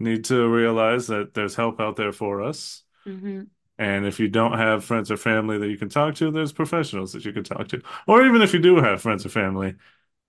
need 0.00 0.24
to 0.26 0.48
realize 0.48 1.06
that 1.06 1.34
there's 1.34 1.54
help 1.54 1.80
out 1.80 1.96
there 1.96 2.12
for 2.12 2.42
us. 2.42 2.82
hmm 3.06 3.42
And 3.82 4.06
if 4.06 4.20
you 4.20 4.28
don't 4.28 4.58
have 4.58 4.84
friends 4.84 5.10
or 5.10 5.16
family 5.16 5.58
that 5.58 5.68
you 5.68 5.78
can 5.78 5.88
talk 5.88 6.14
to, 6.16 6.30
there's 6.30 6.52
professionals 6.52 7.12
that 7.12 7.24
you 7.24 7.32
can 7.32 7.44
talk 7.44 7.68
to. 7.68 7.82
Or 8.06 8.24
even 8.24 8.42
if 8.42 8.52
you 8.54 8.60
do 8.60 8.76
have 8.76 9.02
friends 9.02 9.26
or 9.26 9.30
family, 9.30 9.74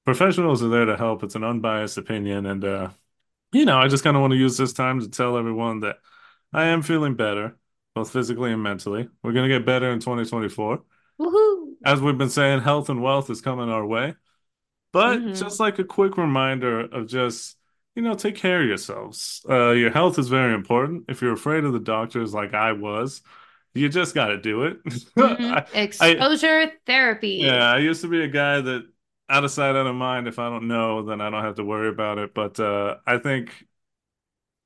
professionals 0.06 0.64
are 0.64 0.70
there 0.70 0.86
to 0.86 0.98
help. 0.98 1.24
It's 1.24 1.36
an 1.36 1.44
unbiased 1.44 1.98
opinion. 1.98 2.46
And, 2.48 2.66
uh, 2.66 2.90
you 3.54 3.66
know, 3.66 3.78
I 3.80 3.88
just 3.88 4.04
kind 4.04 4.18
of 4.18 4.22
want 4.22 4.32
to 4.34 4.38
use 4.38 4.58
this 4.58 4.74
time 4.74 5.02
to 5.02 5.10
tell 5.10 5.38
everyone 5.38 5.82
that 5.82 5.98
I 6.54 6.66
am 6.66 6.82
feeling 6.84 7.16
better, 7.16 7.58
both 7.96 8.12
physically 8.12 8.52
and 8.54 8.64
mentally. 8.64 9.10
We're 9.24 9.34
going 9.34 9.50
to 9.50 9.56
get 9.60 9.66
better 9.66 9.92
in 9.92 10.00
2024. 10.02 10.84
Woohoo! 11.20 11.76
As 11.86 12.02
we've 12.02 12.18
been 12.18 12.30
saying, 12.30 12.62
health 12.62 12.90
and 12.90 13.02
wealth 13.04 13.30
is 13.30 13.42
coming 13.42 13.70
our 13.70 13.86
way. 13.86 14.16
But 14.92 15.22
hmm 15.22 15.34
just 15.34 15.60
like 15.60 15.80
a 15.80 15.84
quick 15.84 16.18
reminder 16.18 16.82
of 16.82 17.08
just, 17.08 17.58
you 17.96 18.02
know, 18.02 18.14
take 18.16 18.36
care 18.36 18.62
of 18.62 18.68
yourselves. 18.68 19.44
Uh, 19.50 19.72
your 19.72 19.92
health 19.92 20.20
is 20.20 20.30
very 20.30 20.54
important. 20.54 21.06
If 21.10 21.22
you're 21.22 21.34
afraid 21.34 21.64
of 21.64 21.74
the 21.74 21.80
doctors 21.80 22.34
like 22.34 22.54
I 22.54 22.74
was, 22.74 23.22
you 23.74 23.90
just 23.90 24.16
got 24.16 24.28
to 24.28 24.38
do 24.40 24.64
it. 24.64 24.78
hmm 25.18 25.54
I, 25.54 25.66
I, 26.00 26.28
Exposure 26.28 26.72
yeah. 27.36 27.72
I 27.72 27.80
used 27.80 28.02
to 28.02 28.08
be 28.08 28.24
a 28.24 28.28
guy 28.28 28.62
that 28.62 28.88
out 29.30 29.44
of 29.44 29.52
sight, 29.52 29.76
out 29.76 29.88
of 29.88 29.96
mind. 29.96 30.28
If 30.28 30.40
I 30.40 30.50
don't 30.50 30.68
know, 30.68 31.04
then 31.04 31.22
I 31.22 31.30
don't 31.30 31.44
have 31.44 31.56
to 31.56 31.64
worry 31.64 31.90
about 31.90 32.18
it. 32.18 32.34
But 32.34 32.60
uh, 32.60 32.98
I 33.08 33.18
think 33.18 33.52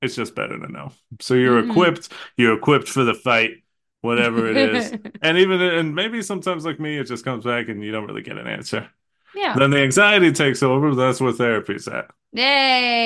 it's 0.01 0.15
just 0.15 0.35
better 0.35 0.57
to 0.59 0.71
know. 0.71 0.91
So 1.19 1.33
you're 1.33 1.59
hmm 1.59 1.59
equipped, 1.59 2.11
you're 2.37 2.57
equipped 2.57 2.87
for 2.87 3.03
the 3.03 3.13
fight, 3.13 3.63
whatever 4.01 4.47
it 4.47 4.57
is. 4.57 4.93
And 5.21 5.37
even 5.37 5.59
and 5.61 5.95
maybe 5.95 6.21
sometimes 6.21 6.65
like 6.65 6.79
me, 6.79 6.97
it 6.97 7.05
just 7.05 7.25
comes 7.25 7.43
back 7.43 7.69
and 7.69 7.83
you 7.83 7.91
don't 7.91 8.05
really 8.05 8.21
get 8.21 8.37
an 8.37 8.47
answer. 8.47 8.89
Yeah. 9.37 9.55
Then 9.59 9.71
the 9.71 9.79
anxiety 9.79 10.31
takes 10.31 10.63
over. 10.63 10.95
That's 10.95 11.21
where 11.21 11.33
therapy's 11.33 11.87
at. 11.87 12.11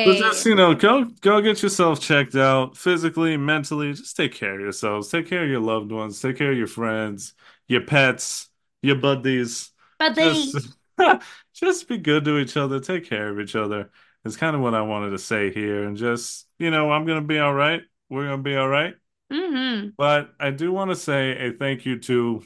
So 0.04 0.14
just, 0.16 0.46
you 0.46 0.56
know, 0.56 0.74
go 0.74 1.06
go 1.22 1.42
get 1.42 1.62
yourself 1.62 2.00
checked 2.02 2.36
out 2.36 2.76
physically, 2.76 3.38
mentally. 3.38 3.94
Just 3.94 4.18
take 4.18 4.34
care 4.34 4.56
of 4.56 4.62
yourselves. 4.62 5.10
Take 5.10 5.28
care 5.28 5.44
of 5.44 5.50
your 5.50 5.60
loved 5.60 5.92
ones. 5.92 6.20
Take 6.22 6.38
care 6.38 6.52
of 6.52 6.58
your 6.58 6.68
friends, 6.68 7.34
your 7.68 7.82
pets, 7.82 8.50
your 8.82 8.96
buddies. 8.96 9.72
Just 10.12 10.58
just 11.54 11.88
be 11.88 11.98
good 12.00 12.26
to 12.26 12.40
each 12.40 12.58
other. 12.58 12.80
Take 12.80 13.06
care 13.08 13.30
of 13.30 13.40
each 13.40 13.56
other. 13.56 13.92
It's 14.26 14.38
kind 14.38 14.56
of 14.56 14.62
what 14.62 14.74
I 14.74 14.82
wanted 14.82 15.12
to 15.12 15.20
say 15.20 15.52
here. 15.54 15.84
And 15.84 15.96
just, 15.98 16.48
you 16.58 16.72
know, 16.72 16.92
I'm 16.92 17.06
gonna 17.06 17.22
be 17.22 17.38
all 17.40 17.54
right. 17.54 17.84
We're 18.10 18.26
gonna 18.28 18.42
be 18.42 18.56
all 18.56 18.68
right. 18.68 18.96
hmm 19.32 19.90
But 19.98 20.34
I 20.40 20.50
do 20.52 20.72
want 20.72 20.90
to 20.92 20.96
say 20.96 21.48
a 21.48 21.52
thank 21.54 21.86
you 21.86 22.00
to 22.00 22.44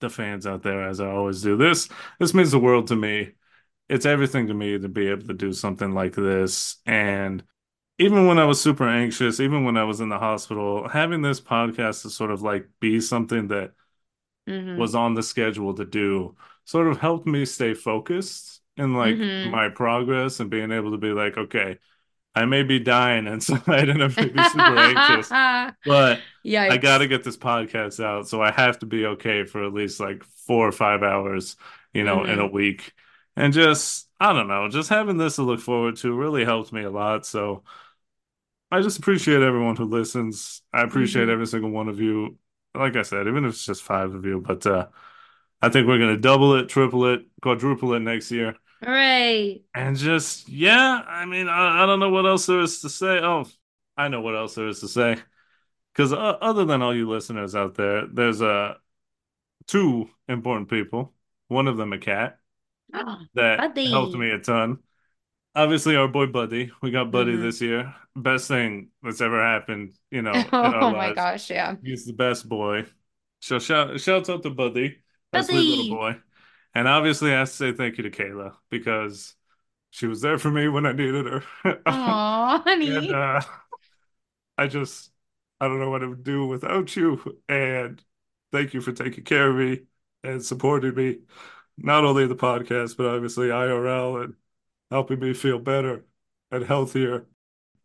the 0.00 0.10
fans 0.10 0.46
out 0.46 0.62
there, 0.62 0.86
as 0.88 1.00
I 1.00 1.08
always 1.10 1.42
do. 1.42 1.56
This 1.56 1.88
this 2.18 2.34
means 2.34 2.50
the 2.50 2.58
world 2.58 2.88
to 2.88 2.96
me. 2.96 3.32
It's 3.88 4.06
everything 4.06 4.46
to 4.48 4.54
me 4.54 4.78
to 4.78 4.88
be 4.88 5.08
able 5.08 5.26
to 5.28 5.34
do 5.34 5.52
something 5.52 5.92
like 5.94 6.14
this. 6.14 6.78
And 6.86 7.44
even 7.98 8.26
when 8.26 8.38
I 8.38 8.44
was 8.46 8.60
super 8.62 8.88
anxious, 8.88 9.40
even 9.40 9.64
when 9.64 9.76
I 9.76 9.84
was 9.84 10.00
in 10.00 10.08
the 10.10 10.18
hospital, 10.18 10.88
having 10.88 11.22
this 11.22 11.40
podcast 11.40 12.02
to 12.02 12.10
sort 12.10 12.30
of 12.32 12.42
like 12.42 12.68
be 12.80 13.00
something 13.00 13.48
that 13.48 13.72
hmm 14.46 14.70
was 14.74 14.94
on 14.94 15.14
the 15.14 15.22
schedule 15.22 15.74
to 15.74 15.84
do 15.84 16.36
sort 16.64 16.86
of 16.86 16.98
helped 16.98 17.26
me 17.26 17.44
stay 17.44 17.74
focused 17.74 18.60
in 18.76 18.94
like 18.94 19.22
hmm 19.32 19.40
my 19.42 19.68
progress 19.68 20.40
and 20.40 20.50
being 20.50 20.70
able 20.72 20.92
to 20.92 20.98
be 20.98 21.10
like, 21.12 21.36
okay, 21.36 21.78
I 22.34 22.44
may 22.44 22.62
be 22.62 22.78
dying 22.78 23.26
inside 23.26 23.88
and 23.88 24.02
I 24.04 24.08
may 24.08 24.28
be 24.28 24.42
super 24.42 24.78
anxious, 24.80 25.34
but 25.84 26.26
I 26.68 26.78
got 26.78 26.98
to 26.98 27.08
get 27.08 27.24
this 27.24 27.36
podcast 27.36 28.02
out. 28.02 28.28
So 28.28 28.42
I 28.42 28.50
have 28.52 28.78
to 28.80 28.86
be 28.86 29.06
okay 29.06 29.44
for 29.44 29.64
at 29.66 29.72
least 29.74 30.00
like 30.00 30.24
four 30.24 30.68
or 30.68 30.72
five 30.72 31.02
hours, 31.02 31.56
you 31.92 32.04
know, 32.04 32.24
in 32.24 32.38
a 32.38 32.46
hmm 32.46 32.48
week. 32.48 32.92
And 33.36 33.52
just, 33.52 34.08
I 34.20 34.32
don't 34.32 34.48
know, 34.48 34.68
just 34.68 34.88
having 34.90 35.16
this 35.18 35.36
to 35.36 35.42
look 35.42 35.60
forward 35.60 35.96
to 35.98 36.12
really 36.14 36.44
helped 36.44 36.72
me 36.72 36.82
a 36.84 36.90
lot. 36.90 37.26
So 37.26 37.64
I 38.70 38.80
just 38.82 38.98
appreciate 38.98 39.42
everyone 39.42 39.76
who 39.76 39.84
listens. 39.84 40.62
I 40.72 40.82
appreciate 40.82 41.28
hmm 41.28 41.30
every 41.30 41.46
single 41.46 41.70
one 41.70 41.88
of 41.88 42.00
you. 42.00 42.38
Like 42.74 42.94
I 42.96 43.02
said, 43.02 43.26
even 43.26 43.44
if 43.44 43.52
it's 43.54 43.66
just 43.66 43.82
five 43.82 44.14
of 44.14 44.24
you, 44.24 44.40
but 44.40 44.64
uh, 44.66 44.88
I 45.62 45.68
think 45.70 45.86
we're 45.88 45.98
going 45.98 46.14
to 46.14 46.20
double 46.20 46.54
it, 46.56 46.68
triple 46.68 47.06
it, 47.06 47.22
quadruple 47.42 47.94
it 47.94 48.00
next 48.00 48.30
year. 48.32 48.56
Hooray. 48.82 49.64
And 49.74 49.96
just, 49.96 50.48
yeah, 50.48 51.02
I 51.06 51.24
mean, 51.26 51.48
I, 51.48 51.84
I 51.84 51.86
don't 51.86 52.00
know 52.00 52.10
what 52.10 52.26
else 52.26 52.46
there 52.46 52.60
is 52.60 52.80
to 52.80 52.88
say. 52.88 53.20
Oh, 53.20 53.46
I 53.96 54.08
know 54.08 54.20
what 54.20 54.34
else 54.34 54.54
there 54.54 54.68
is 54.68 54.80
to 54.80 54.88
say. 54.88 55.16
Because 55.94 56.12
uh, 56.12 56.16
other 56.40 56.64
than 56.66 56.82
all 56.82 56.94
you 56.96 57.08
listeners 57.10 57.54
out 57.56 57.76
there, 57.76 58.06
there's 58.06 58.42
uh, 58.42 58.74
two 59.66 60.10
important 60.28 60.70
people. 60.70 61.14
One 61.48 61.68
of 61.68 61.76
them 61.78 61.92
a 61.92 61.98
cat 61.98 62.40
Oh, 62.94 63.26
that 63.34 63.68
helped 63.84 64.14
me 64.14 64.30
a 64.30 64.38
ton. 64.40 64.80
Obviously, 65.54 65.96
our 65.96 66.08
boy 66.08 66.26
Buddy. 66.26 66.70
We 66.82 66.90
got 66.90 67.10
Buddy 67.12 67.36
hmm 67.36 67.38
this 67.38 67.60
year. 67.60 67.94
Best 68.16 68.48
thing 68.48 68.90
that's 69.02 69.20
ever 69.20 69.42
happened, 69.42 69.94
you 70.10 70.22
know, 70.22 70.50
Oh 70.62 70.92
my 70.92 71.10
lives. 71.10 71.12
gosh, 71.12 71.50
yeah. 71.50 71.76
He's 71.82 72.06
the 72.06 72.12
best 72.12 72.48
boy. 72.48 72.86
So 73.40 73.58
shout 73.58 74.00
shouts 74.00 74.30
out 74.30 74.42
to 74.44 74.50
Buddy, 74.50 74.98
that 75.32 75.44
sweet 75.44 75.66
little 75.66 75.84
boy. 75.86 76.16
And 76.74 76.88
obviously, 76.88 77.32
I 77.34 77.40
have 77.40 77.48
to 77.48 77.54
say 77.54 77.72
thank 77.72 77.98
you 77.98 78.04
to 78.04 78.10
Kayla 78.10 78.54
because 78.70 79.34
she 79.90 80.06
was 80.08 80.20
there 80.22 80.38
for 80.38 80.50
me 80.50 80.68
when 80.68 80.86
I 80.86 80.92
needed 80.92 81.26
her. 81.26 81.44
Aw, 81.86 82.62
And 82.86 83.10
honey. 83.10 83.12
uh, 83.12 83.42
I 84.58 84.66
just, 84.66 85.10
I 85.60 85.66
don't 85.68 85.80
know 85.80 85.90
what 85.90 86.02
I 86.02 86.06
would 86.06 86.24
do 86.24 86.46
without 86.46 86.94
you. 86.96 87.38
And 87.48 88.02
thank 88.52 88.74
you 88.74 88.80
for 88.80 88.92
taking 88.92 89.24
care 89.24 89.50
of 89.50 89.56
me 89.56 89.82
and 90.22 90.44
supporting 90.44 90.94
me, 90.94 91.20
not 91.78 92.04
only 92.04 92.26
the 92.26 92.36
podcast, 92.36 92.96
but 92.96 93.06
obviously 93.06 93.50
IRL 93.50 94.16
and 94.18 94.34
helping 94.90 95.20
me 95.20 95.34
feel 95.34 95.58
better 95.58 96.04
and 96.50 96.64
healthier, 96.64 97.26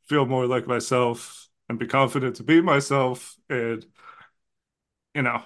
feel 0.08 0.26
more 0.26 0.48
like 0.48 0.68
myself, 0.68 1.50
and 1.70 1.80
be 1.80 1.88
confident 1.88 2.38
to 2.38 2.44
be 2.44 2.62
myself. 2.62 3.38
And, 3.50 3.86
you 5.14 5.22
know, 5.22 5.44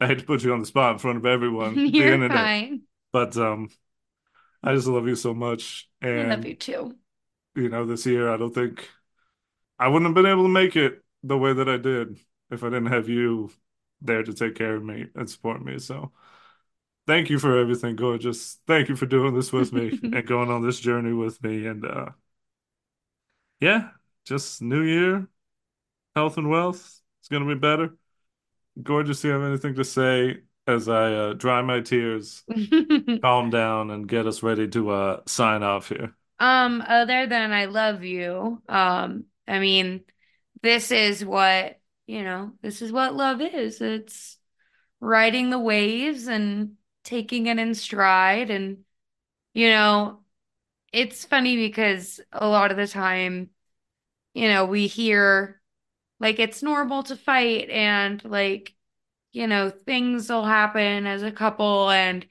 I 0.00 0.06
hate 0.06 0.18
to 0.20 0.24
put 0.24 0.42
you 0.44 0.52
on 0.52 0.60
the 0.60 0.66
spot 0.66 0.92
in 0.92 0.98
front 0.98 1.18
of 1.18 1.26
everyone, 1.26 1.74
You're 1.86 2.12
internet, 2.12 2.30
fine. 2.32 2.82
but 3.12 3.36
um, 3.36 3.68
I 4.62 4.74
just 4.74 4.86
love 4.86 5.06
you 5.08 5.16
so 5.16 5.34
much. 5.34 5.88
and 6.00 6.32
I 6.32 6.34
love 6.36 6.44
you 6.46 6.54
too. 6.54 6.96
you 7.54 7.68
know, 7.68 7.84
this 7.86 8.06
year, 8.06 8.32
I 8.32 8.36
don't 8.36 8.54
think 8.54 8.88
I 9.78 9.88
wouldn't 9.88 10.08
have 10.08 10.14
been 10.14 10.30
able 10.30 10.44
to 10.44 10.48
make 10.48 10.76
it 10.76 11.02
the 11.22 11.36
way 11.38 11.52
that 11.52 11.68
I 11.68 11.76
did 11.76 12.18
if 12.50 12.62
I 12.62 12.68
didn't 12.68 12.86
have 12.86 13.08
you 13.08 13.50
there 14.00 14.22
to 14.22 14.32
take 14.32 14.54
care 14.54 14.76
of 14.76 14.84
me 14.84 15.06
and 15.14 15.28
support 15.28 15.64
me. 15.64 15.78
So 15.78 16.12
thank 17.06 17.30
you 17.30 17.38
for 17.38 17.58
everything, 17.58 17.96
gorgeous. 17.96 18.58
Thank 18.66 18.88
you 18.88 18.96
for 18.96 19.06
doing 19.06 19.34
this 19.34 19.52
with 19.52 19.72
me 19.72 19.98
and 20.02 20.26
going 20.26 20.50
on 20.50 20.64
this 20.64 20.78
journey 20.80 21.12
with 21.12 21.42
me. 21.42 21.66
And 21.66 21.84
uh 21.84 22.10
yeah, 23.60 23.90
just 24.24 24.62
new 24.62 24.82
year, 24.82 25.28
health 26.14 26.38
and 26.38 26.48
wealth. 26.48 27.00
It's 27.20 27.28
gonna 27.28 27.46
be 27.46 27.58
better. 27.58 27.96
Gorgeous, 28.82 29.20
do 29.22 29.28
you 29.28 29.34
have 29.34 29.42
anything 29.42 29.74
to 29.74 29.84
say 29.84 30.38
as 30.66 30.88
I 30.88 31.12
uh, 31.12 31.32
dry 31.32 31.62
my 31.62 31.80
tears, 31.80 32.44
calm 33.22 33.50
down, 33.50 33.90
and 33.90 34.08
get 34.08 34.26
us 34.26 34.42
ready 34.42 34.68
to 34.68 34.90
uh 34.90 35.20
sign 35.26 35.62
off 35.62 35.88
here? 35.88 36.14
Um, 36.38 36.82
other 36.86 37.26
than 37.26 37.52
I 37.52 37.64
love 37.64 38.04
you, 38.04 38.62
um, 38.68 39.24
I 39.48 39.58
mean, 39.58 40.02
this 40.62 40.92
is 40.92 41.24
what, 41.24 41.80
you 42.06 42.22
know, 42.22 42.52
this 42.62 42.80
is 42.82 42.92
what 42.92 43.16
love 43.16 43.40
is. 43.40 43.80
It's 43.80 44.38
riding 45.00 45.50
the 45.50 45.58
waves 45.58 46.28
and 46.28 46.74
taking 47.02 47.46
it 47.46 47.58
in 47.58 47.74
stride. 47.74 48.50
And, 48.50 48.84
you 49.54 49.70
know, 49.70 50.20
it's 50.92 51.24
funny 51.24 51.56
because 51.56 52.20
a 52.32 52.46
lot 52.46 52.70
of 52.70 52.76
the 52.76 52.86
time, 52.86 53.50
you 54.34 54.48
know, 54.48 54.64
we 54.66 54.86
hear 54.86 55.57
like 56.20 56.38
it's 56.38 56.62
normal 56.62 57.02
to 57.04 57.16
fight 57.16 57.70
and 57.70 58.22
like, 58.24 58.74
you 59.32 59.46
know, 59.46 59.70
things 59.70 60.28
will 60.30 60.44
happen 60.44 61.06
as 61.06 61.22
a 61.22 61.32
couple 61.32 61.90
and 61.90 62.26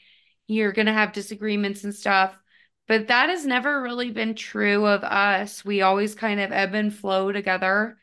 you're 0.47 0.71
going 0.71 0.87
to 0.87 0.93
have 0.93 1.13
disagreements 1.13 1.83
and 1.83 1.95
stuff. 1.95 2.37
But 2.87 3.07
that 3.07 3.29
has 3.29 3.45
never 3.45 3.81
really 3.81 4.11
been 4.11 4.35
true 4.35 4.85
of 4.85 5.03
us. 5.03 5.65
We 5.65 5.81
always 5.81 6.15
kind 6.15 6.39
of 6.39 6.51
ebb 6.51 6.73
and 6.73 6.93
flow 6.93 7.31
together. 7.31 7.97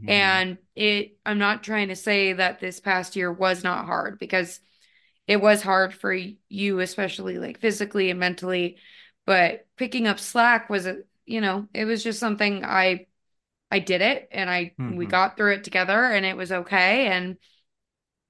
Mhm. 0.00 0.10
And 0.10 0.58
it, 0.76 1.18
I'm 1.26 1.38
not 1.38 1.64
trying 1.64 1.88
to 1.88 1.96
say 1.96 2.32
that 2.34 2.60
this 2.60 2.80
past 2.80 3.16
year 3.16 3.32
was 3.32 3.64
not 3.64 3.86
hard 3.86 4.18
because 4.18 4.60
it 5.26 5.40
was 5.40 5.62
hard 5.62 5.94
for 5.94 6.12
you, 6.48 6.80
especially 6.80 7.38
like 7.38 7.60
physically 7.60 8.10
and 8.10 8.20
mentally. 8.20 8.78
But 9.26 9.66
picking 9.76 10.06
up 10.06 10.18
slack 10.20 10.70
was 10.70 10.86
a, 10.86 10.98
you 11.26 11.40
know, 11.40 11.68
it 11.74 11.84
was 11.84 12.02
just 12.02 12.20
something 12.20 12.64
I, 12.64 13.07
I 13.70 13.80
did 13.80 14.00
it 14.02 14.28
and 14.32 14.48
I, 14.50 14.76
we 14.88 15.06
Mhm. 15.06 15.06
got 15.06 15.36
through 15.36 15.54
it 15.54 15.64
together 15.64 16.04
and 16.06 16.24
it 16.26 16.36
was 16.36 16.52
okay. 16.52 17.08
And, 17.08 17.36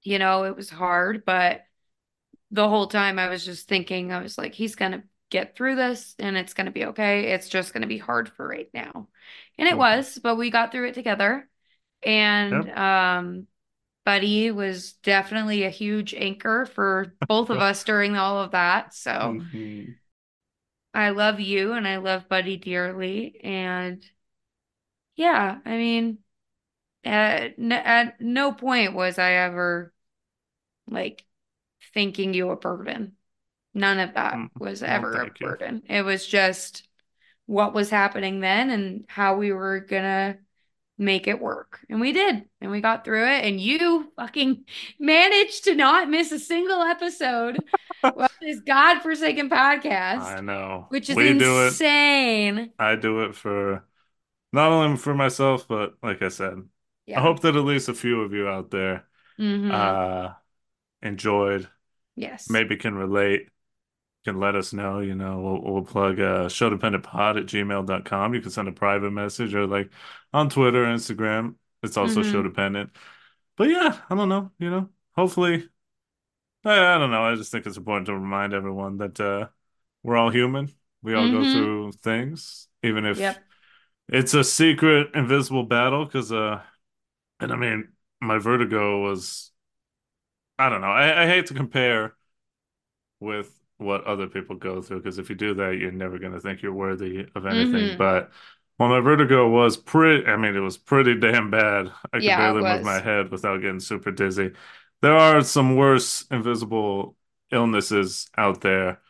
you 0.03 0.19
know, 0.19 0.45
it 0.45 0.57
was 0.57 0.71
hard, 0.71 1.25
but 1.25 1.63
the 2.51 2.69
whole 2.69 2.87
time 2.87 3.19
I 3.19 3.29
was 3.29 3.45
just 3.45 3.69
thinking, 3.69 4.13
I 4.13 4.23
was 4.23 4.39
like, 4.39 4.55
he's 4.55 4.77
gonna 4.77 5.05
get 5.31 5.57
through 5.57 5.77
this 5.77 6.15
and 6.19 6.37
it's 6.37 6.55
gonna 6.55 6.71
be 6.73 6.87
okay. 6.87 7.33
It's 7.33 7.49
just 7.49 7.73
gonna 7.75 7.87
be 7.87 7.99
hard 7.99 8.31
for 8.31 8.47
right 8.49 8.71
now. 8.75 9.09
And 9.59 9.69
it 9.69 9.77
Mhm. 9.77 9.79
was, 9.79 10.19
but 10.23 10.37
we 10.37 10.51
got 10.51 10.73
through 10.73 10.89
it 10.89 10.95
together. 10.95 11.49
And 12.05 12.67
Yep. 12.67 12.79
um 12.79 13.47
Buddy 14.05 14.51
was 14.51 14.95
definitely 14.95 15.65
a 15.65 15.71
huge 15.71 16.15
anchor 16.15 16.67
for 16.67 17.15
both 17.29 17.51
of 17.51 17.61
us 17.61 17.85
during 17.85 18.17
all 18.17 18.41
of 18.43 18.53
that. 18.53 18.95
So 18.95 19.39
Mhm. 19.43 19.99
I 20.95 21.11
love 21.11 21.41
you 21.41 21.73
and 21.73 21.87
I 21.87 21.97
love 21.99 22.29
Buddy 22.29 22.57
dearly. 22.57 23.41
And 23.43 24.05
yeah, 25.19 25.59
I 25.65 25.71
mean, 25.77 26.19
at, 27.05 27.59
n 27.59 27.73
at 27.73 28.21
no 28.21 28.53
point 28.53 28.95
was 28.95 29.19
I 29.19 29.33
ever 29.33 29.93
like 30.89 31.25
thinking 31.95 32.35
you 32.35 32.51
a 32.51 32.57
burden. 32.57 33.13
None 33.75 34.01
of 34.01 34.15
that 34.15 34.35
Mm. 34.35 34.51
was 34.59 34.83
ever 34.83 35.13
a 35.13 35.19
thank 35.19 35.41
you. 35.41 35.47
burden. 35.49 35.83
It 35.89 36.03
was 36.03 36.27
just 36.27 36.89
what 37.47 37.75
was 37.75 37.91
happening 37.91 38.41
then 38.41 38.71
and 38.71 39.05
how 39.09 39.37
we 39.37 39.53
were 39.53 39.81
gonna 39.81 40.39
make 40.99 41.29
it 41.29 41.41
work. 41.41 41.81
And 41.89 42.01
we 42.01 42.13
did. 42.13 42.45
And 42.61 42.71
we 42.71 42.81
got 42.81 43.05
through 43.05 43.27
it. 43.27 43.45
And 43.45 43.61
you 43.61 44.13
fucking 44.17 44.65
managed 44.99 45.65
to 45.65 45.75
not 45.75 46.11
miss 46.11 46.33
a 46.33 46.39
single 46.39 46.83
episode 46.83 47.59
of 48.03 48.31
this 48.41 48.61
godforsaken 48.61 49.49
podcast, 49.51 50.23
I 50.23 50.41
know. 50.41 50.87
which 50.91 51.09
is 51.11 51.17
We 51.17 51.39
do 51.39 51.65
it. 51.65 51.67
insane. 51.69 52.73
I 52.79 52.97
do 52.97 53.23
it 53.25 53.35
for 53.35 53.85
not 54.53 54.73
only 54.73 54.97
for 54.97 55.15
myself, 55.15 55.69
but 55.69 55.95
like 56.03 56.23
I 56.23 56.29
said, 56.29 56.69
I 57.15 57.21
hope 57.23 57.41
that 57.41 57.57
at 57.57 57.65
least 57.65 57.89
a 57.89 57.95
few 57.95 58.23
of 58.23 58.33
you 58.33 58.49
out 58.49 58.71
there 58.71 59.07
Mm-hmm. 59.39 59.99
uh 60.25 60.35
enjoyed, 61.03 61.69
Yes. 62.17 62.49
maybe 62.49 62.77
can 62.77 62.95
relate, 62.97 63.49
can 64.25 64.41
let 64.41 64.57
us 64.57 64.73
know. 64.73 65.01
You 65.01 65.15
know, 65.15 65.41
we'll, 65.41 65.75
we'll 65.75 65.85
plug 65.85 66.21
uh, 66.21 66.49
showdependentpod 66.49 67.41
at 67.41 67.47
gmail.com. 67.47 68.35
You 68.35 68.41
can 68.41 68.51
send 68.51 68.69
a 68.69 68.73
private 68.73 69.13
message 69.13 69.55
or 69.55 69.67
like 69.67 69.91
on 70.33 70.49
Twitter, 70.51 70.85
Instagram. 70.87 71.57
It's 71.83 71.97
also 71.97 72.23
show 72.23 72.43
Mm-hmm. 72.43 72.49
dependent. 72.49 72.91
But 73.57 73.71
yeah, 73.71 74.01
I 74.11 74.15
don't 74.17 74.29
know. 74.31 74.53
You 74.59 74.71
know, 74.71 74.91
hopefully, 75.17 75.69
I, 76.65 76.95
I 76.97 76.99
don't 76.99 77.11
know. 77.11 77.25
I 77.25 77.35
just 77.35 77.53
think 77.53 77.67
it's 77.67 77.77
important 77.77 78.07
to 78.07 78.15
remind 78.15 78.53
everyone 78.55 78.99
that 78.99 79.21
uh, 79.21 79.49
we're 80.03 80.17
all 80.17 80.31
human. 80.31 80.73
We 81.03 81.15
all 81.15 81.29
go 81.29 81.45
Mm-hmm. 81.45 81.53
through 81.53 81.93
things, 81.93 82.69
even 82.83 83.05
if 83.07 83.19
Yep. 83.21 83.48
It's 84.09 84.35
a 84.35 84.45
secret, 84.45 85.11
invisible 85.15 85.65
battle. 85.65 86.05
Because, 86.05 86.33
uh, 86.33 86.63
and 87.41 87.53
I 87.53 87.57
mean, 87.57 87.89
my 88.21 88.39
vertigo 88.39 89.01
was, 89.03 89.53
I 90.59 90.69
don't 90.69 90.81
know. 90.81 90.89
I, 90.89 91.25
I 91.25 91.27
hate 91.27 91.47
to 91.47 91.55
compare 91.55 92.15
with 93.21 93.51
what 93.79 94.05
other 94.05 94.27
people 94.27 94.57
go 94.57 94.83
through 94.83 94.99
because 94.99 95.19
if 95.19 95.31
you 95.31 95.37
do 95.37 95.55
that, 95.55 95.77
you're 95.79 95.93
never 95.93 96.19
going 96.19 96.33
to 96.33 96.41
think 96.41 96.63
you're 96.63 96.73
worthy 96.73 97.27
of 97.35 97.47
anything. 97.47 97.91
Mm-hmm. 97.91 97.99
But 97.99 98.31
well, 98.79 98.89
my 98.89 99.01
vertigo 99.01 99.49
was 99.49 99.77
pretty, 99.77 100.27
I 100.27 100.37
mean, 100.37 100.57
it 100.57 100.61
was 100.61 100.79
pretty 100.79 101.15
damn 101.19 101.51
bad. 101.51 101.93
I 102.13 102.19
could 102.19 102.25
Yeah, 102.25 102.51
it 102.51 102.55
barely 102.55 102.63
move 102.63 102.83
my 102.83 103.01
head 103.01 103.31
without 103.31 103.61
getting 103.61 103.81
super 103.81 104.11
dizzy. 104.11 104.53
There 105.01 105.17
are 105.17 105.43
some 105.43 105.77
worse 105.77 106.25
invisible 106.31 107.17
illnesses 107.53 108.29
out 108.37 108.61
there. 108.61 109.01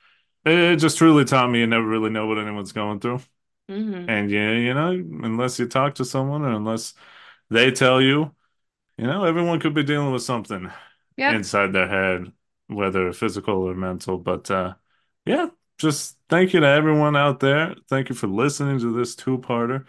It 0.44 0.76
just 0.76 0.98
truly 0.98 1.24
taught 1.24 1.50
me 1.50 1.60
you 1.60 1.66
never 1.66 1.86
really 1.86 2.10
know 2.10 2.26
what 2.26 2.38
anyone's 2.38 2.72
going 2.72 3.00
through. 3.00 3.20
Mm-hmm. 3.68 4.08
And 4.08 4.30
yeah, 4.30 4.52
you 4.52 4.74
know, 4.74 4.90
unless 4.90 5.58
you 5.58 5.66
talk 5.66 5.96
to 5.96 6.04
someone 6.04 6.42
or 6.42 6.50
unless 6.52 6.94
they 7.50 7.70
tell 7.70 8.00
you, 8.00 8.34
you 8.96 9.06
know, 9.06 9.24
everyone 9.24 9.60
could 9.60 9.74
be 9.74 9.82
dealing 9.82 10.12
with 10.12 10.22
something 10.22 10.70
Yep. 11.16 11.34
inside 11.34 11.72
their 11.72 11.88
head, 11.88 12.32
whether 12.68 13.12
physical 13.12 13.56
or 13.62 13.74
mental. 13.74 14.18
But 14.18 14.50
uh, 14.50 14.74
yeah, 15.26 15.48
just 15.78 16.16
thank 16.28 16.52
you 16.52 16.60
to 16.60 16.66
everyone 16.66 17.16
out 17.16 17.40
there. 17.40 17.74
Thank 17.88 18.08
you 18.08 18.14
for 18.14 18.28
listening 18.28 18.78
to 18.80 18.96
this 18.96 19.14
two-parter. 19.16 19.84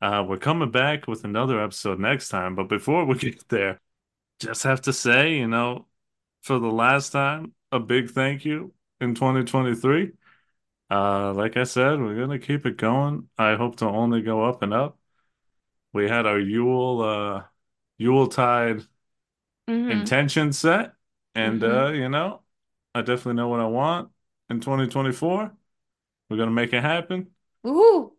Uh, 0.00 0.24
we're 0.26 0.38
coming 0.38 0.70
back 0.70 1.06
with 1.06 1.24
another 1.24 1.62
episode 1.62 2.00
next 2.00 2.30
time. 2.30 2.54
But 2.54 2.68
before 2.68 3.04
we 3.04 3.14
get 3.18 3.48
there, 3.48 3.80
just 4.38 4.62
have 4.62 4.80
to 4.82 4.92
say, 4.92 5.36
you 5.36 5.46
know, 5.46 5.86
for 6.42 6.58
the 6.58 6.70
last 6.70 7.10
time, 7.10 7.52
a 7.72 7.78
big 7.78 8.10
thank 8.10 8.44
you 8.44 8.72
in 9.00 9.14
2023. 9.14 10.12
Uh, 10.90 11.32
like 11.34 11.56
I 11.56 11.64
said, 11.64 12.00
we're 12.00 12.18
gonna 12.18 12.38
keep 12.38 12.66
it 12.66 12.76
going. 12.76 13.28
I 13.38 13.54
hope 13.56 13.76
to 13.76 13.86
only 13.86 14.22
go 14.22 14.44
up 14.44 14.62
and 14.62 14.74
up. 14.74 14.98
We 15.92 16.08
had 16.08 16.26
our 16.26 16.38
Yule 16.40 17.02
uh 17.02 17.44
Yuletide 17.98 18.86
Mm-hmm. 19.68 20.10
intention 20.10 20.52
set. 20.52 20.94
And 21.34 21.62
Mm-hmm. 21.62 21.64
uh, 21.64 21.88
you 21.88 22.08
know, 22.08 22.42
I 22.94 23.00
definitely 23.02 23.34
know 23.34 23.48
what 23.48 23.60
I 23.60 23.66
want 23.66 24.10
in 24.48 24.60
2024. 24.60 25.56
We're 26.28 26.36
gonna 26.36 26.50
make 26.50 26.72
it 26.72 26.82
happen. 26.82 27.28
Ooh. 27.66 28.12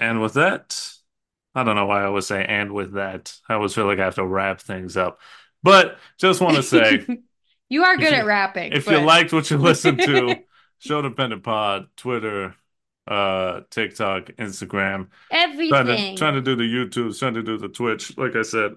And 0.00 0.20
with 0.20 0.34
that, 0.34 0.92
I 1.54 1.64
don't 1.64 1.76
know 1.76 1.86
why 1.86 2.02
I 2.02 2.06
always 2.06 2.26
say 2.26 2.44
and 2.44 2.72
with 2.72 2.94
that. 2.94 3.34
I 3.48 3.54
always 3.54 3.74
feel 3.74 3.86
like 3.86 3.98
I 3.98 4.04
have 4.04 4.16
to 4.16 4.26
wrap 4.26 4.60
things 4.60 4.96
up. 4.96 5.20
But 5.62 5.98
just 6.18 6.40
want 6.40 6.56
to 6.56 6.62
say 6.62 7.08
You 7.68 7.84
are 7.84 7.96
good 7.96 8.12
you 8.12 8.14
at 8.14 8.26
rapping, 8.26 8.80
if 8.80 8.90
you 8.90 8.98
but 8.98 9.00
liked 9.00 9.32
what 9.32 9.50
you 9.50 9.58
listened 9.58 10.02
to, 10.02 10.44
Show 10.82 11.02
Dependent 11.02 11.42
Pod, 11.44 11.88
Twitter, 11.96 12.54
uh, 13.06 13.60
TikTok, 13.70 14.26
Instagram, 14.38 15.08
trying 15.68 15.86
to 15.86 16.16
trying 16.16 16.34
to 16.34 16.40
do 16.42 16.56
the 16.56 16.64
YouTube, 16.64 17.16
trying 17.18 17.34
to 17.34 17.42
do 17.42 17.56
the 17.58 17.68
Twitch. 17.68 18.16
Like 18.18 18.36
I 18.36 18.42
said, 18.42 18.72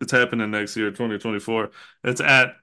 it's 0.00 0.12
happening 0.12 0.50
next 0.50 0.76
year, 0.76 0.90
2024. 0.90 1.70
It's 2.04 2.20
at 2.20 2.56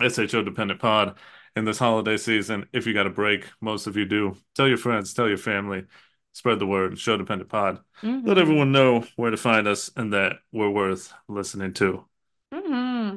SHO 0.00 0.42
Dependent 0.42 0.80
Pod 0.80 1.18
in 1.56 1.64
this 1.64 1.78
holiday 1.78 2.16
season. 2.16 2.68
If 2.72 2.86
you 2.86 2.94
got 2.94 3.06
a 3.06 3.10
break, 3.10 3.46
most 3.60 3.86
of 3.86 3.96
you 3.96 4.04
do. 4.04 4.36
Tell 4.54 4.68
your 4.68 4.76
friends, 4.78 5.14
tell 5.14 5.28
your 5.28 5.38
family, 5.38 5.84
spread 6.32 6.58
the 6.58 6.66
word. 6.66 6.98
Show 6.98 7.16
Dependent 7.16 7.50
Pod. 7.50 7.80
Let 8.24 8.36
Mm-hmm. 8.36 8.38
everyone 8.38 8.72
know 8.72 9.04
where 9.16 9.30
to 9.30 9.36
find 9.36 9.66
us 9.66 9.90
and 9.96 10.12
that 10.12 10.34
we're 10.52 10.70
worth 10.70 11.12
listening 11.28 11.72
to. 11.74 12.04
Mm-hmm. 12.52 13.16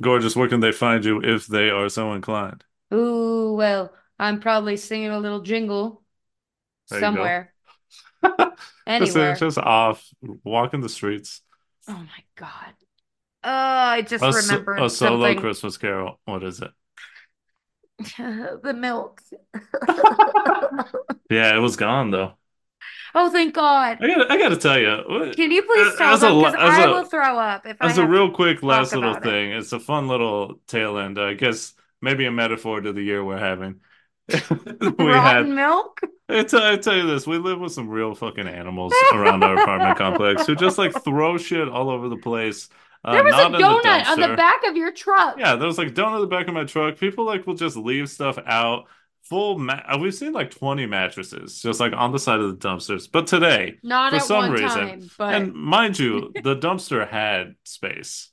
Gorgeous, 0.00 0.36
where 0.36 0.48
can 0.48 0.60
they 0.60 0.72
find 0.72 1.04
you 1.04 1.20
if 1.22 1.46
they 1.46 1.70
are 1.70 1.88
so 1.88 2.12
inclined? 2.12 2.64
Ooh, 2.92 3.54
well, 3.54 3.92
I'm 4.18 4.40
probably 4.40 4.76
singing 4.76 5.10
a 5.10 5.18
little 5.18 5.40
jingle 5.40 6.02
There 6.90 7.00
somewhere, 7.00 7.54
Just 8.24 8.38
uh, 8.40 8.50
anywhere. 8.86 9.34
just 9.34 9.58
off, 9.58 10.06
walking 10.44 10.80
the 10.80 10.88
streets. 10.88 11.42
Oh 11.88 11.92
my 11.94 12.24
God. 12.36 12.74
Oh, 13.44 13.50
I 13.50 14.02
just 14.02 14.22
A, 14.22 14.32
so- 14.32 14.64
a 14.78 14.88
solo 14.90 14.90
something. 14.90 15.36
Christmas 15.36 15.76
carol. 15.76 16.20
What 16.24 16.44
is 16.44 16.60
it? 16.60 16.70
The 18.62 18.74
milk. 18.76 19.20
Yeah, 21.30 21.56
it 21.56 21.60
was 21.60 21.76
gone 21.76 22.10
though. 22.10 22.34
Oh, 23.14 23.30
thank 23.30 23.54
God. 23.54 23.98
I 24.00 24.06
gotta, 24.06 24.32
I 24.32 24.38
gotta 24.38 24.56
tell 24.56 24.78
you, 24.78 25.32
Can 25.34 25.50
you 25.50 25.62
please 25.62 25.96
tell 25.96 26.14
as 26.14 26.22
a, 26.22 26.26
them? 26.26 26.38
Because 26.38 26.54
I 26.56 26.84
a, 26.84 26.90
will 26.90 27.04
throw 27.04 27.38
up 27.38 27.66
if 27.66 27.76
I 27.80 27.86
As 27.86 27.98
a 27.98 28.02
have 28.02 28.10
real 28.10 28.30
quick 28.30 28.62
last 28.62 28.94
little 28.94 29.14
it. 29.16 29.22
thing, 29.22 29.52
it's 29.52 29.72
a 29.72 29.80
fun 29.80 30.08
little 30.08 30.60
tail 30.66 30.98
end. 30.98 31.18
I 31.18 31.34
guess 31.34 31.74
maybe 32.00 32.24
a 32.26 32.30
metaphor 32.32 32.80
to 32.80 32.92
the 32.92 33.02
year 33.02 33.24
we're 33.24 33.38
having. 33.38 33.80
We 34.98 35.06
had, 35.12 35.48
milk? 35.48 36.00
I 36.28 36.42
tell, 36.44 36.62
I 36.62 36.76
tell 36.76 36.96
you 36.96 37.06
this, 37.06 37.26
we 37.26 37.38
live 37.38 37.60
with 37.60 37.72
some 37.72 37.88
real 37.88 38.14
fucking 38.14 38.48
animals 38.48 38.92
around 39.12 39.42
our 39.44 39.56
apartment 39.56 39.98
complex 39.98 40.46
who 40.46 40.54
just 40.56 40.78
like 40.78 40.92
throw 41.04 41.36
shit 41.38 41.68
all 41.68 41.90
over 41.90 42.08
the 42.08 42.16
place. 42.16 42.68
Uh, 43.04 43.12
There 43.12 43.24
was 43.24 43.32
not 43.32 43.42
a 43.42 43.46
in 43.46 43.52
the 43.52 43.58
donut 43.58 44.06
on 44.06 44.20
the 44.20 44.36
back 44.36 44.60
of 44.68 44.76
your 44.76 44.92
truck. 44.92 45.36
Yeah, 45.38 45.56
there 45.56 45.66
was 45.66 45.78
like 45.78 45.88
donut 45.94 46.14
on 46.14 46.20
the 46.20 46.26
back 46.26 46.48
of 46.48 46.54
my 46.54 46.64
truck. 46.64 46.98
People 46.98 47.24
like 47.26 47.46
will 47.46 47.54
just 47.54 47.76
leave 47.76 48.08
stuff 48.08 48.38
out. 48.46 48.86
Full 49.24 49.58
ma 49.58 49.74
uh, 49.88 49.98
we've 49.98 50.14
seen 50.14 50.32
like 50.32 50.50
20 50.50 50.86
mattresses 50.86 51.60
just 51.62 51.78
like 51.80 51.92
on 51.92 52.10
the 52.12 52.18
side 52.18 52.40
of 52.40 52.50
the 52.58 52.68
dumpsters. 52.68 53.08
But 53.10 53.26
today, 53.28 53.78
Not 53.82 54.10
for 54.10 54.16
at 54.16 54.22
some 54.22 54.50
reason, 54.50 54.68
time, 54.68 55.10
but 55.18 55.34
and 55.34 55.52
mind 55.54 55.98
you, 55.98 56.32
the 56.42 56.56
dumpster 56.56 57.08
had 57.08 57.54
space. 57.64 58.30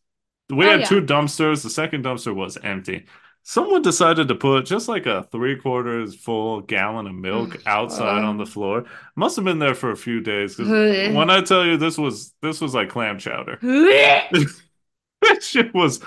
We 0.50 0.66
Oh, 0.66 0.70
had 0.72 0.80
yeah. 0.82 0.86
two 0.88 1.02
dumpsters. 1.02 1.62
The 1.64 1.70
second 1.70 2.04
dumpster 2.06 2.34
was 2.34 2.58
empty. 2.58 3.06
Someone 3.44 3.82
decided 3.82 4.28
to 4.28 4.36
put 4.36 4.66
just 4.66 4.88
like 4.88 5.06
a 5.06 5.24
three 5.32 5.56
quarters 5.56 6.16
full 6.16 6.62
gallon 6.62 7.08
of 7.08 7.16
milk 7.16 7.58
outside 7.66 8.24
on 8.24 8.38
the 8.38 8.46
floor. 8.46 8.86
Must 9.16 9.36
have 9.38 9.46
been 9.46 9.60
there 9.60 9.76
for 9.76 9.92
a 9.92 9.98
few 9.98 10.22
days. 10.22 10.58
when 11.14 11.30
I 11.30 11.42
tell 11.42 11.66
you 11.66 11.78
this 11.78 11.98
was 11.98 12.34
this 12.42 12.62
was 12.62 12.74
like 12.74 12.90
clam 12.90 13.18
chowder. 13.20 13.60
That 15.22 15.44
shit 15.44 15.74
was 15.74 16.00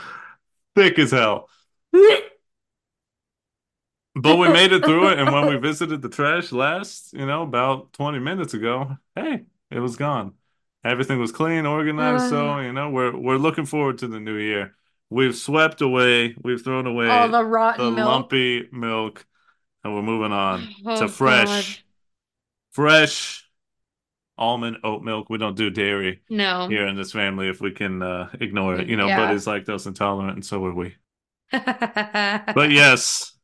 thick 0.75 0.99
as 0.99 1.11
hell. 1.11 1.49
But 4.15 4.37
we 4.37 4.49
made 4.49 4.73
it 4.73 4.85
through 4.85 5.09
it, 5.09 5.19
and 5.19 5.33
when 5.33 5.47
we 5.47 5.57
visited 5.69 6.03
the 6.03 6.09
trash 6.09 6.53
last, 6.53 7.13
you 7.15 7.25
know, 7.25 7.43
about 7.43 7.93
20 7.95 8.19
minutes 8.19 8.53
ago, 8.55 8.99
hey, 9.15 9.45
it 9.71 9.81
was 9.81 9.97
gone. 9.97 10.35
Everything 10.85 11.19
was 11.19 11.33
clean, 11.33 11.65
organized, 11.65 12.29
so, 12.29 12.59
you 12.61 12.73
know, 12.73 12.91
we're 12.91 13.17
we're 13.17 13.39
looking 13.39 13.65
forward 13.67 13.99
to 13.99 14.09
the 14.09 14.21
new 14.21 14.37
year. 14.37 14.77
We've 15.13 15.37
swept 15.37 15.83
away, 15.83 16.35
we've 16.43 16.63
thrown 16.63 16.87
away 16.87 17.09
All 17.09 17.29
the 17.29 17.39
the 17.39 17.45
rotten 17.45 17.95
milk. 17.95 18.09
lumpy 18.09 18.69
milk, 18.73 19.27
and 19.85 19.95
we're 19.95 20.03
moving 20.03 20.33
on 20.33 20.69
Oh, 20.87 21.01
to 21.01 21.09
fresh, 21.09 21.85
fresh 22.73 23.45
almond 24.39 24.79
oat 24.83 25.03
milk. 25.03 25.29
We 25.29 25.39
don't 25.39 25.57
do 25.57 25.69
dairy 25.71 26.23
No. 26.31 26.67
here 26.69 26.87
in 26.87 26.97
this 26.97 27.13
family 27.13 27.49
if 27.49 27.61
we 27.61 27.73
can 27.73 28.03
uh, 28.03 28.31
ignore 28.41 28.77
it. 28.81 28.89
You 28.89 28.97
know, 28.97 29.07
Yeah. 29.07 29.27
Buddy's 29.27 29.45
lactose 29.47 29.87
intolerant, 29.87 30.35
and 30.37 30.45
so 30.47 30.65
are 30.65 30.75
we. 30.75 30.97
but 31.51 32.47
But 32.55 32.71
yes, 32.71 33.37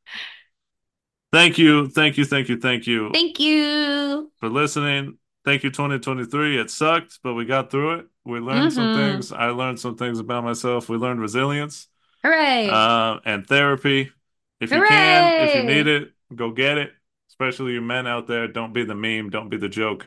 thank 1.33 1.59
you, 1.59 1.89
thank 1.89 2.17
you, 2.17 2.25
thank 2.25 2.49
you, 2.49 2.59
thank 2.59 2.87
you 2.87 3.11
Thank 3.13 3.39
you. 3.39 4.33
for 4.41 4.49
listening. 4.49 5.19
Thank 5.49 5.63
you, 5.65 5.71
2023. 5.71 6.61
It 6.61 6.71
sucked, 6.71 7.21
but 7.25 7.33
we 7.33 7.47
got 7.47 7.71
through 7.71 8.01
it. 8.01 8.07
We 8.27 8.39
learned 8.39 8.71
some 8.71 8.89
Mhm. 8.89 8.97
things. 8.97 9.33
I 9.33 9.47
learned 9.49 9.81
some 9.81 9.97
things 9.97 10.19
about 10.19 10.45
myself. 10.45 10.91
We 10.91 10.99
learned 10.99 11.23
resilience 11.23 11.89
Hooray. 12.23 12.69
uh, 12.69 13.21
and 13.25 13.47
therapy. 13.47 14.13
If 14.61 14.71
you 14.71 14.85
can, 14.87 15.49
if 15.49 15.55
you 15.55 15.63
need 15.63 15.87
it, 15.87 16.13
go 16.35 16.51
get 16.51 16.77
it. 16.77 16.93
Especially 17.31 17.73
you 17.73 17.81
men 17.81 18.07
out 18.07 18.27
there, 18.27 18.47
don't 18.47 18.75
be 18.75 18.85
the 18.85 18.95
meme, 18.95 19.31
don't 19.31 19.49
be 19.49 19.57
the 19.57 19.71
joke. 19.71 20.07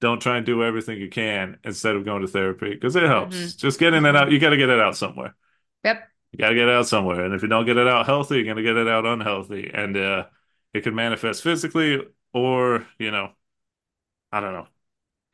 Don't 0.00 0.22
try 0.22 0.36
and 0.36 0.46
do 0.46 0.62
everything 0.62 1.00
you 1.00 1.08
can 1.08 1.58
instead 1.64 1.96
of 1.96 2.04
going 2.04 2.22
to 2.22 2.28
therapy 2.28 2.70
because 2.70 2.94
it 2.94 3.02
helps. 3.02 3.36
Mhm. 3.36 3.58
Just 3.58 3.80
getting 3.80 4.04
it 4.04 4.14
out, 4.14 4.30
you 4.30 4.38
got 4.38 4.50
to 4.50 4.56
get 4.56 4.70
it 4.70 4.78
out 4.78 4.96
somewhere. 4.96 5.34
yep. 5.82 6.08
You 6.30 6.38
got 6.38 6.50
to 6.50 6.54
get 6.54 6.68
it 6.68 6.74
out 6.74 6.86
somewhere. 6.86 7.24
And 7.24 7.34
if 7.34 7.42
you 7.42 7.48
don't 7.48 7.66
get 7.66 7.78
it 7.78 7.88
out 7.88 8.06
healthy, 8.06 8.36
you're 8.36 8.44
going 8.44 8.58
to 8.58 8.62
get 8.62 8.76
it 8.76 8.86
out 8.86 9.06
unhealthy. 9.06 9.72
And 9.74 9.96
uh, 9.96 10.26
it 10.72 10.82
could 10.84 10.94
manifest 10.94 11.42
physically 11.42 12.00
or, 12.32 12.86
you 13.00 13.10
know, 13.10 13.32
I 14.32 14.40
don't 14.40 14.52
know, 14.54 14.66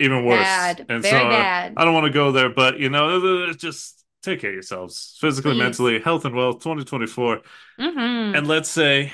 even 0.01 0.25
worse. 0.25 0.43
Bad. 0.45 0.87
And 0.89 1.03
Very 1.03 1.20
so 1.20 1.27
uh, 1.27 1.31
bad. 1.31 1.75
I 1.77 1.85
don't 1.85 1.95
want 1.95 2.07
to 2.07 2.12
go 2.12 2.33
there, 2.33 2.49
but, 2.51 2.79
you 2.81 2.91
know, 2.91 3.53
just 3.53 4.05
take 4.23 4.41
care 4.41 4.51
of 4.51 4.55
yourselves 4.55 5.16
physically, 5.20 5.53
Please. 5.53 5.59
mentally, 5.59 6.01
health 6.01 6.25
and 6.25 6.35
wealth 6.35 6.62
2024. 6.62 7.43
hmm 7.79 7.89
And 8.35 8.47
let's 8.47 8.69
say 8.69 9.12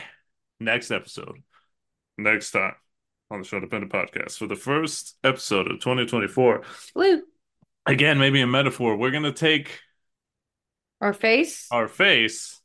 next 0.60 0.90
episode, 0.90 1.42
next 2.18 2.52
time 2.52 2.74
on 3.30 3.40
the 3.40 3.46
Show 3.46 3.60
Dependent 3.60 3.92
podcast 3.92 4.38
for 4.38 4.46
the 4.46 4.56
first 4.56 5.16
episode 5.24 5.70
of 5.70 5.80
2024. 5.80 6.62
Woo. 6.94 7.22
Again, 7.86 8.18
maybe 8.18 8.40
a 8.40 8.46
metaphor. 8.46 8.96
We're 8.96 9.10
going 9.10 9.24
to 9.24 9.32
take 9.32 9.80
Our 11.00 11.12
face. 11.12 11.68
our 11.70 11.88
face 11.88 12.60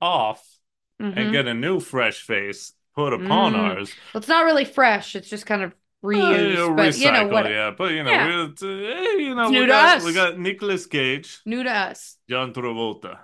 off 0.00 0.58
and 1.00 1.14
Mhm. 1.14 1.32
get 1.32 1.46
a 1.46 1.54
new 1.54 1.80
fresh 1.80 2.22
face 2.22 2.72
put 2.94 3.12
upon 3.12 3.52
Mm. 3.52 3.58
ours. 3.58 3.94
Well, 4.12 4.18
it's 4.20 4.28
not 4.28 4.44
really 4.44 4.64
fresh. 4.64 5.14
It's 5.16 5.28
just 5.28 5.46
kind 5.46 5.62
of 5.62 5.72
reused. 6.04 6.70
Uh, 6.70 6.74
but 6.74 6.98
you 6.98 7.10
know 7.12 7.24
recycle, 7.24 7.32
what? 7.32 7.50
yeah. 7.50 7.70
But 7.76 7.92
you 7.92 8.02
know, 8.04 8.10
Yeah. 8.10 8.26
we're, 8.26 8.42
uh, 8.44 9.12
you 9.16 9.34
know, 9.34 9.50
we 9.50 9.66
got 9.66 10.02
we 10.04 10.12
got 10.12 10.38
Nicolas 10.38 10.86
Cage, 10.86 11.40
New 11.44 11.62
to 11.64 11.70
us. 11.70 12.16
John 12.28 12.52
Travolta, 12.52 13.18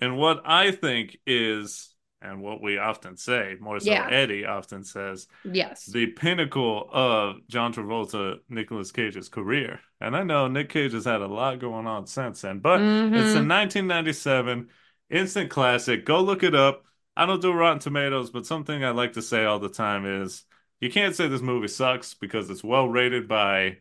and 0.00 0.16
what 0.16 0.42
I 0.44 0.72
think 0.72 1.18
is, 1.26 1.94
and 2.20 2.40
what 2.40 2.62
we 2.62 2.78
often 2.78 3.16
say, 3.16 3.56
more 3.60 3.80
so 3.80 3.90
Yeah. 3.90 4.08
Eddie 4.10 4.44
often 4.46 4.84
says, 4.84 5.26
Yes. 5.44 5.86
the 5.86 6.06
pinnacle 6.06 6.88
of 6.92 7.46
John 7.48 7.72
Travolta, 7.72 8.36
Nicolas 8.48 8.92
Cage's 8.92 9.28
career. 9.28 9.80
And 10.00 10.16
I 10.16 10.22
know 10.24 10.48
Nick 10.48 10.68
Cage 10.68 10.92
has 10.92 11.04
had 11.04 11.20
a 11.20 11.26
lot 11.26 11.58
going 11.60 11.86
on 11.86 12.06
since 12.06 12.42
then, 12.42 12.58
but 12.60 12.80
it's 12.80 13.34
a 13.34 13.38
Mhm. 13.40 13.46
1997 13.46 14.68
instant 15.10 15.50
classic. 15.50 16.04
Go 16.04 16.20
look 16.20 16.42
it 16.42 16.54
up. 16.54 16.84
I 17.16 17.26
don't 17.26 17.42
do 17.42 17.52
Rotten 17.52 17.78
Tomatoes, 17.80 18.30
but 18.30 18.46
something 18.46 18.84
I 18.84 18.90
like 18.90 19.12
to 19.14 19.22
say 19.22 19.44
all 19.44 19.58
the 19.58 19.68
time 19.68 20.06
is 20.06 20.44
you 20.82 20.90
can't 20.90 21.14
say 21.14 21.28
this 21.28 21.40
movie 21.40 21.68
sucks 21.68 22.12
because 22.12 22.50
it's 22.50 22.64
well 22.64 22.88
rated 22.88 23.28
by 23.28 23.78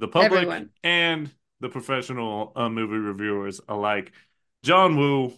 the 0.00 0.08
public 0.08 0.32
Everyone. 0.32 0.70
and 0.82 1.30
the 1.60 1.68
professional 1.68 2.52
uh, 2.56 2.68
movie 2.68 2.96
reviewers 2.96 3.60
alike. 3.68 4.10
John 4.64 4.96
Woo, 4.96 5.32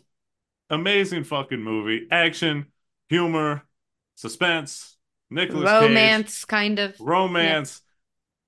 amazing 0.71 1.25
fucking 1.25 1.63
movie. 1.63 2.09
Action, 2.11 2.69
humor, 3.11 3.65
suspense, 4.15 4.97
Nicolas 5.29 5.71
Cage, 5.71 5.83
Romance, 5.83 6.45
kind 6.47 6.79
of. 6.79 6.99
romance. 6.99 7.83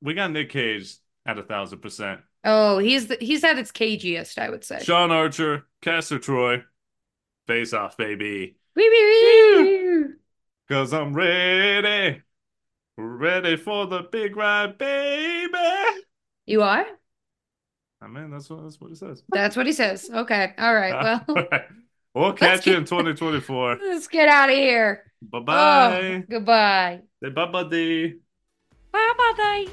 We 0.00 0.14
got 0.14 0.30
Nick 0.30 0.48
Cage 0.48 0.96
at 1.26 1.38
a 1.38 1.42
thousand 1.42 1.80
percent. 1.80 2.22
Oh, 2.42 2.78
he's 2.78 3.08
the, 3.08 3.18
he's 3.20 3.44
at 3.44 3.58
its 3.58 3.70
cagiest, 3.70 4.38
I 4.38 4.48
would 4.48 4.64
say. 4.64 4.82
Sean 4.82 5.10
Archer, 5.10 5.66
Castor 5.82 6.18
Troy, 6.18 6.64
face 7.46 7.74
off, 7.74 7.98
baby. 7.98 8.56
Wee, 8.74 8.88
wee, 8.88 9.62
wee. 9.62 10.04
Cause 10.70 10.94
I'm 10.94 11.12
ready. 11.12 12.22
Ready 12.98 13.56
for 13.56 13.86
the 13.86 14.02
big 14.10 14.36
ride, 14.36 14.78
baby. 14.78 15.52
You 16.46 16.62
are? 16.62 16.86
I 18.00 18.06
mean, 18.08 18.30
that's 18.30 18.48
what 18.48 18.62
that's 18.62 18.80
what 18.80 18.90
it 18.92 18.96
says. 18.98 19.22
That's 19.30 19.56
what 19.56 19.66
he 19.66 19.72
says. 19.72 20.08
Okay. 20.12 20.52
All 20.58 20.74
right. 20.74 20.92
Uh, 20.92 21.20
well, 21.28 21.46
we'll 22.14 22.32
catch 22.32 22.66
you 22.66 22.74
in 22.76 22.84
2024. 22.84 23.78
let's 23.82 24.06
get 24.08 24.28
out 24.28 24.48
of 24.50 24.56
here. 24.56 25.12
Bye 25.22 25.38
Oh, 25.38 25.42
bye. 25.44 26.24
goodbye. 26.28 27.00
Say 27.22 27.30
bye, 27.30 27.46
buddy. 27.46 28.20
Bye, 28.92 29.12
bye. 29.36 29.66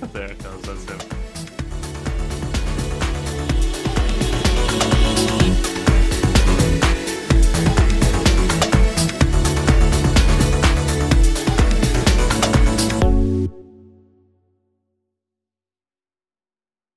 there 0.12 0.32
it 0.32 0.42
goes. 0.42 0.62
That's 0.86 1.04
it. 1.04 1.19